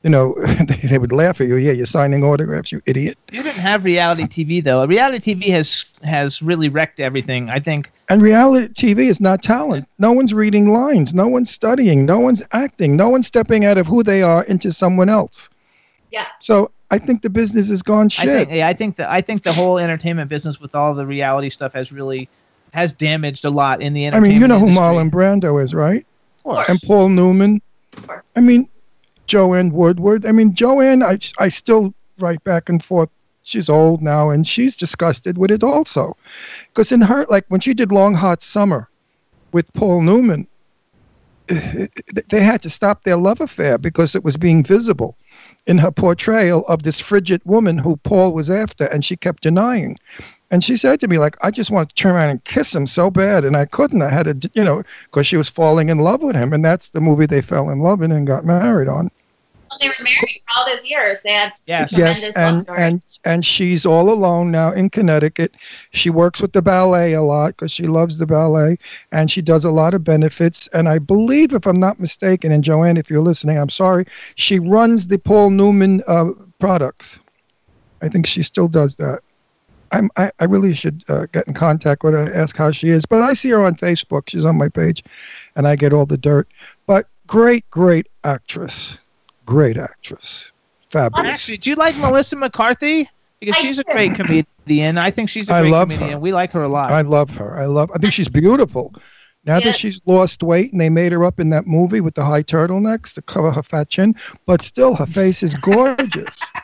You 0.03 0.09
know, 0.09 0.35
they, 0.67 0.75
they 0.87 0.97
would 0.97 1.13
laugh 1.13 1.39
at 1.39 1.47
you. 1.47 1.55
Yeah, 1.55 1.71
you're 1.71 1.85
signing 1.85 2.23
autographs, 2.23 2.71
you 2.71 2.81
idiot. 2.85 3.17
you 3.31 3.41
didn't 3.41 3.61
have 3.61 3.85
reality 3.85 4.23
TV 4.23 4.61
though. 4.61 4.85
Reality 4.85 5.33
TV 5.33 5.49
has 5.51 5.85
has 6.03 6.41
really 6.41 6.67
wrecked 6.67 6.99
everything. 6.99 7.49
I 7.49 7.59
think. 7.59 7.91
And 8.09 8.21
reality 8.21 8.67
TV 8.73 9.05
is 9.05 9.21
not 9.21 9.41
talent. 9.41 9.87
No 9.97 10.11
one's 10.11 10.33
reading 10.33 10.73
lines. 10.73 11.13
No 11.13 11.29
one's 11.29 11.49
studying. 11.49 12.05
No 12.05 12.19
one's 12.19 12.43
acting. 12.51 12.97
No 12.97 13.07
one's 13.07 13.27
stepping 13.27 13.63
out 13.63 13.77
of 13.77 13.87
who 13.87 14.03
they 14.03 14.21
are 14.21 14.43
into 14.43 14.73
someone 14.73 15.07
else. 15.07 15.49
Yeah. 16.11 16.27
So 16.39 16.69
I 16.91 16.99
think 16.99 17.21
the 17.21 17.29
business 17.29 17.69
has 17.69 17.81
gone 17.81 18.05
I 18.05 18.09
shit. 18.09 18.47
think, 18.47 18.51
yeah, 18.51 18.67
I 18.67 18.73
think 18.73 18.97
the 18.97 19.09
I 19.09 19.21
think 19.21 19.43
the 19.43 19.53
whole 19.53 19.79
entertainment 19.79 20.29
business 20.29 20.59
with 20.59 20.75
all 20.75 20.93
the 20.93 21.07
reality 21.07 21.49
stuff 21.49 21.71
has 21.73 21.93
really 21.93 22.27
has 22.73 22.91
damaged 22.91 23.45
a 23.45 23.51
lot 23.51 23.81
in 23.83 23.93
the 23.93 24.07
entertainment. 24.07 24.29
I 24.29 24.33
mean, 24.33 24.41
you 24.41 24.47
know 24.47 24.57
who 24.57 24.67
industry. 24.67 24.83
Marlon 24.83 25.11
Brando 25.11 25.61
is, 25.61 25.75
right? 25.75 26.05
Of 26.39 26.43
course. 26.43 26.69
And 26.69 26.81
Paul 26.81 27.09
Newman. 27.09 27.61
I 28.35 28.41
mean, 28.41 28.67
Joanne 29.27 29.71
Woodward. 29.71 30.25
I 30.25 30.31
mean, 30.31 30.55
Joanne, 30.55 31.03
I, 31.03 31.19
I 31.37 31.49
still 31.49 31.93
write 32.17 32.43
back 32.43 32.69
and 32.69 32.83
forth. 32.83 33.09
She's 33.43 33.69
old 33.69 34.01
now, 34.01 34.31
and 34.31 34.47
she's 34.47 34.75
disgusted 34.75 35.37
with 35.37 35.51
it 35.51 35.63
also. 35.63 36.17
Because 36.69 36.91
in 36.91 37.01
her, 37.01 37.25
like 37.29 37.45
when 37.49 37.59
she 37.61 37.75
did 37.75 37.91
Long 37.91 38.15
Hot 38.15 38.41
Summer 38.41 38.89
with 39.51 39.71
Paul 39.73 40.01
Newman, 40.01 40.47
eh, 41.49 41.87
they 42.29 42.41
had 42.41 42.63
to 42.63 42.71
stop 42.71 43.03
their 43.03 43.17
love 43.17 43.39
affair 43.39 43.77
because 43.77 44.15
it 44.15 44.23
was 44.23 44.35
being 44.35 44.63
visible 44.63 45.15
in 45.67 45.77
her 45.77 45.91
portrayal 45.91 46.65
of 46.67 46.81
this 46.81 46.99
frigid 46.99 47.41
woman 47.45 47.77
who 47.77 47.97
Paul 47.97 48.33
was 48.33 48.49
after, 48.49 48.85
and 48.85 49.05
she 49.05 49.15
kept 49.15 49.43
denying. 49.43 49.99
And 50.53 50.63
she 50.63 50.77
said 50.77 50.99
to 50.99 51.07
me, 51.07 51.17
like, 51.17 51.35
I 51.41 51.49
just 51.49 51.71
wanted 51.71 51.89
to 51.89 51.95
turn 51.95 52.13
around 52.13 52.29
and 52.29 52.43
kiss 52.45 52.75
him 52.75 52.85
so 52.85 53.09
bad, 53.09 53.43
and 53.43 53.57
I 53.57 53.65
couldn't. 53.65 54.03
I 54.03 54.09
had 54.09 54.39
to, 54.39 54.51
you 54.53 54.63
know, 54.63 54.83
because 55.05 55.25
she 55.25 55.35
was 55.35 55.49
falling 55.49 55.89
in 55.89 55.97
love 55.97 56.21
with 56.21 56.35
him, 56.35 56.53
and 56.53 56.63
that's 56.63 56.91
the 56.91 57.01
movie 57.01 57.25
they 57.25 57.41
fell 57.41 57.71
in 57.71 57.79
love 57.79 58.03
in 58.03 58.11
and 58.11 58.27
got 58.27 58.45
married 58.45 58.87
on. 58.87 59.09
Well, 59.71 59.79
they 59.81 59.87
were 59.87 59.95
married 60.03 60.41
for 60.47 60.59
all 60.59 60.65
those 60.67 60.87
years. 60.87 61.23
They 61.23 61.31
had 61.31 61.53
Yes. 61.65 61.89
tremendous 61.91 62.35
Yes, 62.35 62.37
love 62.37 62.53
and 62.55 62.63
story. 62.65 62.79
and 62.81 63.01
and 63.25 63.43
she's 63.43 63.83
all 63.83 64.11
alone 64.11 64.51
now 64.51 64.71
in 64.71 64.91
Connecticut. 64.91 65.55
She 65.89 66.11
works 66.11 66.39
with 66.39 66.53
the 66.53 66.61
ballet 66.61 67.13
a 67.13 67.23
lot 67.23 67.55
because 67.57 67.71
she 67.71 67.87
loves 67.87 68.19
the 68.19 68.27
ballet, 68.27 68.77
and 69.11 69.31
she 69.31 69.41
does 69.41 69.65
a 69.65 69.71
lot 69.71 69.95
of 69.95 70.03
benefits. 70.03 70.69
And 70.71 70.87
I 70.87 70.99
believe, 70.99 71.53
if 71.53 71.65
I'm 71.65 71.79
not 71.79 71.99
mistaken, 71.99 72.51
and 72.51 72.63
Joanne, 72.63 72.97
if 72.97 73.09
you're 73.09 73.21
listening, 73.21 73.57
I'm 73.57 73.69
sorry, 73.69 74.05
she 74.35 74.59
runs 74.59 75.07
the 75.07 75.17
Paul 75.17 75.49
Newman 75.49 76.03
uh, 76.07 76.25
products. 76.59 77.19
I 78.03 78.09
think 78.09 78.27
she 78.27 78.43
still 78.43 78.67
does 78.67 78.97
that. 78.97 79.21
I'm, 79.93 80.09
I, 80.17 80.31
I 80.39 80.45
really 80.45 80.73
should 80.73 81.03
uh, 81.07 81.27
get 81.31 81.47
in 81.47 81.53
contact 81.53 82.03
with 82.03 82.13
her 82.13 82.19
and 82.23 82.35
ask 82.35 82.57
how 82.57 82.71
she 82.71 82.89
is. 82.89 83.05
But 83.05 83.21
I 83.21 83.33
see 83.33 83.49
her 83.51 83.63
on 83.63 83.75
Facebook. 83.75 84.23
She's 84.27 84.43
on 84.45 84.57
my 84.57 84.67
page, 84.69 85.03
and 85.55 85.67
I 85.67 85.75
get 85.75 85.93
all 85.93 86.05
the 86.05 86.17
dirt. 86.17 86.47
But 86.87 87.07
great, 87.27 87.69
great 87.69 88.07
actress. 88.23 88.97
Great 89.45 89.77
actress. 89.77 90.51
Fabulous. 90.89 91.27
Actually, 91.27 91.57
do 91.57 91.69
you 91.69 91.75
like 91.75 91.95
Melissa 91.97 92.35
McCarthy? 92.35 93.09
because 93.45 93.61
she's 93.61 93.79
a 93.79 93.83
great 93.83 94.15
comedian. 94.15 94.97
I 94.97 95.11
think 95.11 95.29
she's 95.29 95.49
a 95.49 95.59
great 95.61 95.69
love 95.71 95.89
her. 95.89 95.97
comedian. 95.97 96.21
We 96.21 96.31
like 96.31 96.51
her 96.51 96.63
a 96.63 96.69
lot. 96.69 96.91
I 96.91 97.01
love 97.01 97.29
her. 97.31 97.59
I 97.59 97.65
love. 97.65 97.91
I 97.93 97.97
think 97.97 98.13
she's 98.13 98.29
beautiful. 98.29 98.93
Now 99.45 99.57
Yeah. 99.57 99.65
that 99.65 99.75
she's 99.75 99.99
lost 100.05 100.41
weight 100.41 100.71
and 100.71 100.79
they 100.79 100.89
made 100.89 101.11
her 101.11 101.25
up 101.25 101.39
in 101.39 101.49
that 101.49 101.67
movie 101.67 101.99
with 101.99 102.15
the 102.15 102.23
high 102.23 102.43
turtlenecks 102.43 103.13
to 103.15 103.21
cover 103.21 103.51
her 103.51 103.63
fat 103.63 103.89
chin, 103.89 104.15
but 104.45 104.61
still 104.61 104.95
her 104.95 105.05
face 105.05 105.43
is 105.43 105.55
gorgeous. 105.55 106.39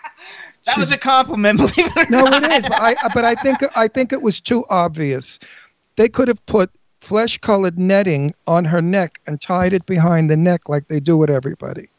that 0.70 0.80
was 0.80 0.92
a 0.92 0.98
compliment, 0.98 1.58
believe 1.76 1.78
it 1.78 1.98
or 1.98 2.06
no, 2.10 2.24
not. 2.24 2.44
it 2.44 2.52
is. 2.52 2.70
But 2.70 2.82
I, 2.82 2.96
but 3.14 3.26
I 3.26 3.36
think 3.36 3.58
I 3.76 3.88
think 3.88 4.14
it 4.14 4.22
was 4.22 4.40
too 4.40 4.66
obvious. 4.70 5.40
They 5.96 6.08
could 6.08 6.28
have 6.28 6.44
put 6.46 6.72
flesh-colored 7.02 7.78
netting 7.80 8.34
on 8.48 8.66
her 8.66 8.82
neck 8.82 9.22
and 9.26 9.42
tied 9.42 9.74
it 9.74 9.86
behind 9.86 10.30
the 10.30 10.38
neck 10.38 10.70
like 10.70 10.88
they 10.88 11.00
do 11.00 11.18
with 11.18 11.30
everybody, 11.30 11.90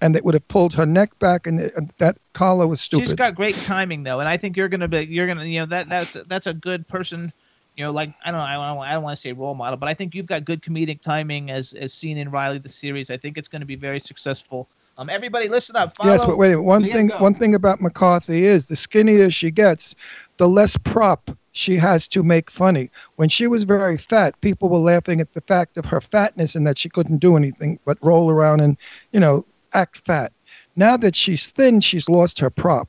and 0.00 0.16
it 0.16 0.24
would 0.24 0.34
have 0.34 0.46
pulled 0.48 0.74
her 0.74 0.86
neck 0.86 1.18
back, 1.18 1.46
and 1.46 1.60
it, 1.60 1.98
that 1.98 2.18
collar 2.32 2.66
was 2.66 2.80
stupid. 2.80 3.06
She's 3.06 3.14
got 3.14 3.34
great 3.34 3.56
timing 3.56 4.02
though, 4.02 4.20
and 4.20 4.28
I 4.28 4.36
think 4.36 4.56
you're 4.56 4.68
gonna 4.68 4.88
be 4.88 5.02
you're 5.02 5.26
gonna 5.26 5.44
you 5.44 5.60
know 5.60 5.66
that 5.66 5.88
that's 5.88 6.16
that's 6.26 6.46
a 6.46 6.54
good 6.54 6.86
person. 6.88 7.32
You 7.76 7.84
know, 7.84 7.90
like 7.90 8.14
I 8.24 8.30
don't 8.30 8.38
know, 8.38 8.46
I 8.46 8.54
don't, 8.54 8.78
I 8.78 8.92
don't 8.92 9.02
want 9.02 9.16
to 9.16 9.20
say 9.20 9.32
role 9.32 9.54
model, 9.54 9.76
but 9.76 9.88
I 9.88 9.94
think 9.94 10.14
you've 10.14 10.26
got 10.26 10.44
good 10.44 10.62
comedic 10.62 11.00
timing 11.00 11.50
as 11.50 11.72
as 11.74 11.92
seen 11.92 12.18
in 12.18 12.30
Riley 12.30 12.58
the 12.58 12.68
series. 12.68 13.10
I 13.10 13.16
think 13.16 13.36
it's 13.36 13.48
going 13.48 13.60
to 13.60 13.66
be 13.66 13.74
very 13.74 13.98
successful. 13.98 14.68
Um, 14.96 15.10
everybody, 15.10 15.48
listen 15.48 15.74
up. 15.76 15.96
Follow. 15.96 16.12
Yes, 16.12 16.24
but 16.24 16.38
wait 16.38 16.48
a 16.48 16.50
minute. 16.50 16.62
One 16.62 16.84
Yeah, 16.84 16.92
thing, 16.94 17.08
one 17.18 17.34
thing 17.34 17.54
about 17.54 17.80
McCarthy 17.80 18.44
is 18.44 18.66
the 18.66 18.76
skinnier 18.76 19.30
she 19.30 19.50
gets, 19.50 19.96
the 20.36 20.48
less 20.48 20.76
prop 20.76 21.30
she 21.52 21.76
has 21.76 22.06
to 22.08 22.22
make 22.22 22.50
funny. 22.50 22.90
When 23.16 23.28
she 23.28 23.46
was 23.46 23.64
very 23.64 23.98
fat, 23.98 24.40
people 24.40 24.68
were 24.68 24.78
laughing 24.78 25.20
at 25.20 25.32
the 25.32 25.40
fact 25.40 25.76
of 25.76 25.84
her 25.86 26.00
fatness 26.00 26.54
and 26.54 26.66
that 26.66 26.78
she 26.78 26.88
couldn't 26.88 27.18
do 27.18 27.36
anything 27.36 27.78
but 27.84 27.98
roll 28.02 28.30
around 28.30 28.60
and, 28.60 28.76
you 29.12 29.20
know, 29.20 29.44
act 29.72 29.98
fat. 29.98 30.32
Now 30.76 30.96
that 30.96 31.16
she's 31.16 31.48
thin, 31.48 31.80
she's 31.80 32.08
lost 32.08 32.38
her 32.38 32.50
prop. 32.50 32.88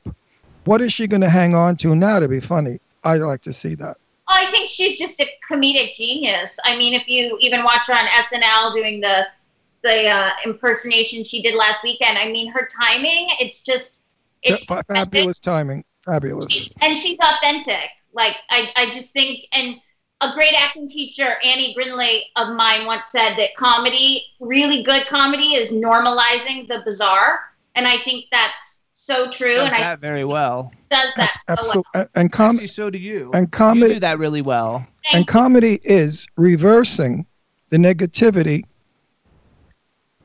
What 0.64 0.80
is 0.80 0.92
she 0.92 1.06
going 1.06 1.20
to 1.22 1.28
hang 1.28 1.54
on 1.54 1.76
to 1.76 1.94
now 1.94 2.18
to 2.18 2.28
be 2.28 2.40
funny? 2.40 2.80
I'd 3.04 3.20
like 3.20 3.42
to 3.42 3.52
see 3.52 3.74
that. 3.76 3.96
I 4.28 4.50
think 4.50 4.68
she's 4.68 4.98
just 4.98 5.20
a 5.20 5.28
comedic 5.48 5.94
genius. 5.94 6.56
I 6.64 6.76
mean, 6.76 6.94
if 6.94 7.08
you 7.08 7.36
even 7.40 7.62
watch 7.62 7.86
her 7.86 7.94
on 7.94 8.06
SNL 8.06 8.74
doing 8.74 9.00
the 9.00 9.26
the 9.86 10.08
uh, 10.08 10.30
impersonation 10.44 11.22
she 11.22 11.42
did 11.42 11.54
last 11.54 11.82
weekend, 11.84 12.18
I 12.18 12.30
mean, 12.30 12.50
her 12.50 12.68
timing, 12.82 13.28
it's 13.40 13.62
just 13.62 14.00
it's 14.42 14.64
Fa- 14.64 14.84
fabulous 14.88 15.38
timing. 15.40 15.84
Fabulous. 16.04 16.72
and 16.80 16.96
she's 16.96 17.18
authentic. 17.20 17.88
Like 18.12 18.36
I, 18.50 18.70
I 18.76 18.86
just 18.90 19.12
think 19.12 19.46
and 19.52 19.76
a 20.20 20.32
great 20.34 20.54
acting 20.60 20.88
teacher, 20.88 21.34
Annie 21.44 21.74
Grinley 21.74 22.20
of 22.36 22.56
mine, 22.56 22.86
once 22.86 23.06
said 23.06 23.34
that 23.36 23.50
comedy, 23.56 24.24
really 24.40 24.82
good 24.82 25.06
comedy, 25.06 25.54
is 25.54 25.72
normalizing 25.72 26.66
the 26.68 26.82
bizarre, 26.84 27.40
and 27.74 27.86
I 27.86 27.98
think 27.98 28.26
that's 28.32 28.80
so 28.94 29.30
true. 29.30 29.56
Does 29.56 29.66
and 29.66 29.74
I 29.74 29.80
that 29.80 30.00
very 30.00 30.24
well. 30.24 30.72
does 30.90 31.14
that 31.14 31.36
so 31.38 31.44
well. 31.48 31.58
Absolutely. 31.58 32.10
And 32.14 32.32
com- 32.32 32.56
Actually, 32.56 32.66
so 32.68 32.90
do 32.90 32.98
you. 32.98 33.30
and 33.34 33.42
you 33.44 33.48
comedy 33.50 33.94
do 33.94 34.00
that 34.00 34.18
really 34.18 34.42
well. 34.42 34.86
and 35.12 35.26
comedy 35.26 35.80
is 35.84 36.26
reversing 36.36 37.26
the 37.68 37.76
negativity 37.76 38.64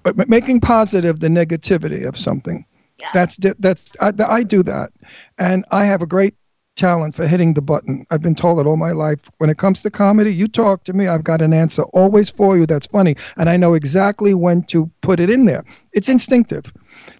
but 0.04 0.30
making 0.30 0.60
positive 0.62 1.20
the 1.20 1.28
negativity 1.28 2.08
of 2.08 2.18
something. 2.18 2.66
That's 3.14 3.38
that's 3.60 3.91
I, 3.99 4.14
I 4.20 4.43
do 4.43 4.64
that. 4.64 4.91
And 5.38 5.66
i 5.72 5.86
have 5.86 6.02
a 6.02 6.08
great 6.08 6.36
talent 6.78 7.14
for 7.16 7.28
hitting 7.28 7.54
the 7.54 7.62
button. 7.62 8.06
I've 8.10 8.22
been 8.22 8.36
told 8.36 8.60
it 8.60 8.66
all 8.66 8.78
my 8.78 8.91
life. 8.91 9.20
When 9.39 9.49
it 9.49 9.58
comes 9.58 9.82
to 9.82 9.89
comedy 9.89 10.34
you 10.34 10.47
talk 10.47 10.84
to 10.86 10.93
me 10.93 11.08
i've 11.08 11.24
got 11.24 11.41
an 11.41 11.54
answer 11.54 11.84
always 11.93 12.30
for 12.30 12.58
you 12.58 12.66
that's 12.66 12.88
funny. 12.88 13.16
And 13.38 13.49
i 13.49 13.58
know 13.58 13.74
exactly 13.74 14.34
when 14.34 14.64
to 14.66 14.89
put 15.02 15.20
it 15.20 15.30
in 15.30 15.45
there. 15.45 15.66
It's 15.93 16.10
instinctive. 16.10 16.72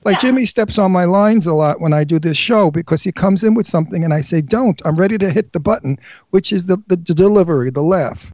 Like 0.03 0.19
jimmy 0.19 0.45
steps 0.45 0.77
on 0.77 0.91
my 0.91 1.05
lines 1.05 1.47
a 1.47 1.53
lot 1.53 1.82
when 1.82 1.93
i 1.93 2.03
do 2.03 2.19
this 2.19 2.38
show 2.38 2.71
because 2.71 3.01
he 3.01 3.11
comes 3.11 3.43
in 3.43 3.55
with 3.55 3.67
something 3.67 4.03
and 4.03 4.13
i 4.13 4.21
say 4.21 4.41
don't. 4.41 4.82
I'm 4.86 4.95
ready 4.95 5.17
to 5.17 5.29
hit 5.29 5.53
the 5.53 5.59
button 5.59 5.97
which 6.29 6.53
is 6.53 6.65
the, 6.67 6.77
the, 6.88 6.95
the 6.95 7.13
delivery 7.13 7.71
the 7.71 7.84
laugh. 7.84 8.32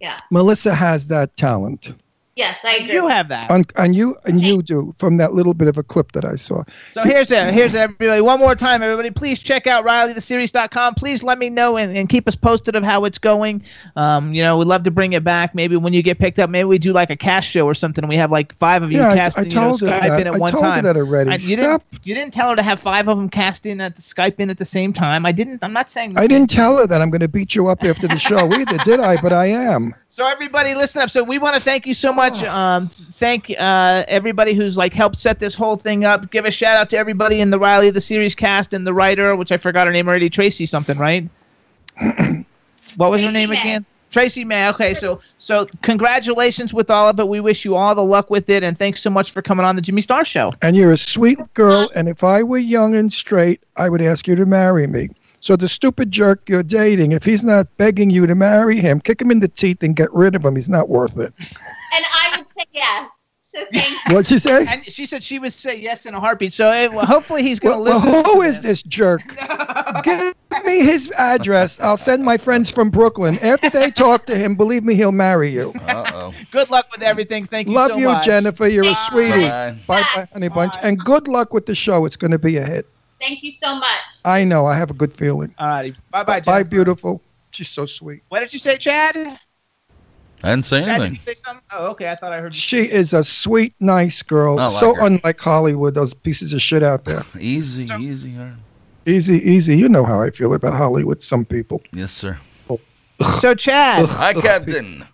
Yeah. 0.00 0.16
melissa 0.30 0.74
has 0.74 1.06
that 1.08 1.36
talent 1.36 1.92
Yes, 2.36 2.64
I 2.64 2.76
agree. 2.76 2.94
You 2.94 3.08
have 3.08 3.28
that. 3.28 3.50
and, 3.50 3.70
and 3.76 3.94
you 3.94 4.16
and 4.24 4.40
you 4.40 4.62
do 4.62 4.94
from 4.98 5.16
that 5.18 5.34
little 5.34 5.52
bit 5.52 5.68
of 5.68 5.76
a 5.76 5.82
clip 5.82 6.12
that 6.12 6.24
i 6.24 6.36
saw 6.36 6.62
So 6.90 7.02
here's 7.02 7.30
it. 7.30 7.52
Here's 7.52 7.74
everybody. 7.74 8.20
One 8.20 8.38
more 8.38 8.54
time, 8.54 8.82
everybody. 8.82 9.10
Please 9.10 9.38
check 9.40 9.66
out 9.66 9.84
RileyTheSeries.com. 9.84 10.94
Please 10.94 11.22
let 11.22 11.38
me 11.38 11.50
know 11.50 11.76
and, 11.76 11.94
and 11.96 12.08
keep 12.08 12.26
us 12.28 12.36
posted 12.36 12.76
of 12.76 12.84
how 12.84 13.04
it's 13.04 13.18
going. 13.18 13.62
Um, 13.96 14.32
you 14.32 14.42
know, 14.42 14.56
we'd 14.58 14.68
love 14.68 14.84
to 14.84 14.90
bring 14.90 15.12
it 15.12 15.24
back. 15.24 15.54
Maybe 15.54 15.76
when 15.76 15.92
you 15.92 16.02
get 16.02 16.18
picked 16.18 16.38
up, 16.38 16.48
maybe 16.50 16.64
we 16.64 16.78
do 16.78 16.92
like 16.92 17.10
a 17.10 17.16
cast 17.16 17.48
show 17.50 17.66
or 17.66 17.74
something. 17.74 18.06
We 18.08 18.16
have 18.16 18.30
like 18.30 18.56
five 18.58 18.82
of 18.82 18.92
you 18.92 18.98
Yeah, 18.98 19.10
I- 19.10 19.16
cast 19.16 19.38
I 19.38 19.42
in, 19.42 19.50
you 19.50 19.56
know, 19.56 19.70
Skype 19.72 19.80
that. 20.00 20.20
in 20.20 20.26
at 20.28 20.34
I 20.34 20.38
one 20.38 20.52
told 20.52 20.64
her 20.64 20.70
time. 20.74 20.84
that 20.84 20.96
already. 20.96 21.30
I- 21.30 21.34
you 21.34 21.58
Stop. 21.58 21.82
didn't. 21.90 22.06
You 22.06 22.14
didn't 22.14 22.32
tell 22.32 22.50
her 22.50 22.56
to 22.56 22.62
have 22.62 22.80
five 22.80 23.08
of 23.08 23.18
them 23.18 23.28
cast 23.28 23.66
in 23.66 23.80
at 23.80 23.96
the 23.96 24.02
Skype 24.02 24.38
in 24.38 24.48
at 24.50 24.58
the 24.58 24.64
same 24.64 24.92
time. 24.92 25.26
I 25.26 25.32
didn't. 25.32 25.62
I'm 25.62 25.72
not 25.72 25.90
saying. 25.90 26.14
the 26.14 26.20
i 26.20 26.26
didn't 26.26 26.48
tell 26.50 26.76
her 26.78 26.86
that 26.86 27.02
i'm 27.02 27.10
going 27.10 27.20
to 27.20 27.28
beat 27.28 27.54
you 27.54 27.68
up 27.68 27.82
after 27.84 28.06
the 28.08 28.18
show 28.18 28.52
either 28.54 28.78
did 28.78 29.00
i 29.00 29.20
but 29.20 29.32
i 29.32 29.46
am 29.46 29.94
So 30.08 30.26
everybody, 30.26 30.74
listen 30.74 31.02
up. 31.02 31.10
So 31.10 31.22
we 31.22 31.38
want 31.38 31.54
to 31.54 31.60
thank 31.60 31.86
you 31.86 31.94
so 31.94 32.12
much. 32.12 32.19
Um, 32.20 32.88
thank 32.88 33.50
uh, 33.58 34.04
everybody 34.08 34.54
who's 34.54 34.76
like 34.76 34.92
helped 34.92 35.18
set 35.18 35.40
this 35.40 35.54
whole 35.54 35.76
thing 35.76 36.04
up. 36.04 36.30
Give 36.30 36.44
a 36.44 36.50
shout 36.50 36.76
out 36.76 36.90
to 36.90 36.98
everybody 36.98 37.40
in 37.40 37.50
the 37.50 37.58
Riley 37.58 37.90
the 37.90 38.00
series 38.00 38.34
cast 38.34 38.74
and 38.74 38.86
the 38.86 38.94
writer, 38.94 39.36
which 39.36 39.52
I 39.52 39.56
forgot 39.56 39.86
her 39.86 39.92
name 39.92 40.08
already, 40.08 40.30
Tracy 40.30 40.66
something, 40.66 40.98
right? 40.98 41.28
what 42.96 43.10
was 43.10 43.20
her 43.20 43.30
name 43.30 43.50
May. 43.50 43.60
again? 43.60 43.86
Tracy 44.10 44.44
May. 44.44 44.68
Okay, 44.70 44.92
so 44.92 45.20
so 45.38 45.66
congratulations 45.82 46.74
with 46.74 46.90
all 46.90 47.08
of 47.08 47.18
it. 47.20 47.28
We 47.28 47.40
wish 47.40 47.64
you 47.64 47.76
all 47.76 47.94
the 47.94 48.04
luck 48.04 48.28
with 48.28 48.50
it, 48.50 48.62
and 48.62 48.78
thanks 48.78 49.00
so 49.00 49.10
much 49.10 49.30
for 49.30 49.40
coming 49.40 49.64
on 49.64 49.76
the 49.76 49.82
Jimmy 49.82 50.02
Star 50.02 50.24
Show. 50.24 50.52
and 50.62 50.76
you're 50.76 50.92
a 50.92 50.98
sweet 50.98 51.38
girl 51.54 51.90
and 51.94 52.08
if 52.08 52.24
i 52.24 52.42
were 52.42 52.58
young 52.58 52.96
and 52.96 53.12
straight 53.12 53.62
i 53.76 53.88
would 53.88 54.02
ask 54.02 54.26
you 54.26 54.34
to 54.34 54.46
marry 54.46 54.86
me 54.86 55.08
so 55.40 55.56
the 55.56 55.68
stupid 55.68 56.10
jerk 56.10 56.40
you're 56.48 56.62
dating 56.62 57.12
if 57.12 57.24
he's 57.24 57.44
not 57.44 57.66
begging 57.76 58.10
you 58.10 58.26
to 58.26 58.34
marry 58.34 58.76
him 58.78 59.00
kick 59.00 59.20
him 59.20 59.30
in 59.30 59.40
the 59.40 59.48
teeth 59.48 59.82
and 59.82 59.96
get 59.96 60.12
rid 60.12 60.34
of 60.34 60.44
him 60.44 60.54
he's 60.54 60.68
not 60.68 60.88
worth 60.88 61.18
it 61.18 61.32
And 61.92 62.04
I 62.14 62.36
would 62.38 62.46
say 62.50 62.64
yes. 62.72 63.10
So 63.42 63.64
what'd 64.10 64.30
you 64.30 64.38
say 64.38 64.64
And 64.64 64.90
she 64.92 65.04
said 65.06 65.24
she 65.24 65.40
would 65.40 65.52
say 65.52 65.76
yes 65.76 66.06
in 66.06 66.14
a 66.14 66.20
heartbeat. 66.20 66.52
So 66.52 66.70
eh, 66.70 66.86
well, 66.86 67.04
hopefully 67.04 67.42
he's 67.42 67.58
going 67.58 67.74
to 67.74 67.82
well, 67.82 67.96
listen. 67.96 68.12
well, 68.12 68.22
who 68.22 68.42
to 68.42 68.46
is 68.46 68.60
this 68.60 68.80
jerk? 68.84 69.22
Give 70.04 70.34
me 70.64 70.84
his 70.84 71.10
address. 71.18 71.80
I'll 71.80 71.96
send 71.96 72.24
my 72.24 72.36
friends 72.36 72.70
from 72.70 72.90
Brooklyn. 72.90 73.38
After 73.40 73.68
they 73.68 73.90
talk 73.90 74.24
to 74.26 74.36
him, 74.38 74.54
believe 74.54 74.84
me, 74.84 74.94
he'll 74.94 75.10
marry 75.10 75.50
you. 75.50 75.72
Uh-oh. 75.88 76.32
Good 76.52 76.70
luck 76.70 76.86
with 76.92 77.02
everything. 77.02 77.44
Thank 77.44 77.66
you 77.66 77.74
Love 77.74 77.90
so 77.90 77.96
you, 77.98 78.06
much. 78.06 78.24
Jennifer. 78.24 78.68
You're 78.68 78.84
a 78.86 78.94
sweetie. 78.94 79.48
Bye. 79.48 79.76
Bye, 79.88 80.02
bye, 80.14 80.28
honey 80.32 80.48
bunch. 80.48 80.74
And 80.82 80.96
good 80.98 81.26
luck 81.26 81.52
with 81.52 81.66
the 81.66 81.74
show. 81.74 82.04
It's 82.04 82.16
going 82.16 82.30
to 82.30 82.38
be 82.38 82.56
a 82.58 82.64
hit. 82.64 82.86
Thank 83.20 83.42
you 83.42 83.52
so 83.52 83.74
much. 83.74 84.00
I 84.24 84.44
know. 84.44 84.66
I 84.66 84.76
have 84.76 84.90
a 84.90 84.94
good 84.94 85.14
feeling. 85.14 85.54
All 85.58 85.68
righty. 85.68 85.94
Bye 86.10 86.24
bye. 86.24 86.40
Bye, 86.40 86.62
beautiful. 86.62 87.20
She's 87.50 87.68
so 87.68 87.84
sweet. 87.86 88.22
What 88.28 88.40
did 88.40 88.52
you 88.52 88.58
say, 88.58 88.76
Chad? 88.78 89.16
I 90.42 90.48
didn't 90.50 90.64
say 90.64 90.80
Chad, 90.80 90.86
did 90.86 90.94
anything. 90.94 91.12
you 91.14 91.34
say 91.34 91.34
something? 91.44 91.62
Oh, 91.70 91.86
okay. 91.88 92.08
I 92.08 92.16
thought 92.16 92.32
I 92.32 92.40
heard 92.40 92.54
you. 92.54 92.58
She 92.60 92.90
is 92.90 93.12
a 93.12 93.22
sweet, 93.22 93.74
nice 93.80 94.22
girl. 94.22 94.58
I 94.58 94.68
like 94.68 94.80
so 94.80 94.94
her. 94.94 95.04
unlike 95.06 95.38
Hollywood, 95.38 95.94
those 95.94 96.14
pieces 96.14 96.52
of 96.52 96.62
shit 96.62 96.82
out 96.82 97.04
there. 97.04 97.24
Easy, 97.38 97.84
easy. 98.00 98.36
all 98.38 98.44
right. 98.44 98.54
Easy, 99.06 99.36
easy. 99.38 99.76
You 99.76 99.88
know 99.88 100.04
how 100.04 100.20
I 100.22 100.30
feel 100.30 100.54
about 100.54 100.74
Hollywood. 100.74 101.22
Some 101.22 101.44
people. 101.44 101.82
Yes, 101.92 102.12
sir. 102.12 102.38
So, 103.40 103.54
Chad, 103.54 104.06
Hi, 104.06 104.32
Captain. 104.40 105.04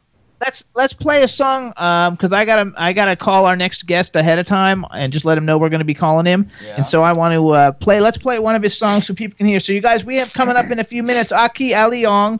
Let's 0.41 0.65
let's 0.75 0.93
play 0.93 1.23
a 1.23 1.29
song 1.29 1.73
um 1.77 2.15
because 2.15 2.33
I 2.33 2.45
gotta 2.45 2.73
I 2.77 2.93
gotta 2.93 3.17
call 3.17 3.47
our 3.47 3.57
next 3.57 3.87
guest 3.87 4.17
ahead 4.17 4.39
of 4.39 4.47
time 4.47 4.85
and 4.93 5.13
just 5.13 5.25
let 5.25 5.39
him 5.39 5.47
know 5.47 5.57
we're 5.57 5.71
gonna 5.71 5.85
be 5.85 5.95
calling 5.95 6.27
him. 6.27 6.49
Yeah. 6.63 6.77
And 6.77 6.87
so 6.87 7.03
I 7.03 7.13
want 7.13 7.33
to 7.35 7.49
uh, 7.51 7.73
play. 7.73 8.01
Let's 8.01 8.19
play 8.19 8.39
one 8.39 8.55
of 8.55 8.63
his 8.63 8.77
songs 8.77 9.07
so 9.07 9.15
people 9.15 9.37
can 9.37 9.47
hear. 9.47 9.61
So 9.61 9.73
you 9.73 9.81
guys, 9.81 10.05
we 10.05 10.17
have 10.17 10.33
coming 10.35 10.57
up 10.57 10.71
in 10.71 10.79
a 10.79 10.85
few 10.85 11.03
minutes 11.03 11.33
Aki 11.33 11.71
Aleong, 11.71 12.39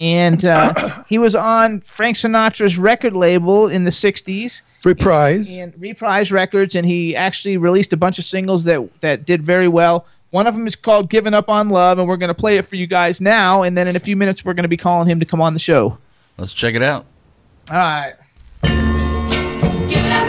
and 0.00 0.44
uh, 0.44 1.02
he 1.08 1.18
was 1.18 1.34
on 1.34 1.80
Frank 1.82 2.16
Sinatra's 2.16 2.78
record 2.78 3.14
label 3.14 3.68
in 3.68 3.84
the 3.84 3.90
'60s. 3.90 4.62
Reprise. 4.84 5.56
and 5.56 5.74
Reprise 5.80 6.30
Records, 6.30 6.76
and 6.76 6.86
he 6.86 7.16
actually 7.16 7.56
released 7.56 7.92
a 7.92 7.96
bunch 7.96 8.18
of 8.18 8.24
singles 8.24 8.64
that 8.64 8.88
that 9.00 9.24
did 9.24 9.42
very 9.42 9.68
well. 9.68 10.06
One 10.30 10.46
of 10.46 10.54
them 10.54 10.66
is 10.66 10.76
called 10.76 11.10
"Giving 11.10 11.34
Up 11.34 11.48
on 11.48 11.68
Love," 11.68 11.98
and 11.98 12.08
we're 12.08 12.16
going 12.16 12.28
to 12.28 12.34
play 12.34 12.56
it 12.56 12.66
for 12.66 12.76
you 12.76 12.86
guys 12.86 13.20
now. 13.20 13.62
And 13.62 13.76
then 13.76 13.88
in 13.88 13.96
a 13.96 14.00
few 14.00 14.16
minutes, 14.16 14.44
we're 14.44 14.54
going 14.54 14.64
to 14.64 14.68
be 14.68 14.76
calling 14.76 15.08
him 15.08 15.20
to 15.20 15.26
come 15.26 15.40
on 15.40 15.54
the 15.54 15.58
show. 15.58 15.98
Let's 16.36 16.52
check 16.52 16.74
it 16.74 16.82
out. 16.82 17.06
All 17.68 17.76
right. 17.78 18.14
Give 18.62 18.76
it 18.76 20.12
up. 20.12 20.28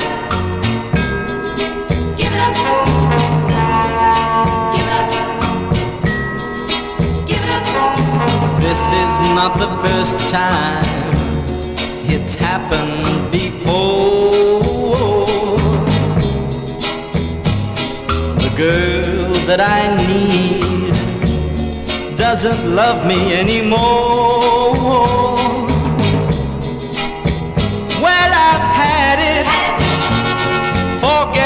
Give 2.18 2.34
it 2.34 2.40
up. 2.42 2.56
Give 4.74 4.88
it 4.88 4.98
up. 4.98 5.10
Give 7.28 7.44
it 7.44 7.50
up. 7.52 8.60
This 8.60 8.82
is 8.82 9.14
not 9.38 9.60
the 9.60 9.70
first 9.86 10.18
time 10.32 11.14
it's 12.10 12.34
happened 12.34 13.32
before. 13.32 14.58
The 18.40 18.50
girl 18.58 19.34
that 19.46 19.62
I 19.62 19.96
need 20.08 20.96
doesn't 22.18 22.74
love 22.74 23.06
me 23.06 23.36
anymore. 23.36 25.27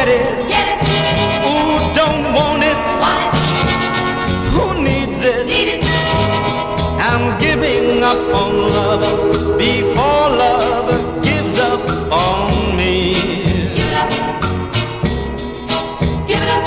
Forget 0.02 0.18
it. 0.18 0.82
Ooh, 1.46 1.94
don't 1.94 2.34
want 2.34 2.64
it. 2.64 2.80
Who 4.50 4.82
needs 4.82 5.24
it? 5.24 5.46
I'm 7.00 7.40
giving 7.40 8.02
up 8.02 8.18
on 8.34 8.52
love 8.74 9.60
before 9.60 10.30
love 10.42 11.24
gives 11.24 11.60
up 11.60 11.88
on 12.12 12.76
me. 12.76 13.14
Give 13.76 13.86
it 13.86 13.94
up. 13.94 14.10
Give 16.28 16.42
it 16.42 16.50
up. 16.50 16.66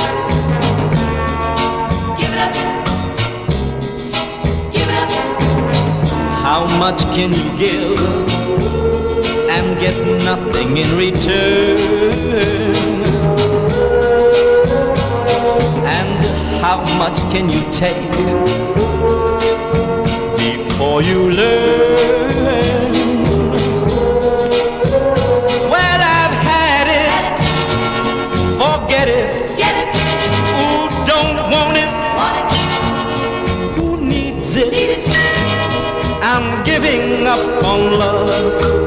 Give 2.16 2.32
it 2.32 2.38
up. 2.38 2.54
Give 4.72 4.88
it 4.88 4.96
up. 5.02 5.10
How 6.46 6.62
much 6.78 7.00
can 7.16 7.34
you 7.34 7.50
give 7.58 8.00
and 9.50 9.66
get 9.80 9.96
nothing 10.22 10.76
in 10.76 10.96
return? 10.96 12.63
How 16.74 16.98
much 16.98 17.18
can 17.32 17.48
you 17.48 17.62
take 17.70 18.10
before 20.36 21.02
you 21.02 21.30
learn? 21.30 22.92
Well, 25.72 26.00
I've 26.20 26.36
had 26.50 26.86
it, 27.04 27.12
forget 28.60 29.08
it. 29.20 29.56
Get 29.56 29.74
it. 29.82 29.88
Who 30.56 30.68
don't 31.12 31.38
want 31.54 31.76
it? 31.84 31.90
Want 32.18 32.36
it. 32.42 32.48
Who 33.76 33.86
needs 34.04 34.56
it? 34.56 34.72
Need 34.72 34.90
it. 34.96 35.04
I'm 36.24 36.64
giving 36.64 37.24
up 37.24 37.62
on 37.62 37.80
love 38.00 38.83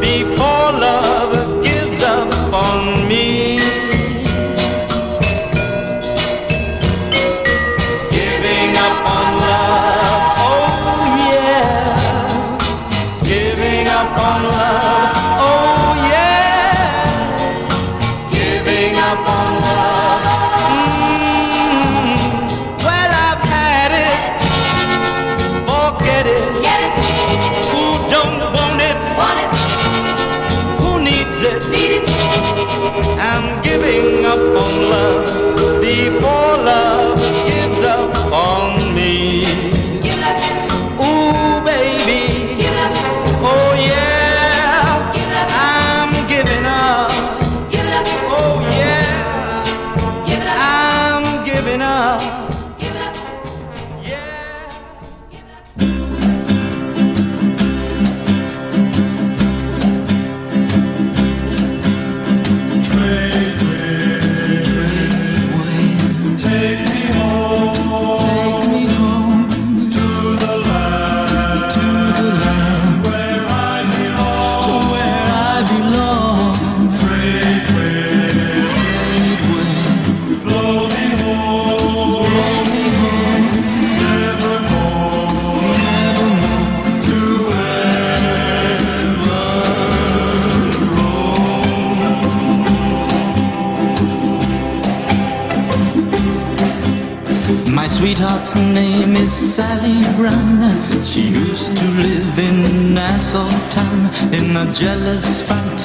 is 99.28 99.55
Sally 99.55 100.01
Brown. 100.15 100.59
She 101.03 101.21
used 101.21 101.75
to 101.75 101.86
live 102.05 102.39
in 102.39 102.93
Nassau 102.93 103.49
town. 103.69 103.99
In 104.34 104.55
a 104.55 104.65
jealous 104.71 105.41
fight, 105.47 105.80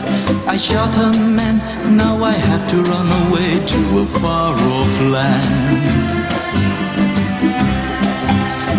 I 0.55 0.57
shot 0.57 0.97
a 0.97 1.11
man. 1.39 1.57
Now 2.03 2.23
I 2.23 2.37
have 2.51 2.65
to 2.73 2.77
run 2.93 3.09
away 3.23 3.51
to 3.73 3.81
a 4.05 4.07
far 4.21 4.55
off 4.75 4.95
land. 5.15 5.49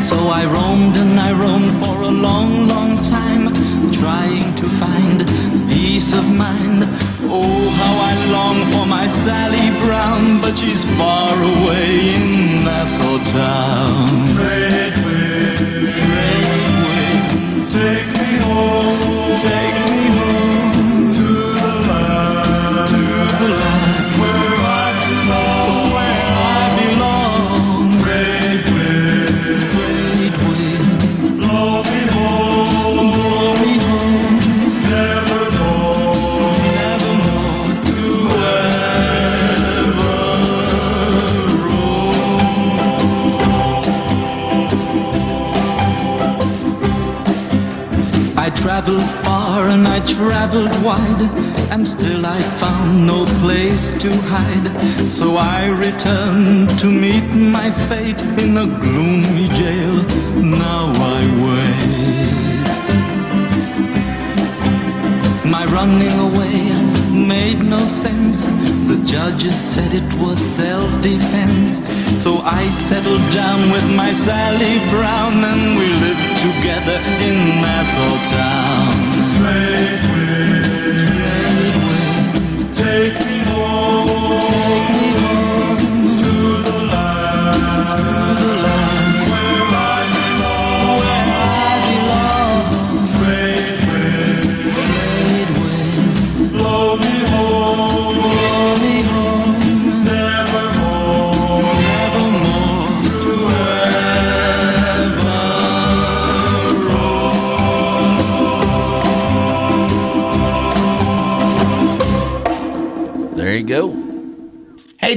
So 0.09 0.18
I 0.39 0.43
roamed 0.55 0.95
and 1.03 1.20
I 1.20 1.32
roamed 1.43 1.74
for 1.84 1.95
a 2.11 2.14
long, 2.28 2.68
long 2.74 2.91
time, 3.18 3.45
trying 4.01 4.47
to 4.61 4.66
find 4.82 5.18
peace 5.72 6.11
of 6.20 6.26
mind. 6.45 6.82
Oh, 7.38 7.64
how 7.80 7.93
I 8.11 8.14
long 8.38 8.57
for 8.72 8.86
my 8.86 9.07
Sally 9.07 9.68
Brown, 9.84 10.41
but 10.41 10.53
she's 10.59 10.84
far 10.97 11.34
away 11.55 12.16
in 12.16 12.64
Nassau 12.64 13.18
town. 13.39 14.12
Traveled 50.24 50.76
wide, 50.84 51.21
and 51.71 51.86
still 51.86 52.26
I 52.26 52.39
found 52.61 53.05
no 53.05 53.26
place 53.41 53.91
to 54.03 54.09
hide. 54.32 54.67
So 55.11 55.36
I 55.36 55.67
returned 55.67 56.69
to 56.80 56.88
meet 56.88 57.28
my 57.57 57.69
fate 57.89 58.21
in 58.43 58.57
a 58.57 58.67
gloomy 58.84 59.47
jail. 59.59 59.95
Now 60.41 60.91
I 61.15 61.21
wait. 61.43 62.63
My 65.55 65.65
running 65.65 66.17
away 66.30 66.57
made 67.11 67.61
no 67.63 67.80
sense. 67.80 68.47
The 68.91 68.99
judges 69.05 69.55
said 69.55 69.91
it 69.93 70.13
was 70.24 70.39
self 70.39 70.89
defense. 71.01 71.82
So 72.24 72.32
I 72.61 72.69
settled 72.69 73.26
down 73.32 73.59
with 73.71 73.88
my 73.95 74.11
Sally 74.13 74.76
Brown 74.91 75.34
and 75.51 75.63
we 75.80 75.88
lived 76.05 76.32
together 76.47 76.99
in 77.28 77.38
Nassau 77.61 78.13
town. 78.38 78.93
Trade 79.38 80.12
take 84.40 84.90
me 84.90 85.12
home 85.20 85.43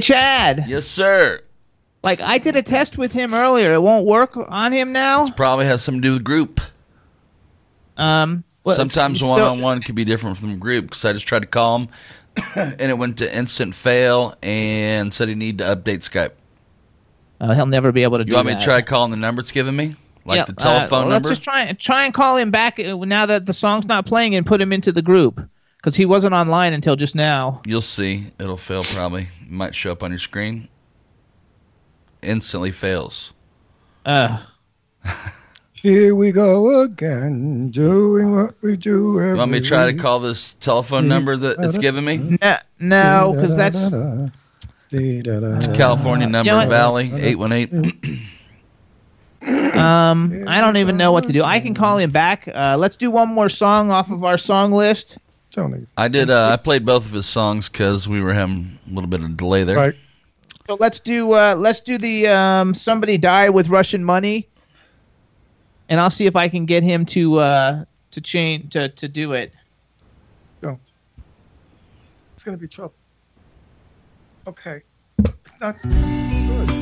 Chad. 0.07 0.65
Yes, 0.67 0.85
sir. 0.85 1.41
Like 2.01 2.21
I 2.21 2.37
did 2.37 2.55
a 2.55 2.61
test 2.61 2.97
with 2.97 3.11
him 3.11 3.33
earlier. 3.33 3.73
It 3.73 3.81
won't 3.81 4.05
work 4.05 4.37
on 4.37 4.71
him 4.71 4.93
now. 4.93 5.29
Probably 5.31 5.65
has 5.65 5.83
something 5.83 6.01
to 6.01 6.07
do 6.07 6.13
with 6.13 6.23
group. 6.23 6.61
Um. 7.97 8.45
well, 8.63 8.75
Sometimes 8.75 9.21
one 9.21 9.41
on 9.41 9.61
one 9.61 9.81
can 9.81 9.95
be 9.95 10.05
different 10.05 10.37
from 10.37 10.59
group 10.59 10.85
because 10.85 11.03
I 11.03 11.11
just 11.11 11.27
tried 11.27 11.41
to 11.41 11.47
call 11.47 11.79
him 11.79 11.89
and 12.55 12.81
it 12.81 12.97
went 12.97 13.17
to 13.17 13.37
instant 13.37 13.75
fail 13.75 14.35
and 14.41 15.13
said 15.13 15.27
he 15.27 15.35
need 15.35 15.57
to 15.57 15.65
update 15.65 15.99
Skype. 15.99 16.31
Uh, 17.41 17.53
he'll 17.53 17.65
never 17.65 17.91
be 17.91 18.03
able 18.03 18.17
to 18.17 18.23
do 18.23 18.29
You 18.29 18.35
want 18.35 18.47
me 18.47 18.55
to 18.55 18.61
try 18.61 18.81
calling 18.81 19.11
the 19.11 19.17
number 19.17 19.41
it's 19.41 19.51
giving 19.51 19.75
me? 19.75 19.95
Like 20.23 20.37
Yeah, 20.37 20.45
the 20.45 20.53
telephone 20.53 21.07
uh, 21.07 21.09
number. 21.09 21.29
Let's 21.29 21.39
just 21.39 21.43
try 21.43 21.71
try 21.73 22.05
and 22.05 22.13
call 22.13 22.37
him 22.37 22.51
back 22.51 22.79
uh, 22.79 22.95
now 22.95 23.25
that 23.25 23.45
the 23.45 23.53
song's 23.53 23.87
not 23.87 24.05
playing 24.05 24.35
and 24.35 24.45
put 24.45 24.61
him 24.61 24.71
into 24.71 24.93
the 24.93 25.01
group 25.01 25.41
because 25.77 25.95
he 25.95 26.05
wasn't 26.05 26.33
online 26.33 26.73
until 26.73 26.95
just 26.95 27.15
now. 27.15 27.61
You'll 27.65 27.81
see. 27.81 28.31
It'll 28.39 28.57
fail 28.57 28.83
probably. 28.83 29.29
Might 29.47 29.75
show 29.75 29.91
up 29.91 30.03
on 30.03 30.11
your 30.11 30.19
screen. 30.19 30.67
Instantly 32.21 32.71
fails. 32.71 33.33
Uh, 34.05 34.43
Here 35.73 36.15
we 36.15 36.31
go 36.31 36.81
again, 36.81 37.69
doing 37.69 38.35
what 38.35 38.55
we 38.61 38.75
do. 38.75 39.19
Every 39.19 39.31
You 39.31 39.37
want 39.37 39.51
me 39.51 39.59
to 39.59 39.65
try 39.65 39.91
to 39.91 39.97
call 39.97 40.19
this 40.19 40.53
telephone 40.53 41.07
number 41.07 41.37
that 41.37 41.57
it's 41.59 41.77
giving 41.77 42.03
me? 42.03 42.37
No, 42.41 42.57
no, 42.79 43.33
because 43.35 43.55
that's 43.55 43.91
It's 44.91 45.67
a 45.67 45.73
California 45.73 46.27
number, 46.27 46.51
You 46.51 46.57
know? 46.57 46.67
Valley 46.67 47.11
eight 47.13 47.37
one 47.37 47.51
eight. 47.51 47.71
um. 49.43 50.43
I 50.47 50.59
don't 50.59 50.77
even 50.77 50.97
know 50.97 51.11
what 51.11 51.27
to 51.27 51.33
do. 51.33 51.43
I 51.43 51.59
can 51.59 51.75
call 51.75 51.99
him 51.99 52.09
back. 52.09 52.47
Uh, 52.53 52.75
let's 52.79 52.97
do 52.97 53.11
one 53.11 53.29
more 53.29 53.47
song 53.47 53.91
off 53.91 54.09
of 54.09 54.23
our 54.23 54.39
song 54.39 54.71
list. 54.71 55.19
Tony. 55.57 55.87
I 55.97 56.07
did. 56.07 56.29
Uh, 56.29 56.49
I 56.53 56.57
played 56.57 56.85
both 56.85 57.03
of 57.03 57.11
his 57.11 57.25
songs 57.25 57.67
because 57.67 58.07
we 58.07 58.21
were 58.21 58.31
having 58.31 58.77
a 58.85 58.93
little 58.93 59.09
bit 59.09 59.23
of 59.23 59.35
delay 59.35 59.63
there. 59.63 59.75
Right. 59.75 59.95
So 60.67 60.75
let's 60.75 60.99
do 60.99 61.31
uh, 61.31 61.55
let's 61.57 61.81
do 61.81 61.97
the 61.97 62.27
um, 62.27 62.75
somebody 62.75 63.17
die 63.17 63.49
with 63.49 63.67
Russian 63.67 64.03
money, 64.03 64.47
and 65.89 65.99
I'll 65.99 66.11
see 66.11 66.27
if 66.27 66.35
I 66.35 66.47
can 66.47 66.67
get 66.67 66.83
him 66.83 67.07
to 67.07 67.39
uh, 67.39 67.85
to 68.11 68.21
change 68.21 68.73
to 68.73 68.89
to 68.89 69.07
do 69.07 69.33
it. 69.33 69.51
Don't. 70.61 70.79
It's 72.35 72.43
gonna 72.43 72.57
be 72.57 72.67
trouble. 72.67 72.93
Okay. 74.45 74.83
It's 75.17 75.59
not 75.59 75.81
good. 75.81 76.76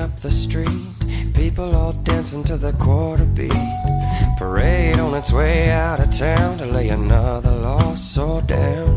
Up 0.00 0.18
the 0.20 0.30
street. 0.30 0.86
People 1.34 1.76
all 1.76 1.92
dancing 1.92 2.42
to 2.44 2.56
the 2.56 2.72
quarter 2.72 3.26
beat. 3.26 3.52
Parade 4.38 4.98
on 4.98 5.14
its 5.14 5.30
way 5.30 5.70
out 5.70 6.00
of 6.00 6.10
town 6.10 6.56
to 6.56 6.64
lay 6.64 6.88
another 6.88 7.50
lost 7.50 8.14
soul 8.14 8.40
down. 8.40 8.94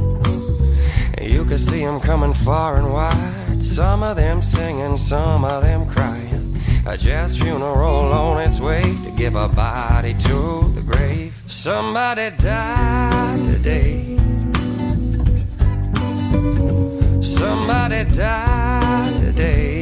You 1.22 1.44
could 1.44 1.60
see 1.60 1.84
'em 1.84 2.00
coming 2.00 2.34
far 2.34 2.78
and 2.78 2.90
wide. 2.94 3.62
Some 3.62 4.02
of 4.02 4.16
them 4.16 4.42
singing, 4.42 4.98
some 4.98 5.44
of 5.44 5.64
them 5.64 5.86
crying. 5.86 6.62
A 6.86 6.98
jazz 6.98 7.36
funeral 7.36 8.12
on 8.14 8.42
its 8.42 8.60
way 8.60 8.84
to 9.04 9.12
give 9.22 9.36
a 9.36 9.50
body 9.50 10.14
to 10.28 10.72
the 10.76 10.84
grave. 10.92 11.34
Somebody 11.48 12.28
died 12.38 13.42
today. 13.54 14.18
Somebody 17.22 18.02
died 18.06 19.14
today. 19.26 19.73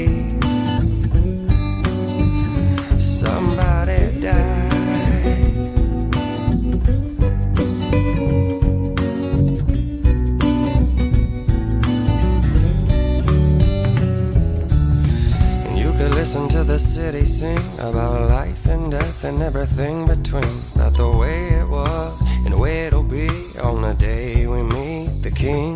The 16.71 16.79
city 16.79 17.25
sing 17.25 17.59
about 17.79 18.29
life 18.29 18.65
and 18.67 18.91
death 18.91 19.25
and 19.25 19.41
everything 19.41 20.07
between. 20.07 20.55
About 20.73 20.95
the 20.95 21.11
way 21.21 21.49
it 21.49 21.67
was 21.67 22.21
and 22.45 22.53
the 22.53 22.57
way 22.57 22.85
it'll 22.87 23.03
be 23.03 23.27
on 23.59 23.81
the 23.81 23.93
day 23.93 24.47
we 24.47 24.63
meet 24.63 25.21
the 25.21 25.31
king. 25.31 25.75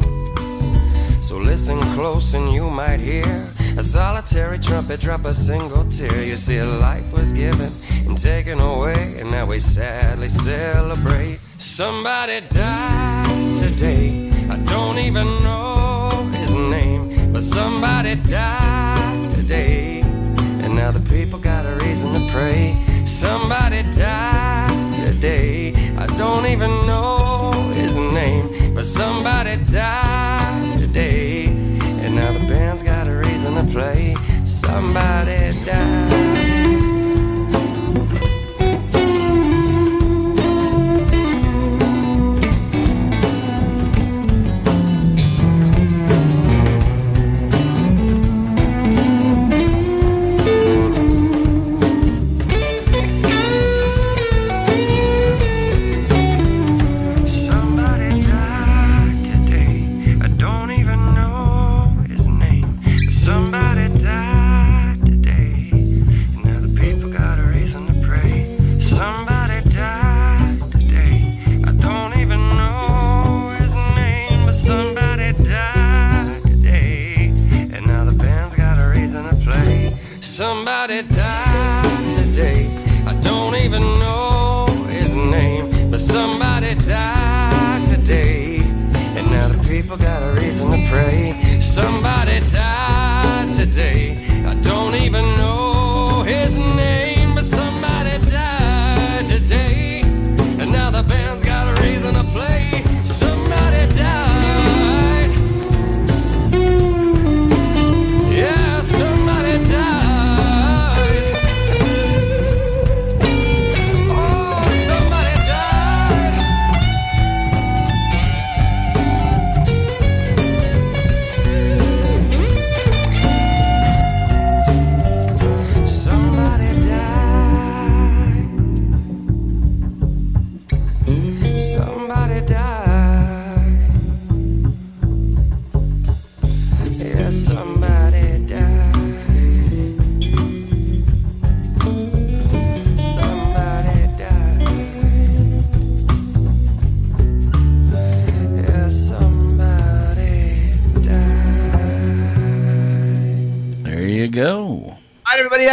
So 1.21 1.35
listen 1.37 1.77
close 1.95 2.33
and 2.33 2.53
you 2.53 2.69
might 2.69 3.01
hear 3.01 3.27
a 3.77 3.83
solitary 3.83 4.57
trumpet 4.57 5.01
drop 5.01 5.25
a 5.25 5.33
single 5.33 5.83
tear. 5.89 6.23
You 6.23 6.37
see, 6.37 6.61
life 6.61 7.11
was 7.11 7.33
given 7.33 7.73
and 8.07 8.17
taken 8.17 8.61
away, 8.61 9.17
and 9.19 9.29
now 9.31 9.47
we 9.47 9.59
sadly 9.59 10.29
celebrate. 10.29 11.39
Somebody 11.57 12.39
died 12.47 13.57
today. 13.59 14.31
I 14.49 14.55
don't 14.73 14.99
even 14.99 15.27
know 15.43 16.29
his 16.39 16.53
name, 16.55 17.33
but 17.33 17.43
somebody 17.43 18.15
died 18.15 19.31
today. 19.31 19.84
Now 20.85 20.91
the 20.91 21.09
people 21.09 21.39
got 21.39 21.65
a 21.65 21.75
reason 21.77 22.13
to 22.13 22.31
pray. 22.31 22.75
Somebody 23.07 23.81
died 23.91 25.03
today. 25.03 25.73
I 25.97 26.05
don't 26.05 26.45
even 26.45 26.69
know 26.85 27.51
his 27.73 27.95
name, 27.95 28.75
but 28.75 28.85
somebody 28.85 29.55
died 29.65 30.79
today. 30.79 31.45
And 31.47 32.13
now 32.13 32.33
the 32.33 32.45
band's 32.45 32.83
got 32.83 33.07
a 33.07 33.17
reason 33.17 33.55
to 33.55 33.63
play. 33.73 34.15
Somebody 34.45 35.59
died. 35.65 36.34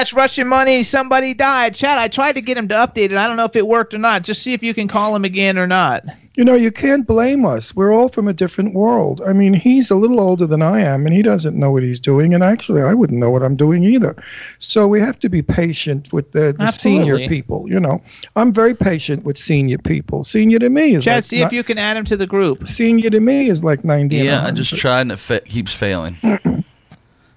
That's 0.03 0.13
Russian 0.13 0.49
money. 0.49 0.83
Somebody 0.83 1.33
died. 1.33 1.77
Chad, 1.77 1.97
I 1.97 2.09
tried 2.09 2.33
to 2.33 2.41
get 2.41 2.57
him 2.57 2.67
to 2.67 2.75
update 2.75 3.13
it. 3.13 3.17
I 3.17 3.29
don't 3.29 3.37
know 3.37 3.45
if 3.45 3.55
it 3.55 3.69
worked 3.69 3.95
or 3.95 3.99
not. 3.99 4.23
Just 4.23 4.43
see 4.43 4.53
if 4.53 4.61
you 4.61 4.75
can 4.75 4.89
call 4.89 5.15
him 5.15 5.25
again 5.25 5.57
or 5.57 5.69
not. 5.69 6.03
You 6.35 6.45
know, 6.45 6.57
you 6.57 6.73
can't 6.73 7.07
blame 7.07 7.47
us. 7.47 7.77
We're 7.77 7.93
all 7.93 8.09
from 8.09 8.27
a 8.27 8.33
different 8.33 8.75
world. 8.75 9.23
I 9.25 9.33
mean, 9.33 9.55
he's 9.55 9.93
a 9.93 9.95
little 9.95 10.19
older 10.19 10.45
than 10.45 10.61
I 10.61 10.81
am, 10.81 11.07
and 11.07 11.15
he 11.15 11.23
doesn't 11.23 11.57
know 11.57 11.71
what 11.71 11.85
he's 11.85 12.01
doing. 12.01 12.35
And 12.35 12.43
actually, 12.43 12.83
I 12.83 12.95
wouldn't 12.95 13.21
know 13.21 13.31
what 13.31 13.45
I'm 13.45 13.55
doing 13.55 13.85
either. 13.85 14.17
So 14.59 14.89
we 14.89 14.99
have 14.99 15.21
to 15.21 15.29
be 15.29 15.41
patient 15.41 16.13
with 16.13 16.33
the, 16.33 16.53
the 16.53 16.67
senior 16.73 17.29
people. 17.29 17.69
You 17.69 17.79
know, 17.79 18.03
I'm 18.35 18.53
very 18.53 18.75
patient 18.75 19.23
with 19.23 19.39
senior 19.39 19.79
people. 19.79 20.25
Senior 20.25 20.59
to 20.59 20.69
me 20.69 20.97
is 20.97 21.05
Chad, 21.05 21.19
like 21.19 21.25
see 21.25 21.43
if 21.43 21.53
you 21.53 21.63
can 21.63 21.79
add 21.79 21.97
him 21.97 22.05
to 22.07 22.17
the 22.17 22.27
group. 22.27 22.67
Senior 22.67 23.11
to 23.11 23.21
me 23.21 23.49
is 23.49 23.63
like 23.63 23.85
90. 23.85 24.17
Yeah, 24.17 24.43
I 24.45 24.51
just 24.51 24.75
tried 24.75 25.03
and 25.03 25.13
it 25.13 25.21
fa- 25.21 25.43
keeps 25.43 25.73
failing. 25.73 26.17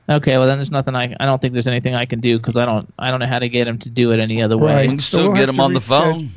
Okay, 0.08 0.38
well 0.38 0.46
then 0.46 0.58
there's 0.58 0.72
nothing 0.72 0.96
I 0.96 1.16
I 1.20 1.26
don't 1.26 1.42
think 1.42 1.54
there's 1.54 1.68
anything 1.68 1.96
I 1.96 2.06
can 2.06 2.20
do 2.20 2.38
because 2.38 2.58
I 2.58 2.66
don't 2.66 2.92
I 3.00 3.10
don't 3.10 3.20
know 3.20 3.26
how 3.26 3.40
to 3.40 3.50
get 3.50 3.68
him 3.68 3.80
to 3.80 3.90
do 3.90 4.12
it 4.12 4.20
any 4.20 4.42
other 4.42 4.58
way. 4.58 4.74
Right. 4.74 4.82
We 4.84 4.88
can 4.90 5.00
So 5.00 5.18
still 5.18 5.24
we'll 5.32 5.36
get 5.36 5.50
him 5.50 5.56
to 5.56 5.62
on 5.62 5.74
the 5.74 5.82
phone. 5.82 6.32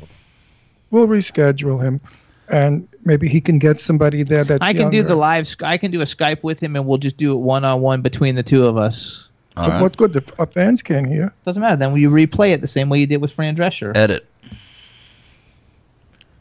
We'll 0.91 1.07
reschedule 1.07 1.79
him, 1.81 2.01
and 2.47 2.87
maybe 3.05 3.27
he 3.27 3.39
can 3.39 3.59
get 3.59 3.79
somebody 3.79 4.23
there 4.23 4.43
that's 4.43 4.65
I 4.65 4.73
can 4.73 4.89
do 4.89 5.03
the 5.03 5.15
live. 5.15 5.47
Sky- 5.47 5.71
I 5.73 5.77
can 5.77 5.91
do 5.91 6.01
a 6.01 6.05
Skype 6.05 6.41
with 6.41 6.59
him, 6.59 6.75
and 6.75 6.87
we'll 6.87 6.97
just 6.97 7.17
do 7.17 7.31
it 7.33 7.37
one 7.37 7.63
on 7.63 7.81
one 7.81 8.01
between 8.01 8.33
the 8.35 8.41
two 8.43 8.65
of 8.65 8.75
us. 8.75 9.27
But 9.55 9.81
What 9.81 9.97
good? 9.97 10.13
The 10.13 10.23
our 10.39 10.45
fans 10.47 10.81
can't 10.81 11.05
hear. 11.05 11.31
Doesn't 11.45 11.61
matter. 11.61 11.75
Then 11.75 11.95
you 11.97 12.09
replay 12.09 12.53
it 12.53 12.61
the 12.61 12.67
same 12.67 12.89
way 12.89 12.99
you 12.99 13.05
did 13.05 13.17
with 13.17 13.31
Fran 13.31 13.55
Drescher. 13.55 13.95
Edit. 13.95 14.25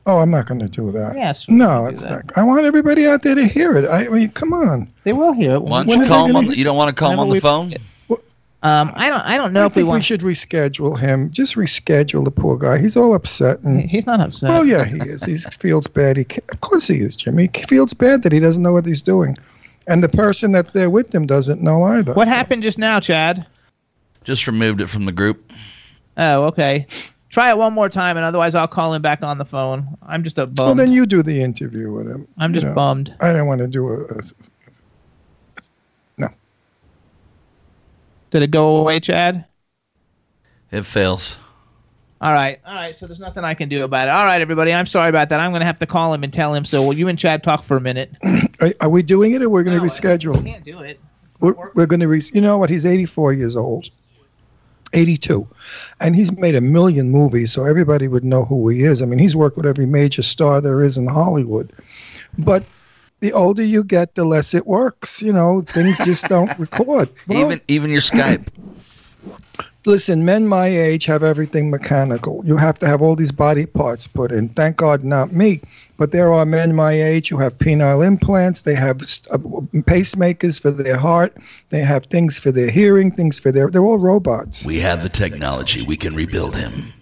Oh, 0.09 0.19
I'm 0.21 0.31
not 0.31 0.47
going 0.47 0.59
to 0.61 0.69
do 0.69 0.91
that. 0.93 1.15
Yes, 1.17 1.47
No, 1.51 1.85
it's 1.87 2.03
that. 2.03 2.11
not. 2.11 2.39
I 2.39 2.43
want 2.43 2.65
everybody 2.65 3.07
out 3.07 3.23
there 3.23 3.35
to 3.35 3.47
hear 3.47 3.77
it. 3.77 3.85
I, 3.87 4.07
I 4.07 4.09
mean, 4.09 4.31
come 4.31 4.55
on. 4.55 4.89
They 5.05 5.13
will 5.13 5.33
hear 5.35 5.57
it. 5.57 5.63
Why 5.63 5.85
don't 5.85 5.99
you 5.99 6.03
are 6.03 6.07
call 6.09 6.25
him 6.27 6.35
on 6.37 6.47
the, 6.47 6.57
You 6.57 6.65
don't 6.65 6.77
want 6.79 6.89
to 6.89 6.95
call 6.95 7.13
him 7.13 7.21
on 7.21 7.29
the 7.29 7.35
we- 7.35 7.41
phone? 7.41 7.75
Um, 8.65 8.91
I 8.97 9.09
don't. 9.09 9.21
I 9.21 9.37
don't 9.37 9.53
know 9.53 9.63
I 9.63 9.67
if 9.67 9.73
we 9.73 9.75
think 9.83 9.85
we 9.87 9.91
want. 9.91 10.05
should 10.05 10.21
reschedule 10.23 10.99
him. 10.99 11.31
Just 11.31 11.55
reschedule 11.55 12.25
the 12.25 12.31
poor 12.33 12.57
guy. 12.59 12.79
He's 12.79 12.97
all 12.97 13.15
upset. 13.15 13.61
And, 13.61 13.89
He's 13.89 14.05
not 14.05 14.19
upset. 14.19 14.51
well, 14.51 14.65
yeah, 14.67 14.85
he 14.85 14.97
is. 14.97 15.23
He 15.25 15.37
feels 15.61 15.87
bad. 15.87 16.17
He 16.17 16.27
of 16.49 16.61
course 16.61 16.89
he 16.89 16.97
is, 16.99 17.15
Jimmy. 17.15 17.49
He 17.55 17.63
feels 17.65 17.93
bad 17.95 18.25
that 18.25 18.33
he 18.33 18.41
doesn't 18.41 18.61
know 18.63 18.73
what 18.73 18.85
he's 18.85 19.01
doing, 19.01 19.37
and 19.87 20.03
the 20.03 20.09
person 20.09 20.51
that's 20.51 20.73
there 20.73 20.91
with 20.91 21.15
him 21.15 21.25
doesn't 21.25 21.63
know 21.63 21.85
either. 21.85 22.15
What 22.15 22.27
happened 22.27 22.65
just 22.65 22.79
now, 22.79 22.99
Chad? 22.99 23.47
Just 24.25 24.49
removed 24.49 24.81
it 24.81 24.89
from 24.89 25.05
the 25.05 25.13
group. 25.13 25.53
Oh, 26.17 26.43
okay. 26.47 26.85
Try 27.31 27.51
it 27.51 27.59
one 27.59 27.75
more 27.75 27.89
time, 27.89 28.17
and 28.17 28.25
otherwise 28.25 28.55
I'll 28.55 28.69
call 28.69 28.95
him 28.95 29.03
back 29.03 29.23
on 29.23 29.37
the 29.37 29.45
phone. 29.45 29.87
I'm 30.03 30.25
just 30.25 30.39
a 30.39 30.47
bummed. 30.47 30.59
Well, 30.59 30.75
then 30.75 30.93
you 30.93 31.05
do 31.05 31.23
the 31.23 31.43
interview 31.43 31.93
with 31.93 32.09
him. 32.09 32.27
I'm 32.39 32.55
just 32.55 32.67
know. 32.67 32.73
bummed. 32.73 33.15
I 33.21 33.33
don't 33.33 33.47
want 33.47 33.61
to 33.61 33.67
do 33.67 33.89
a. 33.89 34.05
a 34.05 34.23
Did 38.31 38.43
it 38.43 38.51
go 38.51 38.77
away, 38.77 39.01
Chad? 39.01 39.47
It 40.71 40.85
fails. 40.85 41.39
All 42.21 42.33
right, 42.33 42.61
all 42.67 42.75
right. 42.75 42.97
So 42.97 43.07
there's 43.07 43.21
nothing 43.21 43.45
I 43.45 43.55
can 43.55 43.69
do 43.69 43.85
about 43.85 44.09
it. 44.09 44.11
All 44.11 44.25
right, 44.25 44.41
everybody. 44.41 44.73
I'm 44.73 44.87
sorry 44.87 45.09
about 45.09 45.29
that. 45.29 45.41
I'm 45.41 45.53
going 45.53 45.61
to 45.61 45.67
have 45.67 45.79
to 45.79 45.87
call 45.87 46.13
him 46.13 46.25
and 46.25 46.33
tell 46.33 46.53
him. 46.53 46.65
So 46.65 46.83
will 46.83 46.99
you 46.99 47.09
and 47.09 47.19
Chad 47.19 47.43
talk 47.43 47.63
for 47.63 47.77
a 47.77 47.81
minute? 47.81 48.11
are, 48.61 48.75
are 48.81 48.89
we 48.89 49.03
doing 49.03 49.33
it, 49.33 49.43
or 49.43 49.49
we're 49.49 49.63
going 49.63 49.79
to 49.79 49.85
reschedule? 49.85 50.37
We 50.43 50.51
can't 50.51 50.65
do 50.65 50.81
it. 50.81 51.01
We're, 51.41 51.55
we're 51.75 51.87
going 51.87 52.01
to, 52.01 52.09
re- 52.09 52.23
you 52.35 52.41
know 52.41 52.59
what? 52.59 52.69
He's 52.69 52.85
84 52.85 53.35
years 53.35 53.55
old, 53.55 53.91
82, 54.93 55.47
and 56.01 56.17
he's 56.17 56.33
made 56.33 56.55
a 56.55 56.61
million 56.61 57.11
movies, 57.11 57.53
so 57.53 57.65
everybody 57.65 58.09
would 58.09 58.25
know 58.25 58.45
who 58.45 58.69
he 58.69 58.85
is. 58.85 59.03
I 59.03 59.07
mean, 59.07 59.19
he's 59.19 59.37
worked 59.37 59.57
with 59.57 59.67
every 59.67 59.87
major 59.87 60.23
star 60.23 60.61
there 60.61 60.83
is 60.83 60.99
in 60.99 61.07
Hollywood, 61.07 61.73
but 62.39 62.65
the 63.21 63.33
older 63.33 63.65
you 63.65 63.83
get, 63.85 64.15
the 64.15 64.25
less 64.25 64.55
it 64.55 64.67
works. 64.67 65.23
You 65.23 65.33
know, 65.33 65.63
things 65.63 65.99
just 65.99 66.29
don't 66.29 66.51
record. 66.59 67.09
Well, 67.27 67.39
even 67.39 67.61
even 67.69 67.91
your 67.91 68.01
Skype. 68.01 68.49
Listen, 69.87 70.25
men 70.25 70.47
my 70.49 70.67
age 70.67 71.07
have 71.07 71.23
everything 71.23 71.71
mechanical. 71.71 72.43
You 72.45 72.57
have 72.57 72.79
to 72.81 72.87
have 72.87 73.01
all 73.01 73.15
these 73.15 73.33
body 73.33 73.65
parts 73.65 74.07
put 74.07 74.33
in. 74.33 74.49
Thank 74.51 74.77
God, 74.77 75.05
not 75.05 75.33
me. 75.33 75.61
But 75.97 76.13
there 76.13 76.33
are 76.33 76.45
men 76.45 76.75
my 76.75 76.93
age 76.93 77.29
who 77.29 77.39
have 77.39 77.57
penile 77.57 78.07
implants. 78.07 78.63
They 78.63 78.75
have 78.75 79.03
uh, 79.31 79.39
pacemakers 79.87 80.61
for 80.61 80.71
their 80.71 80.97
heart. 80.97 81.37
They 81.71 81.81
have 81.81 82.07
things 82.07 82.39
for 82.39 82.53
their 82.53 82.71
hearing, 82.71 83.11
things 83.11 83.39
for 83.39 83.53
their. 83.53 83.71
They're 83.71 83.85
all 83.85 83.99
robots. 83.99 84.65
We 84.65 84.81
have 84.81 85.03
the 85.03 85.09
technology. 85.09 85.83
We 85.83 85.97
can 85.97 86.15
rebuild 86.15 86.57
him. 86.57 86.93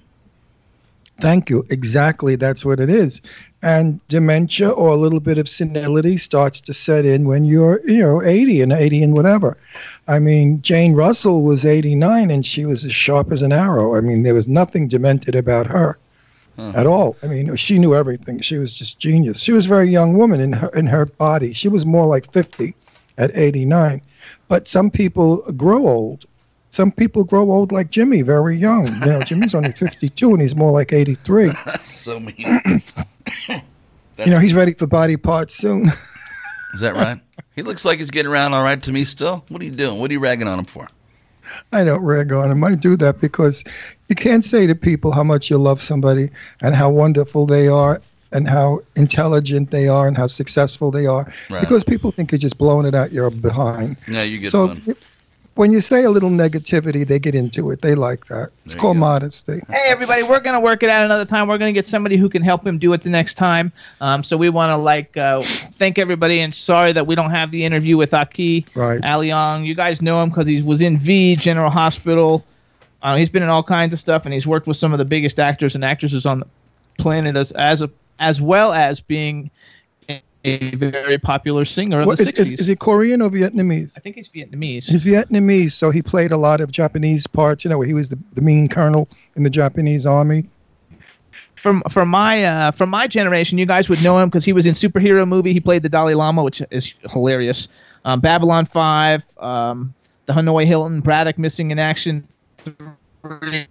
Thank 1.20 1.48
you. 1.48 1.64
Exactly. 1.70 2.36
That's 2.36 2.64
what 2.64 2.78
it 2.78 2.90
is. 2.90 3.22
And 3.62 4.06
dementia 4.08 4.70
or 4.70 4.90
a 4.90 4.96
little 4.96 5.20
bit 5.20 5.38
of 5.38 5.48
senility 5.48 6.16
starts 6.18 6.60
to 6.60 6.74
set 6.74 7.04
in 7.04 7.26
when 7.26 7.44
you're, 7.44 7.80
you 7.88 7.98
know, 7.98 8.22
80 8.22 8.62
and 8.62 8.72
80 8.72 9.02
and 9.02 9.14
whatever. 9.14 9.56
I 10.08 10.18
mean, 10.18 10.60
Jane 10.62 10.94
Russell 10.94 11.42
was 11.42 11.64
89 11.64 12.30
and 12.30 12.44
she 12.44 12.66
was 12.66 12.84
as 12.84 12.94
sharp 12.94 13.32
as 13.32 13.42
an 13.42 13.52
arrow. 13.52 13.96
I 13.96 14.00
mean, 14.00 14.22
there 14.22 14.34
was 14.34 14.46
nothing 14.46 14.88
demented 14.88 15.34
about 15.34 15.66
her 15.66 15.98
at 16.58 16.86
all. 16.86 17.16
I 17.22 17.26
mean, 17.26 17.54
she 17.56 17.78
knew 17.78 17.94
everything. 17.94 18.40
She 18.40 18.58
was 18.58 18.72
just 18.72 18.98
genius. 18.98 19.40
She 19.40 19.52
was 19.52 19.66
a 19.66 19.68
very 19.68 19.90
young 19.90 20.16
woman 20.16 20.40
in 20.40 20.52
her 20.52 20.68
in 20.68 20.86
her 20.86 21.06
body. 21.06 21.52
She 21.52 21.68
was 21.68 21.84
more 21.84 22.06
like 22.06 22.32
50 22.32 22.74
at 23.18 23.36
89. 23.36 24.00
But 24.48 24.68
some 24.68 24.90
people 24.90 25.38
grow 25.52 25.86
old. 25.86 26.24
Some 26.70 26.92
people 26.92 27.24
grow 27.24 27.50
old 27.50 27.72
like 27.72 27.90
Jimmy, 27.90 28.22
very 28.22 28.58
young. 28.58 28.86
You 28.86 29.06
know, 29.06 29.20
Jimmy's 29.20 29.54
only 29.54 29.72
52 29.78 30.30
and 30.30 30.40
he's 30.42 30.54
more 30.56 30.72
like 30.72 30.92
83. 30.92 31.52
So 31.96 32.20
mean. 32.20 32.34
you 33.48 34.26
know, 34.26 34.38
he's 34.38 34.54
ready 34.54 34.74
for 34.74 34.86
body 34.86 35.16
parts 35.16 35.54
soon. 35.56 35.86
Is 36.74 36.80
that 36.80 36.94
right? 36.94 37.18
he 37.56 37.62
looks 37.62 37.84
like 37.84 37.98
he's 37.98 38.10
getting 38.10 38.30
around 38.30 38.54
all 38.54 38.62
right 38.62 38.80
to 38.82 38.92
me 38.92 39.02
still. 39.04 39.44
What 39.48 39.60
are 39.60 39.64
you 39.64 39.70
doing? 39.72 39.98
What 39.98 40.10
are 40.10 40.12
you 40.12 40.20
ragging 40.20 40.46
on 40.46 40.58
him 40.60 40.66
for? 40.66 40.86
I 41.72 41.82
don't 41.84 42.00
rag 42.02 42.30
on 42.32 42.50
him. 42.50 42.62
I 42.62 42.74
do 42.76 42.96
that 42.98 43.20
because 43.20 43.64
you 44.08 44.14
can't 44.14 44.44
say 44.44 44.66
to 44.68 44.74
people 44.74 45.10
how 45.10 45.24
much 45.24 45.50
you 45.50 45.58
love 45.58 45.80
somebody 45.82 46.30
and 46.60 46.76
how 46.76 46.90
wonderful 46.90 47.46
they 47.46 47.66
are 47.66 48.00
and 48.30 48.48
how 48.48 48.80
intelligent 48.94 49.70
they 49.70 49.88
are 49.88 50.06
and 50.06 50.16
how 50.16 50.26
successful 50.26 50.90
they 50.90 51.06
are 51.06 51.32
Right. 51.50 51.60
because 51.60 51.82
people 51.82 52.10
think 52.12 52.30
you're 52.30 52.38
just 52.38 52.58
blowing 52.58 52.86
it 52.86 52.94
out 52.94 53.10
your 53.10 53.30
behind. 53.30 53.96
Yeah, 54.06 54.22
you 54.22 54.38
get 54.38 54.52
so 54.52 54.68
fun. 54.68 54.96
When 55.56 55.72
you 55.72 55.80
say 55.80 56.04
a 56.04 56.10
little 56.10 56.28
negativity, 56.28 57.06
they 57.06 57.18
get 57.18 57.34
into 57.34 57.70
it. 57.70 57.80
They 57.80 57.94
like 57.94 58.26
that. 58.26 58.50
It's 58.66 58.74
There 58.74 58.80
called 58.82 58.98
modesty. 58.98 59.62
Hey, 59.70 59.86
everybody, 59.86 60.22
we're 60.22 60.40
going 60.40 60.52
to 60.52 60.60
work 60.60 60.82
it 60.82 60.90
out 60.90 61.02
another 61.02 61.24
time. 61.24 61.48
We're 61.48 61.56
going 61.56 61.72
to 61.74 61.78
get 61.78 61.86
somebody 61.86 62.18
who 62.18 62.28
can 62.28 62.42
help 62.42 62.66
him 62.66 62.78
do 62.78 62.92
it 62.92 63.02
the 63.02 63.08
next 63.08 63.34
time. 63.34 63.72
Um, 64.02 64.22
so 64.22 64.36
we 64.36 64.50
want 64.50 64.68
to 64.68 64.76
like 64.76 65.16
uh, 65.16 65.40
thank 65.78 65.98
everybody 65.98 66.40
and 66.40 66.54
sorry 66.54 66.92
that 66.92 67.06
we 67.06 67.14
don't 67.14 67.30
have 67.30 67.50
the 67.50 67.64
interview 67.64 67.96
with 67.96 68.12
Aki 68.12 68.66
Right. 68.74 69.00
Aleong. 69.00 69.64
You 69.64 69.74
guys 69.74 70.02
know 70.02 70.22
him 70.22 70.28
because 70.28 70.46
he 70.46 70.60
was 70.60 70.82
in 70.82 70.98
V 70.98 71.36
General 71.36 71.70
Hospital. 71.70 72.44
Uh, 73.02 73.16
he's 73.16 73.30
been 73.30 73.42
in 73.42 73.48
all 73.48 73.62
kinds 73.62 73.94
of 73.94 73.98
stuff, 73.98 74.26
and 74.26 74.34
he's 74.34 74.46
worked 74.46 74.66
with 74.66 74.76
some 74.76 74.92
of 74.92 74.98
the 74.98 75.04
biggest 75.06 75.38
actors 75.38 75.74
and 75.74 75.82
actresses 75.84 76.26
on 76.26 76.40
the 76.40 76.46
planet, 76.98 77.34
as 77.34 77.52
as 77.52 77.80
a, 77.80 77.88
as 78.18 78.42
well 78.42 78.74
as 78.74 79.00
being 79.00 79.50
a, 80.46 80.72
a 80.72 80.76
very 80.76 81.18
popular 81.18 81.64
singer 81.64 82.00
of 82.00 82.06
What, 82.06 82.18
the 82.18 82.24
is, 82.24 82.30
is, 82.30 82.50
'60s. 82.50 82.60
is 82.60 82.66
he 82.66 82.76
Korean 82.76 83.20
or 83.22 83.30
Vietnamese? 83.30 83.92
I 83.96 84.00
think 84.00 84.16
he's 84.16 84.28
Vietnamese. 84.28 84.84
He's 84.88 85.04
Vietnamese, 85.04 85.72
so 85.72 85.90
he 85.90 86.02
played 86.02 86.32
a 86.32 86.36
lot 86.36 86.60
of 86.60 86.70
Japanese 86.70 87.26
parts. 87.26 87.64
You 87.64 87.70
know, 87.70 87.80
he 87.80 87.94
was 87.94 88.08
the, 88.08 88.18
the 88.34 88.42
mean 88.42 88.68
colonel 88.68 89.08
in 89.36 89.42
the 89.42 89.50
Japanese 89.50 90.06
army. 90.06 90.48
from 91.56 91.82
from 91.90 92.08
my 92.08 92.44
uh, 92.44 92.70
from 92.70 92.90
my 92.90 93.06
generation, 93.06 93.58
you 93.58 93.66
guys 93.66 93.88
would 93.88 94.02
know 94.02 94.18
him 94.18 94.28
because 94.28 94.44
he 94.44 94.52
was 94.52 94.66
in 94.66 94.74
superhero 94.74 95.26
movie. 95.26 95.52
He 95.52 95.60
played 95.60 95.82
the 95.82 95.88
Dalai 95.88 96.14
Lama, 96.14 96.42
which 96.42 96.62
is 96.70 96.92
hilarious. 97.10 97.68
Um, 98.04 98.20
Babylon 98.20 98.66
Five, 98.66 99.22
um, 99.38 99.92
the 100.26 100.32
Hanoi 100.32 100.64
Hilton, 100.66 101.00
Braddock 101.00 101.38
missing 101.38 101.70
in 101.72 101.78
action, 101.78 102.26
three, 102.58 103.66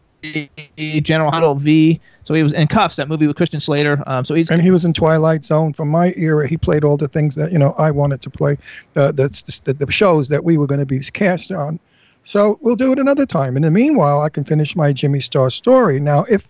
General 1.01 1.31
Hospital 1.31 1.55
V. 1.55 1.99
So 2.23 2.33
he 2.33 2.41
was 2.41 2.53
in 2.53 2.67
Kuffs, 2.67 2.95
that 2.95 3.07
movie 3.07 3.27
with 3.27 3.35
Christian 3.35 3.59
Slater. 3.59 4.01
Um, 4.07 4.25
so 4.25 4.33
he's 4.33 4.49
and 4.49 4.61
he 4.61 4.71
was 4.71 4.83
in 4.83 4.93
Twilight 4.93 5.45
Zone. 5.45 5.73
From 5.73 5.89
my 5.89 6.13
era, 6.17 6.47
he 6.47 6.57
played 6.57 6.83
all 6.83 6.97
the 6.97 7.07
things 7.07 7.35
that 7.35 7.51
you 7.51 7.59
know 7.59 7.73
I 7.77 7.91
wanted 7.91 8.21
to 8.23 8.29
play, 8.29 8.57
uh, 8.95 9.11
the, 9.11 9.27
the 9.65 9.73
the 9.73 9.91
shows 9.91 10.29
that 10.29 10.43
we 10.43 10.57
were 10.57 10.67
going 10.67 10.79
to 10.79 10.85
be 10.85 10.99
cast 10.99 11.51
on. 11.51 11.79
So 12.23 12.57
we'll 12.61 12.75
do 12.75 12.91
it 12.91 12.97
another 12.97 13.27
time. 13.27 13.55
In 13.55 13.61
the 13.61 13.69
meanwhile, 13.69 14.21
I 14.21 14.29
can 14.29 14.43
finish 14.43 14.75
my 14.75 14.91
Jimmy 14.91 15.19
Star 15.19 15.51
story. 15.51 15.99
Now, 15.99 16.23
if 16.23 16.47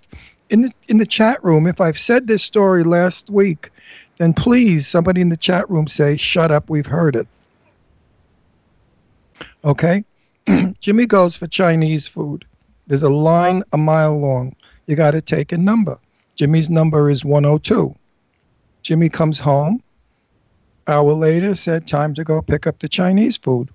in 0.50 0.62
the 0.62 0.72
in 0.88 0.98
the 0.98 1.06
chat 1.06 1.44
room, 1.44 1.68
if 1.68 1.82
I've 1.82 2.00
said 2.00 2.28
this 2.28 2.44
story 2.44 2.84
last 2.84 3.30
week, 3.30 3.70
then 4.18 4.34
please 4.34 4.88
somebody 4.88 5.20
in 5.20 5.30
the 5.30 5.38
chat 5.38 5.70
room 5.70 5.88
say, 5.88 6.16
"Shut 6.16 6.52
up, 6.52 6.70
we've 6.70 6.86
heard 6.86 7.16
it." 7.16 7.28
Okay, 9.66 10.06
Jimmy 10.80 11.06
goes 11.06 11.36
for 11.36 11.48
Chinese 11.48 12.08
food. 12.08 12.46
There's 12.88 13.04
a 13.04 13.10
line 13.10 13.64
a 13.72 13.78
mile 13.78 14.20
long. 14.20 14.56
You 14.86 14.96
got 14.96 15.12
to 15.12 15.22
take 15.22 15.52
a 15.52 15.58
number. 15.58 15.98
Jimmy's 16.36 16.70
number 16.70 17.10
is 17.10 17.26
102. 17.26 17.96
Jimmy 18.84 19.10
comes 19.10 19.40
home. 19.40 19.82
Hour 20.88 21.14
later, 21.14 21.56
said, 21.56 21.88
Time 21.88 22.14
to 22.14 22.24
go 22.24 22.42
pick 22.42 22.68
up 22.68 22.80
the 22.80 22.90
Chinese 22.90 23.38
food. 23.38 23.70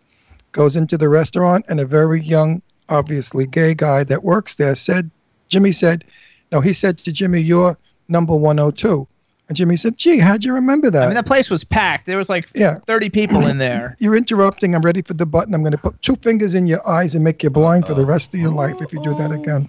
Goes 0.53 0.77
into 0.77 0.97
the 0.97 1.09
restaurant, 1.09 1.65
and 1.69 1.81
a 1.81 1.87
very 1.87 2.23
young, 2.23 2.63
obviously 2.89 3.47
gay 3.47 3.75
guy 3.75 4.05
that 4.05 4.23
works 4.23 4.55
there 4.57 4.75
said, 4.75 5.11
Jimmy 5.49 5.73
said, 5.73 6.05
No, 6.53 6.61
he 6.61 6.73
said 6.73 6.99
to 6.99 7.13
Jimmy, 7.13 7.41
You're 7.41 7.77
number 8.09 8.37
102. 8.37 9.09
And 9.51 9.57
Jimmy 9.57 9.77
said, 9.77 9.99
Gee, 9.99 10.19
how'd 10.21 10.45
you 10.45 10.55
remember 10.55 10.91
that? 10.93 11.03
I 11.03 11.07
mean, 11.09 11.17
the 11.17 11.25
place 11.25 11.51
was 11.51 11.65
packed. 11.65 12.07
There 12.07 12.17
was 12.17 12.29
like 12.29 12.49
Yeah. 12.55 12.79
30 12.87 13.11
people 13.11 13.49
in 13.49 13.59
there. 13.59 13.97
You're 13.99 14.15
interrupting. 14.15 14.77
I'm 14.77 14.81
ready 14.83 15.03
for 15.03 15.15
the 15.15 15.27
button. 15.27 15.55
I'm 15.55 15.63
going 15.63 15.73
to 15.73 15.79
put 15.79 16.01
two 16.03 16.15
fingers 16.23 16.55
in 16.55 16.69
your 16.69 16.89
eyes 16.89 17.17
and 17.17 17.25
make 17.25 17.43
you 17.43 17.51
blind 17.51 17.85
for 17.85 17.95
the 17.95 18.07
rest 18.07 18.33
of 18.33 18.39
your 18.39 18.53
life 18.53 18.81
if 18.81 18.93
you 18.93 19.03
do 19.03 19.13
that 19.15 19.33
again. 19.33 19.69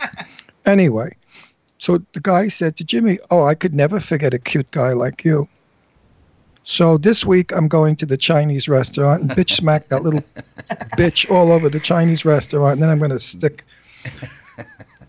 Anyway, 0.66 1.14
So 1.78 1.98
the 2.12 2.18
guy 2.20 2.48
said 2.48 2.76
to 2.76 2.84
Jimmy, 2.84 3.20
"Oh, 3.30 3.44
I 3.44 3.54
could 3.54 3.72
never 3.72 4.00
forget 4.00 4.34
a 4.34 4.38
cute 4.38 4.68
guy 4.72 4.92
like 4.94 5.24
you." 5.24 5.48
So 6.64 6.98
this 6.98 7.24
week 7.24 7.52
I'm 7.52 7.68
going 7.68 7.94
to 7.96 8.06
the 8.06 8.16
Chinese 8.16 8.68
restaurant 8.68 9.22
and 9.22 9.30
bitch 9.30 9.50
smack 9.50 9.88
that 9.90 10.02
little 10.02 10.20
bitch 10.98 11.30
all 11.30 11.52
over 11.52 11.68
the 11.70 11.78
Chinese 11.78 12.24
restaurant, 12.24 12.72
and 12.72 12.82
then 12.82 12.88
I'm 12.90 12.98
going 12.98 13.12
to 13.12 13.20
stick 13.20 13.64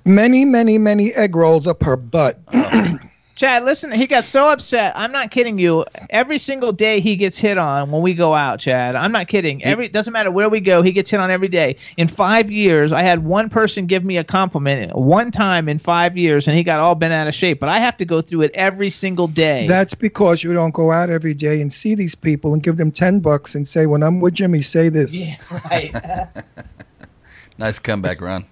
many, 0.06 0.46
many, 0.46 0.78
many 0.78 1.12
egg 1.16 1.36
rolls 1.36 1.66
up 1.66 1.82
her 1.82 1.96
butt. 1.98 2.40
Chad, 3.38 3.66
listen, 3.66 3.92
he 3.92 4.08
got 4.08 4.26
so 4.26 4.50
upset. 4.50 4.94
I'm 4.96 5.12
not 5.12 5.30
kidding 5.30 5.60
you. 5.60 5.86
Every 6.10 6.40
single 6.40 6.72
day 6.72 7.00
he 7.00 7.16
gets 7.16 7.38
hit 7.38 7.60
on 7.60 7.92
when 7.92 8.02
we 8.02 8.16
go 8.16 8.34
out, 8.34 8.60
Chad. 8.60 8.96
I'm 8.96 9.12
not 9.12 9.28
kidding. 9.28 9.64
Every 9.64 9.88
doesn't 9.90 10.12
matter 10.12 10.32
where 10.32 10.50
we 10.50 10.60
go, 10.60 10.82
he 10.82 10.92
gets 10.92 11.12
hit 11.12 11.20
on 11.20 11.30
every 11.30 11.48
day. 11.48 11.78
In 11.98 12.08
five 12.08 12.50
years, 12.50 12.92
I 12.92 13.04
had 13.04 13.24
one 13.24 13.48
person 13.48 13.86
give 13.86 14.04
me 14.04 14.18
a 14.18 14.24
compliment 14.24 14.96
one 14.98 15.32
time 15.32 15.70
in 15.70 15.78
five 15.78 16.18
years, 16.18 16.48
and 16.48 16.58
he 16.58 16.64
got 16.64 16.80
all 16.80 16.96
bent 16.96 17.14
out 17.14 17.28
of 17.28 17.36
shape. 17.36 17.60
But 17.60 17.70
I 17.70 17.78
have 17.78 17.96
to 17.98 18.06
go 18.06 18.22
through 18.22 18.42
it 18.42 18.52
every 18.56 18.90
single 18.90 19.28
day. 19.28 19.68
That's 19.68 19.94
because 19.94 20.44
you 20.44 20.52
don't 20.52 20.74
go 20.74 20.92
out 20.92 21.12
every 21.12 21.36
day 21.36 21.62
and 21.62 21.72
see 21.72 21.94
these 21.94 22.16
people 22.16 22.56
and 22.56 22.64
give 22.64 22.78
them 22.78 22.90
ten 22.90 23.20
bucks 23.20 23.54
and 23.54 23.68
say, 23.68 23.86
"When 23.86 24.02
I'm 24.02 24.20
with 24.20 24.34
Jimmy, 24.34 24.62
say 24.62 24.90
this." 24.90 25.14
Yeah, 25.14 25.38
right. 25.70 26.28
Nice 27.60 27.80
comeback, 27.80 28.22
Ron. 28.22 28.46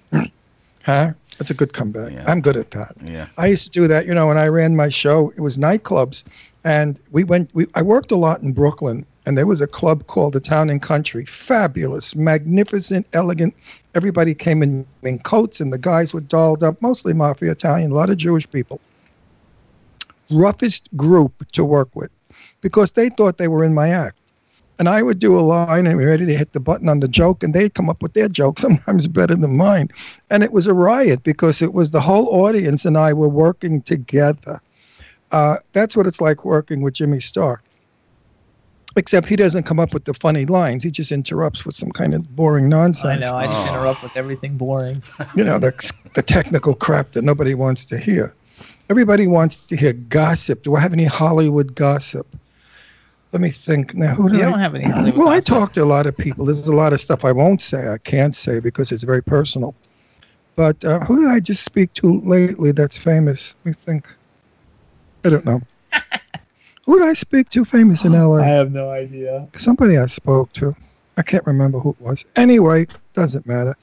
Huh? 0.82 1.14
That's 1.38 1.50
a 1.50 1.54
good 1.54 1.74
comeback. 1.74 2.14
I'm 2.28 2.42
good 2.42 2.58
at 2.58 2.72
that. 2.72 2.96
Yeah. 3.04 3.28
I 3.38 3.48
used 3.48 3.66
to 3.66 3.70
do 3.70 3.88
that, 3.88 4.06
you 4.06 4.14
know, 4.14 4.28
when 4.28 4.38
I 4.38 4.48
ran 4.48 4.76
my 4.76 4.90
show, 4.90 5.32
it 5.36 5.42
was 5.42 5.58
nightclubs. 5.58 6.24
And 6.64 7.00
we 7.12 7.24
went, 7.24 7.50
we, 7.54 7.68
I 7.76 7.82
worked 7.82 8.12
a 8.12 8.16
lot 8.16 8.42
in 8.42 8.54
Brooklyn, 8.54 9.06
and 9.26 9.38
there 9.38 9.46
was 9.46 9.62
a 9.62 9.68
club 9.68 10.08
called 10.08 10.34
the 10.34 10.40
Town 10.40 10.70
and 10.70 10.82
Country. 10.82 11.26
Fabulous, 11.26 12.16
magnificent, 12.16 13.06
elegant. 13.14 13.54
Everybody 13.94 14.34
came 14.34 14.64
in, 14.64 14.86
in 15.04 15.20
coats, 15.20 15.60
and 15.60 15.72
the 15.72 15.78
guys 15.78 16.14
were 16.14 16.22
dolled 16.22 16.64
up, 16.64 16.82
mostly 16.82 17.14
mafia 17.14 17.52
Italian, 17.52 17.92
a 17.92 17.96
lot 17.96 18.10
of 18.10 18.18
Jewish 18.18 18.50
people. 18.50 18.80
Roughest 20.32 20.90
group 20.98 21.46
to 21.52 21.64
work 21.64 21.96
with 21.96 22.10
because 22.62 22.94
they 22.94 23.10
thought 23.10 23.38
they 23.38 23.48
were 23.48 23.64
in 23.64 23.74
my 23.74 23.90
act. 23.90 24.18
And 24.78 24.90
I 24.90 25.02
would 25.02 25.20
do 25.20 25.40
a 25.40 25.42
line 25.42 25.88
and 25.88 25.98
be 25.98 26.06
ready 26.06 26.26
to 26.26 26.38
hit 26.38 26.52
the 26.52 26.60
button 26.60 26.90
on 26.90 27.00
the 27.00 27.08
joke, 27.08 27.44
and 27.44 27.54
they'd 27.54 27.74
come 27.74 27.90
up 27.90 28.02
with 28.02 28.14
their 28.14 28.28
joke, 28.28 28.60
sometimes 28.66 29.08
better 29.08 29.36
than 29.36 29.56
mine. 29.56 29.90
And 30.30 30.44
it 30.44 30.52
was 30.52 30.68
a 30.68 30.74
riot 30.74 31.24
because 31.24 31.62
it 31.62 31.74
was 31.74 31.92
the 31.92 32.02
whole 32.02 32.28
audience 32.28 32.86
and 32.86 32.98
I 32.98 33.14
were 33.14 33.30
working 33.30 33.82
together. 33.82 34.62
Uh, 35.32 35.58
that's 35.74 35.96
what 35.96 36.08
it's 36.08 36.22
like 36.22 36.46
working 36.46 36.82
with 36.82 36.94
Jimmy 36.94 37.20
Star. 37.20 37.62
Except 38.98 39.28
he 39.28 39.36
doesn't 39.36 39.64
come 39.64 39.80
up 39.80 39.94
with 39.94 40.06
the 40.06 40.14
funny 40.14 40.46
lines. 40.46 40.82
He 40.82 40.90
just 40.90 41.12
interrupts 41.12 41.66
with 41.66 41.76
some 41.76 41.92
kind 41.92 42.14
of 42.14 42.34
boring 42.36 42.70
nonsense. 42.70 43.26
I 43.26 43.30
know. 43.30 43.36
I 43.36 43.48
just 43.48 43.68
interrupt 43.68 44.02
with 44.02 44.16
everything 44.16 44.56
boring. 44.56 45.04
You 45.36 45.44
know, 45.44 45.60
the, 45.60 45.74
the 46.14 46.22
technical 46.22 46.76
crap 46.76 47.12
that 47.12 47.24
nobody 47.24 47.56
wants 47.56 47.84
to 47.86 47.98
hear. 47.98 48.34
Everybody 48.90 49.28
wants 49.28 49.66
to 49.66 49.76
hear 49.76 49.92
gossip. 49.92 50.64
Do 50.64 50.76
I 50.76 50.80
have 50.80 50.94
any 50.94 51.04
Hollywood 51.04 51.76
gossip? 51.76 52.26
Let 53.36 53.42
me 53.42 53.52
think. 53.52 53.94
Now, 53.96 54.16
who 54.16 54.30
do 54.30 54.38
You 54.38 54.44
I, 54.44 54.50
don't 54.50 54.60
have 54.60 54.76
any 54.76 54.86
Hollywood 54.86 55.20
Well, 55.20 55.28
I 55.28 55.42
talk 55.42 55.74
to 55.74 55.84
a 55.84 55.86
lot 55.86 56.06
of 56.06 56.16
people. 56.16 56.46
There's 56.46 56.70
a 56.70 56.74
lot 56.74 56.94
of 56.94 57.02
stuff 57.02 57.26
I 57.26 57.34
won't 57.34 57.62
say. 57.62 57.90
I 57.90 57.98
can't 57.98 58.34
say 58.34 58.62
because 58.62 58.94
it's 58.94 59.04
very 59.04 59.22
personal. 59.22 59.76
But 60.56 60.86
uh, 60.86 61.02
who 61.02 61.20
did 61.20 61.30
I 61.30 61.42
just 61.42 61.66
speak 61.66 61.92
to 61.96 62.22
lately 62.22 62.72
that's 62.72 62.98
famous? 62.98 63.54
Let 63.60 63.66
me 63.66 63.74
think. 63.74 64.08
I 65.26 65.32
don't 65.32 65.44
know. 65.44 65.62
who 66.86 66.98
did 66.98 67.10
I 67.10 67.12
speak 67.12 67.50
to 67.50 67.66
famous 67.66 68.06
in 68.06 68.14
LA? 68.14 68.38
I 68.38 68.46
have 68.46 68.72
no 68.72 68.90
idea. 68.90 69.50
Somebody 69.58 69.98
I 69.98 70.06
spoke 70.06 70.54
to. 70.54 70.74
I 71.18 71.22
can't 71.22 71.46
remember 71.46 71.78
who 71.80 71.90
it 71.90 72.00
was. 72.00 72.24
Anyway, 72.38 72.88
doesn't 73.16 73.46
matter. 73.46 73.76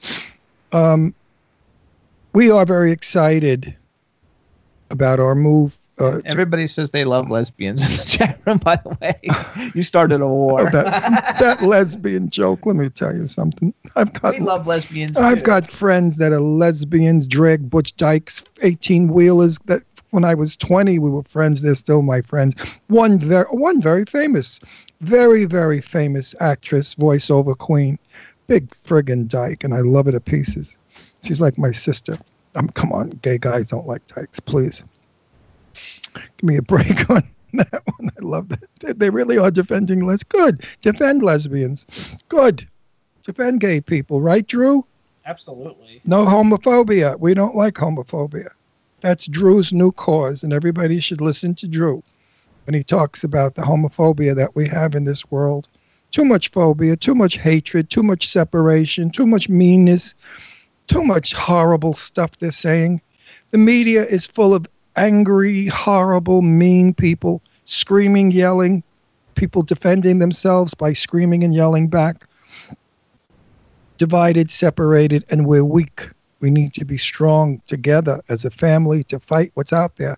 Um, 0.71 1.13
we 2.33 2.49
are 2.49 2.65
very 2.65 2.91
excited 2.91 3.75
about 4.89 5.19
our 5.19 5.35
move. 5.35 5.77
Uh, 5.99 6.21
Everybody 6.25 6.67
says 6.67 6.89
they 6.91 7.05
love 7.05 7.29
lesbians 7.29 7.87
in 7.87 7.97
the 7.97 8.03
chat 8.03 8.39
room. 8.45 8.57
By 8.57 8.77
the 8.77 8.97
way, 9.01 9.71
you 9.75 9.83
started 9.83 10.21
a 10.21 10.27
war. 10.27 10.61
Oh, 10.61 10.69
that, 10.71 11.37
that 11.39 11.61
lesbian 11.61 12.29
joke. 12.29 12.65
Let 12.65 12.75
me 12.75 12.89
tell 12.89 13.15
you 13.15 13.27
something. 13.27 13.73
I've 13.95 14.11
got 14.13 14.33
we 14.33 14.39
love 14.39 14.65
lesbians. 14.65 15.17
I've 15.17 15.39
too. 15.39 15.43
got 15.43 15.69
friends 15.69 16.17
that 16.17 16.31
are 16.31 16.41
lesbians, 16.41 17.27
drag 17.27 17.69
Butch 17.69 17.95
Dykes, 17.95 18.43
eighteen 18.63 19.09
wheelers. 19.09 19.59
That 19.65 19.83
when 20.09 20.25
I 20.25 20.33
was 20.33 20.57
twenty, 20.57 20.97
we 20.97 21.11
were 21.11 21.23
friends. 21.23 21.61
They're 21.61 21.75
still 21.75 22.01
my 22.01 22.21
friends. 22.21 22.55
One 22.87 23.19
very, 23.19 23.45
one 23.51 23.79
very 23.79 24.05
famous, 24.05 24.59
very 25.01 25.45
very 25.45 25.79
famous 25.79 26.33
actress, 26.39 26.95
voiceover 26.95 27.55
queen, 27.55 27.99
big 28.47 28.67
friggin' 28.71 29.27
Dyke, 29.27 29.63
and 29.63 29.75
I 29.75 29.81
love 29.81 30.07
her 30.07 30.11
to 30.13 30.19
pieces. 30.19 30.75
She's 31.23 31.39
like 31.39 31.59
my 31.59 31.71
sister. 31.71 32.17
Um, 32.55 32.69
come 32.69 32.91
on, 32.91 33.11
gay 33.21 33.37
guys 33.37 33.69
don't 33.69 33.87
like 33.87 34.05
Dykes, 34.07 34.39
please. 34.39 34.83
Give 36.13 36.43
me 36.43 36.57
a 36.57 36.61
break 36.61 37.09
on 37.09 37.23
that 37.53 37.83
one. 37.97 38.09
I 38.17 38.21
love 38.21 38.49
that. 38.49 38.99
They- 38.99 39.09
really 39.09 39.37
are 39.37 39.51
defending 39.51 40.05
les. 40.05 40.23
Good. 40.23 40.65
Defend 40.81 41.21
lesbians. 41.23 41.85
Good. 42.29 42.67
Defend 43.23 43.61
gay 43.61 43.79
people, 43.79 44.21
right, 44.21 44.45
Drew? 44.45 44.85
Absolutely. 45.25 46.01
No 46.05 46.25
homophobia. 46.25 47.17
We 47.19 47.33
don't 47.33 47.55
like 47.55 47.75
homophobia. 47.75 48.49
That's 49.01 49.27
Drew's 49.27 49.71
new 49.71 49.91
cause, 49.91 50.43
and 50.43 50.51
everybody 50.51 50.99
should 50.99 51.21
listen 51.21 51.55
to 51.55 51.67
Drew 51.67 52.03
when 52.65 52.73
he 52.73 52.83
talks 52.83 53.23
about 53.23 53.55
the 53.55 53.61
homophobia 53.61 54.35
that 54.35 54.55
we 54.55 54.67
have 54.67 54.95
in 54.95 55.03
this 55.05 55.29
world. 55.31 55.67
Too 56.11 56.25
much 56.25 56.51
phobia, 56.51 56.95
too 56.95 57.15
much 57.15 57.37
hatred, 57.37 57.89
too 57.89 58.03
much 58.03 58.27
separation, 58.27 59.09
too 59.09 59.25
much 59.25 59.49
meanness, 59.49 60.15
too 60.87 61.03
much 61.03 61.33
horrible 61.33 61.93
stuff 61.93 62.37
they're 62.37 62.51
saying. 62.51 63.01
The 63.51 63.57
media 63.57 64.05
is 64.05 64.25
full 64.25 64.53
of 64.53 64.67
angry, 64.95 65.67
horrible, 65.67 66.41
mean 66.41 66.93
people 66.93 67.41
screaming, 67.65 68.31
yelling, 68.31 68.83
people 69.35 69.63
defending 69.63 70.19
themselves 70.19 70.73
by 70.73 70.93
screaming 70.93 71.43
and 71.43 71.53
yelling 71.53 71.87
back 71.87 72.25
divided, 73.97 74.51
separated, 74.51 75.23
and 75.29 75.45
we're 75.45 75.63
weak. 75.63 76.09
We 76.41 76.49
need 76.49 76.73
to 76.73 76.83
be 76.83 76.97
strong 76.97 77.61
together 77.67 78.21
as 78.27 78.43
a 78.43 78.49
family 78.49 79.03
to 79.05 79.17
fight 79.17 79.51
what's 79.53 79.71
out 79.71 79.95
there. 79.95 80.17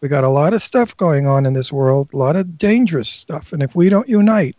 We 0.00 0.08
got 0.08 0.22
a 0.22 0.28
lot 0.28 0.54
of 0.54 0.62
stuff 0.62 0.96
going 0.96 1.26
on 1.26 1.44
in 1.44 1.52
this 1.52 1.72
world, 1.72 2.10
a 2.12 2.16
lot 2.16 2.36
of 2.36 2.56
dangerous 2.56 3.08
stuff. 3.08 3.52
And 3.52 3.60
if 3.60 3.74
we 3.74 3.88
don't 3.88 4.08
unite 4.08 4.56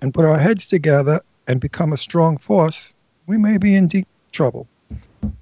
and 0.00 0.14
put 0.14 0.24
our 0.24 0.38
heads 0.38 0.68
together 0.68 1.20
and 1.48 1.60
become 1.60 1.92
a 1.92 1.96
strong 1.96 2.36
force, 2.36 2.94
we 3.26 3.36
may 3.36 3.58
be 3.58 3.74
in 3.74 3.88
deep 3.88 4.06
trouble. 4.30 4.68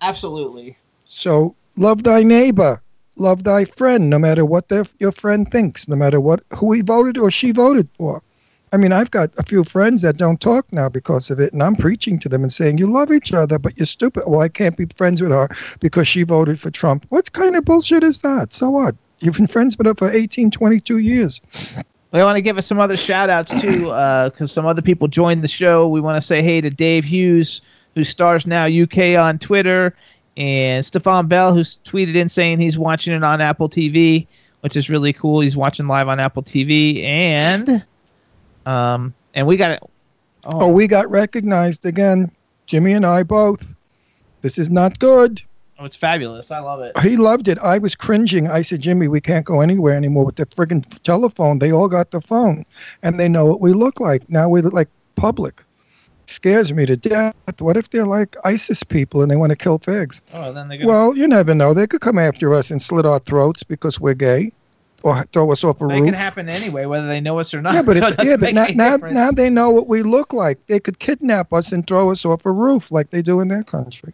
Absolutely. 0.01 0.77
So 1.05 1.55
love 1.77 2.05
thy 2.05 2.23
neighbor, 2.23 2.81
love 3.17 3.45
thy 3.45 3.65
friend, 3.65 4.11
no 4.11 4.19
matter 4.19 4.45
what 4.45 4.69
their, 4.69 4.85
your 4.99 5.13
friend 5.13 5.51
thinks, 5.51 5.89
no 5.89 5.97
matter 5.97 6.21
what 6.21 6.43
who 6.57 6.73
he 6.73 6.81
voted 6.81 7.19
or 7.19 7.31
she 7.31 7.53
voted 7.53 7.89
for. 7.97 8.23
I 8.75 8.79
mean, 8.79 8.93
I've 8.93 9.11
got 9.11 9.31
a 9.37 9.43
few 9.43 9.65
friends 9.65 10.01
that 10.01 10.17
don't 10.17 10.41
talk 10.41 10.67
now 10.73 10.89
because 10.89 11.31
of 11.31 11.39
it, 11.39 11.53
and 11.53 11.63
I'm 11.63 11.77
preaching 11.77 12.19
to 12.21 12.29
them 12.29 12.43
and 12.43 12.53
saying, 12.53 12.79
"You 12.79 12.91
love 12.91 13.13
each 13.13 13.35
other, 13.35 13.59
but 13.59 13.77
you're 13.77 13.85
stupid." 13.85 14.25
Well, 14.27 14.41
I 14.41 14.49
can't 14.49 14.79
be 14.79 14.87
friends 14.97 15.21
with 15.21 15.31
her 15.31 15.51
because 15.81 16.09
she 16.09 16.23
voted 16.23 16.59
for 16.59 16.71
Trump. 16.71 17.05
What 17.11 17.33
kind 17.33 17.55
of 17.55 17.67
bullshit 17.67 18.03
is 18.03 18.21
that? 18.21 18.53
So 18.53 18.71
what? 18.71 18.95
You've 19.21 19.37
been 19.37 19.47
friends 19.47 19.77
with 19.77 19.87
her 19.87 19.95
for 19.95 20.11
18, 20.11 20.51
22 20.51 20.99
years. 20.99 21.41
We 22.13 22.23
want 22.23 22.37
to 22.37 22.43
give 22.43 22.59
us 22.59 22.67
some 22.67 22.81
other 22.81 22.97
shout 22.97 23.31
outs 23.31 23.53
too, 23.61 23.91
uh, 23.91 24.31
because 24.31 24.51
some 24.51 24.67
other 24.67 24.83
people 24.83 25.07
joined 25.07 25.45
the 25.45 25.49
show. 25.49 25.87
We 25.87 26.01
want 26.01 26.21
to 26.21 26.27
say 26.27 26.43
hey 26.43 26.63
to 26.63 26.71
Dave 26.71 27.05
Hughes, 27.05 27.61
who 27.95 28.05
stars 28.05 28.47
now 28.47 28.67
UK 28.67 29.19
on 29.19 29.39
Twitter, 29.39 29.95
and 30.37 30.85
Stefan 30.85 31.27
Bell, 31.27 31.55
who's 31.55 31.79
tweeted 31.85 32.15
in 32.15 32.29
saying 32.29 32.61
he's 32.61 32.79
watching 32.79 33.15
it 33.15 33.23
on 33.23 33.41
Apple 33.41 33.69
TV, 33.69 34.27
which 34.61 34.77
is 34.77 34.89
really 34.89 35.13
cool. 35.13 35.41
He's 35.41 35.57
watching 35.57 35.87
live 35.87 36.09
on 36.09 36.21
Apple 36.21 36.43
TV, 36.43 37.03
and 37.05 37.85
um, 38.67 39.15
and 39.35 39.47
we 39.47 39.57
got 39.57 39.73
it. 39.73 39.83
Oh, 40.45 40.69
we 40.69 40.87
got 40.87 41.11
recognized 41.11 41.87
again. 41.87 42.31
Jimmy 42.67 42.93
and 42.93 43.07
I 43.07 43.23
both. 43.23 43.75
This 44.41 44.59
is 44.59 44.71
not 44.71 44.99
good. 44.99 45.43
Oh, 45.79 45.85
it's 45.85 45.97
fabulous. 45.97 46.51
I 46.51 46.59
love 46.61 46.81
it. 46.81 46.97
He 47.01 47.17
loved 47.17 47.49
it. 47.49 47.59
I 47.59 47.79
was 47.79 47.95
cringing. 47.95 48.49
I 48.49 48.63
said, 48.63 48.81
Jimmy, 48.81 49.09
we 49.09 49.21
can't 49.21 49.45
go 49.45 49.61
anywhere 49.61 49.97
anymore 49.97 50.25
with 50.25 50.37
the 50.37 50.47
friggin' 50.47 50.85
telephone. 51.03 51.59
They 51.59 51.73
all 51.73 51.89
got 51.89 52.13
the 52.13 52.21
phone, 52.21 52.65
and 53.03 53.19
they 53.19 53.29
know 53.29 53.45
what 53.47 53.61
we 53.61 53.73
look 53.73 53.99
like. 53.99 54.29
Now 54.31 54.49
we 54.49 54.63
look 54.63 54.73
like 54.73 54.89
public. 55.17 55.63
Scares 56.33 56.73
me 56.73 56.87
to 56.87 56.97
death. 56.97 57.35
What 57.59 57.77
if 57.77 57.91
they're 57.91 58.07
like 58.07 58.37
ISIS 58.45 58.83
people 58.83 59.21
and 59.23 59.31
they 59.31 59.37
want 59.37 59.51
to 59.51 59.57
kill 59.57 59.79
figs? 59.79 60.23
Oh, 60.33 60.53
then 60.53 60.69
they 60.69 60.79
go. 60.79 60.87
Well, 60.87 61.17
you 61.17 61.27
never 61.29 61.55
know. 61.55 61.75
They 61.75 61.87
could 61.87 62.01
come 62.01 62.19
after 62.19 62.55
us 62.55 62.71
and 62.71 62.81
slit 62.81 63.05
our 63.05 63.19
throats 63.21 63.63
because 63.63 64.01
we're 64.01 64.15
gay, 64.15 64.53
or 65.03 65.25
throw 65.33 65.53
us 65.53 65.63
off 65.63 65.81
a 65.81 65.87
roof. 65.87 66.03
It 66.03 66.05
can 66.07 66.15
happen 66.15 66.49
anyway, 66.49 66.87
whether 66.87 67.07
they 67.07 67.21
know 67.21 67.39
us 67.39 67.53
or 67.53 67.61
not. 67.61 67.75
Yeah, 67.75 67.83
but 67.83 67.97
So 67.99 68.07
it 68.09 68.25
yeah, 68.25 68.37
but 68.37 68.55
now, 68.55 68.67
now, 68.75 68.97
now 68.97 69.31
they 69.31 69.51
know 69.51 69.71
what 69.71 69.89
we 69.89 70.03
look 70.03 70.33
like. 70.33 70.65
They 70.67 70.81
could 70.81 70.99
kidnap 70.99 71.53
us 71.53 71.71
and 71.71 71.87
throw 71.87 72.11
us 72.11 72.25
off 72.25 72.47
a 72.47 72.51
roof 72.53 72.91
like 72.91 73.11
they 73.11 73.21
do 73.23 73.41
in 73.41 73.49
their 73.49 73.63
country. 73.63 74.13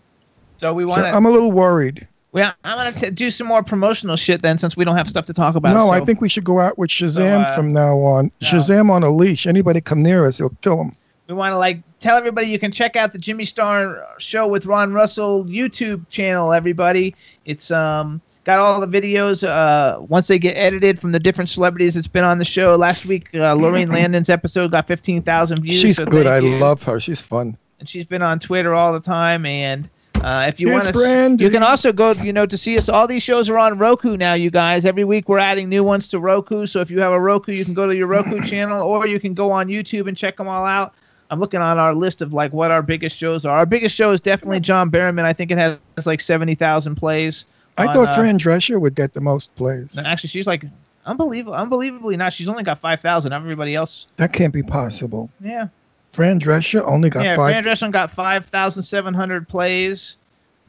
So 0.57 0.74
we 0.74 0.85
want 0.85 1.03
to. 1.03 1.09
I'm 1.11 1.24
a 1.24 1.31
little 1.31 1.53
worried. 1.53 2.07
Well, 2.32 2.53
I'm 2.65 2.77
gonna 2.77 2.93
t- 2.93 3.11
do 3.11 3.31
some 3.31 3.47
more 3.47 3.62
promotional 3.62 4.16
shit 4.16 4.43
then, 4.43 4.59
since 4.59 4.77
we 4.77 4.85
don't 4.85 4.97
have 4.97 5.09
stuff 5.09 5.24
to 5.27 5.32
talk 5.32 5.55
about. 5.55 5.74
no, 5.74 5.86
so 5.86 5.93
I 5.93 6.05
think 6.05 6.20
we 6.20 6.28
should 6.28 6.45
go 6.45 6.61
out 6.61 6.77
with 6.77 6.90
Shazam 6.90 7.47
uh, 7.47 7.55
from 7.55 7.73
now 7.73 7.99
on. 8.01 8.31
Shazam 8.43 8.90
on 8.90 9.03
a 9.03 9.11
leash. 9.11 9.47
Anybody 9.47 9.81
come 9.81 10.03
near 10.03 10.27
us, 10.27 10.39
he'll 10.39 10.51
kill 10.61 10.81
him. 10.82 10.97
We 11.29 11.35
want 11.35 11.53
to 11.53 11.59
like 11.59 11.83
tell 12.01 12.17
everybody 12.17 12.49
you 12.49 12.59
can 12.59 12.73
check 12.73 12.97
out 12.97 13.13
the 13.13 13.19
Jimmy 13.19 13.45
Star 13.45 14.07
show 14.19 14.47
with 14.47 14.65
Ron 14.65 14.95
Russell 14.95 15.45
YouTube 15.45 16.09
channel. 16.09 16.55
Everybody, 16.55 17.15
it's 17.45 17.71
um 17.71 18.23
got 18.45 18.59
all 18.59 18.81
the 18.81 18.87
videos 18.87 19.47
uh, 19.47 20.01
once 20.01 20.27
they 20.29 20.39
get 20.39 20.57
edited 20.57 20.99
from 20.99 21.13
the 21.13 21.21
different 21.21 21.51
celebrities 21.51 21.95
that's 21.95 22.07
been 22.09 22.25
on 22.25 22.39
the 22.39 22.47
show. 22.47 22.77
Last 22.77 23.05
week, 23.05 23.29
uh, 23.35 23.53
Lorraine 23.53 23.91
Landon's 23.93 24.31
episode 24.31 24.71
got 24.71 24.87
15,000 24.87 25.61
views. 25.61 25.79
She's 25.79 25.97
so 25.97 26.07
good. 26.07 26.27
I 26.27 26.39
you. 26.39 26.57
love 26.57 26.83
her. 26.85 26.99
She's 26.99 27.21
fun. 27.21 27.59
and 27.79 27.87
she's 27.87 28.07
been 28.07 28.23
on 28.23 28.39
Twitter 28.39 28.73
all 28.73 28.95
the 28.95 29.01
time. 29.01 29.45
And 29.45 29.91
uh, 30.23 30.47
if 30.49 30.59
you 30.59 30.71
want 30.71 30.85
to, 30.91 31.37
you 31.39 31.51
can 31.51 31.63
also 31.63 31.93
go, 31.93 32.13
you 32.13 32.33
know, 32.33 32.47
to 32.47 32.57
see 32.57 32.79
us. 32.79 32.89
All 32.89 33.07
these 33.07 33.23
shows 33.23 33.51
are 33.51 33.59
on 33.59 33.77
Roku 33.77 34.17
now, 34.17 34.33
you 34.33 34.51
guys. 34.51 34.87
Every 34.87 35.05
week 35.05 35.29
we're 35.29 35.39
adding 35.39 35.69
new 35.69 35.85
ones 35.85 36.09
to 36.09 36.19
Roku. 36.19 36.65
So 36.65 36.81
if 36.81 36.91
you 36.91 37.01
have 37.01 37.13
a 37.13 37.21
Roku, 37.21 37.53
you 37.53 37.67
can 37.67 37.75
go 37.75 37.87
to 37.87 37.95
your 37.95 38.07
Roku 38.07 38.41
channel, 38.47 38.83
or 38.83 39.07
you 39.07 39.21
can 39.21 39.35
go 39.35 39.53
on 39.53 39.67
YouTube 39.67 40.09
and 40.09 40.17
check 40.17 40.39
them 40.39 40.49
all 40.49 40.65
out. 40.65 40.95
I'm 41.31 41.41
looking 41.41 41.61
on 41.61 41.79
our 41.79 41.95
list 41.95 42.23
of 42.23 42.33
like 42.33 42.53
what 42.53 42.71
our 42.71 42.83
biggest 42.83 43.17
shows 43.17 43.45
are. 43.45 43.59
Our 43.59 43.67
biggest 43.67 43.95
show 43.95 44.13
is 44.13 44.21
definitely 44.21 44.61
John 44.61 44.91
Barrowman. 44.91 45.25
I 45.25 45.33
think 45.33 45.51
it 45.51 45.59
has 45.59 45.79
like 46.07 46.21
seventy 46.21 46.55
thousand 46.55 46.97
plays. 46.97 47.45
I 47.77 47.87
on, 47.87 47.95
thought 47.95 48.09
uh, 48.09 48.17
Fran 48.17 48.39
Drescher 48.39 48.81
would 48.81 48.95
get 48.95 49.15
the 49.15 49.21
most 49.21 49.55
plays. 49.57 49.99
Actually, 49.99 50.31
she's 50.31 50.47
like 50.47 50.65
unbelievable, 51.05 51.55
unbelievably 51.55 52.17
not. 52.17 52.33
She's 52.33 52.49
only 52.49 52.63
got 52.63 52.81
five 52.81 53.01
thousand. 53.01 53.33
Everybody 53.33 53.75
else, 53.75 54.07
That 54.17 54.33
can't 54.33 54.53
be 54.53 54.63
possible. 54.63 55.31
yeah. 55.41 55.69
Fran 56.13 56.41
Drescher 56.41 56.83
only 56.87 57.11
got 57.11 57.25
yeah, 57.25 57.37
five. 57.37 57.55
Fran 57.55 57.65
Drescher 57.65 57.93
got 57.93 58.11
five 58.11 58.47
thousand 58.47 58.83
seven 58.83 59.13
hundred 59.13 59.47
plays. 59.49 60.17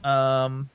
Um, 0.03 0.69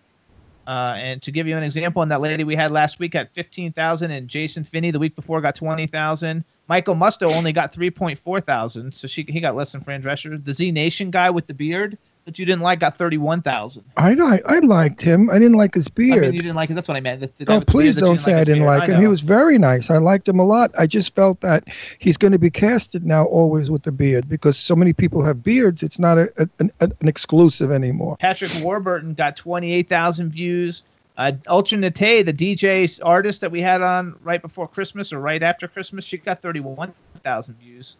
uh, 0.66 0.94
and 0.96 1.22
to 1.22 1.30
give 1.30 1.46
you 1.46 1.56
an 1.56 1.62
example, 1.62 2.00
and 2.02 2.10
that 2.10 2.20
lady 2.22 2.44
we 2.44 2.56
had 2.56 2.70
last 2.70 2.98
week 2.98 3.12
had 3.14 3.30
fifteen 3.30 3.72
thousand, 3.72 4.10
and 4.10 4.28
Jason 4.28 4.64
Finney 4.64 4.90
the 4.90 4.98
week 4.98 5.14
before 5.14 5.40
got 5.40 5.54
twenty 5.54 5.86
thousand. 5.86 6.44
Michael 6.68 6.94
Musto 6.94 7.30
only 7.30 7.52
got 7.52 7.72
three 7.72 7.90
point 7.90 8.18
four 8.18 8.40
thousand, 8.40 8.94
so 8.94 9.06
she 9.06 9.24
he 9.28 9.40
got 9.40 9.54
less 9.56 9.72
than 9.72 9.82
Fran 9.82 10.02
Drescher. 10.02 10.42
The 10.42 10.54
Z 10.54 10.70
Nation 10.72 11.10
guy 11.10 11.30
with 11.30 11.46
the 11.46 11.54
beard 11.54 11.98
that 12.24 12.38
you 12.38 12.46
didn't 12.46 12.62
like 12.62 12.80
got 12.80 12.96
thirty 12.96 13.18
one 13.18 13.42
thousand. 13.42 13.84
I 13.98 14.14
li- 14.14 14.40
I 14.46 14.60
liked 14.60 15.02
him. 15.02 15.28
I 15.28 15.34
didn't 15.34 15.58
like 15.58 15.74
his 15.74 15.88
I 15.88 15.90
beard. 15.94 16.22
mean, 16.22 16.32
you 16.32 16.40
didn't 16.40 16.56
like 16.56 16.70
it. 16.70 16.74
That's 16.74 16.88
what 16.88 16.96
I 16.96 17.00
meant. 17.00 17.18
Oh, 17.18 17.26
with 17.26 17.36
the 17.36 17.44
beard 17.44 17.66
please 17.66 17.96
don't 17.98 18.16
say 18.18 18.32
I 18.32 18.44
didn't 18.44 18.60
beard. 18.62 18.78
like 18.78 18.88
him. 18.88 18.98
He 18.98 19.06
was 19.06 19.20
very 19.20 19.58
nice. 19.58 19.90
I 19.90 19.98
liked 19.98 20.26
him 20.26 20.38
a 20.38 20.44
lot. 20.44 20.70
I 20.78 20.86
just 20.86 21.14
felt 21.14 21.42
that 21.42 21.64
he's 21.98 22.16
going 22.16 22.32
to 22.32 22.38
be 22.38 22.48
casted 22.48 23.04
now 23.04 23.24
always 23.26 23.70
with 23.70 23.82
the 23.82 23.92
beard 23.92 24.26
because 24.26 24.56
so 24.56 24.74
many 24.74 24.94
people 24.94 25.22
have 25.22 25.42
beards. 25.42 25.82
It's 25.82 25.98
not 25.98 26.16
a, 26.16 26.32
a- 26.38 26.48
an, 26.60 26.70
an 26.80 27.08
exclusive 27.08 27.70
anymore. 27.70 28.16
Patrick 28.18 28.52
Warburton 28.62 29.12
got 29.12 29.36
28,000 29.36 30.30
views. 30.30 30.82
Uh, 31.16 31.32
Ultra 31.46 31.78
Nate, 31.78 32.26
the 32.26 32.32
DJ 32.32 32.98
artist 33.04 33.40
that 33.40 33.50
we 33.50 33.60
had 33.60 33.82
on 33.82 34.16
right 34.22 34.42
before 34.42 34.66
Christmas 34.66 35.12
or 35.12 35.20
right 35.20 35.42
after 35.42 35.68
Christmas, 35.68 36.04
she 36.04 36.18
got 36.18 36.42
31,000 36.42 37.54
views, 37.58 37.96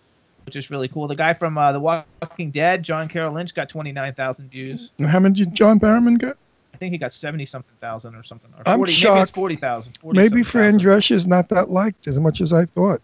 which 0.46 0.56
is 0.56 0.68
really 0.68 0.88
cool. 0.88 1.06
The 1.06 1.14
guy 1.14 1.32
from 1.32 1.56
uh, 1.56 1.70
The 1.72 1.80
Walking 1.80 2.50
Dead, 2.50 2.82
John 2.82 3.08
Carroll 3.08 3.32
Lynch, 3.32 3.54
got 3.54 3.68
29,000 3.68 4.50
views. 4.50 4.90
And 4.98 5.06
How 5.08 5.20
many 5.20 5.34
did 5.34 5.54
John 5.54 5.78
Barrowman 5.78 6.18
get? 6.18 6.36
I 6.72 6.76
think 6.76 6.90
he 6.90 6.98
got 6.98 7.12
70 7.12 7.46
something 7.46 7.76
thousand 7.80 8.16
or 8.16 8.24
something. 8.24 8.50
Or 8.58 8.62
I'm 8.66 8.78
40, 8.78 8.90
Maybe 8.90 8.92
it's 8.92 9.00
shocked. 9.00 9.34
40,000. 9.34 9.98
40 9.98 10.18
Maybe 10.18 10.42
Fran 10.42 10.64
thousand. 10.64 10.80
Drescher's 10.80 11.26
not 11.28 11.48
that 11.50 11.70
liked 11.70 12.08
as 12.08 12.18
much 12.18 12.40
as 12.40 12.52
I 12.52 12.64
thought. 12.64 13.00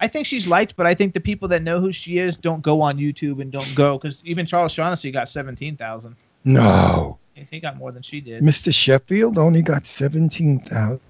I 0.00 0.08
think 0.08 0.26
she's 0.26 0.46
liked, 0.46 0.76
but 0.76 0.84
I 0.84 0.94
think 0.94 1.14
the 1.14 1.20
people 1.20 1.48
that 1.48 1.62
know 1.62 1.80
who 1.80 1.92
she 1.92 2.18
is 2.18 2.36
don't 2.36 2.60
go 2.60 2.82
on 2.82 2.98
YouTube 2.98 3.40
and 3.40 3.50
don't 3.50 3.74
go 3.74 3.96
because 3.96 4.20
even 4.24 4.44
Charles 4.44 4.72
Shaughnessy 4.72 5.10
got 5.10 5.30
17,000. 5.30 6.14
No. 6.44 7.16
He- 7.50 7.60
got 7.60 7.76
more 7.76 7.92
than 7.92 8.02
she 8.02 8.20
did. 8.20 8.42
Mr. 8.42 8.74
Sheffield 8.74 9.38
only 9.38 9.62
got 9.62 9.86
17,000. 9.86 11.00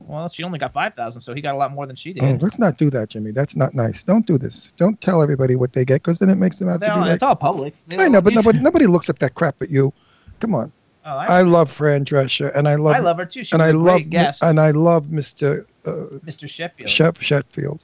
Well, 0.00 0.28
she 0.28 0.42
only 0.42 0.58
got 0.58 0.72
5,000, 0.72 1.20
so 1.22 1.34
he 1.34 1.40
got 1.40 1.54
a 1.54 1.58
lot 1.58 1.72
more 1.72 1.86
than 1.86 1.96
she 1.96 2.12
did. 2.12 2.22
Oh, 2.22 2.38
let's 2.40 2.58
not 2.58 2.76
do 2.78 2.90
that, 2.90 3.10
Jimmy. 3.10 3.30
That's 3.30 3.56
not 3.56 3.74
nice. 3.74 4.02
Don't 4.02 4.26
do 4.26 4.38
this. 4.38 4.72
Don't 4.76 5.00
tell 5.00 5.22
everybody 5.22 5.56
what 5.56 5.72
they 5.72 5.84
get 5.84 6.02
because 6.02 6.18
then 6.18 6.30
it 6.30 6.36
makes 6.36 6.58
them 6.58 6.68
out 6.68 6.80
They're 6.80 6.90
to 6.90 6.96
be 6.96 7.00
like. 7.00 7.14
it's 7.14 7.22
all 7.22 7.36
public. 7.36 7.74
They 7.86 7.96
I 7.96 8.08
know, 8.08 8.20
but 8.20 8.34
nobody, 8.34 8.58
nobody 8.58 8.86
looks 8.86 9.08
at 9.08 9.18
that 9.20 9.34
crap 9.34 9.56
but 9.58 9.70
you. 9.70 9.92
Come 10.40 10.54
on. 10.54 10.72
Oh, 11.04 11.16
I, 11.16 11.38
I 11.38 11.42
love 11.42 11.70
Fran 11.70 12.04
Drescher, 12.04 12.54
and 12.56 12.66
I 12.68 12.74
love. 12.74 12.96
I 12.96 12.98
love 12.98 13.16
her 13.18 13.24
too. 13.26 13.44
She 13.44 13.52
and 13.54 13.62
I 13.62 13.70
love 13.70 14.10
guest. 14.10 14.42
and 14.42 14.60
I 14.60 14.72
love 14.72 15.06
Mr. 15.06 15.64
Uh, 15.84 15.90
Mr. 16.24 16.48
Sheffield. 16.48 16.90
Shep 16.90 17.20
Sheffield. 17.20 17.80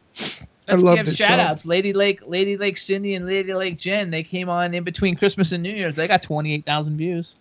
I 0.69 0.73
Let's 0.73 0.85
love 0.85 0.97
give 0.97 1.07
the 1.07 1.15
shout 1.15 1.41
outs. 1.41 1.67
Lady 1.67 1.93
Lake, 1.93 2.21
Lady 2.27 2.57
Lake 2.57 2.77
Cindy, 2.77 3.15
and 3.15 3.27
Lady 3.27 3.53
Lake 3.53 3.79
Jen. 3.79 4.11
They 4.11 4.23
came 4.23 4.49
on 4.49 4.75
in 4.75 4.85
between 4.85 5.17
Christmas 5.17 5.51
and 5.53 5.63
New 5.63 5.73
Year's. 5.73 5.97
They 5.97 6.07
got 6.07 6.23
28,000 6.23 6.97
views. 6.97 7.35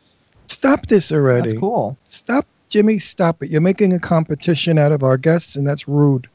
Stop 0.48 0.88
this 0.88 1.12
already. 1.12 1.50
That's 1.50 1.60
cool. 1.60 1.98
Stop, 2.08 2.48
Jimmy. 2.70 2.98
Stop 3.00 3.44
it. 3.44 3.52
You're 3.52 3.62
making 3.62 3.94
a 3.94 4.00
competition 4.00 4.78
out 4.80 4.92
of 4.92 5.04
our 5.04 5.18
guests, 5.18 5.56
and 5.56 5.68
that's 5.68 5.88
rude. 5.88 6.28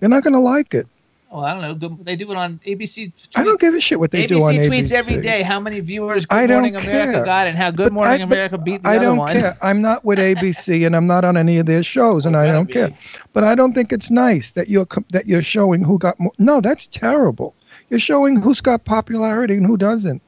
You're 0.00 0.10
not 0.10 0.22
going 0.22 0.34
to 0.34 0.40
like 0.40 0.74
it. 0.74 0.86
Well, 1.32 1.44
I 1.46 1.52
don't 1.54 1.62
know. 1.62 1.74
Good- 1.74 2.04
They 2.04 2.14
do 2.14 2.30
it 2.30 2.36
on 2.36 2.60
ABC. 2.66 3.10
I 3.36 3.42
don't 3.42 3.58
give 3.58 3.74
a 3.74 3.80
shit 3.80 3.98
what 3.98 4.10
they 4.10 4.24
ABC 4.24 4.28
do 4.28 4.42
on 4.42 4.52
ABC. 4.54 4.68
tweets 4.68 4.92
every 4.92 5.20
day 5.22 5.40
how 5.40 5.58
many 5.58 5.80
viewers 5.80 6.26
Good 6.26 6.36
I 6.36 6.46
don't 6.46 6.60
Morning 6.60 6.76
America 6.76 7.12
care. 7.14 7.24
got 7.24 7.46
and 7.46 7.56
how 7.56 7.70
Good 7.70 7.84
But 7.84 7.92
Morning 7.94 8.20
I- 8.20 8.24
America 8.24 8.58
beat 8.58 8.82
the 8.82 8.90
I 8.90 8.96
other 8.96 9.06
don't 9.06 9.16
one. 9.16 9.32
care. 9.32 9.56
I'm 9.62 9.80
not 9.80 10.04
with 10.04 10.18
ABC, 10.18 10.84
and 10.86 10.94
I'm 10.94 11.06
not 11.06 11.24
on 11.24 11.38
any 11.38 11.56
of 11.58 11.64
their 11.64 11.82
shows, 11.82 12.26
and 12.26 12.36
I 12.36 12.46
don't 12.52 12.70
care. 12.70 12.92
But 13.32 13.44
I 13.44 13.54
don't 13.54 13.72
think 13.72 13.92
it's 13.94 14.10
nice 14.10 14.50
that 14.52 14.68
you're 14.68 14.86
that 15.10 15.26
you're 15.26 15.40
showing 15.40 15.82
who 15.82 15.98
got 15.98 16.20
more. 16.20 16.32
No, 16.38 16.60
that's 16.60 16.86
terrible. 16.86 17.54
You're 17.88 17.98
showing 18.00 18.36
who's 18.40 18.60
got 18.60 18.84
popularity 18.84 19.54
and 19.54 19.64
who 19.66 19.76
doesn't. 19.78 20.20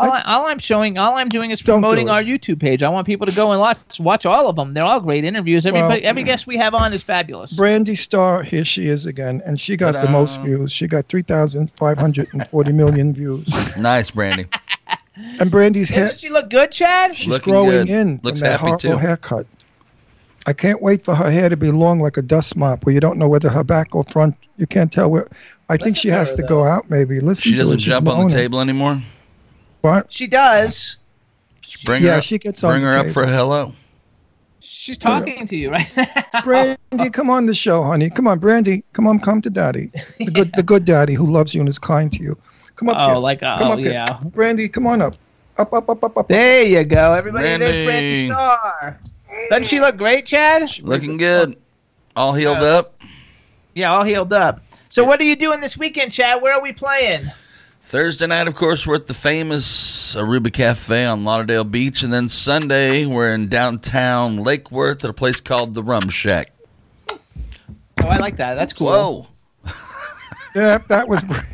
All, 0.00 0.10
I, 0.12 0.22
all 0.22 0.46
I'm 0.46 0.58
showing, 0.58 0.98
all 0.98 1.14
I'm 1.14 1.28
doing 1.28 1.50
is 1.50 1.60
Don't 1.60 1.80
do 1.80 1.82
promoting 1.82 2.08
our 2.08 2.22
YouTube 2.22 2.58
page. 2.58 2.82
I 2.82 2.88
want 2.88 3.06
people 3.06 3.26
to 3.26 3.32
go 3.34 3.52
and 3.52 3.60
watch 3.60 4.00
watch 4.00 4.24
all 4.26 4.48
of 4.48 4.56
them. 4.56 4.72
They're 4.72 4.82
all 4.84 4.98
great 5.00 5.24
interviews. 5.24 5.66
Everybody, 5.66 6.00
Well- 6.00 6.08
every 6.08 6.22
guest 6.22 6.46
we 6.46 6.56
have 6.56 6.74
on 6.74 6.92
is 6.92 7.02
fabulous. 7.02 7.52
Brandy 7.52 7.94
Starr, 7.94 8.42
here 8.42 8.64
she 8.64 8.86
is 8.86 9.04
again, 9.06 9.42
and 9.44 9.60
she 9.60 9.76
got 9.76 9.92
the 9.92 10.10
most 10.10 10.40
views. 10.40 10.72
She 10.72 10.86
got 10.86 11.06
3,540 11.08 12.72
million 12.72 13.12
views. 13.12 13.46
Nice, 13.78 14.10
Brandy. 14.10 14.46
And 15.38 15.50
Brandy's 15.50 15.88
hair, 15.88 16.08
Doesn't 16.08 16.20
she 16.20 16.30
look 16.30 16.50
good, 16.50 16.70
Chad? 16.72 17.16
she's 17.16 17.28
Looking 17.28 17.52
growing 17.52 17.86
good. 17.86 17.90
in 17.90 18.20
Looks 18.22 18.40
from 18.40 18.46
that 18.48 18.52
happy, 18.60 18.62
horrible 18.62 18.78
too. 18.78 18.96
haircut. 18.96 19.46
I 20.46 20.52
can't 20.54 20.80
wait 20.80 21.04
for 21.04 21.14
her 21.14 21.30
hair 21.30 21.48
to 21.50 21.56
be 21.56 21.70
long 21.70 22.00
like 22.00 22.16
a 22.16 22.22
dust 22.22 22.56
mop, 22.56 22.84
where 22.86 22.94
you 22.94 23.00
don't 23.00 23.18
know 23.18 23.28
whether 23.28 23.50
her 23.50 23.62
back 23.62 23.94
or 23.94 24.02
front. 24.04 24.34
You 24.56 24.66
can't 24.66 24.90
tell 24.90 25.10
where. 25.10 25.28
I 25.68 25.76
think 25.76 25.96
she 25.96 26.08
has 26.08 26.32
to 26.34 26.42
go 26.42 26.64
out. 26.64 26.88
Maybe 26.90 27.20
listen. 27.20 27.42
She 27.42 27.50
to 27.52 27.56
doesn't 27.58 27.78
She's 27.78 27.86
jump 27.88 28.08
on 28.08 28.26
the 28.28 28.34
table 28.34 28.60
anymore. 28.60 29.02
What? 29.80 30.12
She 30.12 30.26
does. 30.26 30.98
Bring 31.84 32.02
Yeah, 32.02 32.12
her 32.12 32.16
up, 32.18 32.24
she 32.24 32.38
gets 32.38 32.62
on 32.64 32.72
bring 32.72 32.82
the 32.82 32.88
her 32.92 32.98
up 32.98 33.08
for 33.10 33.22
a 33.22 33.26
hello. 33.28 33.74
She's 34.60 34.98
talking 34.98 35.46
to 35.46 35.56
you, 35.56 35.70
right? 35.70 35.88
Brandy, 36.44 37.10
come 37.10 37.30
on 37.30 37.46
the 37.46 37.54
show, 37.54 37.82
honey. 37.82 38.10
Come 38.10 38.26
on, 38.26 38.38
Brandy. 38.38 38.82
Come 38.92 39.06
on, 39.06 39.20
come 39.20 39.40
to 39.42 39.50
Daddy. 39.50 39.90
The 40.18 40.30
good, 40.30 40.52
the 40.56 40.62
good 40.62 40.84
Daddy 40.84 41.14
who 41.14 41.30
loves 41.30 41.54
you 41.54 41.60
and 41.60 41.68
is 41.68 41.78
kind 41.78 42.12
to 42.12 42.22
you. 42.22 42.36
Come 42.76 42.88
up 42.88 42.96
Oh, 42.98 43.06
here. 43.08 43.16
like, 43.16 43.40
come 43.40 43.62
oh, 43.62 43.72
up 43.72 43.78
here. 43.78 44.06
Brandy, 44.30 44.68
come 44.68 44.86
on 44.86 45.00
up. 45.02 45.16
Up, 45.58 45.72
up, 45.74 45.88
up, 45.88 46.02
up, 46.02 46.16
up. 46.16 46.28
There 46.28 46.62
you 46.62 46.82
go, 46.84 47.12
everybody. 47.12 47.44
There's 47.58 47.86
Brandy 47.86 48.26
Star. 48.26 48.58
Starr. 48.58 49.00
Doesn't 49.50 49.66
she 49.66 49.80
look 49.80 49.96
great, 49.96 50.26
Chad? 50.26 50.68
Looking 50.82 51.16
good. 51.18 51.56
All 52.16 52.32
healed 52.32 52.58
up. 52.58 53.00
Yeah, 53.74 53.92
all 53.92 54.04
healed 54.04 54.32
up. 54.32 54.60
So, 54.88 55.04
what 55.04 55.20
are 55.20 55.24
you 55.24 55.36
doing 55.36 55.60
this 55.60 55.76
weekend, 55.76 56.12
Chad? 56.12 56.42
Where 56.42 56.54
are 56.54 56.62
we 56.62 56.72
playing? 56.72 57.26
Thursday 57.90 58.28
night, 58.28 58.46
of 58.46 58.54
course, 58.54 58.86
we're 58.86 58.94
at 58.94 59.08
the 59.08 59.14
famous 59.14 60.14
Aruba 60.14 60.52
Cafe 60.52 61.04
on 61.04 61.24
Lauderdale 61.24 61.64
Beach. 61.64 62.04
And 62.04 62.12
then 62.12 62.28
Sunday, 62.28 63.04
we're 63.04 63.34
in 63.34 63.48
downtown 63.48 64.36
Lake 64.36 64.70
Worth 64.70 65.02
at 65.02 65.10
a 65.10 65.12
place 65.12 65.40
called 65.40 65.74
the 65.74 65.82
Rum 65.82 66.08
Shack. 66.08 66.52
Oh, 67.10 67.18
I 67.98 68.18
like 68.18 68.36
that. 68.36 68.54
That's 68.54 68.72
cool. 68.72 68.86
Whoa. 68.86 69.26
Yeah, 70.54 70.78
that 70.86 71.08
was 71.08 71.20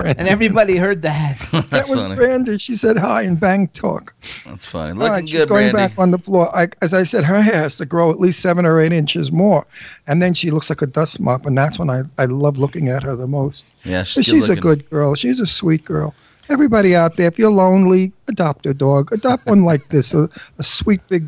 Brandy. 0.00 0.18
And 0.18 0.28
everybody 0.28 0.76
heard 0.76 1.02
that. 1.02 1.38
That 1.70 1.88
was 1.88 2.00
funny. 2.00 2.16
Brandy. 2.16 2.58
She 2.58 2.74
said 2.74 2.96
hi 2.96 3.22
in 3.22 3.36
bang 3.36 3.68
talk. 3.68 4.14
That's 4.46 4.66
funny. 4.66 4.92
All 4.92 4.98
Looking 4.98 5.12
right, 5.12 5.28
she's 5.28 5.46
going 5.46 5.70
Brandy. 5.70 5.76
back 5.94 5.98
on 5.98 6.10
the 6.10 6.18
floor. 6.18 6.54
I, 6.56 6.68
as 6.82 6.92
I 6.94 7.04
said, 7.04 7.24
her 7.24 7.40
hair 7.40 7.56
has 7.56 7.76
to 7.76 7.86
grow 7.86 8.10
at 8.10 8.18
least 8.18 8.40
seven 8.40 8.66
or 8.66 8.80
eight 8.80 8.92
inches 8.92 9.30
more, 9.30 9.66
and 10.06 10.20
then 10.20 10.34
she 10.34 10.50
looks 10.50 10.68
like 10.68 10.82
a 10.82 10.86
dust 10.86 11.20
mop, 11.20 11.46
and 11.46 11.56
that's 11.56 11.78
when 11.78 11.90
I, 11.90 12.02
I 12.18 12.24
love 12.24 12.58
looking 12.58 12.88
at 12.88 13.02
her 13.02 13.14
the 13.14 13.26
most. 13.26 13.64
Yeah, 13.84 14.02
she's 14.02 14.26
she's 14.26 14.48
a 14.48 14.56
good 14.56 14.88
girl. 14.90 15.14
She's 15.14 15.40
a 15.40 15.46
sweet 15.46 15.84
girl. 15.84 16.14
Everybody 16.48 16.96
out 16.96 17.16
there, 17.16 17.28
if 17.28 17.38
you're 17.38 17.50
lonely, 17.50 18.12
adopt 18.26 18.66
a 18.66 18.74
dog. 18.74 19.12
Adopt 19.12 19.46
one 19.46 19.64
like 19.64 19.88
this, 19.90 20.12
a, 20.14 20.28
a 20.58 20.62
sweet 20.62 21.00
big 21.08 21.24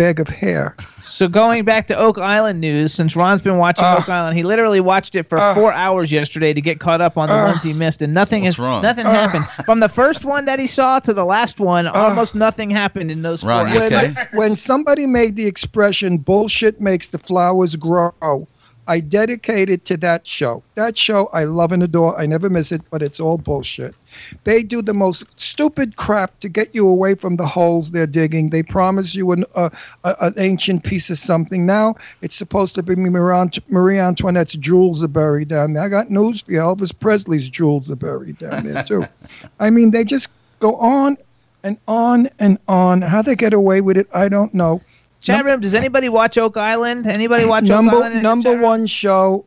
bag 0.00 0.18
of 0.18 0.28
hair. 0.28 0.74
So, 0.98 1.28
going 1.28 1.62
back 1.64 1.86
to 1.88 1.94
Oak 1.96 2.16
Island 2.16 2.58
news, 2.58 2.94
since 2.94 3.14
Ron's 3.14 3.42
been 3.42 3.58
watching 3.58 3.84
Uh, 3.84 3.96
Oak 3.98 4.08
Island, 4.08 4.34
he 4.36 4.44
literally 4.44 4.80
watched 4.80 5.14
it 5.14 5.28
for 5.28 5.36
uh, 5.38 5.54
four 5.54 5.74
hours 5.74 6.10
yesterday 6.10 6.54
to 6.54 6.60
get 6.62 6.80
caught 6.80 7.02
up 7.02 7.18
on 7.18 7.28
the 7.28 7.34
uh, 7.34 7.44
ones 7.44 7.62
he 7.62 7.74
missed, 7.74 8.00
and 8.00 8.14
nothing 8.14 8.44
What's 8.44 8.56
has 8.56 8.64
wrong? 8.64 8.82
nothing 8.82 9.04
Uh, 9.06 9.10
happened 9.12 9.44
from 9.66 9.80
the 9.80 9.90
first 9.90 10.24
one 10.24 10.46
that 10.46 10.58
he 10.58 10.66
saw 10.66 11.00
to 11.00 11.12
the 11.12 11.24
last 11.24 11.60
one. 11.60 11.86
almost 11.86 12.34
nothing 12.34 12.70
happened 12.70 13.10
in 13.10 13.20
those 13.20 13.44
Ron, 13.44 13.66
four 13.66 13.74
you 13.74 13.80
hours. 13.82 13.92
okay? 13.92 14.14
When 14.32 14.56
somebody 14.56 15.06
made 15.06 15.36
the 15.36 15.44
expression 15.46 16.16
"bullshit 16.16 16.80
makes 16.80 17.08
the 17.08 17.18
flowers 17.18 17.76
grow," 17.76 18.48
I 18.90 18.98
dedicated 18.98 19.84
to 19.84 19.96
that 19.98 20.26
show. 20.26 20.64
That 20.74 20.98
show 20.98 21.26
I 21.28 21.44
love 21.44 21.70
and 21.70 21.80
adore. 21.80 22.18
I 22.18 22.26
never 22.26 22.50
miss 22.50 22.72
it, 22.72 22.82
but 22.90 23.02
it's 23.02 23.20
all 23.20 23.38
bullshit. 23.38 23.94
They 24.42 24.64
do 24.64 24.82
the 24.82 24.92
most 24.92 25.26
stupid 25.38 25.94
crap 25.94 26.40
to 26.40 26.48
get 26.48 26.74
you 26.74 26.88
away 26.88 27.14
from 27.14 27.36
the 27.36 27.46
holes 27.46 27.92
they're 27.92 28.08
digging. 28.08 28.50
They 28.50 28.64
promise 28.64 29.14
you 29.14 29.30
an, 29.30 29.44
uh, 29.54 29.70
a, 30.02 30.16
an 30.18 30.34
ancient 30.38 30.82
piece 30.82 31.08
of 31.08 31.18
something. 31.18 31.64
Now 31.64 31.94
it's 32.20 32.34
supposed 32.34 32.74
to 32.74 32.82
be 32.82 32.96
Marie 32.96 33.48
Marie 33.68 34.00
Antoinette's 34.00 34.54
jewels 34.54 35.04
are 35.04 35.08
buried 35.08 35.46
down 35.46 35.74
there. 35.74 35.84
I 35.84 35.88
got 35.88 36.10
news 36.10 36.40
for 36.40 36.50
you. 36.50 36.58
Elvis 36.58 36.92
Presley's 36.92 37.48
jewels 37.48 37.92
are 37.92 37.96
buried 37.96 38.38
down 38.38 38.66
there 38.66 38.82
too. 38.90 39.04
I 39.60 39.70
mean, 39.70 39.92
they 39.92 40.02
just 40.02 40.30
go 40.58 40.74
on 40.74 41.16
and 41.62 41.78
on 41.86 42.28
and 42.40 42.58
on. 42.66 43.02
How 43.02 43.22
they 43.22 43.36
get 43.36 43.52
away 43.52 43.82
with 43.82 43.96
it, 43.96 44.08
I 44.12 44.28
don't 44.28 44.52
know. 44.52 44.80
Chat 45.20 45.44
room. 45.44 45.60
Does 45.60 45.74
anybody 45.74 46.08
watch 46.08 46.38
Oak 46.38 46.56
Island? 46.56 47.06
Anybody 47.06 47.44
watch 47.44 47.64
number 47.64 47.96
Oak 47.96 48.04
Island? 48.04 48.22
number 48.22 48.56
one 48.58 48.86
show. 48.86 49.44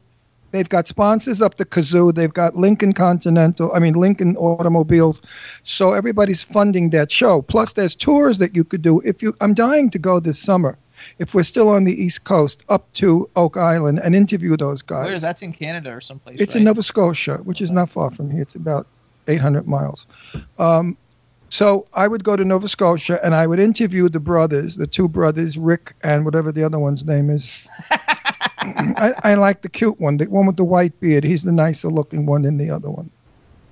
They've 0.52 0.70
got 0.70 0.88
sponsors 0.88 1.41
up 1.41 1.56
the 1.56 1.66
kazoo. 1.66 2.14
They've 2.14 2.34
got 2.34 2.56
Lincoln 2.56 2.94
Continental. 2.94 3.72
I 3.74 3.80
mean 3.80 3.95
Lincoln 3.95 4.38
Automobiles. 4.38 5.22
So 5.64 5.94
everybody's 5.94 6.44
funding 6.44 6.91
that 6.91 7.12
show. 7.12 7.41
Plus, 7.41 7.74
there's 7.74 7.95
tours 7.95 8.38
that 8.38 8.56
you 8.56 8.64
could 8.64 8.84
do. 8.84 9.02
If 9.02 9.24
you, 9.24 9.36
I'm 9.41 9.56
dying 9.56 9.90
to 9.90 9.98
go 9.98 10.20
this 10.20 10.38
summer. 10.38 10.78
If 11.18 11.34
we're 11.34 11.44
still 11.44 11.70
on 11.70 11.86
the 11.86 11.94
East 11.94 12.24
Coast, 12.24 12.64
up 12.70 12.91
to 12.94 13.28
Oak 13.36 13.58
Island 13.58 14.00
and 14.04 14.16
interview 14.16 14.56
those 14.56 14.84
guys. 14.84 15.06
Where 15.06 15.16
is 15.16 15.24
that's 15.24 15.41
in 15.41 15.54
Canada 15.54 15.91
or 15.91 16.02
someplace? 16.02 16.40
It's 16.40 16.54
right? 16.54 16.60
in 16.60 16.66
Nova 16.66 16.84
Scotia, 16.84 17.38
which 17.38 17.60
is 17.62 17.72
not 17.72 17.90
far 17.90 18.12
from 18.12 18.30
here. 18.30 18.44
It's 18.44 18.56
about 18.56 18.86
800 19.28 19.68
miles. 19.68 20.06
Um, 20.60 20.98
so 21.54 21.86
I 21.94 22.08
would 22.08 22.24
go 22.24 22.36
to 22.36 22.44
Nova 22.44 22.68
Scotia 22.68 23.24
and 23.24 23.36
I 23.36 23.46
would 23.46 23.60
interview 23.60 24.10
the 24.10 24.20
brothers, 24.20 24.78
the 24.78 24.88
two 24.88 25.08
brothers, 25.08 25.56
Rick 25.56 25.94
and 26.02 26.26
whatever 26.26 26.52
the 26.52 26.64
other 26.64 26.80
one's 26.80 27.06
name 27.06 27.30
is. 27.30 27.48
I, 27.92 29.14
I 29.24 29.34
like 29.36 29.62
the 29.62 29.70
cute 29.70 30.00
one, 30.00 30.18
the 30.18 30.26
one 30.26 30.48
with 30.48 30.58
the 30.58 30.64
white 30.64 31.00
beard. 31.00 31.24
He's 31.24 31.44
the 31.44 31.52
nicer 31.52 31.90
looking 31.90 32.26
one 32.26 32.42
than 32.42 32.58
the 32.58 32.72
other 32.72 32.90
one. 32.90 33.12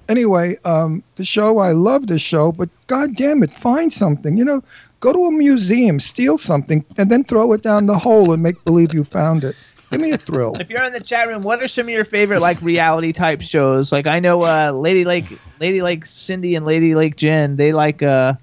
Anyway, 0.10 0.60
um, 0.64 1.02
the 1.16 1.24
show, 1.24 1.58
I 1.58 1.72
love 1.72 2.06
the 2.06 2.20
show, 2.20 2.52
but 2.52 2.70
god 2.86 3.16
damn 3.16 3.42
it, 3.42 3.52
find 3.52 3.92
something. 3.92 4.38
You 4.38 4.46
know, 4.46 4.64
go 5.00 5.12
to 5.12 5.26
a 5.26 5.32
museum, 5.32 6.00
steal 6.00 6.38
something, 6.38 6.86
and 7.00 7.10
then 7.10 7.24
throw 7.24 7.52
it 7.54 7.64
down 7.64 7.88
the 7.88 7.98
hole 7.98 8.32
and 8.32 8.44
make 8.44 8.64
believe 8.64 8.94
you 8.94 9.04
found 9.04 9.44
it. 9.44 9.56
Give 9.92 10.00
me 10.00 10.12
a 10.12 10.18
thrill. 10.18 10.56
If 10.58 10.70
you're 10.70 10.84
in 10.84 10.94
the 10.94 11.02
chat 11.02 11.28
room, 11.28 11.42
what 11.42 11.62
are 11.62 11.68
some 11.68 11.88
of 11.88 11.90
your 11.90 12.06
favorite 12.06 12.40
like 12.40 12.62
reality 12.62 13.12
type 13.12 13.42
shows? 13.42 13.92
Like 13.92 14.08
I 14.08 14.22
know 14.22 14.42
uh, 14.44 14.72
Lady 14.72 15.04
Lake, 15.04 15.26
Lady 15.60 15.82
Lake 15.82 16.06
Cindy 16.06 16.56
and 16.56 16.66
Lady 16.66 16.96
Lake 16.96 17.18
Jen. 17.18 17.58
They 17.58 17.74
like 17.74 18.02
uh, 18.02 18.34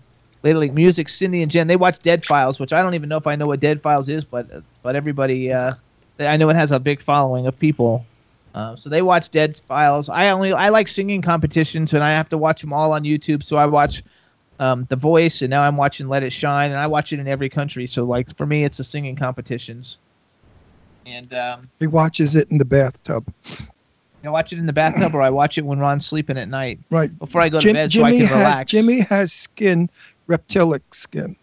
Lady 0.42 0.58
Lake 0.58 0.74
Music. 0.74 1.08
Cindy 1.08 1.40
and 1.40 1.50
Jen. 1.50 1.66
They 1.66 1.76
watch 1.76 2.00
Dead 2.00 2.26
Files, 2.26 2.60
which 2.60 2.74
I 2.74 2.82
don't 2.82 2.94
even 2.94 3.08
know 3.08 3.16
if 3.16 3.26
I 3.26 3.34
know 3.34 3.46
what 3.46 3.60
Dead 3.60 3.80
Files 3.80 4.10
is, 4.10 4.26
but 4.26 4.46
but 4.82 4.94
everybody, 4.94 5.50
uh, 5.50 5.72
I 6.20 6.36
know 6.36 6.50
it 6.50 6.56
has 6.56 6.70
a 6.70 6.78
big 6.78 7.00
following 7.00 7.46
of 7.46 7.58
people. 7.58 8.04
Uh, 8.54 8.76
so 8.76 8.90
they 8.90 9.00
watch 9.00 9.30
Dead 9.30 9.58
Files. 9.66 10.10
I 10.10 10.28
only 10.28 10.52
I 10.52 10.68
like 10.68 10.86
singing 10.86 11.22
competitions, 11.22 11.94
and 11.94 12.04
I 12.04 12.10
have 12.10 12.28
to 12.28 12.36
watch 12.36 12.60
them 12.60 12.74
all 12.74 12.92
on 12.92 13.04
YouTube. 13.04 13.42
So 13.42 13.56
I 13.56 13.64
watch 13.64 14.02
um, 14.58 14.86
The 14.90 14.96
Voice, 14.96 15.40
and 15.40 15.48
now 15.48 15.62
I'm 15.62 15.78
watching 15.78 16.08
Let 16.08 16.22
It 16.22 16.32
Shine, 16.32 16.72
and 16.72 16.78
I 16.78 16.88
watch 16.88 17.14
it 17.14 17.20
in 17.20 17.26
every 17.26 17.48
country. 17.48 17.86
So 17.86 18.04
like 18.04 18.36
for 18.36 18.44
me, 18.44 18.64
it's 18.64 18.76
the 18.76 18.84
singing 18.84 19.16
competitions. 19.16 19.98
And 21.08 21.32
um, 21.34 21.68
He 21.78 21.86
watches 21.86 22.34
it 22.34 22.50
in 22.50 22.58
the 22.58 22.64
bathtub. 22.64 23.32
I 24.24 24.30
watch 24.30 24.52
it 24.52 24.58
in 24.58 24.66
the 24.66 24.72
bathtub, 24.72 25.14
or 25.14 25.22
I 25.22 25.30
watch 25.30 25.56
it 25.58 25.64
when 25.64 25.78
Ron's 25.78 26.04
sleeping 26.06 26.36
at 26.36 26.48
night. 26.48 26.78
Right. 26.90 27.16
Before 27.18 27.40
I 27.40 27.48
go 27.48 27.58
to 27.60 27.62
Jim- 27.62 27.74
bed, 27.74 27.90
so 27.92 28.02
I 28.04 28.10
Jimmy 28.10 28.18
can 28.18 28.26
has 28.28 28.38
relax. 28.38 28.70
Jimmy 28.70 29.00
has 29.00 29.32
skin, 29.32 29.88
reptilic 30.28 30.82
skin. 30.92 31.34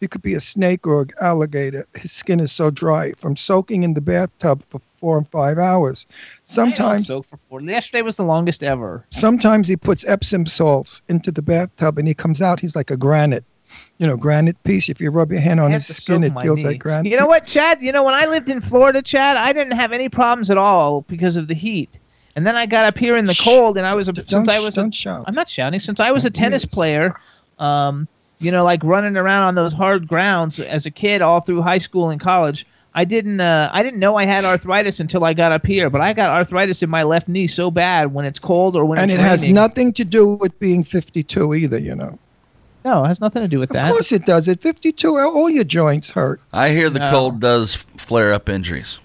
He 0.00 0.08
could 0.08 0.22
be 0.22 0.32
a 0.32 0.40
snake 0.40 0.86
or 0.86 1.02
an 1.02 1.10
alligator. 1.20 1.86
His 1.94 2.10
skin 2.10 2.40
is 2.40 2.50
so 2.50 2.70
dry 2.70 3.12
from 3.18 3.36
soaking 3.36 3.82
in 3.82 3.92
the 3.92 4.00
bathtub 4.00 4.62
for 4.64 4.78
four 4.96 5.18
and 5.18 5.28
five 5.28 5.58
hours. 5.58 6.06
Sometimes, 6.44 7.06
soak 7.06 7.26
for 7.28 7.38
four. 7.50 7.60
Yesterday 7.60 8.00
was 8.00 8.16
the 8.16 8.24
longest 8.24 8.62
ever. 8.62 9.04
sometimes 9.10 9.68
he 9.68 9.76
puts 9.76 10.02
Epsom 10.06 10.46
salts 10.46 11.02
into 11.10 11.30
the 11.30 11.42
bathtub, 11.42 11.98
and 11.98 12.08
he 12.08 12.14
comes 12.14 12.40
out. 12.40 12.60
He's 12.60 12.74
like 12.74 12.90
a 12.90 12.96
granite, 12.96 13.44
you 14.00 14.06
know, 14.06 14.16
granite 14.16 14.60
piece. 14.64 14.88
If 14.88 14.98
you 14.98 15.10
rub 15.10 15.30
your 15.30 15.42
hand 15.42 15.60
on 15.60 15.72
his 15.72 15.86
skin, 15.86 16.24
it 16.24 16.32
feels 16.40 16.62
knee. 16.62 16.70
like 16.70 16.78
granite. 16.78 17.10
You 17.10 17.18
know 17.18 17.26
what, 17.26 17.44
Chad? 17.44 17.82
You 17.82 17.92
know 17.92 18.02
when 18.02 18.14
I 18.14 18.24
lived 18.24 18.48
in 18.48 18.62
Florida, 18.62 19.02
Chad, 19.02 19.36
I 19.36 19.52
didn't 19.52 19.76
have 19.76 19.92
any 19.92 20.08
problems 20.08 20.50
at 20.50 20.56
all 20.56 21.02
because 21.02 21.36
of 21.36 21.48
the 21.48 21.54
heat. 21.54 21.90
And 22.34 22.46
then 22.46 22.56
I 22.56 22.64
got 22.64 22.86
up 22.86 22.96
here 22.96 23.14
in 23.18 23.26
the 23.26 23.38
cold, 23.38 23.76
and 23.76 23.86
I 23.86 23.94
was 23.94 24.08
a, 24.08 24.14
since 24.26 24.48
I 24.48 24.58
was 24.58 24.78
a, 24.78 24.80
don't 24.80 24.94
shout. 24.94 25.24
I'm 25.26 25.34
not 25.34 25.50
shouting. 25.50 25.80
Since 25.80 26.00
I 26.00 26.12
was 26.12 26.24
a 26.24 26.30
tennis 26.30 26.64
player, 26.64 27.14
um, 27.58 28.08
you 28.38 28.50
know, 28.50 28.64
like 28.64 28.82
running 28.82 29.18
around 29.18 29.42
on 29.42 29.54
those 29.54 29.74
hard 29.74 30.08
grounds 30.08 30.58
as 30.60 30.86
a 30.86 30.90
kid, 30.90 31.20
all 31.20 31.40
through 31.40 31.60
high 31.60 31.78
school 31.78 32.08
and 32.08 32.18
college. 32.18 32.66
I 32.94 33.04
didn't. 33.04 33.40
Uh, 33.40 33.68
I 33.70 33.82
didn't 33.82 34.00
know 34.00 34.16
I 34.16 34.24
had 34.24 34.46
arthritis 34.46 34.98
until 34.98 35.24
I 35.24 35.34
got 35.34 35.52
up 35.52 35.66
here. 35.66 35.90
But 35.90 36.00
I 36.00 36.14
got 36.14 36.30
arthritis 36.30 36.82
in 36.82 36.88
my 36.88 37.02
left 37.02 37.28
knee 37.28 37.46
so 37.46 37.70
bad 37.70 38.14
when 38.14 38.24
it's 38.24 38.38
cold 38.38 38.76
or 38.76 38.86
when 38.86 38.98
and 38.98 39.10
it 39.10 39.20
has 39.20 39.44
nothing 39.44 39.92
to 39.92 40.04
do 40.04 40.26
with 40.26 40.58
being 40.58 40.82
52 40.82 41.54
either, 41.54 41.78
you 41.78 41.94
know. 41.94 42.18
No, 42.84 43.04
it 43.04 43.08
has 43.08 43.20
nothing 43.20 43.42
to 43.42 43.48
do 43.48 43.58
with 43.58 43.70
Of 43.70 43.74
that. 43.76 43.84
Of 43.86 43.90
course 43.90 44.12
it 44.12 44.24
does. 44.24 44.48
At 44.48 44.60
52, 44.60 45.18
all 45.18 45.50
your 45.50 45.64
joints 45.64 46.10
hurt. 46.10 46.40
I 46.52 46.70
hear 46.70 46.88
the 46.90 47.00
No. 47.00 47.10
cold 47.10 47.40
does 47.40 47.74
flare 47.96 48.32
up 48.32 48.48
injuries. 48.48 49.00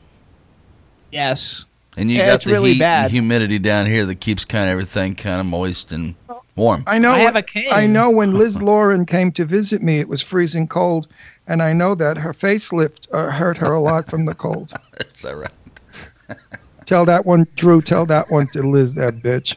Yes. 1.12 1.66
And 1.98 2.12
you 2.12 2.18
Yeah, 2.20 2.28
got 2.28 2.44
the 2.44 2.52
really 2.52 2.74
heat 2.74 2.80
bad. 2.80 3.04
and 3.06 3.12
humidity 3.12 3.60
down 3.60 3.86
here 3.86 4.06
that 4.06 4.16
keeps 4.20 4.44
kind 4.46 4.66
of 4.66 4.72
everything 4.72 5.16
kind 5.16 5.40
of 5.40 5.46
moist 5.46 5.92
and 5.92 6.16
warm. 6.56 6.84
I 6.88 6.98
know. 7.00 7.12
I 7.12 7.20
have 7.20 7.36
a 7.36 7.42
cane. 7.42 7.68
I 7.72 7.86
know 7.86 8.10
when 8.10 8.34
Liz 8.34 8.62
Lauren 8.62 9.06
came 9.06 9.32
to 9.34 9.46
visit 9.46 9.82
me, 9.82 10.00
it 10.00 10.08
was 10.10 10.22
freezing 10.22 10.68
cold, 10.68 11.08
and 11.48 11.62
I 11.62 11.72
know 11.74 11.96
that 11.96 12.18
her 12.18 12.34
facelift 12.34 13.08
uh, 13.14 13.30
hurt 13.32 13.58
her 13.58 13.72
a 13.74 13.80
lot 13.80 14.08
from 14.10 14.26
the 14.26 14.34
cold. 14.34 14.74
Is 15.16 15.22
that 15.22 15.38
right? 15.38 15.52
Tell 16.86 17.06
that 17.06 17.26
one, 17.26 17.48
Drew. 17.56 17.82
Tell 17.82 18.06
that 18.08 18.30
one 18.30 18.48
to 18.48 18.62
Liz, 18.62 18.94
that 18.96 19.16
bitch. 19.16 19.56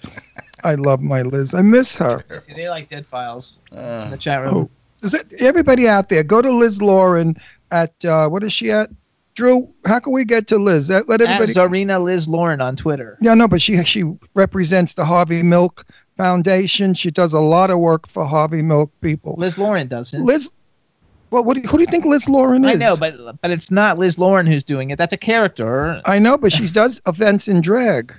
I 0.64 0.74
love 0.74 1.00
my 1.00 1.22
Liz. 1.22 1.54
I 1.54 1.62
miss 1.62 1.96
her. 1.96 2.24
See, 2.40 2.52
they 2.54 2.68
like 2.68 2.88
dead 2.88 3.06
files 3.06 3.60
Uh, 3.74 4.02
in 4.04 4.10
the 4.10 4.16
chat 4.16 4.42
room. 4.42 4.54
Oh, 4.54 4.70
is 5.06 5.14
it 5.14 5.32
everybody 5.38 5.88
out 5.88 6.08
there? 6.08 6.22
Go 6.22 6.42
to 6.42 6.50
Liz 6.50 6.82
Lauren 6.82 7.36
at 7.70 8.04
uh, 8.04 8.28
what 8.28 8.42
is 8.42 8.52
she 8.52 8.70
at? 8.70 8.90
Drew, 9.34 9.72
how 9.86 10.00
can 10.00 10.12
we 10.12 10.24
get 10.24 10.48
to 10.48 10.58
Liz? 10.58 10.90
Let 10.90 11.08
let 11.08 11.20
At 11.20 11.40
everybody. 11.40 11.52
Zarina 11.54 12.02
Liz 12.02 12.26
Lauren 12.26 12.60
on 12.60 12.74
Twitter. 12.74 13.16
Yeah, 13.20 13.34
no, 13.34 13.46
but 13.46 13.62
she 13.62 13.82
she 13.84 14.02
represents 14.34 14.94
the 14.94 15.04
Harvey 15.04 15.44
Milk 15.44 15.86
Foundation. 16.16 16.92
She 16.94 17.10
does 17.12 17.32
a 17.32 17.40
lot 17.40 17.70
of 17.70 17.78
work 17.78 18.08
for 18.08 18.26
Harvey 18.26 18.62
Milk 18.62 18.90
people. 19.00 19.36
Liz 19.38 19.56
Lauren 19.56 19.86
doesn't. 19.86 20.24
Liz, 20.24 20.50
well, 21.30 21.44
what 21.44 21.54
do 21.54 21.60
you, 21.60 21.68
who 21.68 21.76
do 21.76 21.82
you 21.82 21.86
think 21.90 22.04
Liz 22.04 22.28
Lauren 22.28 22.64
is? 22.64 22.72
I 22.72 22.74
know, 22.74 22.96
but 22.96 23.40
but 23.40 23.50
it's 23.52 23.70
not 23.70 23.96
Liz 23.96 24.18
Lauren 24.18 24.44
who's 24.46 24.64
doing 24.64 24.90
it. 24.90 24.98
That's 24.98 25.12
a 25.12 25.16
character. 25.18 26.02
I 26.04 26.18
know, 26.18 26.36
but 26.36 26.52
she 26.52 26.68
does 26.68 27.00
events 27.06 27.46
in 27.46 27.60
drag. 27.60 28.12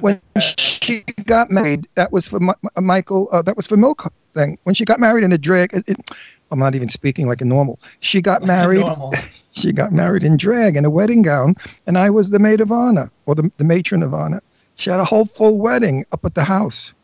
When 0.00 0.20
she 0.38 1.02
got 1.26 1.50
married, 1.50 1.88
that 1.94 2.12
was 2.12 2.28
for 2.28 2.40
Mi- 2.40 2.52
Mi- 2.62 2.82
Michael. 2.82 3.28
Uh, 3.32 3.42
that 3.42 3.56
was 3.56 3.66
for 3.66 3.76
Milk 3.76 4.12
thing. 4.34 4.58
When 4.64 4.74
she 4.74 4.84
got 4.84 5.00
married 5.00 5.24
in 5.24 5.32
a 5.32 5.38
drag, 5.38 5.74
it, 5.74 5.84
it- 5.86 6.10
I'm 6.50 6.58
not 6.58 6.74
even 6.74 6.88
speaking 6.88 7.26
like 7.26 7.40
a 7.40 7.44
normal. 7.44 7.78
She 8.00 8.20
got 8.22 8.42
married. 8.54 8.84
She 9.52 9.72
got 9.72 9.92
married 9.92 10.22
in 10.22 10.36
drag 10.36 10.76
in 10.76 10.84
a 10.84 10.90
wedding 10.90 11.22
gown, 11.22 11.56
and 11.88 11.98
I 11.98 12.10
was 12.10 12.30
the 12.30 12.38
maid 12.38 12.60
of 12.60 12.70
honor 12.70 13.10
or 13.26 13.34
the, 13.34 13.50
the 13.56 13.64
matron 13.64 14.04
of 14.04 14.14
honor. 14.14 14.40
She 14.76 14.88
had 14.88 15.00
a 15.00 15.04
whole 15.04 15.24
full 15.24 15.58
wedding 15.58 16.04
up 16.12 16.24
at 16.24 16.34
the 16.36 16.44
house, 16.44 16.94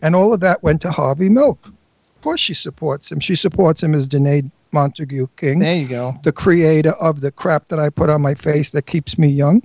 and 0.00 0.16
all 0.16 0.32
of 0.32 0.40
that 0.40 0.62
went 0.62 0.80
to 0.82 0.90
Harvey 0.90 1.28
Milk. 1.28 1.58
Of 1.66 2.22
course, 2.22 2.40
she 2.40 2.54
supports 2.54 3.12
him. 3.12 3.20
She 3.20 3.36
supports 3.36 3.82
him 3.82 3.94
as 3.94 4.08
Janae 4.08 4.50
Montague 4.72 5.26
King 5.36 5.58
There 5.58 5.74
you 5.74 5.88
go. 5.88 6.16
the 6.22 6.32
creator 6.32 6.92
of 6.92 7.20
the 7.20 7.32
crap 7.32 7.66
that 7.66 7.78
I 7.78 7.90
put 7.90 8.08
on 8.08 8.22
my 8.22 8.34
face 8.34 8.70
that 8.70 8.86
keeps 8.86 9.18
me 9.18 9.28
young. 9.28 9.62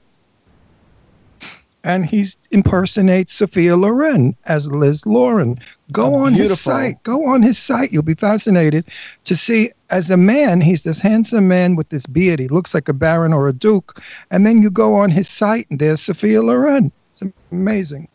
And 1.85 2.03
he 2.03 2.25
impersonates 2.49 3.31
Sophia 3.31 3.77
Loren 3.77 4.35
as 4.45 4.71
Liz 4.71 5.05
Lauren. 5.05 5.59
Go 5.91 6.15
Oh, 6.15 6.15
on 6.15 6.33
his 6.33 6.59
site. 6.59 7.01
Go 7.03 7.27
on 7.27 7.43
his 7.43 7.59
site. 7.59 7.93
You'll 7.93 8.01
be 8.01 8.15
fascinated 8.15 8.85
to 9.25 9.35
see 9.35 9.69
as 9.91 10.09
a 10.09 10.17
man, 10.17 10.61
he's 10.61 10.81
this 10.81 10.99
handsome 10.99 11.47
man 11.47 11.75
with 11.75 11.89
this 11.89 12.07
beard. 12.07 12.39
He 12.39 12.47
looks 12.47 12.73
like 12.73 12.89
a 12.89 12.93
baron 12.93 13.33
or 13.33 13.47
a 13.47 13.53
duke. 13.53 14.01
And 14.31 14.47
then 14.47 14.63
you 14.63 14.71
go 14.71 14.95
on 14.95 15.11
his 15.11 15.29
site 15.29 15.67
and 15.69 15.79
there's 15.79 16.01
Sophia 16.01 16.41
Loren. 16.41 16.91
It's 17.11 17.21
amazing. 17.51 18.07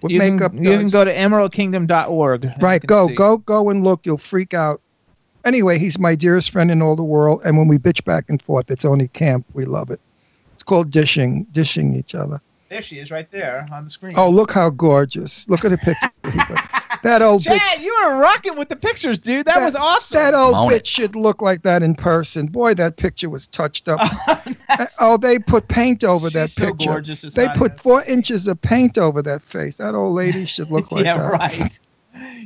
What 0.00 0.10
you 0.10 0.18
makeup 0.18 0.52
can, 0.54 0.64
you 0.64 0.78
can 0.78 0.88
go 0.88 1.04
to 1.04 1.14
emeraldkingdom.org. 1.14 2.50
Right, 2.62 2.84
go, 2.86 3.08
see. 3.08 3.14
go, 3.14 3.36
go 3.36 3.68
and 3.68 3.84
look. 3.84 4.00
You'll 4.04 4.16
freak 4.16 4.54
out. 4.54 4.80
Anyway, 5.44 5.78
he's 5.78 5.98
my 5.98 6.14
dearest 6.14 6.50
friend 6.50 6.70
in 6.70 6.80
all 6.80 6.96
the 6.96 7.04
world. 7.04 7.42
And 7.44 7.58
when 7.58 7.68
we 7.68 7.76
bitch 7.76 8.02
back 8.04 8.30
and 8.30 8.40
forth, 8.40 8.70
it's 8.70 8.86
only 8.86 9.08
camp. 9.08 9.44
We 9.52 9.66
love 9.66 9.90
it. 9.90 10.00
It's 10.54 10.62
called 10.62 10.90
dishing, 10.90 11.46
dishing 11.52 11.94
each 11.94 12.14
other. 12.14 12.40
There 12.70 12.82
she 12.82 13.00
is, 13.00 13.10
right 13.10 13.28
there 13.32 13.66
on 13.72 13.82
the 13.82 13.90
screen. 13.90 14.14
Oh, 14.16 14.30
look 14.30 14.52
how 14.52 14.70
gorgeous. 14.70 15.48
Look 15.48 15.64
at 15.64 15.72
the 15.72 15.78
picture. 15.78 16.08
that 17.02 17.20
old 17.20 17.42
bitch. 17.42 17.58
Chad, 17.58 17.80
you 17.82 17.92
were 18.04 18.16
rocking 18.16 18.56
with 18.56 18.68
the 18.68 18.76
pictures, 18.76 19.18
dude. 19.18 19.44
That, 19.46 19.60
was 19.60 19.74
awesome. 19.74 20.14
That 20.16 20.34
old 20.34 20.54
Own 20.54 20.70
bitch 20.70 20.76
it. 20.76 20.86
should 20.86 21.16
look 21.16 21.42
like 21.42 21.62
that 21.62 21.82
in 21.82 21.96
person. 21.96 22.46
Boy, 22.46 22.74
that 22.74 22.96
picture 22.96 23.28
was 23.28 23.46
touched 23.48 23.88
up. 23.88 24.00
Uh, 24.72 24.86
oh, 25.00 25.16
they 25.16 25.36
put 25.36 25.66
paint 25.66 26.04
over 26.04 26.30
that 26.30 26.48
She's 26.48 26.54
so 26.54 26.66
picture. 26.68 26.90
gorgeous, 26.90 27.22
they 27.34 27.48
put 27.48 27.72
even- 27.72 27.78
four 27.78 28.04
inches 28.04 28.46
of 28.46 28.62
paint 28.62 28.96
over 28.98 29.20
that 29.20 29.42
face. 29.42 29.78
That 29.78 29.96
old 29.96 30.14
lady 30.14 30.44
should 30.44 30.70
look 30.70 30.92
like 30.92 31.04
yeah, 31.04 31.18
that. 31.18 31.32
right. 31.32 31.80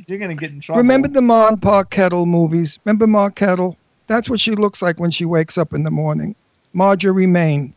You're 0.07 0.17
gonna 0.17 0.33
get 0.33 0.49
in 0.49 0.59
trouble. 0.59 0.81
Remember 0.81 1.07
the 1.07 1.21
Ma 1.21 1.49
and 1.49 1.61
Pa 1.61 1.83
Kettle 1.83 2.25
movies? 2.25 2.79
Remember 2.83 3.05
Ma 3.05 3.29
Kettle? 3.29 3.77
That's 4.07 4.27
what 4.27 4.39
she 4.39 4.51
looks 4.53 4.81
like 4.81 4.99
when 4.99 5.11
she 5.11 5.23
wakes 5.23 5.55
up 5.55 5.71
in 5.71 5.83
the 5.83 5.91
morning. 5.91 6.35
Marjorie 6.73 7.27
Main. 7.27 7.74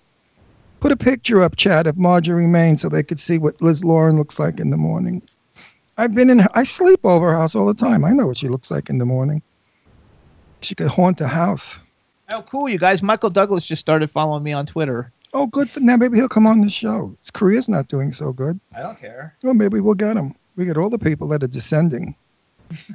Put 0.80 0.92
a 0.92 0.96
picture 0.96 1.42
up, 1.42 1.56
Chad, 1.56 1.86
of 1.86 1.98
Marjorie 1.98 2.46
Main 2.46 2.78
so 2.78 2.88
they 2.88 3.02
could 3.02 3.18
see 3.18 3.38
what 3.38 3.60
Liz 3.60 3.84
Lauren 3.84 4.16
looks 4.16 4.38
like 4.38 4.60
in 4.60 4.70
the 4.70 4.76
morning. 4.76 5.22
I've 5.96 6.14
been 6.14 6.30
in, 6.30 6.46
I 6.54 6.62
sleep 6.62 7.00
over 7.04 7.32
her 7.32 7.38
house 7.38 7.56
all 7.56 7.66
the 7.66 7.74
time. 7.74 8.04
I 8.04 8.10
know 8.10 8.28
what 8.28 8.36
she 8.36 8.48
looks 8.48 8.70
like 8.70 8.88
in 8.88 8.98
the 8.98 9.04
morning. 9.04 9.42
She 10.60 10.76
could 10.76 10.86
haunt 10.86 11.20
a 11.20 11.26
house. 11.26 11.78
Oh, 12.30 12.42
cool, 12.42 12.68
you 12.68 12.78
guys. 12.78 13.02
Michael 13.02 13.30
Douglas 13.30 13.64
just 13.64 13.80
started 13.80 14.10
following 14.10 14.44
me 14.44 14.52
on 14.52 14.66
Twitter. 14.66 15.10
Oh, 15.34 15.46
good. 15.46 15.68
For, 15.68 15.80
now 15.80 15.96
maybe 15.96 16.16
he'll 16.18 16.28
come 16.28 16.46
on 16.46 16.60
the 16.60 16.68
show. 16.68 17.16
His 17.20 17.30
career's 17.30 17.68
not 17.68 17.88
doing 17.88 18.12
so 18.12 18.32
good. 18.32 18.60
I 18.74 18.80
don't 18.82 18.98
care. 19.00 19.34
Well, 19.42 19.54
maybe 19.54 19.80
we'll 19.80 19.94
get 19.94 20.16
him. 20.16 20.34
We 20.56 20.64
get 20.64 20.76
all 20.76 20.90
the 20.90 20.98
people 20.98 21.26
that 21.28 21.42
are 21.42 21.48
descending. 21.48 22.14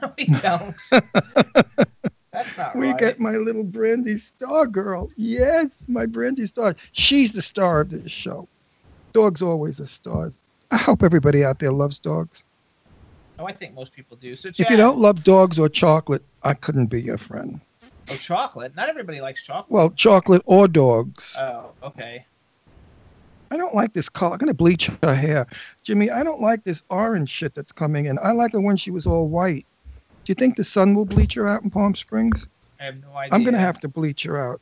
No, 0.02 0.14
we 0.20 0.26
don't. 0.26 0.76
That's 2.34 2.58
not 2.58 2.76
we 2.76 2.88
right. 2.90 2.98
get 2.98 3.20
my 3.20 3.38
little 3.38 3.64
Brandy 3.64 4.18
Star 4.18 4.66
girl. 4.66 5.10
Yes, 5.16 5.86
my 5.88 6.08
Brandy 6.08 6.48
Star. 6.48 6.76
She's 6.92 7.32
the 7.32 7.44
star 7.44 7.82
of 7.82 7.90
this 7.90 8.12
show. 8.12 8.48
Dogs 9.14 9.44
always 9.44 9.80
are 9.80 9.86
stars. 9.86 10.40
I 10.72 10.78
hope 10.78 11.04
everybody 11.04 11.46
out 11.46 11.60
there 11.60 11.72
loves 11.72 12.00
dogs. 12.00 12.44
Oh, 13.38 13.46
I 13.46 13.54
think 13.54 13.76
most 13.76 13.94
people 13.94 14.18
do. 14.18 14.36
So 14.36 14.50
If 14.50 14.70
you 14.70 14.78
don't 14.78 14.98
love 14.98 15.24
dogs 15.24 15.60
or 15.60 15.70
chocolate, 15.70 16.24
I 16.42 16.56
couldn't 16.56 16.88
be 16.88 17.02
your 17.02 17.20
friend. 17.20 17.62
oh, 18.10 18.16
chocolate. 18.16 18.76
Not 18.76 18.90
everybody 18.90 19.22
likes 19.22 19.44
chocolate. 19.44 19.72
Well, 19.72 19.92
chocolate 19.92 20.42
or 20.46 20.68
dogs. 20.68 21.36
Oh, 21.40 21.72
okay. 21.84 22.26
I 23.52 23.58
don't 23.58 23.76
like 23.76 23.94
this 23.94 24.10
color. 24.10 24.34
I'm 24.34 24.40
gonna 24.40 24.56
bleach 24.56 24.90
her 25.04 25.14
hair, 25.14 25.46
Jimmy. 25.84 26.10
I 26.10 26.24
don't 26.24 26.42
like 26.42 26.64
this 26.64 26.82
orange 26.90 27.30
shit 27.30 27.54
that's 27.54 27.72
coming 27.72 28.06
in. 28.06 28.18
I 28.18 28.32
like 28.32 28.54
her 28.54 28.62
when 28.62 28.78
she 28.78 28.90
was 28.90 29.06
all 29.06 29.28
white. 29.28 29.68
Do 30.24 30.32
you 30.32 30.36
think 30.36 30.56
the 30.56 30.64
sun 30.64 30.96
will 30.96 31.06
bleach 31.06 31.34
her 31.34 31.48
out 31.48 31.64
in 31.64 31.70
Palm 31.70 31.96
Springs? 31.96 32.48
I 32.80 32.86
have 32.86 33.02
no 33.02 33.14
idea. 33.16 33.36
I'm 33.36 33.44
gonna 33.44 33.60
have 33.60 33.80
to 33.82 33.88
bleach 33.88 34.24
her 34.24 34.38
out. 34.38 34.62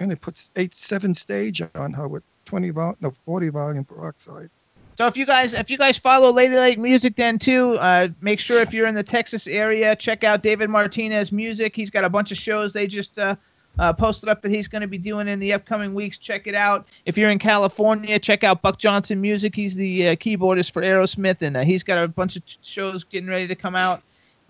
I'm 0.00 0.06
gonna 0.06 0.16
put 0.16 0.50
eight, 0.56 0.74
seven 0.74 1.14
stage 1.14 1.62
on 1.74 1.92
her 1.92 2.08
with 2.08 2.22
20 2.44 2.70
vol, 2.70 2.96
no, 3.00 3.10
40 3.10 3.48
volume 3.48 3.84
peroxide. 3.84 4.50
So 4.96 5.08
if 5.08 5.16
you 5.16 5.26
guys 5.26 5.54
if 5.54 5.70
you 5.70 5.78
guys 5.78 5.98
follow 5.98 6.32
Lady 6.32 6.54
Lake 6.54 6.78
Music 6.78 7.16
then 7.16 7.38
too, 7.38 7.74
uh, 7.78 8.08
make 8.20 8.38
sure 8.38 8.60
if 8.60 8.72
you're 8.72 8.86
in 8.86 8.94
the 8.94 9.02
Texas 9.02 9.48
area, 9.48 9.96
check 9.96 10.22
out 10.22 10.42
David 10.42 10.70
Martinez 10.70 11.32
Music. 11.32 11.74
He's 11.74 11.90
got 11.90 12.04
a 12.04 12.08
bunch 12.08 12.30
of 12.30 12.38
shows 12.38 12.72
they 12.72 12.86
just 12.86 13.18
uh, 13.18 13.34
uh, 13.78 13.92
posted 13.92 14.28
up 14.28 14.42
that 14.42 14.52
he's 14.52 14.68
going 14.68 14.82
to 14.82 14.88
be 14.88 14.98
doing 14.98 15.26
in 15.26 15.40
the 15.40 15.52
upcoming 15.52 15.94
weeks. 15.94 16.18
Check 16.18 16.46
it 16.46 16.54
out. 16.54 16.86
If 17.06 17.18
you're 17.18 17.30
in 17.30 17.40
California, 17.40 18.18
check 18.18 18.44
out 18.44 18.62
Buck 18.62 18.78
Johnson 18.78 19.20
Music. 19.20 19.54
He's 19.54 19.74
the 19.74 20.10
uh, 20.10 20.16
keyboardist 20.16 20.72
for 20.72 20.82
Aerosmith, 20.82 21.42
and 21.42 21.56
uh, 21.56 21.64
he's 21.64 21.82
got 21.82 21.98
a 21.98 22.06
bunch 22.06 22.36
of 22.36 22.42
shows 22.62 23.02
getting 23.04 23.28
ready 23.28 23.48
to 23.48 23.56
come 23.56 23.74
out. 23.74 24.02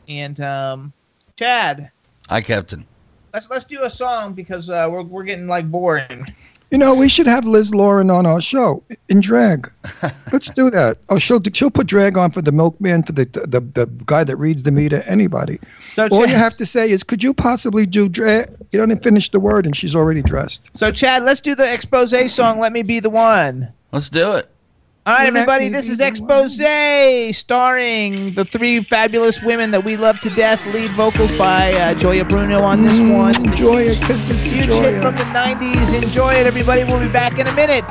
And 0.09 0.41
um, 0.41 0.93
Chad, 1.37 1.91
Hi, 2.29 2.41
Captain. 2.41 2.87
let's 3.33 3.49
let's 3.51 3.65
do 3.65 3.83
a 3.83 3.91
song 3.91 4.35
because 4.35 4.71
uh, 4.71 4.89
we're 4.91 5.03
we're 5.03 5.25
getting 5.25 5.47
like 5.47 5.71
boring. 5.71 6.35
You 6.71 6.79
know, 6.79 6.93
we 6.93 7.09
should 7.09 7.29
have 7.29 7.45
Liz 7.45 7.73
Lauren 7.73 8.11
on 8.11 8.27
our 8.27 8.41
show 8.41 8.83
in 9.09 9.21
drag. 9.21 9.71
Let's 10.33 10.51
do 10.51 10.71
that. 10.71 10.99
Oh, 11.09 11.21
she'll 11.21 11.41
she'll 11.53 11.71
put 11.71 11.87
drag 11.87 12.19
on 12.19 12.33
for 12.33 12.43
the 12.43 12.51
milkman, 12.51 13.05
for 13.05 13.13
the 13.13 13.27
the, 13.27 13.61
the 13.61 13.87
guy 14.07 14.25
that 14.25 14.37
reads 14.39 14.65
the 14.65 14.73
meter, 14.73 15.03
anybody. 15.03 15.61
So 15.93 16.09
All 16.09 16.27
you 16.27 16.35
have 16.35 16.57
to 16.57 16.67
say 16.67 16.91
is, 16.91 17.05
could 17.05 17.23
you 17.23 17.33
possibly 17.33 17.87
do 17.87 18.09
drag? 18.09 18.49
You 18.73 18.81
don't 18.81 18.91
even 18.91 19.03
finish 19.05 19.31
the 19.31 19.39
word, 19.39 19.67
and 19.67 19.77
she's 19.77 19.95
already 19.95 20.21
dressed. 20.21 20.71
So 20.75 20.91
Chad, 20.91 21.23
let's 21.23 21.41
do 21.41 21.55
the 21.55 21.73
expose 21.73 22.35
song. 22.35 22.59
Let 22.59 22.73
me 22.73 22.83
be 22.83 22.99
the 22.99 23.11
one. 23.11 23.73
Let's 23.93 24.09
do 24.09 24.33
it. 24.33 24.49
All 25.07 25.13
right, 25.13 25.27
everybody, 25.27 25.69
this 25.69 25.91
is 25.91 26.01
Expose, 26.01 26.57
starring 27.37 28.33
the 28.33 28.47
three 28.47 28.83
fabulous 28.83 29.43
women 29.43 29.71
that 29.73 29.85
we 29.85 29.99
love 29.99 30.19
to 30.21 30.31
death. 30.31 30.65
Lead 30.73 30.91
vocals 30.93 31.31
by 31.33 31.75
uh, 31.75 31.95
Gioia 31.95 32.27
Bruno 32.27 32.63
on 32.63 32.87
this 32.87 32.99
one. 32.99 33.35
Mm, 33.35 33.55
Gioia, 33.55 34.07
kisses 34.07 34.43
to 34.43 34.49
Huge 34.49 34.67
Gioia. 34.69 34.93
hit 34.95 35.03
from 35.03 35.15
the 35.17 35.25
90s. 35.25 36.03
Enjoy 36.03 36.33
it, 36.33 36.47
everybody. 36.47 36.85
We'll 36.85 37.01
be 37.01 37.13
back 37.13 37.39
in 37.39 37.47
a 37.47 37.55
minute. 37.55 37.85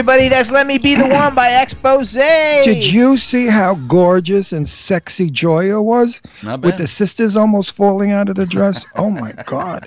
Everybody, 0.00 0.30
that's 0.30 0.50
Let 0.50 0.66
Me 0.66 0.78
Be 0.78 0.94
the 0.94 1.06
One 1.06 1.34
by 1.34 1.60
Expose. 1.60 2.14
Did 2.14 2.86
you 2.86 3.18
see 3.18 3.48
how 3.48 3.74
gorgeous 3.86 4.50
and 4.50 4.66
sexy 4.66 5.30
Gioia 5.30 5.84
was? 5.84 6.22
Not 6.42 6.62
With 6.62 6.78
the 6.78 6.86
sisters 6.86 7.36
almost 7.36 7.72
falling 7.72 8.10
out 8.10 8.30
of 8.30 8.36
the 8.36 8.46
dress. 8.46 8.86
Oh 8.96 9.10
my 9.10 9.32
God. 9.44 9.86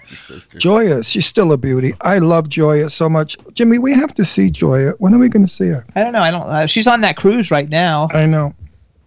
Gioia, 0.60 1.03
she's 1.03 1.26
still 1.26 1.52
a 1.52 1.57
beauty. 1.57 1.95
I 2.02 2.19
love 2.19 2.48
Gioia 2.49 2.91
so 2.91 3.10
much. 3.10 3.38
Jimmy, 3.53 3.80
we 3.80 3.91
have 3.95 4.14
to 4.14 4.23
see 4.23 4.52
Gioia. 4.52 4.94
When 4.99 5.15
are 5.15 5.18
we 5.18 5.30
going 5.30 5.48
to 5.48 5.52
see 5.52 5.69
her? 5.69 5.84
I 5.95 6.03
don't 6.03 6.14
know. 6.14 6.22
I 6.22 6.30
don't. 6.30 6.44
Uh, 6.44 6.68
she's 6.68 6.85
on 6.85 7.02
that 7.02 7.18
cruise 7.18 7.49
right 7.49 7.68
now. 7.68 8.07
I 8.11 8.27
know. 8.27 8.53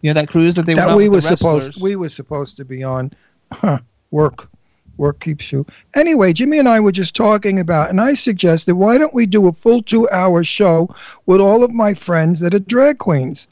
You 0.02 0.10
know 0.10 0.14
that 0.14 0.28
cruise 0.28 0.56
that 0.56 0.66
they 0.66 0.74
went 0.74 0.88
that 0.88 0.90
on 0.90 0.96
we 0.96 1.08
were 1.08 1.20
the 1.20 1.22
supposed 1.22 1.80
we 1.80 1.94
were 1.94 2.08
supposed 2.08 2.56
to 2.56 2.64
be 2.64 2.82
on. 2.82 3.12
Huh, 3.52 3.78
work. 4.10 4.50
Work 4.98 5.20
keeps 5.20 5.52
you. 5.52 5.66
Anyway, 5.94 6.32
Jimmy 6.32 6.58
and 6.58 6.68
I 6.68 6.80
were 6.80 6.92
just 6.92 7.14
talking 7.14 7.58
about, 7.58 7.90
and 7.90 8.00
I 8.00 8.14
suggested, 8.14 8.74
why 8.74 8.98
don't 8.98 9.14
we 9.14 9.26
do 9.26 9.46
a 9.46 9.52
full 9.52 9.82
two 9.82 10.08
hour 10.10 10.42
show 10.42 10.94
with 11.26 11.40
all 11.40 11.62
of 11.62 11.70
my 11.70 11.94
friends 11.94 12.40
that 12.40 12.54
are 12.54 12.58
drag 12.58 12.98
queens? 12.98 13.48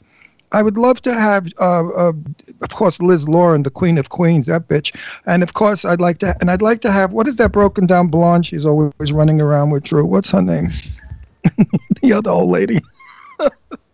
I 0.51 0.61
would 0.61 0.77
love 0.77 1.01
to 1.01 1.13
have, 1.13 1.49
uh, 1.59 1.87
uh, 1.89 2.13
of 2.61 2.69
course, 2.69 3.01
Liz 3.01 3.27
Lauren, 3.27 3.63
the 3.63 3.69
Queen 3.69 3.97
of 3.97 4.09
Queens, 4.09 4.45
that 4.47 4.67
bitch, 4.67 4.95
and 5.25 5.43
of 5.43 5.53
course, 5.53 5.83
I'd 5.83 5.99
like 5.99 6.19
to, 6.19 6.35
and 6.39 6.49
I'd 6.49 6.61
like 6.61 6.81
to 6.81 6.91
have, 6.91 7.11
what 7.11 7.27
is 7.27 7.35
that 7.37 7.51
broken 7.51 7.85
down 7.85 8.07
blonde? 8.07 8.45
She's 8.45 8.65
always 8.65 9.11
running 9.11 9.41
around 9.41 9.71
with 9.71 9.83
Drew. 9.83 10.05
What's 10.05 10.31
her 10.31 10.41
name? 10.41 10.71
the 12.01 12.13
other 12.13 12.29
old 12.29 12.51
lady. 12.51 12.81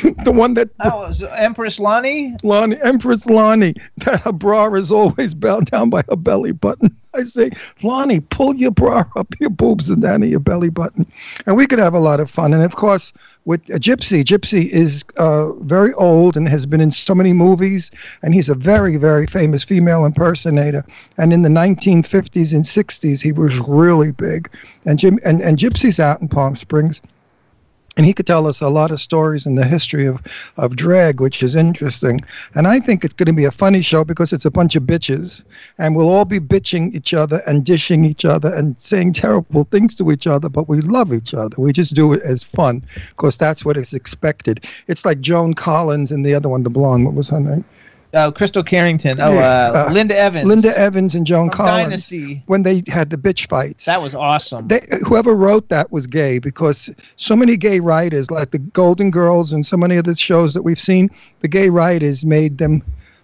the 0.24 0.32
one 0.32 0.54
that 0.54 0.70
Oh, 0.80 1.00
was 1.00 1.22
Empress 1.22 1.78
Lonnie. 1.78 2.36
Lonnie, 2.42 2.80
Empress 2.82 3.26
Lonnie, 3.26 3.74
that 3.98 4.20
her 4.22 4.32
bra 4.32 4.72
is 4.74 4.90
always 4.90 5.34
bound 5.34 5.66
down 5.66 5.90
by 5.90 6.02
her 6.08 6.16
belly 6.16 6.52
button. 6.52 6.96
I 7.14 7.24
say, 7.24 7.50
Lonnie, 7.82 8.20
pull 8.20 8.54
your 8.54 8.70
bra 8.70 9.04
up 9.16 9.34
your 9.38 9.50
boobs 9.50 9.90
and 9.90 10.00
down 10.00 10.20
to 10.22 10.26
your 10.26 10.40
belly 10.40 10.70
button. 10.70 11.06
And 11.44 11.56
we 11.56 11.66
could 11.66 11.78
have 11.78 11.92
a 11.92 11.98
lot 12.00 12.20
of 12.20 12.30
fun. 12.30 12.54
And 12.54 12.62
of 12.62 12.74
course, 12.74 13.12
with 13.44 13.60
a 13.68 13.78
Gypsy, 13.78 14.24
Gypsy 14.24 14.68
is 14.70 15.04
uh, 15.18 15.52
very 15.54 15.92
old 15.94 16.38
and 16.38 16.48
has 16.48 16.64
been 16.64 16.80
in 16.80 16.90
so 16.90 17.14
many 17.14 17.34
movies. 17.34 17.90
And 18.22 18.32
he's 18.32 18.48
a 18.48 18.54
very, 18.54 18.96
very 18.96 19.26
famous 19.26 19.62
female 19.62 20.06
impersonator. 20.06 20.86
And 21.18 21.34
in 21.34 21.42
the 21.42 21.50
1950s 21.50 22.54
and 22.54 22.64
60s, 22.64 23.20
he 23.20 23.32
was 23.32 23.58
really 23.60 24.12
big. 24.12 24.48
And, 24.86 24.98
Jim, 24.98 25.18
and, 25.22 25.42
and 25.42 25.58
Gypsy's 25.58 26.00
out 26.00 26.22
in 26.22 26.28
Palm 26.28 26.56
Springs 26.56 27.02
and 27.96 28.06
he 28.06 28.12
could 28.12 28.26
tell 28.26 28.46
us 28.46 28.60
a 28.60 28.68
lot 28.68 28.90
of 28.90 29.00
stories 29.00 29.44
in 29.44 29.54
the 29.54 29.64
history 29.64 30.06
of, 30.06 30.22
of 30.56 30.76
drag, 30.76 31.20
which 31.20 31.42
is 31.42 31.54
interesting. 31.54 32.20
And 32.54 32.66
I 32.66 32.80
think 32.80 33.04
it's 33.04 33.14
going 33.14 33.26
to 33.26 33.32
be 33.32 33.44
a 33.44 33.50
funny 33.50 33.82
show 33.82 34.02
because 34.02 34.32
it's 34.32 34.46
a 34.46 34.50
bunch 34.50 34.74
of 34.76 34.84
bitches, 34.84 35.42
and 35.78 35.94
we'll 35.94 36.08
all 36.08 36.24
be 36.24 36.40
bitching 36.40 36.94
each 36.94 37.12
other 37.12 37.42
and 37.46 37.64
dishing 37.64 38.04
each 38.04 38.24
other 38.24 38.54
and 38.54 38.80
saying 38.80 39.12
terrible 39.12 39.64
things 39.64 39.94
to 39.96 40.10
each 40.10 40.26
other, 40.26 40.48
but 40.48 40.68
we 40.68 40.80
love 40.80 41.12
each 41.12 41.34
other. 41.34 41.54
We 41.58 41.72
just 41.72 41.94
do 41.94 42.12
it 42.12 42.22
as 42.22 42.42
fun 42.42 42.82
because 43.10 43.36
that's 43.36 43.64
what 43.64 43.76
is 43.76 43.92
expected. 43.92 44.64
It's 44.86 45.04
like 45.04 45.20
Joan 45.20 45.52
Collins 45.54 46.10
and 46.10 46.24
the 46.24 46.34
other 46.34 46.48
one, 46.48 46.62
the 46.62 46.70
blonde. 46.70 47.04
What 47.04 47.14
was 47.14 47.28
her 47.28 47.40
name? 47.40 47.64
Oh, 48.14 48.30
Krystle 48.30 48.66
Carrington. 48.66 49.20
Oh, 49.20 49.38
uh, 49.38 49.86
uh, 49.88 49.92
Linda 49.92 50.16
Evans. 50.16 50.46
Linda 50.46 50.76
Evans 50.78 51.14
and 51.14 51.26
Joan 51.26 51.48
From 51.48 51.66
Collins. 51.66 51.84
Dynasty. 51.84 52.42
When 52.46 52.62
they 52.62 52.82
had 52.86 53.08
the 53.08 53.16
bitch 53.16 53.48
fights. 53.48 53.86
That 53.86 54.02
was 54.02 54.14
awesome. 54.14 54.68
They, 54.68 54.86
whoever 55.06 55.34
wrote 55.34 55.68
that 55.70 55.90
was 55.90 56.06
gay 56.06 56.38
because 56.38 56.90
so 57.16 57.34
many 57.34 57.56
gay 57.56 57.80
writers, 57.80 58.30
like 58.30 58.50
the 58.50 58.58
Golden 58.58 59.10
Girls 59.10 59.52
and 59.52 59.64
so 59.64 59.78
many 59.78 59.96
other 59.96 60.14
shows 60.14 60.52
that 60.52 60.62
we've 60.62 60.80
seen, 60.80 61.10
the 61.40 61.48
gay 61.48 61.70
writers 61.70 62.24
made 62.24 62.58
them 62.58 62.82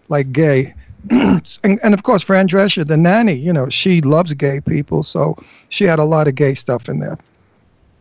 like 0.09 0.33
gay. 0.33 0.75
and, 1.11 1.59
and 1.65 1.95
of 1.95 2.03
course, 2.03 2.23
Fran 2.23 2.49
Drescher, 2.49 2.87
the 2.87 2.97
nanny, 2.97 3.35
you 3.35 3.53
know, 3.53 3.69
she 3.69 4.01
loves 4.01 4.33
gay 4.35 4.61
people, 4.61 5.03
so 5.03 5.37
she 5.69 5.85
had 5.85 5.99
a 5.99 6.05
lot 6.05 6.29
of 6.29 6.35
gay 6.35 6.55
stuff 6.55 6.89
in 6.89 6.99
there. 6.99 7.19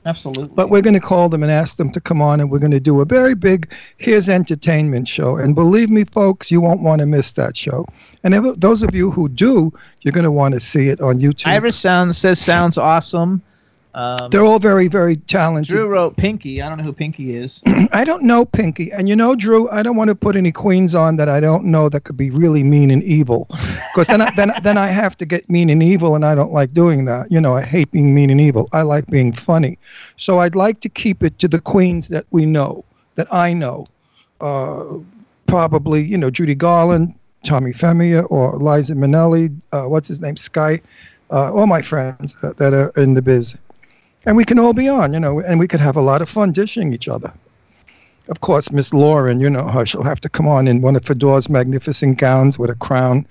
Absolutely. 0.07 0.55
But 0.55 0.69
we're 0.69 0.81
going 0.81 0.93
to 0.93 1.01
call 1.01 1.27
them 1.27 1.43
and 1.43 1.51
ask 1.51 1.75
them 1.75 1.91
to 1.91 1.99
come 1.99 2.21
on, 2.21 2.39
and 2.39 2.49
we're 2.49 2.59
going 2.59 2.71
to 2.71 2.79
do 2.79 3.01
a 3.01 3.05
very 3.05 3.35
big 3.35 3.69
Here's 3.97 4.29
Entertainment 4.29 5.05
show. 5.05 5.35
And 5.35 5.53
believe 5.53 5.89
me, 5.89 6.05
folks, 6.05 6.49
you 6.49 6.61
won't 6.61 6.81
want 6.81 6.99
to 6.99 7.05
miss 7.05 7.33
that 7.33 7.57
show. 7.57 7.85
And 8.23 8.33
if, 8.33 8.55
those 8.57 8.83
of 8.83 8.95
you 8.95 9.11
who 9.11 9.27
do, 9.27 9.73
you're 10.01 10.13
going 10.13 10.23
to 10.23 10.31
want 10.31 10.53
to 10.53 10.61
see 10.61 10.87
it 10.87 11.01
on 11.01 11.19
YouTube. 11.19 11.47
Iris 11.47 11.75
sounds 11.75 12.17
says 12.17 12.39
sounds 12.39 12.77
awesome. 12.77 13.41
Um, 13.97 14.29
They're 14.29 14.45
all 14.45 14.59
very, 14.59 14.87
very 14.87 15.15
talented. 15.15 15.73
Drew 15.73 15.87
wrote 15.87 16.17
Pinky. 16.17 16.61
I 16.61 16.69
don't 16.69 16.77
know 16.77 16.83
who 16.83 16.93
Pinky 16.93 17.35
is. 17.35 17.63
I 17.91 18.03
don't 18.03 18.21
know 18.21 18.45
Pinky, 18.45 18.91
and 18.91 19.09
you 19.09 19.15
know, 19.15 19.35
Drew, 19.35 19.67
I 19.71 19.81
don't 19.81 19.95
want 19.95 20.09
to 20.09 20.15
put 20.15 20.35
any 20.35 20.51
queens 20.51 20.93
on 20.93 21.15
that 21.15 21.27
I 21.27 21.39
don't 21.39 21.65
know 21.65 21.89
that 21.89 22.03
could 22.03 22.15
be 22.15 22.29
really 22.29 22.63
mean 22.63 22.91
and 22.91 23.01
evil, 23.01 23.47
because 23.49 24.05
then 24.05 24.21
I, 24.21 24.29
then 24.35 24.51
then 24.61 24.77
I 24.77 24.85
have 24.85 25.17
to 25.17 25.25
get 25.25 25.49
mean 25.49 25.71
and 25.71 25.81
evil, 25.81 26.13
and 26.13 26.23
I 26.23 26.35
don't 26.35 26.51
like 26.51 26.75
doing 26.75 27.05
that. 27.05 27.31
You 27.31 27.41
know, 27.41 27.55
I 27.55 27.63
hate 27.63 27.91
being 27.91 28.13
mean 28.13 28.29
and 28.29 28.39
evil. 28.39 28.69
I 28.71 28.83
like 28.83 29.07
being 29.07 29.33
funny, 29.33 29.79
so 30.15 30.37
I'd 30.37 30.55
like 30.55 30.79
to 30.81 30.89
keep 30.89 31.23
it 31.23 31.39
to 31.39 31.47
the 31.47 31.59
queens 31.59 32.09
that 32.09 32.27
we 32.29 32.45
know, 32.45 32.85
that 33.15 33.33
I 33.33 33.51
know. 33.51 33.87
Uh, 34.39 34.99
probably, 35.47 36.03
you 36.03 36.19
know, 36.19 36.29
Judy 36.29 36.53
Garland, 36.53 37.15
Tommy 37.43 37.71
Femia, 37.71 38.27
or 38.29 38.59
Liza 38.59 38.93
Minnelli. 38.93 39.59
Uh, 39.71 39.85
what's 39.85 40.07
his 40.07 40.21
name? 40.21 40.37
Sky. 40.37 40.81
Uh, 41.31 41.51
all 41.51 41.65
my 41.65 41.81
friends 41.81 42.37
that, 42.41 42.57
that 42.57 42.73
are 42.73 42.89
in 42.95 43.15
the 43.15 43.21
biz 43.21 43.57
and 44.27 44.35
we 44.35 44.43
can 44.43 44.59
all 44.59 44.73
be 44.73 44.89
on, 44.89 45.13
you 45.13 45.21
know, 45.21 45.39
and 45.39 45.57
we 45.57 45.69
could 45.69 45.79
have 45.79 45.95
a 45.95 46.01
lot 46.01 46.21
of 46.21 46.27
fun 46.27 46.51
dishing 46.51 46.93
each 46.93 47.07
other. 47.07 47.31
Of 48.27 48.41
course, 48.41 48.69
Miss 48.71 48.93
Lauren, 48.93 49.39
you 49.39 49.49
know 49.49 49.69
her, 49.69 49.85
she'll 49.85 50.03
have 50.03 50.19
to 50.19 50.27
come 50.27 50.49
on 50.49 50.67
in 50.67 50.81
one 50.81 50.97
of 50.97 51.05
Fedor's 51.05 51.47
magnificent 51.47 52.17
gowns 52.17 52.59
with 52.59 52.69
a 52.69 52.75
crown. 52.75 53.25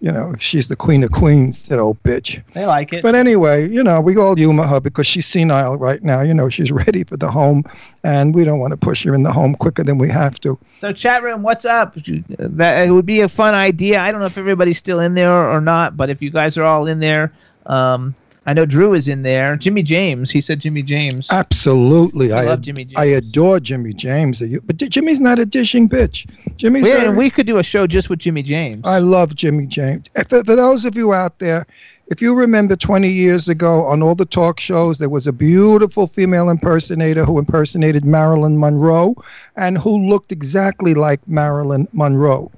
You 0.00 0.10
know, 0.10 0.34
she's 0.40 0.66
the 0.66 0.74
queen 0.74 1.04
of 1.04 1.12
queens, 1.12 1.68
that 1.68 1.78
old 1.78 2.02
bitch. 2.02 2.42
They 2.54 2.66
like 2.66 2.92
it. 2.92 3.04
But 3.04 3.14
anyway, 3.14 3.68
you 3.68 3.84
know, 3.84 4.00
we 4.00 4.16
all 4.16 4.34
humor 4.34 4.66
her 4.66 4.80
because 4.80 5.06
she's 5.06 5.28
senile 5.28 5.76
right 5.76 6.02
now. 6.02 6.22
You 6.22 6.34
know, 6.34 6.48
she's 6.48 6.72
ready 6.82 7.04
for 7.04 7.16
the 7.16 7.30
home, 7.30 7.62
and 8.02 8.34
we 8.34 8.42
don't 8.42 8.58
want 8.58 8.72
to 8.72 8.76
push 8.76 9.04
her 9.04 9.14
in 9.14 9.22
the 9.22 9.32
home 9.32 9.54
quicker 9.54 9.84
than 9.84 9.96
we 9.96 10.08
have 10.08 10.40
to. 10.40 10.58
So 10.76 10.92
chat 10.92 11.22
room, 11.22 11.44
what's 11.44 11.64
up? 11.64 11.94
That 11.94 12.88
it 12.88 12.90
would 12.90 13.06
be 13.06 13.20
a 13.20 13.28
fun 13.28 13.54
idea. 13.54 14.00
I 14.00 14.10
don't 14.10 14.18
know 14.18 14.26
if 14.26 14.36
everybody's 14.36 14.78
still 14.78 14.98
in 14.98 15.14
there 15.14 15.32
or 15.32 15.60
not, 15.60 15.96
but 15.96 16.10
if 16.10 16.20
you 16.20 16.30
guys 16.30 16.58
are 16.58 16.64
all 16.64 16.88
in 16.88 16.98
there, 16.98 17.32
um, 17.66 18.16
I 18.44 18.52
know 18.54 18.66
Drew 18.66 18.94
is 18.94 19.06
in 19.06 19.22
there. 19.22 19.56
Jimmy 19.56 19.82
James, 19.82 20.30
he 20.30 20.40
said 20.40 20.60
Jimmy 20.60 20.82
James. 20.82 21.30
Absolutely, 21.30 22.32
I 22.32 22.40
I, 22.42 22.44
love 22.44 22.58
ad- 22.58 22.62
Jimmy 22.62 22.88
I 22.96 23.04
adore 23.04 23.60
Jimmy 23.60 23.92
James. 23.92 24.42
But 24.64 24.76
Jimmy's 24.78 25.20
not 25.20 25.38
a 25.38 25.46
dishing 25.46 25.88
bitch. 25.88 26.26
Jimmy's 26.56 26.82
We, 26.82 26.88
very- 26.90 27.16
we 27.16 27.30
could 27.30 27.46
do 27.46 27.58
a 27.58 27.62
show 27.62 27.86
just 27.86 28.10
with 28.10 28.18
Jimmy 28.18 28.42
James. 28.42 28.82
I 28.84 28.98
love 28.98 29.34
Jimmy 29.36 29.66
James. 29.66 30.06
For, 30.28 30.42
for 30.42 30.56
those 30.56 30.84
of 30.84 30.96
you 30.96 31.12
out 31.14 31.38
there, 31.38 31.66
if 32.08 32.20
you 32.20 32.34
remember 32.34 32.74
20 32.76 33.08
years 33.08 33.48
ago 33.48 33.86
on 33.86 34.02
all 34.02 34.14
the 34.16 34.26
talk 34.26 34.58
shows, 34.60 34.98
there 34.98 35.08
was 35.08 35.26
a 35.26 35.32
beautiful 35.32 36.06
female 36.06 36.50
impersonator 36.50 37.24
who 37.24 37.38
impersonated 37.38 38.04
Marilyn 38.04 38.58
Monroe 38.58 39.14
and 39.56 39.78
who 39.78 40.06
looked 40.08 40.32
exactly 40.32 40.94
like 40.94 41.26
Marilyn 41.28 41.86
Monroe. 41.92 42.50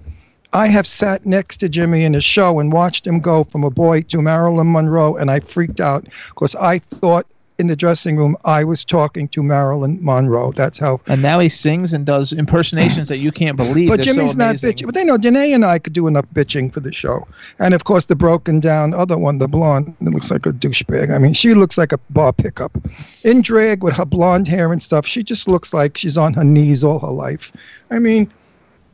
I 0.55 0.69
have 0.69 0.87
sat 0.87 1.27
next 1.27 1.57
to 1.59 1.69
Jimmy 1.69 2.05
in 2.05 2.15
a 2.15 2.21
show 2.21 2.61
and 2.61 2.73
watched 2.73 3.05
him 3.05 3.19
go 3.19 3.43
from 3.43 3.65
a 3.65 3.71
boy 3.71 4.03
to 4.03 4.23
Marilyn 4.23 4.71
Monroe, 4.71 5.17
and 5.17 5.29
I 5.29 5.41
freaked 5.41 5.81
out 5.81 6.07
because 6.29 6.55
I 6.55 6.79
thought 6.79 7.27
in 7.59 7.67
the 7.67 7.75
dressing 7.75 8.17
room 8.17 8.37
I 8.45 8.63
was 8.63 8.85
talking 8.85 9.27
to 9.29 9.43
Marilyn 9.43 9.99
Monroe. 10.01 10.53
That's 10.53 10.79
how. 10.79 11.01
And 11.09 11.23
now 11.23 11.41
he 11.41 11.49
sings 11.49 11.93
and 11.93 12.07
does 12.07 12.33
impersonations 12.33 13.09
that 13.09 13.19
you 13.19 13.33
can't 13.33 13.57
believe. 13.57 13.89
But 13.89 13.97
They're 13.97 14.15
so 14.15 14.21
Jimmy's 14.21 14.37
not 14.37 14.57
bitching. 14.57 14.87
But 14.87 14.95
they 14.95 15.05
know 15.05 15.17
Danae 15.17 15.53
and 15.53 15.65
I 15.65 15.81
could 15.81 15.93
do 15.93 16.07
enough 16.07 16.27
bitching 16.33 16.73
for 16.73 16.79
the 16.79 16.93
show. 16.93 17.27
And 17.59 17.75
of 17.75 17.83
course, 17.83 18.07
the 18.07 18.17
broken 18.17 18.61
down 18.61 18.95
other 18.95 19.19
one, 19.19 19.39
the 19.39 19.49
blonde, 19.49 19.97
that 20.01 20.11
looks 20.11 20.31
like 20.31 20.47
a 20.47 20.53
douchebag. 20.53 21.13
I 21.13 21.19
mean, 21.19 21.33
she 21.33 21.55
looks 21.55 21.77
like 21.77 21.93
a 21.93 21.99
bar 22.11 22.33
pickup. 22.33 22.77
In 23.25 23.43
drag 23.43 23.83
with 23.83 23.95
her 23.95 24.05
blonde 24.05 24.47
hair 24.47 24.73
and 24.73 24.83
stuff, 24.83 25.05
she 25.05 25.25
just 25.25 25.49
looks 25.49 25.75
like 25.75 25.97
she's 25.97 26.17
on 26.17 26.35
her 26.35 26.45
knees 26.45 26.85
all 26.85 27.01
her 27.01 27.11
life. 27.11 27.53
I 27.91 27.99
mean, 27.99 28.33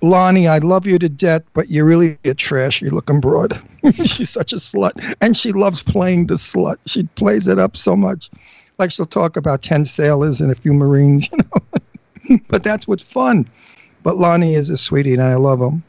Lonnie, 0.02 0.48
I 0.48 0.58
love 0.58 0.86
you 0.86 0.98
to 0.98 1.08
death, 1.08 1.42
but 1.52 1.70
you're 1.70 1.84
really 1.84 2.18
a 2.24 2.34
trashy 2.34 2.88
looking 2.90 3.20
broad. 3.20 3.60
she's 4.04 4.30
such 4.30 4.52
a 4.52 4.56
slut. 4.56 5.14
And 5.20 5.36
she 5.36 5.52
loves 5.52 5.82
playing 5.82 6.26
the 6.26 6.34
slut. 6.34 6.76
She 6.86 7.04
plays 7.14 7.46
it 7.46 7.58
up 7.58 7.76
so 7.76 7.94
much. 7.96 8.30
Like 8.78 8.90
she'll 8.90 9.06
talk 9.06 9.36
about 9.36 9.62
10 9.62 9.84
sailors 9.84 10.40
and 10.40 10.50
a 10.50 10.54
few 10.54 10.72
Marines, 10.72 11.28
you 11.32 11.38
know. 11.38 12.38
but 12.48 12.62
that's 12.62 12.88
what's 12.88 13.02
fun. 13.02 13.48
But 14.02 14.16
Lonnie 14.16 14.54
is 14.54 14.70
a 14.70 14.76
sweetie 14.76 15.12
and 15.12 15.22
I 15.22 15.34
love 15.34 15.60
him. 15.60 15.82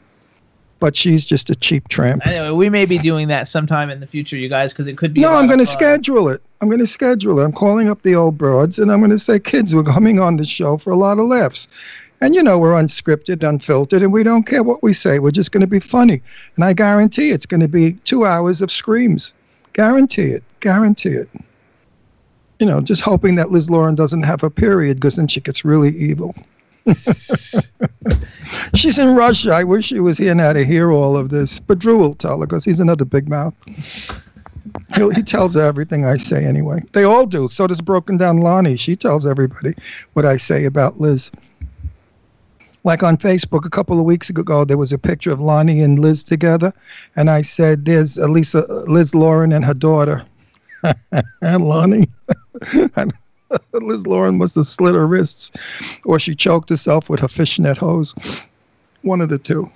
But 0.78 0.96
she's 0.96 1.24
just 1.24 1.48
a 1.48 1.54
cheap 1.54 1.86
tramp. 1.88 2.26
Anyway, 2.26 2.50
we 2.50 2.68
may 2.68 2.84
be 2.84 2.98
doing 2.98 3.28
that 3.28 3.46
sometime 3.46 3.88
in 3.88 4.00
the 4.00 4.06
future, 4.06 4.36
you 4.36 4.48
guys, 4.48 4.72
because 4.72 4.88
it 4.88 4.98
could 4.98 5.14
be. 5.14 5.22
a 5.22 5.26
No, 5.26 5.34
I'm 5.34 5.46
going 5.46 5.60
to 5.60 5.66
schedule 5.66 6.28
it. 6.28 6.42
I'm 6.60 6.68
going 6.68 6.80
to 6.80 6.88
schedule 6.88 7.38
it. 7.38 7.44
I'm 7.44 7.52
calling 7.52 7.88
up 7.88 8.02
the 8.02 8.16
old 8.16 8.36
broads 8.36 8.80
and 8.80 8.90
I'm 8.90 8.98
going 8.98 9.12
to 9.12 9.18
say, 9.18 9.38
kids, 9.38 9.76
we're 9.76 9.84
coming 9.84 10.18
on 10.18 10.38
the 10.38 10.44
show 10.44 10.76
for 10.76 10.90
a 10.90 10.96
lot 10.96 11.20
of 11.20 11.28
laughs. 11.28 11.68
And 12.22 12.36
you 12.36 12.42
know, 12.42 12.56
we're 12.56 12.74
unscripted, 12.74 13.46
unfiltered, 13.46 14.00
and 14.00 14.12
we 14.12 14.22
don't 14.22 14.44
care 14.44 14.62
what 14.62 14.80
we 14.80 14.92
say. 14.92 15.18
We're 15.18 15.32
just 15.32 15.50
going 15.50 15.62
to 15.62 15.66
be 15.66 15.80
funny. 15.80 16.22
And 16.54 16.64
I 16.64 16.72
guarantee 16.72 17.30
it's 17.30 17.46
going 17.46 17.62
to 17.62 17.66
be 17.68 17.94
two 18.04 18.24
hours 18.24 18.62
of 18.62 18.70
screams. 18.70 19.34
Guarantee 19.72 20.28
it. 20.28 20.44
Guarantee 20.60 21.14
it. 21.14 21.28
You 22.60 22.66
know, 22.66 22.80
just 22.80 23.00
hoping 23.00 23.34
that 23.34 23.50
Liz 23.50 23.68
Lauren 23.68 23.96
doesn't 23.96 24.22
have 24.22 24.44
a 24.44 24.50
period 24.50 24.98
because 24.98 25.16
then 25.16 25.26
she 25.26 25.40
gets 25.40 25.64
really 25.64 25.96
evil. 25.96 26.32
She's 28.76 29.00
in 29.00 29.16
Russia. 29.16 29.54
I 29.54 29.64
wish 29.64 29.86
she 29.86 29.98
was 29.98 30.16
here 30.16 30.36
now 30.36 30.52
to 30.52 30.64
hear 30.64 30.92
all 30.92 31.16
of 31.16 31.30
this. 31.30 31.58
But 31.58 31.80
Drew 31.80 31.98
will 31.98 32.14
tell 32.14 32.38
her 32.38 32.46
because 32.46 32.64
he's 32.64 32.78
another 32.78 33.04
big 33.04 33.28
mouth. 33.28 33.54
He, 34.94 35.10
he 35.10 35.22
tells 35.24 35.56
everything 35.56 36.04
I 36.04 36.18
say 36.18 36.44
anyway. 36.44 36.84
They 36.92 37.02
all 37.02 37.26
do. 37.26 37.48
So 37.48 37.66
does 37.66 37.80
Broken 37.80 38.16
Down 38.16 38.38
Lonnie. 38.38 38.76
She 38.76 38.94
tells 38.94 39.26
everybody 39.26 39.74
what 40.12 40.24
I 40.24 40.36
say 40.36 40.66
about 40.66 41.00
Liz. 41.00 41.28
Like 42.84 43.02
on 43.02 43.16
Facebook 43.16 43.64
a 43.64 43.70
couple 43.70 43.98
of 44.00 44.04
weeks 44.04 44.28
ago, 44.28 44.64
there 44.64 44.76
was 44.76 44.92
a 44.92 44.98
picture 44.98 45.30
of 45.30 45.40
Lonnie 45.40 45.82
and 45.82 45.98
Liz 45.98 46.24
together, 46.24 46.72
and 47.14 47.30
I 47.30 47.42
said, 47.42 47.84
"There's 47.84 48.18
Elisa, 48.18 48.66
Liz 48.88 49.14
Lauren, 49.14 49.52
and 49.52 49.64
her 49.64 49.74
daughter." 49.74 50.24
and 51.42 51.64
Lonnie, 51.64 52.08
Liz 53.72 54.06
Lauren 54.06 54.38
must 54.38 54.56
have 54.56 54.66
slit 54.66 54.94
her 54.94 55.06
wrists, 55.06 55.52
or 56.04 56.18
she 56.18 56.34
choked 56.34 56.68
herself 56.68 57.08
with 57.08 57.20
her 57.20 57.28
fishnet 57.28 57.76
hose. 57.76 58.14
One 59.02 59.20
of 59.20 59.28
the 59.28 59.38
two. 59.38 59.70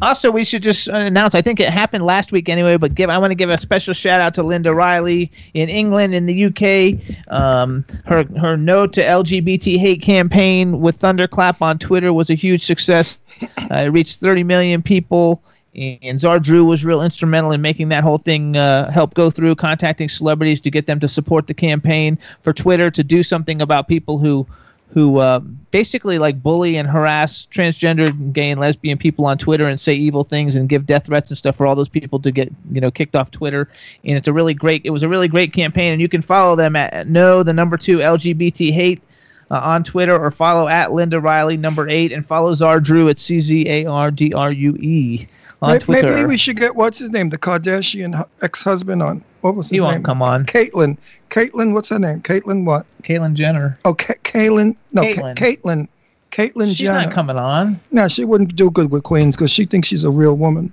Also, 0.00 0.30
we 0.30 0.44
should 0.44 0.62
just 0.62 0.88
uh, 0.88 0.94
announce. 0.94 1.34
I 1.34 1.42
think 1.42 1.58
it 1.58 1.70
happened 1.70 2.04
last 2.04 2.30
week 2.30 2.48
anyway, 2.48 2.76
but 2.76 2.94
give. 2.94 3.10
I 3.10 3.18
want 3.18 3.32
to 3.32 3.34
give 3.34 3.50
a 3.50 3.58
special 3.58 3.94
shout 3.94 4.20
out 4.20 4.32
to 4.34 4.44
Linda 4.44 4.72
Riley 4.72 5.30
in 5.54 5.68
England, 5.68 6.14
in 6.14 6.26
the 6.26 6.44
UK. 6.44 7.32
Um, 7.32 7.84
her 8.06 8.24
her 8.38 8.56
no 8.56 8.86
to 8.86 9.02
LGBT 9.02 9.76
hate 9.76 10.00
campaign 10.00 10.80
with 10.80 10.96
Thunderclap 10.96 11.60
on 11.62 11.78
Twitter 11.78 12.12
was 12.12 12.30
a 12.30 12.34
huge 12.34 12.64
success. 12.64 13.20
Uh, 13.42 13.74
it 13.74 13.88
reached 13.88 14.20
30 14.20 14.44
million 14.44 14.82
people, 14.82 15.42
and 15.74 16.20
Czar 16.20 16.38
Drew 16.38 16.64
was 16.64 16.84
real 16.84 17.02
instrumental 17.02 17.50
in 17.50 17.60
making 17.60 17.88
that 17.88 18.04
whole 18.04 18.18
thing 18.18 18.56
uh, 18.56 18.90
help 18.92 19.14
go 19.14 19.30
through, 19.30 19.56
contacting 19.56 20.08
celebrities 20.08 20.60
to 20.60 20.70
get 20.70 20.86
them 20.86 21.00
to 21.00 21.08
support 21.08 21.48
the 21.48 21.54
campaign 21.54 22.18
for 22.42 22.52
Twitter 22.52 22.90
to 22.90 23.02
do 23.02 23.24
something 23.24 23.60
about 23.60 23.88
people 23.88 24.18
who 24.18 24.46
who 24.90 25.18
uh, 25.18 25.38
basically 25.70 26.18
like 26.18 26.42
bully 26.42 26.76
and 26.76 26.88
harass 26.88 27.46
transgender, 27.46 28.32
gay, 28.32 28.50
and 28.50 28.60
lesbian 28.60 28.96
people 28.96 29.26
on 29.26 29.36
Twitter 29.36 29.66
and 29.66 29.78
say 29.78 29.94
evil 29.94 30.24
things 30.24 30.56
and 30.56 30.68
give 30.68 30.86
death 30.86 31.06
threats 31.06 31.28
and 31.30 31.36
stuff 31.36 31.56
for 31.56 31.66
all 31.66 31.74
those 31.74 31.88
people 31.88 32.18
to 32.20 32.30
get 32.30 32.50
you 32.72 32.80
know 32.80 32.90
kicked 32.90 33.14
off 33.14 33.30
Twitter. 33.30 33.68
And 34.04 34.16
it's 34.16 34.28
a 34.28 34.32
really 34.32 34.54
great. 34.54 34.82
It 34.84 34.90
was 34.90 35.02
a 35.02 35.08
really 35.08 35.28
great 35.28 35.52
campaign, 35.52 35.92
and 35.92 36.00
you 36.00 36.08
can 36.08 36.22
follow 36.22 36.56
them 36.56 36.74
at, 36.74 37.06
no 37.08 37.42
the 37.42 37.52
number 37.52 37.76
two 37.76 37.98
LGBT 37.98 38.72
hate. 38.72 39.02
Uh, 39.50 39.58
on 39.64 39.82
Twitter 39.82 40.14
or 40.14 40.30
follow 40.30 40.68
at 40.68 40.92
Linda 40.92 41.18
Riley 41.18 41.56
number 41.56 41.88
eight 41.88 42.12
and 42.12 42.26
follow 42.26 42.52
Czar 42.52 42.80
Drew 42.80 43.08
at 43.08 43.18
C 43.18 43.40
Z 43.40 43.66
A 43.66 43.86
R 43.86 44.10
D 44.10 44.34
R 44.34 44.52
U 44.52 44.76
E 44.78 45.26
on 45.62 45.72
May- 45.72 45.78
Twitter. 45.78 46.14
Maybe 46.14 46.26
we 46.26 46.36
should 46.36 46.56
get 46.56 46.76
what's 46.76 46.98
his 46.98 47.10
name, 47.10 47.30
the 47.30 47.38
Kardashian 47.38 48.26
ex-husband 48.42 49.02
on. 49.02 49.22
What 49.40 49.54
was 49.56 49.66
his 49.66 49.70
He 49.70 49.76
name? 49.78 49.84
won't 49.84 50.04
come 50.04 50.22
on. 50.22 50.44
Caitlyn. 50.46 50.96
Caitlyn, 51.30 51.72
what's 51.74 51.88
her 51.90 51.98
name? 51.98 52.20
Caitlyn 52.22 52.64
what? 52.64 52.86
Caitlyn 53.02 53.34
Jenner. 53.34 53.78
Oh, 53.84 53.94
Ca- 53.94 54.14
Caitlyn. 54.24 54.76
No, 54.92 55.02
Caitlyn. 55.02 55.34
Caitlyn. 55.36 55.88
Caitlyn 56.32 56.68
She's 56.68 56.78
Jenner. 56.78 57.02
not 57.02 57.10
coming 57.12 57.36
on. 57.36 57.80
No, 57.90 58.08
she 58.08 58.24
wouldn't 58.24 58.54
do 58.56 58.70
good 58.70 58.90
with 58.90 59.02
queens 59.02 59.36
because 59.36 59.50
she 59.50 59.64
thinks 59.64 59.88
she's 59.88 60.04
a 60.04 60.10
real 60.10 60.36
woman. 60.36 60.72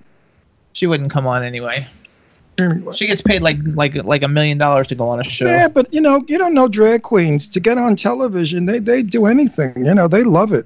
She 0.74 0.88
wouldn't 0.88 1.12
come 1.12 1.26
on 1.28 1.44
anyway. 1.44 1.88
She 2.94 3.06
gets 3.08 3.22
paid 3.22 3.42
like 3.42 3.58
like 3.74 3.96
like 4.06 4.24
a 4.24 4.30
million 4.30 4.58
dollars 4.58 4.88
to 4.88 4.96
go 4.96 5.10
on 5.10 5.20
a 5.20 5.24
show. 5.26 5.46
Yeah, 5.46 5.68
but 5.68 5.94
you 5.94 6.00
know, 6.00 6.22
you 6.28 6.38
don't 6.38 6.54
know 6.54 6.70
drag 6.70 7.02
queens 7.02 7.50
to 7.50 7.60
get 7.60 7.78
on 7.78 7.98
television. 7.98 8.66
They 8.66 8.80
they 8.80 9.04
do 9.04 9.26
anything. 9.26 9.74
You 9.86 9.94
know, 9.94 10.08
they 10.08 10.24
love 10.24 10.54
it. 10.54 10.66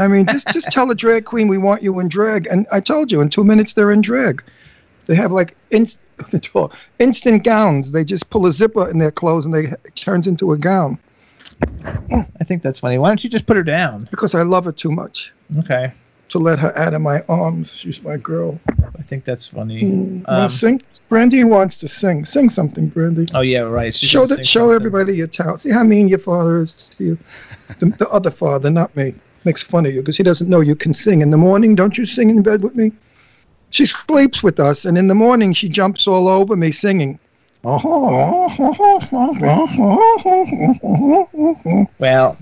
I 0.00 0.08
mean, 0.08 0.26
just 0.26 0.48
just 0.48 0.70
tell 0.70 0.90
a 0.90 0.94
drag 0.94 1.24
queen 1.26 1.46
we 1.48 1.58
want 1.58 1.82
you 1.82 2.00
in 2.00 2.08
drag, 2.08 2.46
and 2.46 2.66
I 2.72 2.80
told 2.80 3.12
you 3.12 3.20
in 3.20 3.28
two 3.28 3.44
minutes 3.44 3.74
they're 3.74 3.90
in 3.92 4.00
drag. 4.00 4.42
They 5.06 5.14
have 5.14 5.30
like 5.32 5.56
inst- 5.70 5.98
instant 6.98 7.44
gowns. 7.44 7.92
They 7.92 8.04
just 8.04 8.30
pull 8.30 8.46
a 8.46 8.52
zipper 8.52 8.88
in 8.88 8.98
their 8.98 9.10
clothes 9.10 9.44
and 9.46 9.54
they 9.54 9.64
it 9.66 9.94
turns 9.96 10.26
into 10.26 10.52
a 10.52 10.58
gown. 10.58 10.98
I 12.10 12.44
think 12.44 12.62
that's 12.62 12.78
funny. 12.78 12.98
Why 12.98 13.08
don't 13.10 13.22
you 13.22 13.28
just 13.30 13.46
put 13.46 13.56
her 13.56 13.62
down? 13.62 14.08
Because 14.10 14.34
I 14.34 14.42
love 14.42 14.64
her 14.64 14.72
too 14.72 14.90
much 14.90 15.32
Okay. 15.58 15.92
to 16.30 16.38
let 16.38 16.58
her 16.58 16.76
out 16.78 16.94
of 16.94 17.02
my 17.02 17.20
arms. 17.28 17.74
She's 17.76 18.02
my 18.02 18.16
girl. 18.16 18.58
I 18.98 19.02
think 19.02 19.24
that's 19.24 19.46
funny. 19.48 19.82
Mm, 19.82 20.22
Um, 20.26 20.48
sing? 20.48 20.80
Brandy 21.10 21.42
wants 21.44 21.76
to 21.78 21.88
sing. 21.88 22.24
Sing 22.24 22.48
something, 22.48 22.86
Brandy. 22.88 23.26
oh 23.34 23.40
yeah, 23.40 23.60
right. 23.60 23.94
She's 23.94 24.08
show 24.08 24.24
that. 24.26 24.46
Show 24.46 24.60
something. 24.60 24.74
everybody 24.76 25.16
your 25.16 25.26
talent. 25.26 25.60
See 25.62 25.70
how 25.70 25.82
mean 25.82 26.08
your 26.08 26.20
father 26.20 26.60
is 26.62 26.72
to 26.90 27.04
you. 27.04 27.18
The, 27.80 27.86
the 27.98 28.08
other 28.10 28.30
father, 28.30 28.70
not 28.70 28.94
me, 28.96 29.14
makes 29.44 29.62
fun 29.62 29.86
of 29.86 29.94
you 29.94 30.00
because 30.00 30.16
he 30.16 30.22
doesn't 30.22 30.48
know 30.48 30.60
you 30.60 30.76
can 30.76 30.92
sing. 30.92 31.22
In 31.22 31.30
the 31.30 31.36
morning, 31.36 31.74
don't 31.74 31.96
you 31.96 32.06
sing 32.06 32.30
in 32.30 32.42
bed 32.42 32.62
with 32.62 32.74
me? 32.74 32.92
She 33.70 33.86
sleeps 33.86 34.42
with 34.42 34.58
us, 34.58 34.84
and 34.84 34.98
in 34.98 35.06
the 35.06 35.14
morning 35.14 35.52
she 35.52 35.68
jumps 35.68 36.06
all 36.06 36.28
over 36.28 36.56
me 36.56 36.72
singing. 36.72 37.18
Well, 41.98 42.38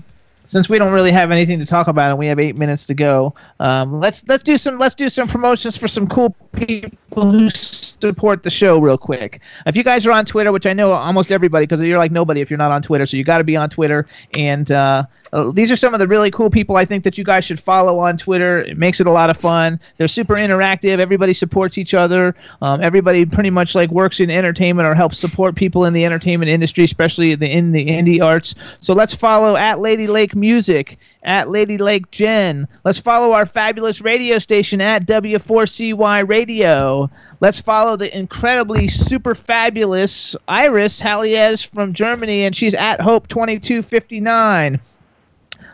since 0.49 0.67
we 0.67 0.79
don't 0.79 0.91
really 0.91 1.11
have 1.11 1.29
anything 1.29 1.59
to 1.59 1.65
talk 1.65 1.87
about 1.87 2.09
and 2.09 2.17
we 2.17 2.25
have 2.25 2.39
eight 2.39 2.57
minutes 2.57 2.87
to 2.87 2.95
go, 2.95 3.35
um, 3.59 3.99
let's 3.99 4.23
let's 4.27 4.41
do 4.41 4.57
some 4.57 4.79
let's 4.79 4.95
do 4.95 5.07
some 5.07 5.27
promotions 5.27 5.77
for 5.77 5.87
some 5.87 6.07
cool 6.07 6.35
people 6.53 7.31
who 7.31 7.49
support 7.51 8.41
the 8.41 8.49
show 8.49 8.79
real 8.79 8.97
quick. 8.97 9.41
If 9.67 9.77
you 9.77 9.83
guys 9.83 10.07
are 10.07 10.11
on 10.11 10.25
Twitter, 10.25 10.51
which 10.51 10.65
I 10.65 10.73
know 10.73 10.91
almost 10.91 11.31
everybody, 11.31 11.67
because 11.67 11.79
you're 11.81 11.99
like 11.99 12.11
nobody 12.11 12.41
if 12.41 12.49
you're 12.49 12.57
not 12.57 12.71
on 12.71 12.81
Twitter, 12.81 13.05
so 13.05 13.15
you 13.15 13.23
got 13.23 13.37
to 13.37 13.43
be 13.43 13.55
on 13.55 13.69
Twitter. 13.69 14.07
And 14.33 14.71
uh, 14.71 15.03
uh, 15.33 15.51
these 15.51 15.71
are 15.71 15.77
some 15.77 15.93
of 15.93 15.99
the 15.99 16.07
really 16.07 16.31
cool 16.31 16.49
people 16.49 16.77
I 16.77 16.85
think 16.85 17.03
that 17.03 17.17
you 17.17 17.23
guys 17.23 17.45
should 17.45 17.59
follow 17.59 17.99
on 17.99 18.17
Twitter. 18.17 18.61
It 18.61 18.77
makes 18.77 18.99
it 18.99 19.07
a 19.07 19.11
lot 19.11 19.29
of 19.29 19.37
fun. 19.37 19.79
They're 19.97 20.07
super 20.07 20.33
interactive. 20.33 20.99
Everybody 20.99 21.33
supports 21.33 21.77
each 21.77 21.93
other. 21.93 22.35
Um, 22.61 22.81
everybody 22.81 23.25
pretty 23.25 23.49
much 23.51 23.75
like 23.75 23.91
works 23.91 24.19
in 24.19 24.29
entertainment 24.29 24.87
or 24.87 24.95
helps 24.95 25.19
support 25.19 25.55
people 25.55 25.85
in 25.85 25.93
the 25.93 26.05
entertainment 26.05 26.49
industry, 26.49 26.83
especially 26.83 27.35
the 27.35 27.49
in 27.49 27.71
the 27.71 27.87
indie 27.87 28.23
arts. 28.23 28.55
So 28.79 28.93
let's 28.93 29.13
follow 29.13 29.55
at 29.55 29.79
Lady 29.79 30.07
Lake 30.07 30.35
Music, 30.39 30.97
at 31.23 31.49
Lady 31.49 31.77
Lake 31.77 32.09
Jen. 32.11 32.67
Let's 32.83 32.99
follow 32.99 33.33
our 33.33 33.45
fabulous 33.45 34.01
radio 34.01 34.39
station 34.39 34.81
at 34.81 35.05
W4CY 35.05 36.27
Radio. 36.27 37.09
Let's 37.41 37.59
follow 37.59 37.95
the 37.95 38.15
incredibly 38.17 38.87
super 38.87 39.35
fabulous 39.35 40.35
Iris 40.47 40.99
Halliez 40.99 41.65
from 41.65 41.93
Germany, 41.93 42.43
and 42.43 42.55
she's 42.55 42.73
at 42.73 42.99
Hope2259. 42.99 44.79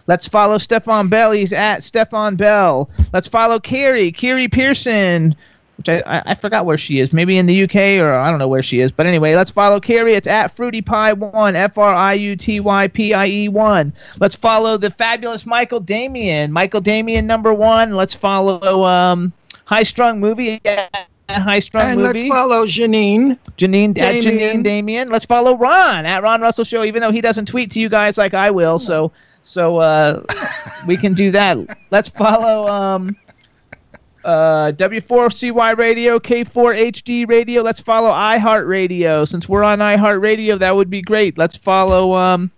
Let's 0.07 0.27
follow 0.27 0.57
Stefan 0.59 1.07
Bell. 1.07 1.31
He's 1.31 1.53
at 1.53 1.81
Stefan 1.81 2.35
Bell. 2.35 2.89
Let's 3.11 3.27
follow 3.27 3.59
Carrie, 3.59 4.11
Carrie 4.11 4.47
Pearson, 4.47 5.35
which 5.85 6.03
I, 6.05 6.17
I, 6.17 6.23
I 6.31 6.35
forgot 6.35 6.65
where 6.65 6.77
she 6.77 6.99
is. 6.99 7.13
Maybe 7.13 7.37
in 7.37 7.45
the 7.45 7.63
UK 7.63 7.75
or 8.03 8.13
I 8.13 8.29
don't 8.29 8.39
know 8.39 8.47
where 8.47 8.63
she 8.63 8.79
is. 8.79 8.91
But 8.91 9.05
anyway, 9.05 9.35
let's 9.35 9.51
follow 9.51 9.79
Carrie. 9.79 10.13
It's 10.13 10.27
at 10.27 10.55
Fruity 10.55 10.81
Pie 10.81 11.13
One, 11.13 11.55
F 11.55 11.77
R 11.77 11.93
I 11.93 12.13
U 12.13 12.35
T 12.35 12.59
Y 12.59 12.87
P 12.87 13.13
I 13.13 13.27
E 13.27 13.47
One. 13.49 13.93
Let's 14.19 14.35
follow 14.35 14.77
the 14.77 14.91
fabulous 14.91 15.45
Michael 15.45 15.79
Damian, 15.79 16.51
Michael 16.51 16.81
Damian 16.81 17.27
number 17.27 17.53
one. 17.53 17.95
Let's 17.95 18.13
follow 18.13 18.85
um, 18.85 19.33
High 19.65 19.83
Strung 19.83 20.19
Movie. 20.19 20.61
At 20.65 21.07
High 21.29 21.59
Strung 21.59 21.83
Movie. 21.83 21.91
And 21.93 22.01
Movie. 22.01 22.19
let's 22.19 22.29
follow 22.29 22.65
Janeen. 22.65 23.37
Janeen 23.57 23.89
at 23.89 24.21
Damian. 24.21 24.57
Janeen 24.59 24.63
Damian. 24.63 25.09
Let's 25.09 25.25
follow 25.25 25.57
Ron 25.57 26.05
at 26.05 26.23
Ron 26.23 26.41
Russell 26.41 26.65
Show, 26.65 26.83
even 26.83 27.01
though 27.01 27.11
he 27.11 27.21
doesn't 27.21 27.47
tweet 27.47 27.71
to 27.71 27.79
you 27.79 27.89
guys 27.89 28.17
like 28.17 28.33
I 28.33 28.51
will. 28.51 28.79
So 28.79 29.11
so 29.45 29.77
uh, 29.77 30.23
we 30.87 30.97
can 30.97 31.13
do 31.13 31.31
that. 31.31 31.57
Let's 31.91 32.09
follow 32.09 32.67
um, 32.67 33.15
uh, 34.25 34.71
W4CY 34.73 35.77
Radio, 35.77 36.19
K4HD 36.19 37.29
Radio. 37.29 37.61
Let's 37.61 37.79
follow 37.79 38.09
iHeartRadio. 38.09 39.27
Since 39.27 39.47
we're 39.47 39.63
on 39.63 39.79
iHeartRadio, 39.79 40.59
that 40.59 40.75
would 40.75 40.89
be 40.89 41.01
great. 41.01 41.37
Let's 41.37 41.55
follow 41.55 42.15
um, 42.15 42.51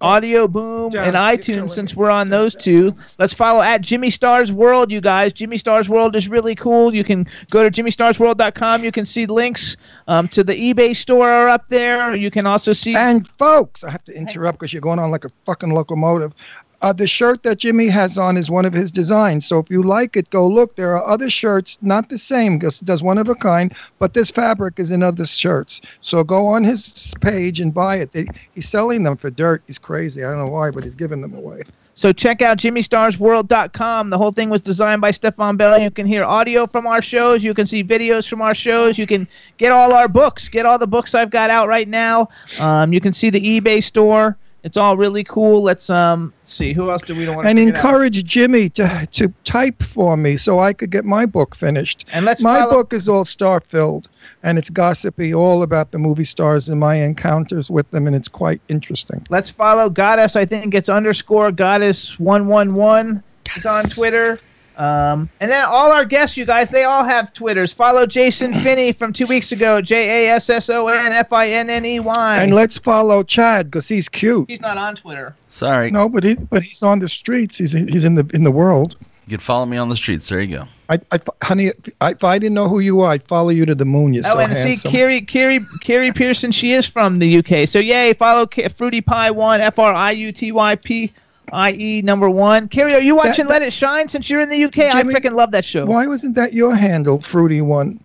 Audioboom 0.00 0.96
and 0.96 1.14
iTunes 1.14 1.70
since 1.70 1.94
we're 1.94 2.10
on 2.10 2.28
those 2.28 2.56
two. 2.56 2.92
Let's 3.20 3.32
follow 3.32 3.62
at 3.62 3.82
Jimmy 3.82 4.10
Stars 4.10 4.50
World, 4.50 4.90
you 4.90 5.00
guys. 5.00 5.32
Jimmy 5.32 5.58
Stars 5.58 5.88
World 5.88 6.16
is 6.16 6.28
really 6.28 6.56
cool. 6.56 6.92
You 6.92 7.04
can 7.04 7.28
go 7.50 7.68
to 7.68 7.70
jimmystarsworld.com. 7.70 8.82
You 8.82 8.90
can 8.90 9.06
see 9.06 9.26
links 9.26 9.76
um, 10.08 10.26
to 10.28 10.42
the 10.42 10.74
eBay 10.74 10.96
store 10.96 11.30
are 11.30 11.48
up 11.48 11.68
there. 11.68 12.16
You 12.16 12.32
can 12.32 12.46
also 12.46 12.72
see. 12.72 12.96
And 12.96 13.26
folks, 13.26 13.84
I 13.84 13.90
have 13.90 14.02
to 14.04 14.12
interrupt 14.12 14.58
because 14.58 14.72
you're 14.72 14.82
going 14.82 14.98
on 14.98 15.12
like 15.12 15.24
a 15.24 15.30
fucking 15.44 15.70
locomotive. 15.70 16.34
Uh, 16.82 16.92
the 16.92 17.06
shirt 17.06 17.44
that 17.44 17.58
Jimmy 17.58 17.86
has 17.88 18.18
on 18.18 18.36
is 18.36 18.50
one 18.50 18.64
of 18.64 18.72
his 18.72 18.90
designs. 18.90 19.46
So 19.46 19.58
if 19.60 19.70
you 19.70 19.82
like 19.82 20.16
it, 20.16 20.28
go 20.30 20.46
look. 20.46 20.74
There 20.74 20.96
are 20.96 21.06
other 21.06 21.30
shirts, 21.30 21.78
not 21.80 22.08
the 22.08 22.18
same, 22.18 22.58
does 22.58 23.02
one 23.02 23.18
of 23.18 23.28
a 23.28 23.36
kind, 23.36 23.72
but 24.00 24.14
this 24.14 24.30
fabric 24.30 24.78
is 24.78 24.90
in 24.90 25.02
other 25.02 25.24
shirts. 25.24 25.80
So 26.00 26.24
go 26.24 26.46
on 26.46 26.64
his 26.64 27.14
page 27.20 27.60
and 27.60 27.72
buy 27.72 27.96
it. 27.96 28.12
They, 28.12 28.26
he's 28.54 28.68
selling 28.68 29.04
them 29.04 29.16
for 29.16 29.30
dirt. 29.30 29.62
He's 29.66 29.78
crazy. 29.78 30.24
I 30.24 30.30
don't 30.30 30.44
know 30.44 30.52
why, 30.52 30.70
but 30.70 30.82
he's 30.82 30.96
giving 30.96 31.20
them 31.20 31.34
away. 31.34 31.62
So 31.94 32.12
check 32.12 32.40
out 32.40 32.58
JimmyStarsWorld.com. 32.58 34.10
The 34.10 34.18
whole 34.18 34.32
thing 34.32 34.48
was 34.48 34.62
designed 34.62 35.00
by 35.00 35.10
Stefan 35.10 35.56
Bell. 35.56 35.80
You 35.80 35.90
can 35.90 36.06
hear 36.06 36.24
audio 36.24 36.66
from 36.66 36.86
our 36.86 37.02
shows. 37.02 37.44
You 37.44 37.54
can 37.54 37.66
see 37.66 37.84
videos 37.84 38.26
from 38.26 38.40
our 38.40 38.54
shows. 38.54 38.96
You 38.96 39.06
can 39.06 39.28
get 39.58 39.72
all 39.72 39.92
our 39.92 40.08
books. 40.08 40.48
Get 40.48 40.64
all 40.64 40.78
the 40.78 40.86
books 40.86 41.14
I've 41.14 41.30
got 41.30 41.50
out 41.50 41.68
right 41.68 41.86
now. 41.86 42.28
Um, 42.60 42.92
you 42.92 43.00
can 43.00 43.12
see 43.12 43.30
the 43.30 43.40
eBay 43.40 43.82
store. 43.82 44.36
It's 44.64 44.76
all 44.76 44.96
really 44.96 45.24
cool. 45.24 45.62
Let's 45.62 45.90
um 45.90 46.32
see 46.44 46.72
who 46.72 46.90
else 46.90 47.02
do 47.02 47.14
we 47.16 47.24
don't 47.24 47.34
want 47.36 47.46
to 47.46 47.50
and 47.50 47.58
encourage 47.58 48.24
Jimmy 48.24 48.68
to 48.70 49.08
to 49.12 49.32
type 49.44 49.82
for 49.82 50.16
me 50.16 50.36
so 50.36 50.60
I 50.60 50.72
could 50.72 50.90
get 50.90 51.04
my 51.04 51.26
book 51.26 51.54
finished. 51.56 52.06
And 52.12 52.24
let's 52.24 52.40
my 52.40 52.60
follow- 52.60 52.70
book 52.72 52.92
is 52.92 53.08
all 53.08 53.24
star 53.24 53.60
filled 53.60 54.08
and 54.44 54.58
it's 54.58 54.70
gossipy, 54.70 55.34
all 55.34 55.62
about 55.62 55.90
the 55.90 55.98
movie 55.98 56.24
stars 56.24 56.68
and 56.68 56.78
my 56.78 56.94
encounters 56.96 57.70
with 57.70 57.90
them, 57.90 58.06
and 58.06 58.14
it's 58.14 58.28
quite 58.28 58.60
interesting. 58.68 59.26
Let's 59.30 59.50
follow 59.50 59.90
Goddess. 59.90 60.36
I 60.36 60.44
think 60.44 60.74
it's 60.74 60.88
underscore 60.88 61.50
Goddess 61.52 62.18
one 62.20 62.46
one 62.46 62.74
one. 62.74 63.22
It's 63.56 63.66
on 63.66 63.84
Twitter. 63.84 64.38
Um, 64.82 65.30
and 65.38 65.48
then 65.48 65.64
all 65.64 65.92
our 65.92 66.04
guests, 66.04 66.36
you 66.36 66.44
guys, 66.44 66.68
they 66.68 66.82
all 66.82 67.04
have 67.04 67.32
Twitters. 67.32 67.72
Follow 67.72 68.04
Jason 68.04 68.52
Finney 68.62 68.90
from 68.90 69.12
two 69.12 69.26
weeks 69.26 69.52
ago. 69.52 69.80
J 69.80 70.26
A 70.26 70.30
S 70.30 70.50
S 70.50 70.68
O 70.68 70.88
N 70.88 71.12
F 71.12 71.32
I 71.32 71.50
N 71.50 71.70
N 71.70 71.84
E 71.84 72.00
Y. 72.00 72.42
And 72.42 72.52
let's 72.52 72.78
follow 72.78 73.22
Chad 73.22 73.70
because 73.70 73.86
he's 73.86 74.08
cute. 74.08 74.50
He's 74.50 74.60
not 74.60 74.78
on 74.78 74.96
Twitter. 74.96 75.36
Sorry. 75.48 75.92
No, 75.92 76.08
but 76.08 76.24
he 76.24 76.34
but 76.34 76.64
he's 76.64 76.82
on 76.82 76.98
the 76.98 77.08
streets. 77.08 77.58
He's 77.58 77.72
he's 77.72 78.04
in 78.04 78.16
the 78.16 78.28
in 78.34 78.42
the 78.42 78.50
world. 78.50 78.96
You 79.26 79.38
can 79.38 79.40
follow 79.40 79.66
me 79.66 79.76
on 79.76 79.88
the 79.88 79.94
streets. 79.94 80.28
There 80.28 80.40
you 80.40 80.56
go. 80.56 80.68
I, 80.88 80.98
I 81.12 81.20
honey, 81.44 81.70
I, 82.00 82.10
if 82.10 82.24
I 82.24 82.40
didn't 82.40 82.54
know 82.54 82.68
who 82.68 82.80
you 82.80 83.02
are, 83.02 83.12
I'd 83.12 83.22
follow 83.22 83.50
you 83.50 83.64
to 83.64 83.74
the 83.76 83.84
moon. 83.84 84.12
You're 84.12 84.26
oh, 84.26 84.32
so 84.32 84.38
and 84.40 84.56
see, 84.56 84.70
handsome. 84.70 84.90
Carrie, 84.90 85.20
Carrie, 85.22 85.60
Carrie 85.80 86.12
Pearson, 86.12 86.50
she 86.50 86.72
is 86.72 86.88
from 86.88 87.20
the 87.20 87.38
UK. 87.38 87.68
So 87.68 87.78
yay, 87.78 88.14
follow 88.14 88.46
K- 88.46 88.66
Fruity 88.68 89.00
Pie 89.00 89.30
One, 89.30 89.60
F 89.60 89.78
R 89.78 89.94
I 89.94 90.10
U 90.10 90.32
T 90.32 90.50
Y 90.50 90.74
P 90.74 91.12
I 91.52 91.72
E 91.72 92.02
number 92.02 92.30
one. 92.30 92.68
Carrie, 92.68 92.94
are 92.94 93.00
you 93.00 93.14
watching 93.14 93.46
Let 93.46 93.62
It 93.62 93.72
Shine 93.72 94.08
since 94.08 94.30
you're 94.30 94.40
in 94.40 94.48
the 94.48 94.64
UK? 94.64 94.78
I 94.78 95.02
Jimmy, 95.02 95.14
freaking 95.14 95.34
love 95.34 95.50
that 95.50 95.64
show. 95.64 95.84
Why 95.84 96.06
wasn't 96.06 96.34
that 96.36 96.54
your 96.54 96.74
handle, 96.74 97.20
Fruity 97.20 97.60
One? 97.60 98.00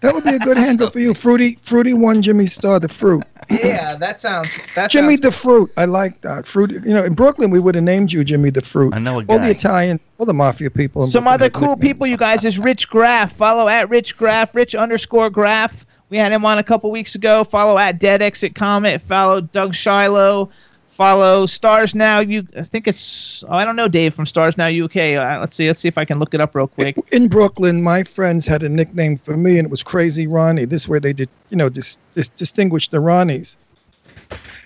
That 0.00 0.14
would 0.14 0.24
be 0.24 0.34
a 0.34 0.38
good 0.38 0.56
handle 0.66 0.90
for 0.90 0.98
you, 0.98 1.12
Fruity 1.12 1.58
Fruity 1.62 1.92
One, 1.92 2.22
Jimmy 2.22 2.46
Star, 2.46 2.80
the 2.80 2.88
fruit. 2.88 3.22
Yeah, 3.50 3.96
that 3.96 4.20
sounds. 4.20 4.48
That 4.74 4.90
Jimmy 4.90 5.14
sounds 5.14 5.20
the 5.20 5.32
Fruit. 5.32 5.72
I 5.76 5.84
like 5.86 6.20
that. 6.22 6.46
Fruit. 6.46 6.70
You 6.70 6.94
know, 6.94 7.04
in 7.04 7.14
Brooklyn, 7.14 7.50
we 7.50 7.60
would 7.60 7.74
have 7.74 7.84
named 7.84 8.12
you 8.12 8.22
Jimmy 8.24 8.50
the 8.50 8.60
Fruit. 8.60 8.94
I 8.94 8.98
know 8.98 9.18
a 9.18 9.24
guy. 9.24 9.34
All 9.34 9.40
the 9.40 9.50
Italians, 9.50 10.00
all 10.18 10.26
the 10.26 10.34
mafia 10.34 10.70
people. 10.70 11.06
Some 11.06 11.24
Brooklyn 11.24 11.34
other 11.34 11.50
cool 11.50 11.76
people, 11.76 12.06
you 12.06 12.16
guys, 12.16 12.44
is 12.44 12.58
Rich 12.58 12.88
Graff. 12.88 13.32
Follow 13.32 13.68
at 13.68 13.88
Rich 13.90 14.16
Graff, 14.16 14.54
Rich 14.54 14.74
underscore 14.74 15.30
Graff. 15.30 15.86
We 16.10 16.16
had 16.16 16.32
him 16.32 16.44
on 16.46 16.58
a 16.58 16.62
couple 16.64 16.90
weeks 16.90 17.14
ago. 17.14 17.44
Follow 17.44 17.76
at 17.78 17.98
Dead 17.98 18.22
Exit 18.22 18.54
Comet. 18.54 19.02
Follow 19.02 19.40
Doug 19.40 19.74
Shiloh. 19.74 20.50
Follow 20.98 21.46
Stars 21.46 21.94
Now. 21.94 22.18
You, 22.18 22.44
I 22.56 22.64
think 22.64 22.88
it's. 22.88 23.44
Oh, 23.46 23.52
I 23.52 23.64
don't 23.64 23.76
know 23.76 23.86
Dave 23.86 24.14
from 24.14 24.26
Stars 24.26 24.58
Now 24.58 24.66
UK. 24.66 24.96
Uh, 24.96 25.38
let's 25.38 25.54
see. 25.54 25.68
Let's 25.68 25.78
see 25.78 25.86
if 25.86 25.96
I 25.96 26.04
can 26.04 26.18
look 26.18 26.34
it 26.34 26.40
up 26.40 26.56
real 26.56 26.66
quick. 26.66 26.98
In 27.12 27.28
Brooklyn, 27.28 27.80
my 27.80 28.02
friends 28.02 28.48
had 28.48 28.64
a 28.64 28.68
nickname 28.68 29.16
for 29.16 29.36
me, 29.36 29.58
and 29.58 29.66
it 29.66 29.70
was 29.70 29.84
Crazy 29.84 30.26
Ronnie. 30.26 30.64
This 30.64 30.82
is 30.82 30.88
where 30.88 30.98
they 30.98 31.12
did, 31.12 31.28
you 31.50 31.56
know, 31.56 31.68
dis, 31.68 31.98
dis, 32.14 32.28
distinguish 32.30 32.88
the 32.88 32.96
Ronnies. 32.96 33.54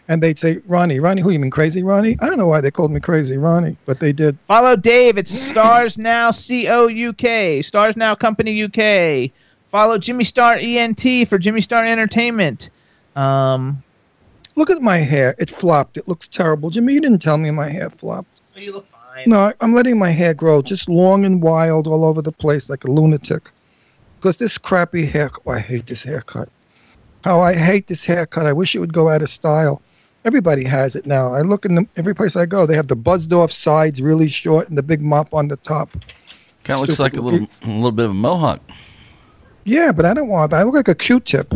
And 0.09 0.23
they'd 0.23 0.39
say, 0.39 0.63
Ronnie, 0.67 1.01
Ronnie, 1.01 1.21
who 1.21 1.33
you 1.33 1.39
mean, 1.39 1.51
Crazy 1.51 1.83
Ronnie? 1.83 2.17
I 2.23 2.27
don't 2.31 2.39
know 2.39 2.47
why 2.47 2.63
they 2.63 2.71
called 2.71 2.93
me 2.93 2.99
Crazy 3.01 3.37
Ronnie, 3.37 3.77
but 3.85 4.01
they 4.01 4.15
did. 4.15 4.39
Follow 4.47 4.75
Dave. 4.75 5.19
It's 5.19 5.39
Stars 5.39 5.99
Now 5.99 6.31
C 6.31 6.67
O 6.67 6.87
U 6.87 7.13
K. 7.13 7.61
Stars 7.61 7.95
Now 7.95 8.15
Company 8.15 8.65
UK. 8.65 9.31
Follow 9.71 9.99
Jimmy 9.99 10.25
Star 10.25 10.55
ENT 10.55 11.29
for 11.29 11.37
Jimmy 11.37 11.61
Star 11.61 11.85
Entertainment. 11.85 12.71
Um, 13.17 13.83
Look 14.57 14.71
at 14.71 14.83
my 14.83 14.99
hair. 14.99 15.35
It 15.39 15.51
flopped. 15.51 15.97
It 15.97 16.07
looks 16.09 16.29
terrible. 16.29 16.71
Jimmy, 16.71 16.93
you 16.95 17.01
didn't 17.01 17.23
tell 17.23 17.39
me 17.39 17.51
my 17.51 17.69
hair 17.71 17.89
flopped. 17.91 18.43
Oh, 18.55 18.61
you 18.61 18.73
look 18.73 18.87
fine. 18.91 19.25
No, 19.29 19.41
I- 19.47 19.55
I'm 19.61 19.75
letting 19.75 19.99
my 19.99 20.11
hair 20.11 20.35
grow 20.35 20.61
just 20.63 20.89
long 20.89 21.25
and 21.25 21.43
wild 21.43 21.87
all 21.87 22.05
over 22.05 22.21
the 22.23 22.33
place 22.33 22.69
like 22.69 22.85
a 22.85 22.91
lunatic. 22.91 23.51
Because 24.19 24.37
this 24.39 24.59
crappy 24.59 25.07
hair, 25.07 25.31
oh, 25.47 25.53
I 25.53 25.59
hate 25.59 25.87
this 25.87 26.03
haircut. 26.03 26.49
How 27.25 27.41
I 27.41 27.55
hate 27.55 27.87
this 27.87 28.05
haircut. 28.05 28.47
I 28.47 28.53
wish 28.53 28.75
it 28.75 28.79
would 28.81 28.93
go 28.93 29.09
out 29.09 29.23
of 29.23 29.29
style. 29.29 29.81
Everybody 30.25 30.65
has 30.65 30.95
it 30.95 31.07
now. 31.07 31.35
I 31.35 31.41
look 31.43 31.65
in 31.65 31.75
the, 31.75 31.87
every 31.97 32.15
place 32.15 32.37
I 32.37 32.47
go, 32.47 32.65
they 32.67 32.77
have 32.77 32.87
the 32.89 32.95
buzzed 32.97 33.33
off 33.33 33.51
sides 33.51 34.01
really 34.01 34.29
short 34.29 34.69
and 34.69 34.79
the 34.79 34.83
big 34.83 35.01
mop 35.03 35.33
on 35.35 35.49
the 35.49 35.57
top. 35.57 35.91
Kind 36.63 36.81
of 36.81 36.87
looks 36.89 37.01
like 37.01 37.17
a 37.17 37.21
little, 37.21 37.49
a 37.63 37.67
little 37.67 37.91
bit 37.91 38.05
of 38.05 38.13
a 38.13 38.15
mohawk. 38.15 38.61
Yeah, 39.65 39.91
but 39.93 40.05
I 40.05 40.15
don't 40.15 40.29
want. 40.29 40.51
that. 40.51 40.61
I 40.61 40.63
look 40.63 40.75
like 40.75 40.89
a 40.89 40.95
Q-tip. 40.95 41.53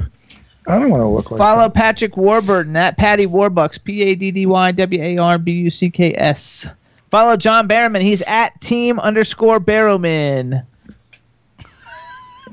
I 0.68 0.78
don't 0.78 0.90
want 0.90 1.02
to 1.02 1.06
look 1.06 1.30
like. 1.30 1.38
follow 1.38 1.68
Patrick 1.68 2.16
Warburton 2.16 2.76
at 2.76 2.96
Paddy 2.96 3.26
Warbucks. 3.26 3.82
P 3.82 4.02
A 4.02 4.14
D 4.14 4.30
D 4.30 4.46
Y 4.46 4.72
W 4.72 5.02
A 5.02 5.18
R 5.18 5.38
B 5.38 5.52
U 5.52 5.70
C 5.70 5.90
K 5.90 6.14
S. 6.16 6.66
Follow 7.10 7.36
John 7.36 7.68
Barrowman. 7.68 8.02
He's 8.02 8.22
at 8.22 8.60
Team 8.60 8.98
underscore 8.98 9.60
Barrowman. 9.60 10.66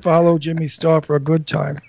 Follow 0.02 0.38
Jimmy 0.38 0.68
Star 0.68 1.02
for 1.02 1.15
a 1.15 1.19
good 1.19 1.48
time. 1.48 1.80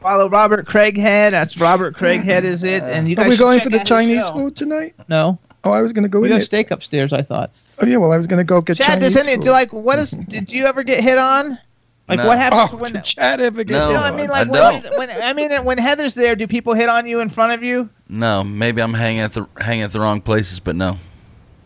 Follow 0.00 0.28
Robert 0.28 0.66
Craighead. 0.66 1.30
That's 1.30 1.58
Robert 1.58 1.96
Craighead 1.96 2.44
is 2.44 2.64
it? 2.64 2.82
And 2.82 3.08
you 3.08 3.16
guys 3.16 3.26
Are 3.26 3.28
we 3.28 3.36
going 3.36 3.60
for 3.60 3.70
the 3.70 3.80
Chinese 3.80 4.28
food 4.30 4.56
tonight? 4.56 4.94
No. 5.08 5.38
Oh, 5.64 5.70
I 5.70 5.82
was 5.82 5.92
going 5.92 6.02
to 6.04 6.08
go 6.08 6.20
We 6.20 6.30
in 6.30 6.38
got 6.38 6.42
steak 6.42 6.70
upstairs. 6.70 7.12
I 7.12 7.22
thought. 7.22 7.50
Oh 7.78 7.86
yeah, 7.86 7.96
well 7.96 8.12
I 8.12 8.16
was 8.16 8.26
going 8.26 8.38
to 8.38 8.44
go 8.44 8.60
get 8.60 8.76
Chad, 8.76 8.86
Chinese 8.86 9.14
does 9.14 9.26
any 9.26 9.36
food. 9.36 9.44
do 9.44 9.50
like 9.50 9.72
what 9.72 9.98
is? 9.98 10.10
Did 10.10 10.50
you 10.50 10.66
ever 10.66 10.82
get 10.82 11.02
hit 11.02 11.18
on? 11.18 11.58
Like 12.10 12.18
No. 12.18 12.26
what 12.26 12.38
happens 12.38 12.70
Oh, 12.72 12.76
when? 12.76 12.92
did 12.92 13.04
Chad 13.04 13.40
ever 13.40 13.62
get 13.62 13.72
No, 13.72 13.88
you 13.88 13.94
know, 13.94 14.00
I 14.02 14.10
mean, 14.10 14.28
like 14.28 14.48
I 14.48 14.50
when, 14.50 14.82
don't. 14.82 14.98
when 14.98 15.10
I 15.10 15.32
mean 15.32 15.64
when 15.64 15.78
Heather's 15.78 16.14
there, 16.14 16.34
do 16.34 16.46
people 16.48 16.74
hit 16.74 16.88
on 16.88 17.06
you 17.06 17.20
in 17.20 17.28
front 17.28 17.52
of 17.52 17.62
you? 17.62 17.88
No, 18.08 18.42
maybe 18.42 18.82
I'm 18.82 18.94
hanging 18.94 19.20
at 19.20 19.32
the 19.34 19.46
hanging 19.58 19.82
at 19.84 19.92
the 19.92 20.00
wrong 20.00 20.20
places, 20.20 20.58
but 20.58 20.74
no. 20.74 20.98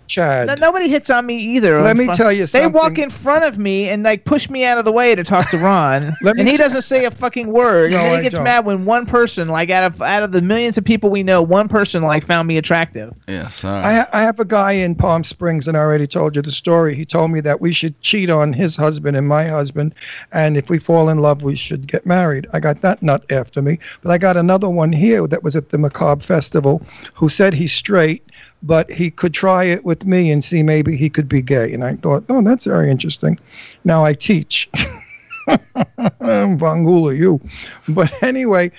Chad. 0.07 0.47
No, 0.47 0.55
nobody 0.55 0.89
hits 0.89 1.11
on 1.11 1.27
me 1.27 1.37
either. 1.37 1.83
Let 1.83 1.97
me 1.97 2.07
tell 2.09 2.33
you 2.33 2.47
They 2.47 2.67
walk 2.67 2.99
in 2.99 3.11
front 3.11 3.45
of 3.45 3.59
me 3.59 3.89
and 3.89 4.03
like 4.03 4.25
push 4.25 4.49
me 4.51 4.65
out 4.65 4.79
of 4.79 4.85
the 4.85 4.93
way 4.93 5.15
to 5.15 5.25
talk 5.25 5.49
to 5.51 5.59
Ron, 5.59 6.15
Let 6.23 6.37
and 6.37 6.47
he 6.47 6.53
t- 6.53 6.59
doesn't 6.59 6.83
say 6.83 7.05
a 7.05 7.11
fucking 7.11 7.53
word. 7.53 7.93
No, 7.93 7.99
and 7.99 8.07
then 8.07 8.15
I 8.15 8.17
he 8.19 8.23
gets 8.23 8.35
don't. 8.35 8.45
mad 8.45 8.65
when 8.65 8.85
one 8.85 9.07
person, 9.07 9.49
like 9.49 9.71
out 9.71 9.85
of 9.85 10.03
out 10.03 10.23
of 10.23 10.33
the 10.33 10.43
millions 10.43 10.79
of 10.79 10.85
people 10.85 11.11
we 11.11 11.23
know, 11.23 11.43
one 11.43 11.69
person 11.69 12.03
like 12.03 12.27
found 12.27 12.49
me 12.49 12.57
attractive. 12.57 13.15
Yes, 13.29 13.65
all 13.65 13.73
right. 13.73 13.85
I, 13.85 13.93
ha- 13.95 14.09
I 14.13 14.23
have 14.23 14.39
a 14.41 14.45
guy 14.45 14.73
in 14.73 14.95
Palm 14.95 15.25
Springs, 15.25 15.69
and 15.69 15.77
I 15.77 15.81
already 15.81 16.07
told 16.07 16.37
you 16.37 16.43
the 16.43 16.53
story. 16.53 16.95
He 16.95 17.05
told 17.05 17.31
me 17.31 17.41
that 17.41 17.61
we 17.61 17.73
should 17.73 18.01
cheat 18.01 18.31
on 18.31 18.53
his 18.53 18.77
husband 18.77 19.17
and 19.17 19.27
my 19.27 19.45
husband, 19.47 19.95
and 20.33 20.57
if 20.57 20.69
we 20.71 20.79
fall 20.79 21.09
in 21.09 21.19
love, 21.19 21.43
we 21.43 21.57
should 21.57 21.87
get 21.87 22.07
married. 22.07 22.47
I 22.53 22.61
got 22.61 22.81
that 22.83 23.03
nut 23.03 23.25
after 23.31 23.63
me, 23.63 23.79
but 24.03 24.11
I 24.11 24.19
got 24.19 24.37
another 24.37 24.69
one 24.69 24.93
here 24.93 25.27
that 25.27 25.43
was 25.43 25.57
at 25.57 25.71
the 25.71 25.79
Macabre 25.79 26.23
Festival 26.23 26.83
who 27.15 27.29
said 27.29 27.55
he's 27.55 27.73
straight, 27.73 28.23
but 28.65 28.91
he 28.91 29.11
could 29.11 29.33
try 29.35 29.63
it 29.65 29.85
with 29.85 30.05
me 30.07 30.31
and 30.31 30.43
see 30.43 30.63
maybe 30.63 30.97
he 30.97 31.09
could 31.11 31.29
be 31.29 31.43
gay. 31.43 31.73
And 31.73 31.85
I 31.85 31.97
thought, 31.97 32.25
oh, 32.29 32.43
that's 32.43 32.65
very 32.65 32.91
interesting. 32.91 33.39
Now 33.85 34.05
I 34.05 34.15
teach. 34.15 34.69
Bangula, 35.47 37.17
you. 37.17 37.41
But 37.89 38.11
anyway, 38.23 38.73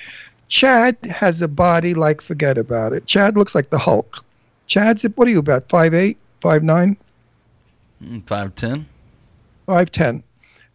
Chad 0.48 0.98
has 1.06 1.42
a 1.42 1.48
body 1.48 1.94
like 1.94 2.22
forget 2.22 2.58
about 2.58 2.94
it. 2.94 3.06
Chad 3.06 3.38
looks 3.38 3.56
like 3.56 3.70
the 3.70 3.78
Hulk. 3.78 4.26
Chad's 4.68 5.04
what 5.16 5.28
are 5.28 5.32
you 5.32 5.40
about? 5.40 5.70
Five 5.70 5.94
eight, 5.94 6.18
five 6.42 6.64
nine, 6.64 6.98
Mm, 8.04 8.28
Five 8.28 8.54
ten. 8.56 8.86
five 9.68 9.90
ten, 9.90 10.22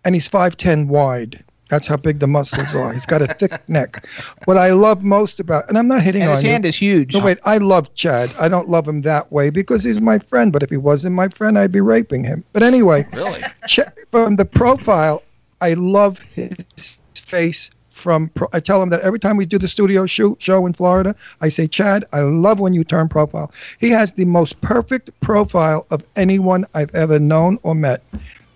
and 0.04 0.14
he's 0.14 0.26
five 0.28 0.56
ten 0.56 0.88
wide. 0.88 1.44
That's 1.70 1.86
how 1.86 1.96
big 1.96 2.18
the 2.18 2.26
muscles 2.26 2.74
are. 2.74 2.92
He's 2.92 3.06
got 3.06 3.22
a 3.22 3.28
thick 3.28 3.52
neck. 3.68 4.06
What 4.44 4.58
I 4.58 4.72
love 4.72 5.02
most 5.02 5.40
about, 5.40 5.68
and 5.68 5.78
I'm 5.78 5.88
not 5.88 6.02
hitting 6.02 6.22
And 6.22 6.30
on 6.30 6.36
his 6.36 6.44
you. 6.44 6.50
hand 6.50 6.66
is 6.66 6.76
huge. 6.76 7.14
No, 7.14 7.24
wait. 7.24 7.38
I 7.44 7.58
love 7.58 7.94
Chad. 7.94 8.34
I 8.38 8.48
don't 8.48 8.68
love 8.68 8.86
him 8.86 9.00
that 9.02 9.30
way 9.32 9.50
because 9.50 9.82
he's 9.84 10.00
my 10.00 10.18
friend. 10.18 10.52
But 10.52 10.62
if 10.62 10.68
he 10.70 10.76
wasn't 10.76 11.14
my 11.14 11.28
friend, 11.28 11.58
I'd 11.58 11.72
be 11.72 11.80
raping 11.80 12.24
him. 12.24 12.44
But 12.52 12.62
anyway, 12.62 13.06
Really? 13.12 13.40
Ch- 13.66 13.80
from 14.10 14.36
the 14.36 14.44
profile, 14.44 15.22
I 15.60 15.74
love 15.74 16.18
his 16.34 16.98
face. 17.14 17.70
From 17.90 18.28
pro- 18.30 18.48
I 18.54 18.60
tell 18.60 18.82
him 18.82 18.88
that 18.90 19.00
every 19.02 19.18
time 19.18 19.36
we 19.36 19.44
do 19.44 19.58
the 19.58 19.68
studio 19.68 20.06
shoot 20.06 20.40
show 20.40 20.64
in 20.66 20.72
Florida, 20.72 21.14
I 21.42 21.50
say, 21.50 21.68
Chad, 21.68 22.06
I 22.14 22.20
love 22.20 22.58
when 22.58 22.72
you 22.72 22.82
turn 22.82 23.10
profile. 23.10 23.52
He 23.78 23.90
has 23.90 24.14
the 24.14 24.24
most 24.24 24.58
perfect 24.62 25.10
profile 25.20 25.84
of 25.90 26.02
anyone 26.16 26.64
I've 26.72 26.94
ever 26.94 27.18
known 27.18 27.58
or 27.62 27.74
met, 27.74 28.02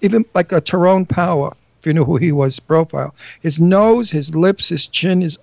even 0.01 0.25
like 0.35 0.51
a 0.51 0.63
Tyrone 0.63 1.05
Power. 1.05 1.55
If 1.85 1.89
you 1.89 1.93
knew 1.93 2.05
who 2.07 2.17
he 2.17 2.33
was, 2.33 2.59
profile. 2.61 3.15
His 3.43 3.61
nose, 3.61 4.11
his 4.11 4.35
lips, 4.35 4.71
his 4.71 4.87
chin 4.87 5.23
is 5.23 5.39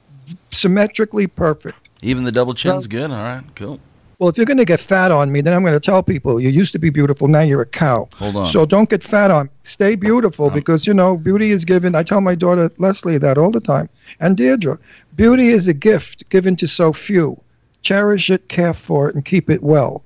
symmetrically 0.49 1.27
perfect. 1.27 1.77
Even 2.01 2.23
the 2.23 2.31
double 2.31 2.55
chin's 2.55 2.87
good. 2.87 3.11
All 3.11 3.23
right, 3.23 3.43
cool. 3.53 3.79
Well, 4.17 4.27
if 4.29 4.37
you're 4.37 4.47
going 4.47 4.57
to 4.57 4.65
get 4.65 4.79
fat 4.79 5.11
on 5.11 5.31
me, 5.31 5.41
then 5.41 5.53
I'm 5.53 5.61
going 5.61 5.75
to 5.75 5.79
tell 5.79 6.01
people 6.01 6.39
you 6.39 6.49
used 6.49 6.71
to 6.71 6.79
be 6.79 6.89
beautiful, 6.89 7.27
now 7.27 7.41
you're 7.41 7.61
a 7.61 7.65
cow. 7.67 8.09
Hold 8.15 8.37
on. 8.37 8.45
So 8.47 8.65
don't 8.65 8.89
get 8.89 9.03
fat 9.03 9.29
on. 9.29 9.45
me. 9.45 9.51
Stay 9.61 9.95
beautiful 9.95 10.49
because 10.49 10.87
you 10.87 10.95
know 10.95 11.15
beauty 11.15 11.51
is 11.51 11.63
given. 11.63 11.93
I 11.93 12.01
tell 12.01 12.21
my 12.21 12.33
daughter 12.33 12.71
Leslie 12.79 13.19
that 13.19 13.37
all 13.37 13.51
the 13.51 13.61
time, 13.61 13.87
and 14.19 14.35
Deirdre, 14.35 14.79
beauty 15.15 15.49
is 15.49 15.67
a 15.67 15.75
gift 15.75 16.27
given 16.31 16.55
to 16.55 16.67
so 16.67 16.91
few. 16.91 17.39
Cherish 17.83 18.31
it, 18.31 18.49
care 18.49 18.73
for 18.73 19.09
it, 19.09 19.13
and 19.13 19.23
keep 19.23 19.47
it 19.47 19.61
well. 19.61 20.03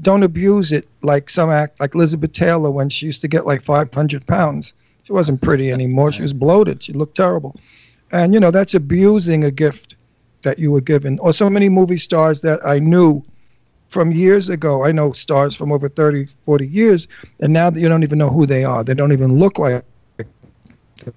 Don't 0.00 0.22
abuse 0.22 0.72
it 0.72 0.88
like 1.02 1.28
some 1.28 1.50
act 1.50 1.78
like 1.78 1.94
Elizabeth 1.94 2.32
Taylor 2.32 2.70
when 2.70 2.88
she 2.88 3.04
used 3.04 3.20
to 3.20 3.28
get 3.28 3.44
like 3.44 3.62
500 3.62 4.26
pounds. 4.26 4.72
She 5.04 5.12
wasn't 5.12 5.42
pretty 5.42 5.70
anymore. 5.70 6.12
She 6.12 6.22
was 6.22 6.32
bloated. 6.32 6.82
She 6.82 6.92
looked 6.92 7.16
terrible. 7.16 7.54
And 8.10 8.34
you 8.34 8.40
know 8.40 8.50
that's 8.50 8.74
abusing 8.74 9.44
a 9.44 9.50
gift 9.50 9.96
that 10.42 10.58
you 10.58 10.70
were 10.70 10.80
given. 10.80 11.18
Or 11.18 11.32
so 11.32 11.48
many 11.48 11.68
movie 11.68 11.96
stars 11.96 12.40
that 12.40 12.66
I 12.66 12.78
knew 12.78 13.22
from 13.88 14.12
years 14.12 14.48
ago. 14.48 14.84
I 14.84 14.92
know 14.92 15.12
stars 15.12 15.54
from 15.54 15.72
over 15.72 15.88
30, 15.88 16.26
40 16.44 16.66
years, 16.66 17.06
and 17.40 17.52
now 17.52 17.70
that 17.70 17.80
you 17.80 17.88
don't 17.88 18.02
even 18.02 18.18
know 18.18 18.28
who 18.28 18.46
they 18.46 18.64
are. 18.64 18.82
They 18.82 18.94
don't 18.94 19.12
even 19.12 19.38
look 19.38 19.58
like 19.58 19.84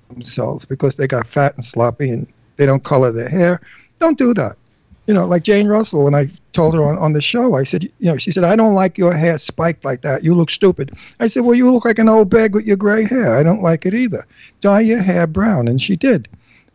themselves 0.09 0.65
because 0.65 0.97
they 0.97 1.07
got 1.07 1.25
fat 1.25 1.55
and 1.55 1.63
sloppy 1.63 2.09
and 2.09 2.27
they 2.57 2.65
don't 2.65 2.83
color 2.83 3.11
their 3.11 3.29
hair. 3.29 3.61
Don't 3.99 4.17
do 4.17 4.33
that. 4.33 4.57
You 5.07 5.13
know, 5.13 5.25
like 5.25 5.43
Jane 5.43 5.67
Russell, 5.67 6.05
and 6.05 6.15
I 6.15 6.29
told 6.51 6.73
her 6.75 6.83
on, 6.83 6.97
on 6.97 7.13
the 7.13 7.21
show, 7.21 7.55
I 7.55 7.63
said, 7.63 7.83
you 7.83 7.91
know, 8.01 8.17
she 8.17 8.29
said, 8.29 8.43
I 8.43 8.57
don't 8.57 8.73
like 8.73 8.97
your 8.97 9.13
hair 9.13 9.37
spiked 9.37 9.85
like 9.85 10.01
that. 10.01 10.23
You 10.23 10.35
look 10.35 10.49
stupid. 10.49 10.91
I 11.21 11.27
said, 11.27 11.43
well, 11.43 11.55
you 11.55 11.71
look 11.71 11.85
like 11.85 11.97
an 11.97 12.09
old 12.09 12.29
bag 12.29 12.53
with 12.53 12.65
your 12.65 12.75
gray 12.75 13.05
hair. 13.05 13.37
I 13.37 13.43
don't 13.43 13.63
like 13.63 13.85
it 13.85 13.93
either. 13.93 14.27
Dye 14.59 14.81
your 14.81 15.01
hair 15.01 15.25
brown. 15.25 15.67
And 15.69 15.81
she 15.81 15.95
did. 15.95 16.27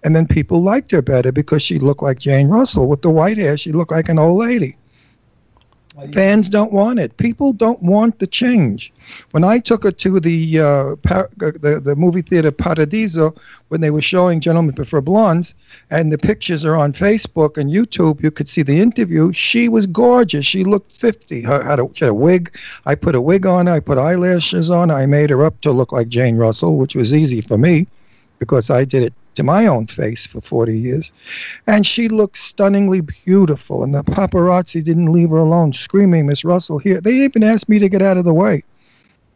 And 0.02 0.16
then 0.16 0.26
people 0.26 0.62
liked 0.62 0.90
her 0.92 1.02
better 1.02 1.30
because 1.30 1.62
she 1.62 1.78
looked 1.78 2.02
like 2.02 2.18
Jane 2.18 2.48
Russell. 2.48 2.88
With 2.88 3.02
the 3.02 3.10
white 3.10 3.38
hair, 3.38 3.56
she 3.56 3.70
looked 3.70 3.92
like 3.92 4.08
an 4.08 4.18
old 4.18 4.38
lady. 4.38 4.76
Fans 6.12 6.48
don't 6.48 6.72
want 6.72 6.98
it. 6.98 7.16
People 7.18 7.52
don't 7.52 7.82
want 7.82 8.18
the 8.18 8.26
change. 8.26 8.92
When 9.32 9.44
I 9.44 9.58
took 9.58 9.84
her 9.84 9.92
to 9.92 10.20
the 10.20 10.58
uh, 10.58 10.96
par- 10.96 11.28
the, 11.36 11.80
the 11.84 11.94
movie 11.96 12.22
theater 12.22 12.50
Paradiso, 12.50 13.34
when 13.68 13.82
they 13.82 13.90
were 13.90 14.00
showing 14.00 14.40
Gentlemen 14.40 14.74
Prefer 14.74 15.02
Blondes, 15.02 15.54
and 15.90 16.10
the 16.10 16.16
pictures 16.16 16.64
are 16.64 16.76
on 16.76 16.94
Facebook 16.94 17.58
and 17.58 17.70
YouTube, 17.70 18.22
you 18.22 18.30
could 18.30 18.48
see 18.48 18.62
the 18.62 18.80
interview. 18.80 19.32
She 19.32 19.68
was 19.68 19.86
gorgeous. 19.86 20.46
She 20.46 20.64
looked 20.64 20.92
50. 20.92 21.42
Her, 21.42 21.62
had 21.62 21.78
a, 21.78 21.88
she 21.92 22.06
had 22.06 22.10
a 22.10 22.14
wig. 22.14 22.56
I 22.86 22.94
put 22.94 23.14
a 23.14 23.20
wig 23.20 23.44
on. 23.44 23.68
I 23.68 23.78
put 23.78 23.98
eyelashes 23.98 24.70
on. 24.70 24.90
I 24.90 25.04
made 25.04 25.28
her 25.28 25.44
up 25.44 25.60
to 25.60 25.72
look 25.72 25.92
like 25.92 26.08
Jane 26.08 26.36
Russell, 26.36 26.78
which 26.78 26.94
was 26.94 27.12
easy 27.12 27.42
for 27.42 27.58
me 27.58 27.86
because 28.38 28.70
I 28.70 28.84
did 28.84 29.02
it 29.02 29.14
to 29.34 29.42
my 29.42 29.66
own 29.66 29.86
face 29.86 30.26
for 30.26 30.40
40 30.40 30.78
years. 30.78 31.12
And 31.66 31.86
she 31.86 32.08
looked 32.08 32.36
stunningly 32.36 33.00
beautiful. 33.00 33.82
And 33.84 33.94
the 33.94 34.04
paparazzi 34.04 34.82
didn't 34.82 35.12
leave 35.12 35.30
her 35.30 35.36
alone, 35.36 35.72
screaming, 35.72 36.26
Miss 36.26 36.44
Russell, 36.44 36.78
here. 36.78 37.00
They 37.00 37.14
even 37.24 37.42
asked 37.42 37.68
me 37.68 37.78
to 37.78 37.88
get 37.88 38.02
out 38.02 38.16
of 38.16 38.24
the 38.24 38.34
way, 38.34 38.64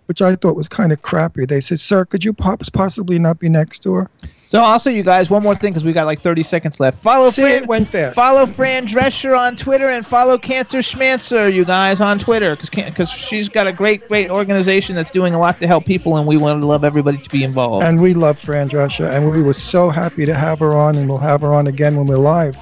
which 0.07 0.23
I 0.23 0.37
thought 0.37 0.57
was 0.57 0.69
kind 0.69 0.93
of 0.93 1.03
crappy. 1.03 1.45
They 1.47 1.61
said, 1.61 1.81
Sir, 1.81 2.05
could 2.05 2.25
you 2.25 2.33
possibly 2.33 3.19
not 3.19 3.39
be 3.39 3.49
next 3.49 3.81
to 3.81 3.95
her? 3.95 4.11
So 4.47 4.61
also, 4.61 4.91
you 4.91 5.03
guys, 5.03 5.29
one 5.29 5.43
more 5.43 5.57
thing 5.57 5.73
because 5.73 5.85
we 5.85 5.93
got 5.93 6.07
like 6.07 6.21
30 6.21 6.45
seconds 6.45 6.79
left. 6.79 7.03
Follow 7.03 7.31
See, 7.31 7.43
Fran, 7.43 7.65
it 7.65 7.69
went 7.69 7.91
fast. 7.91 8.15
Follow 8.15 8.47
Fran 8.47 8.87
Drescher 8.87 9.37
on 9.37 9.57
Twitter 9.57 9.89
and 9.89 10.07
follow 10.07 10.39
Cancer 10.39 10.79
Schmancer, 10.79 11.53
you 11.53 11.65
guys, 11.65 12.01
on 12.01 12.21
Twitter 12.21 12.55
because 12.55 12.71
because 12.71 13.11
she's 13.11 13.49
got 13.49 13.67
a 13.67 13.73
great 13.73 14.07
great 14.07 14.31
organization 14.31 14.95
that's 14.95 15.11
doing 15.11 15.35
a 15.35 15.39
lot 15.41 15.59
to 15.59 15.67
help 15.67 15.85
people, 15.85 16.17
and 16.17 16.29
we 16.29 16.37
want 16.37 16.61
to 16.61 16.67
love 16.67 16.85
everybody 16.85 17.19
to 17.19 17.31
be 17.31 17.43
involved. 17.43 17.85
And 17.85 18.01
we 18.01 18.15
love 18.15 18.39
Fran 18.39 18.69
Drescher, 18.69 19.13
and 19.13 19.29
we 19.29 19.43
were 19.43 19.53
so 19.53 19.91
happy 19.91 20.25
to 20.27 20.35
have 20.35 20.61
her 20.61 20.77
on, 20.77 20.95
and 20.95 21.09
we'll 21.09 21.19
have 21.19 21.41
her 21.41 21.53
on 21.53 21.67
again 21.67 21.97
when 21.97 22.07
we're 22.07 22.17
live. 22.17 22.57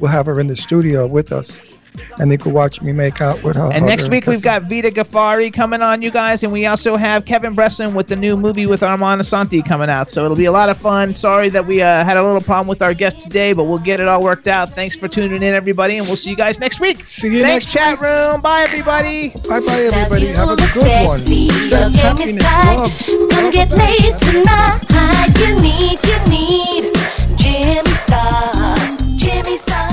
We'll 0.00 0.10
have 0.10 0.26
her 0.26 0.40
in 0.40 0.48
the 0.48 0.56
studio 0.56 1.06
with 1.06 1.30
us, 1.30 1.60
and 2.18 2.30
they 2.30 2.36
could 2.36 2.52
watch 2.52 2.80
me 2.82 2.92
make 2.92 3.20
out 3.20 3.42
with 3.42 3.56
her. 3.56 3.70
And 3.72 3.86
next 3.86 4.08
week 4.08 4.26
we've 4.26 4.42
got 4.42 4.62
Vita 4.62 4.90
Gafari 4.90 5.52
coming 5.52 5.82
on, 5.82 6.02
you 6.02 6.10
guys, 6.10 6.42
and 6.42 6.52
we 6.52 6.66
also 6.66 6.96
have 6.96 7.24
Kevin 7.24 7.54
Bresson 7.54 7.94
with 7.94 8.06
the 8.06 8.16
new 8.16 8.36
movie 8.36 8.66
with 8.66 8.82
Armand 8.82 9.20
Assante 9.20 9.64
coming 9.66 9.88
out. 9.88 10.12
So 10.12 10.24
it'll 10.24 10.36
be 10.36 10.46
a 10.46 10.52
lot 10.52 10.68
of 10.68 10.76
fun. 10.78 11.14
Sorry 11.16 11.48
that 11.50 11.66
we 11.66 11.82
uh, 11.82 12.04
had 12.04 12.16
a 12.16 12.22
little 12.24 12.40
problem 12.40 12.68
with 12.68 12.82
our 12.82 12.94
guest 12.94 13.20
today, 13.20 13.52
but 13.52 13.64
we'll 13.64 13.78
get 13.78 14.00
it 14.00 14.08
all 14.08 14.22
worked 14.22 14.46
out. 14.46 14.74
Thanks 14.74 14.96
for 14.96 15.08
tuning 15.08 15.42
in, 15.42 15.54
everybody, 15.54 15.98
and 15.98 16.06
we'll 16.06 16.16
see 16.16 16.30
you 16.30 16.36
guys 16.36 16.58
next 16.58 16.80
week. 16.80 17.04
See 17.06 17.28
you 17.28 17.42
Thanks, 17.42 17.64
next 17.66 17.72
chat 17.72 18.00
week. 18.00 18.10
room. 18.10 18.40
Bye, 18.40 18.62
everybody. 18.62 19.30
Bye, 19.48 19.60
bye, 19.60 19.88
everybody. 19.92 20.26
Have 20.28 20.50
a 20.50 20.56
good 20.56 21.06
one. 21.06 21.18
Success, 21.18 21.94
happiness, 21.94 22.42
love. 22.42 23.30
Come 23.30 23.50
get 23.50 23.70
laid 23.70 24.18
tonight. 24.18 24.84
You 25.38 25.54
need, 25.60 25.98
you 26.04 26.18
need 26.30 26.94
Jimmy 27.36 27.90
Star. 27.90 28.76
Jimmy 29.16 29.56
Star. 29.56 29.87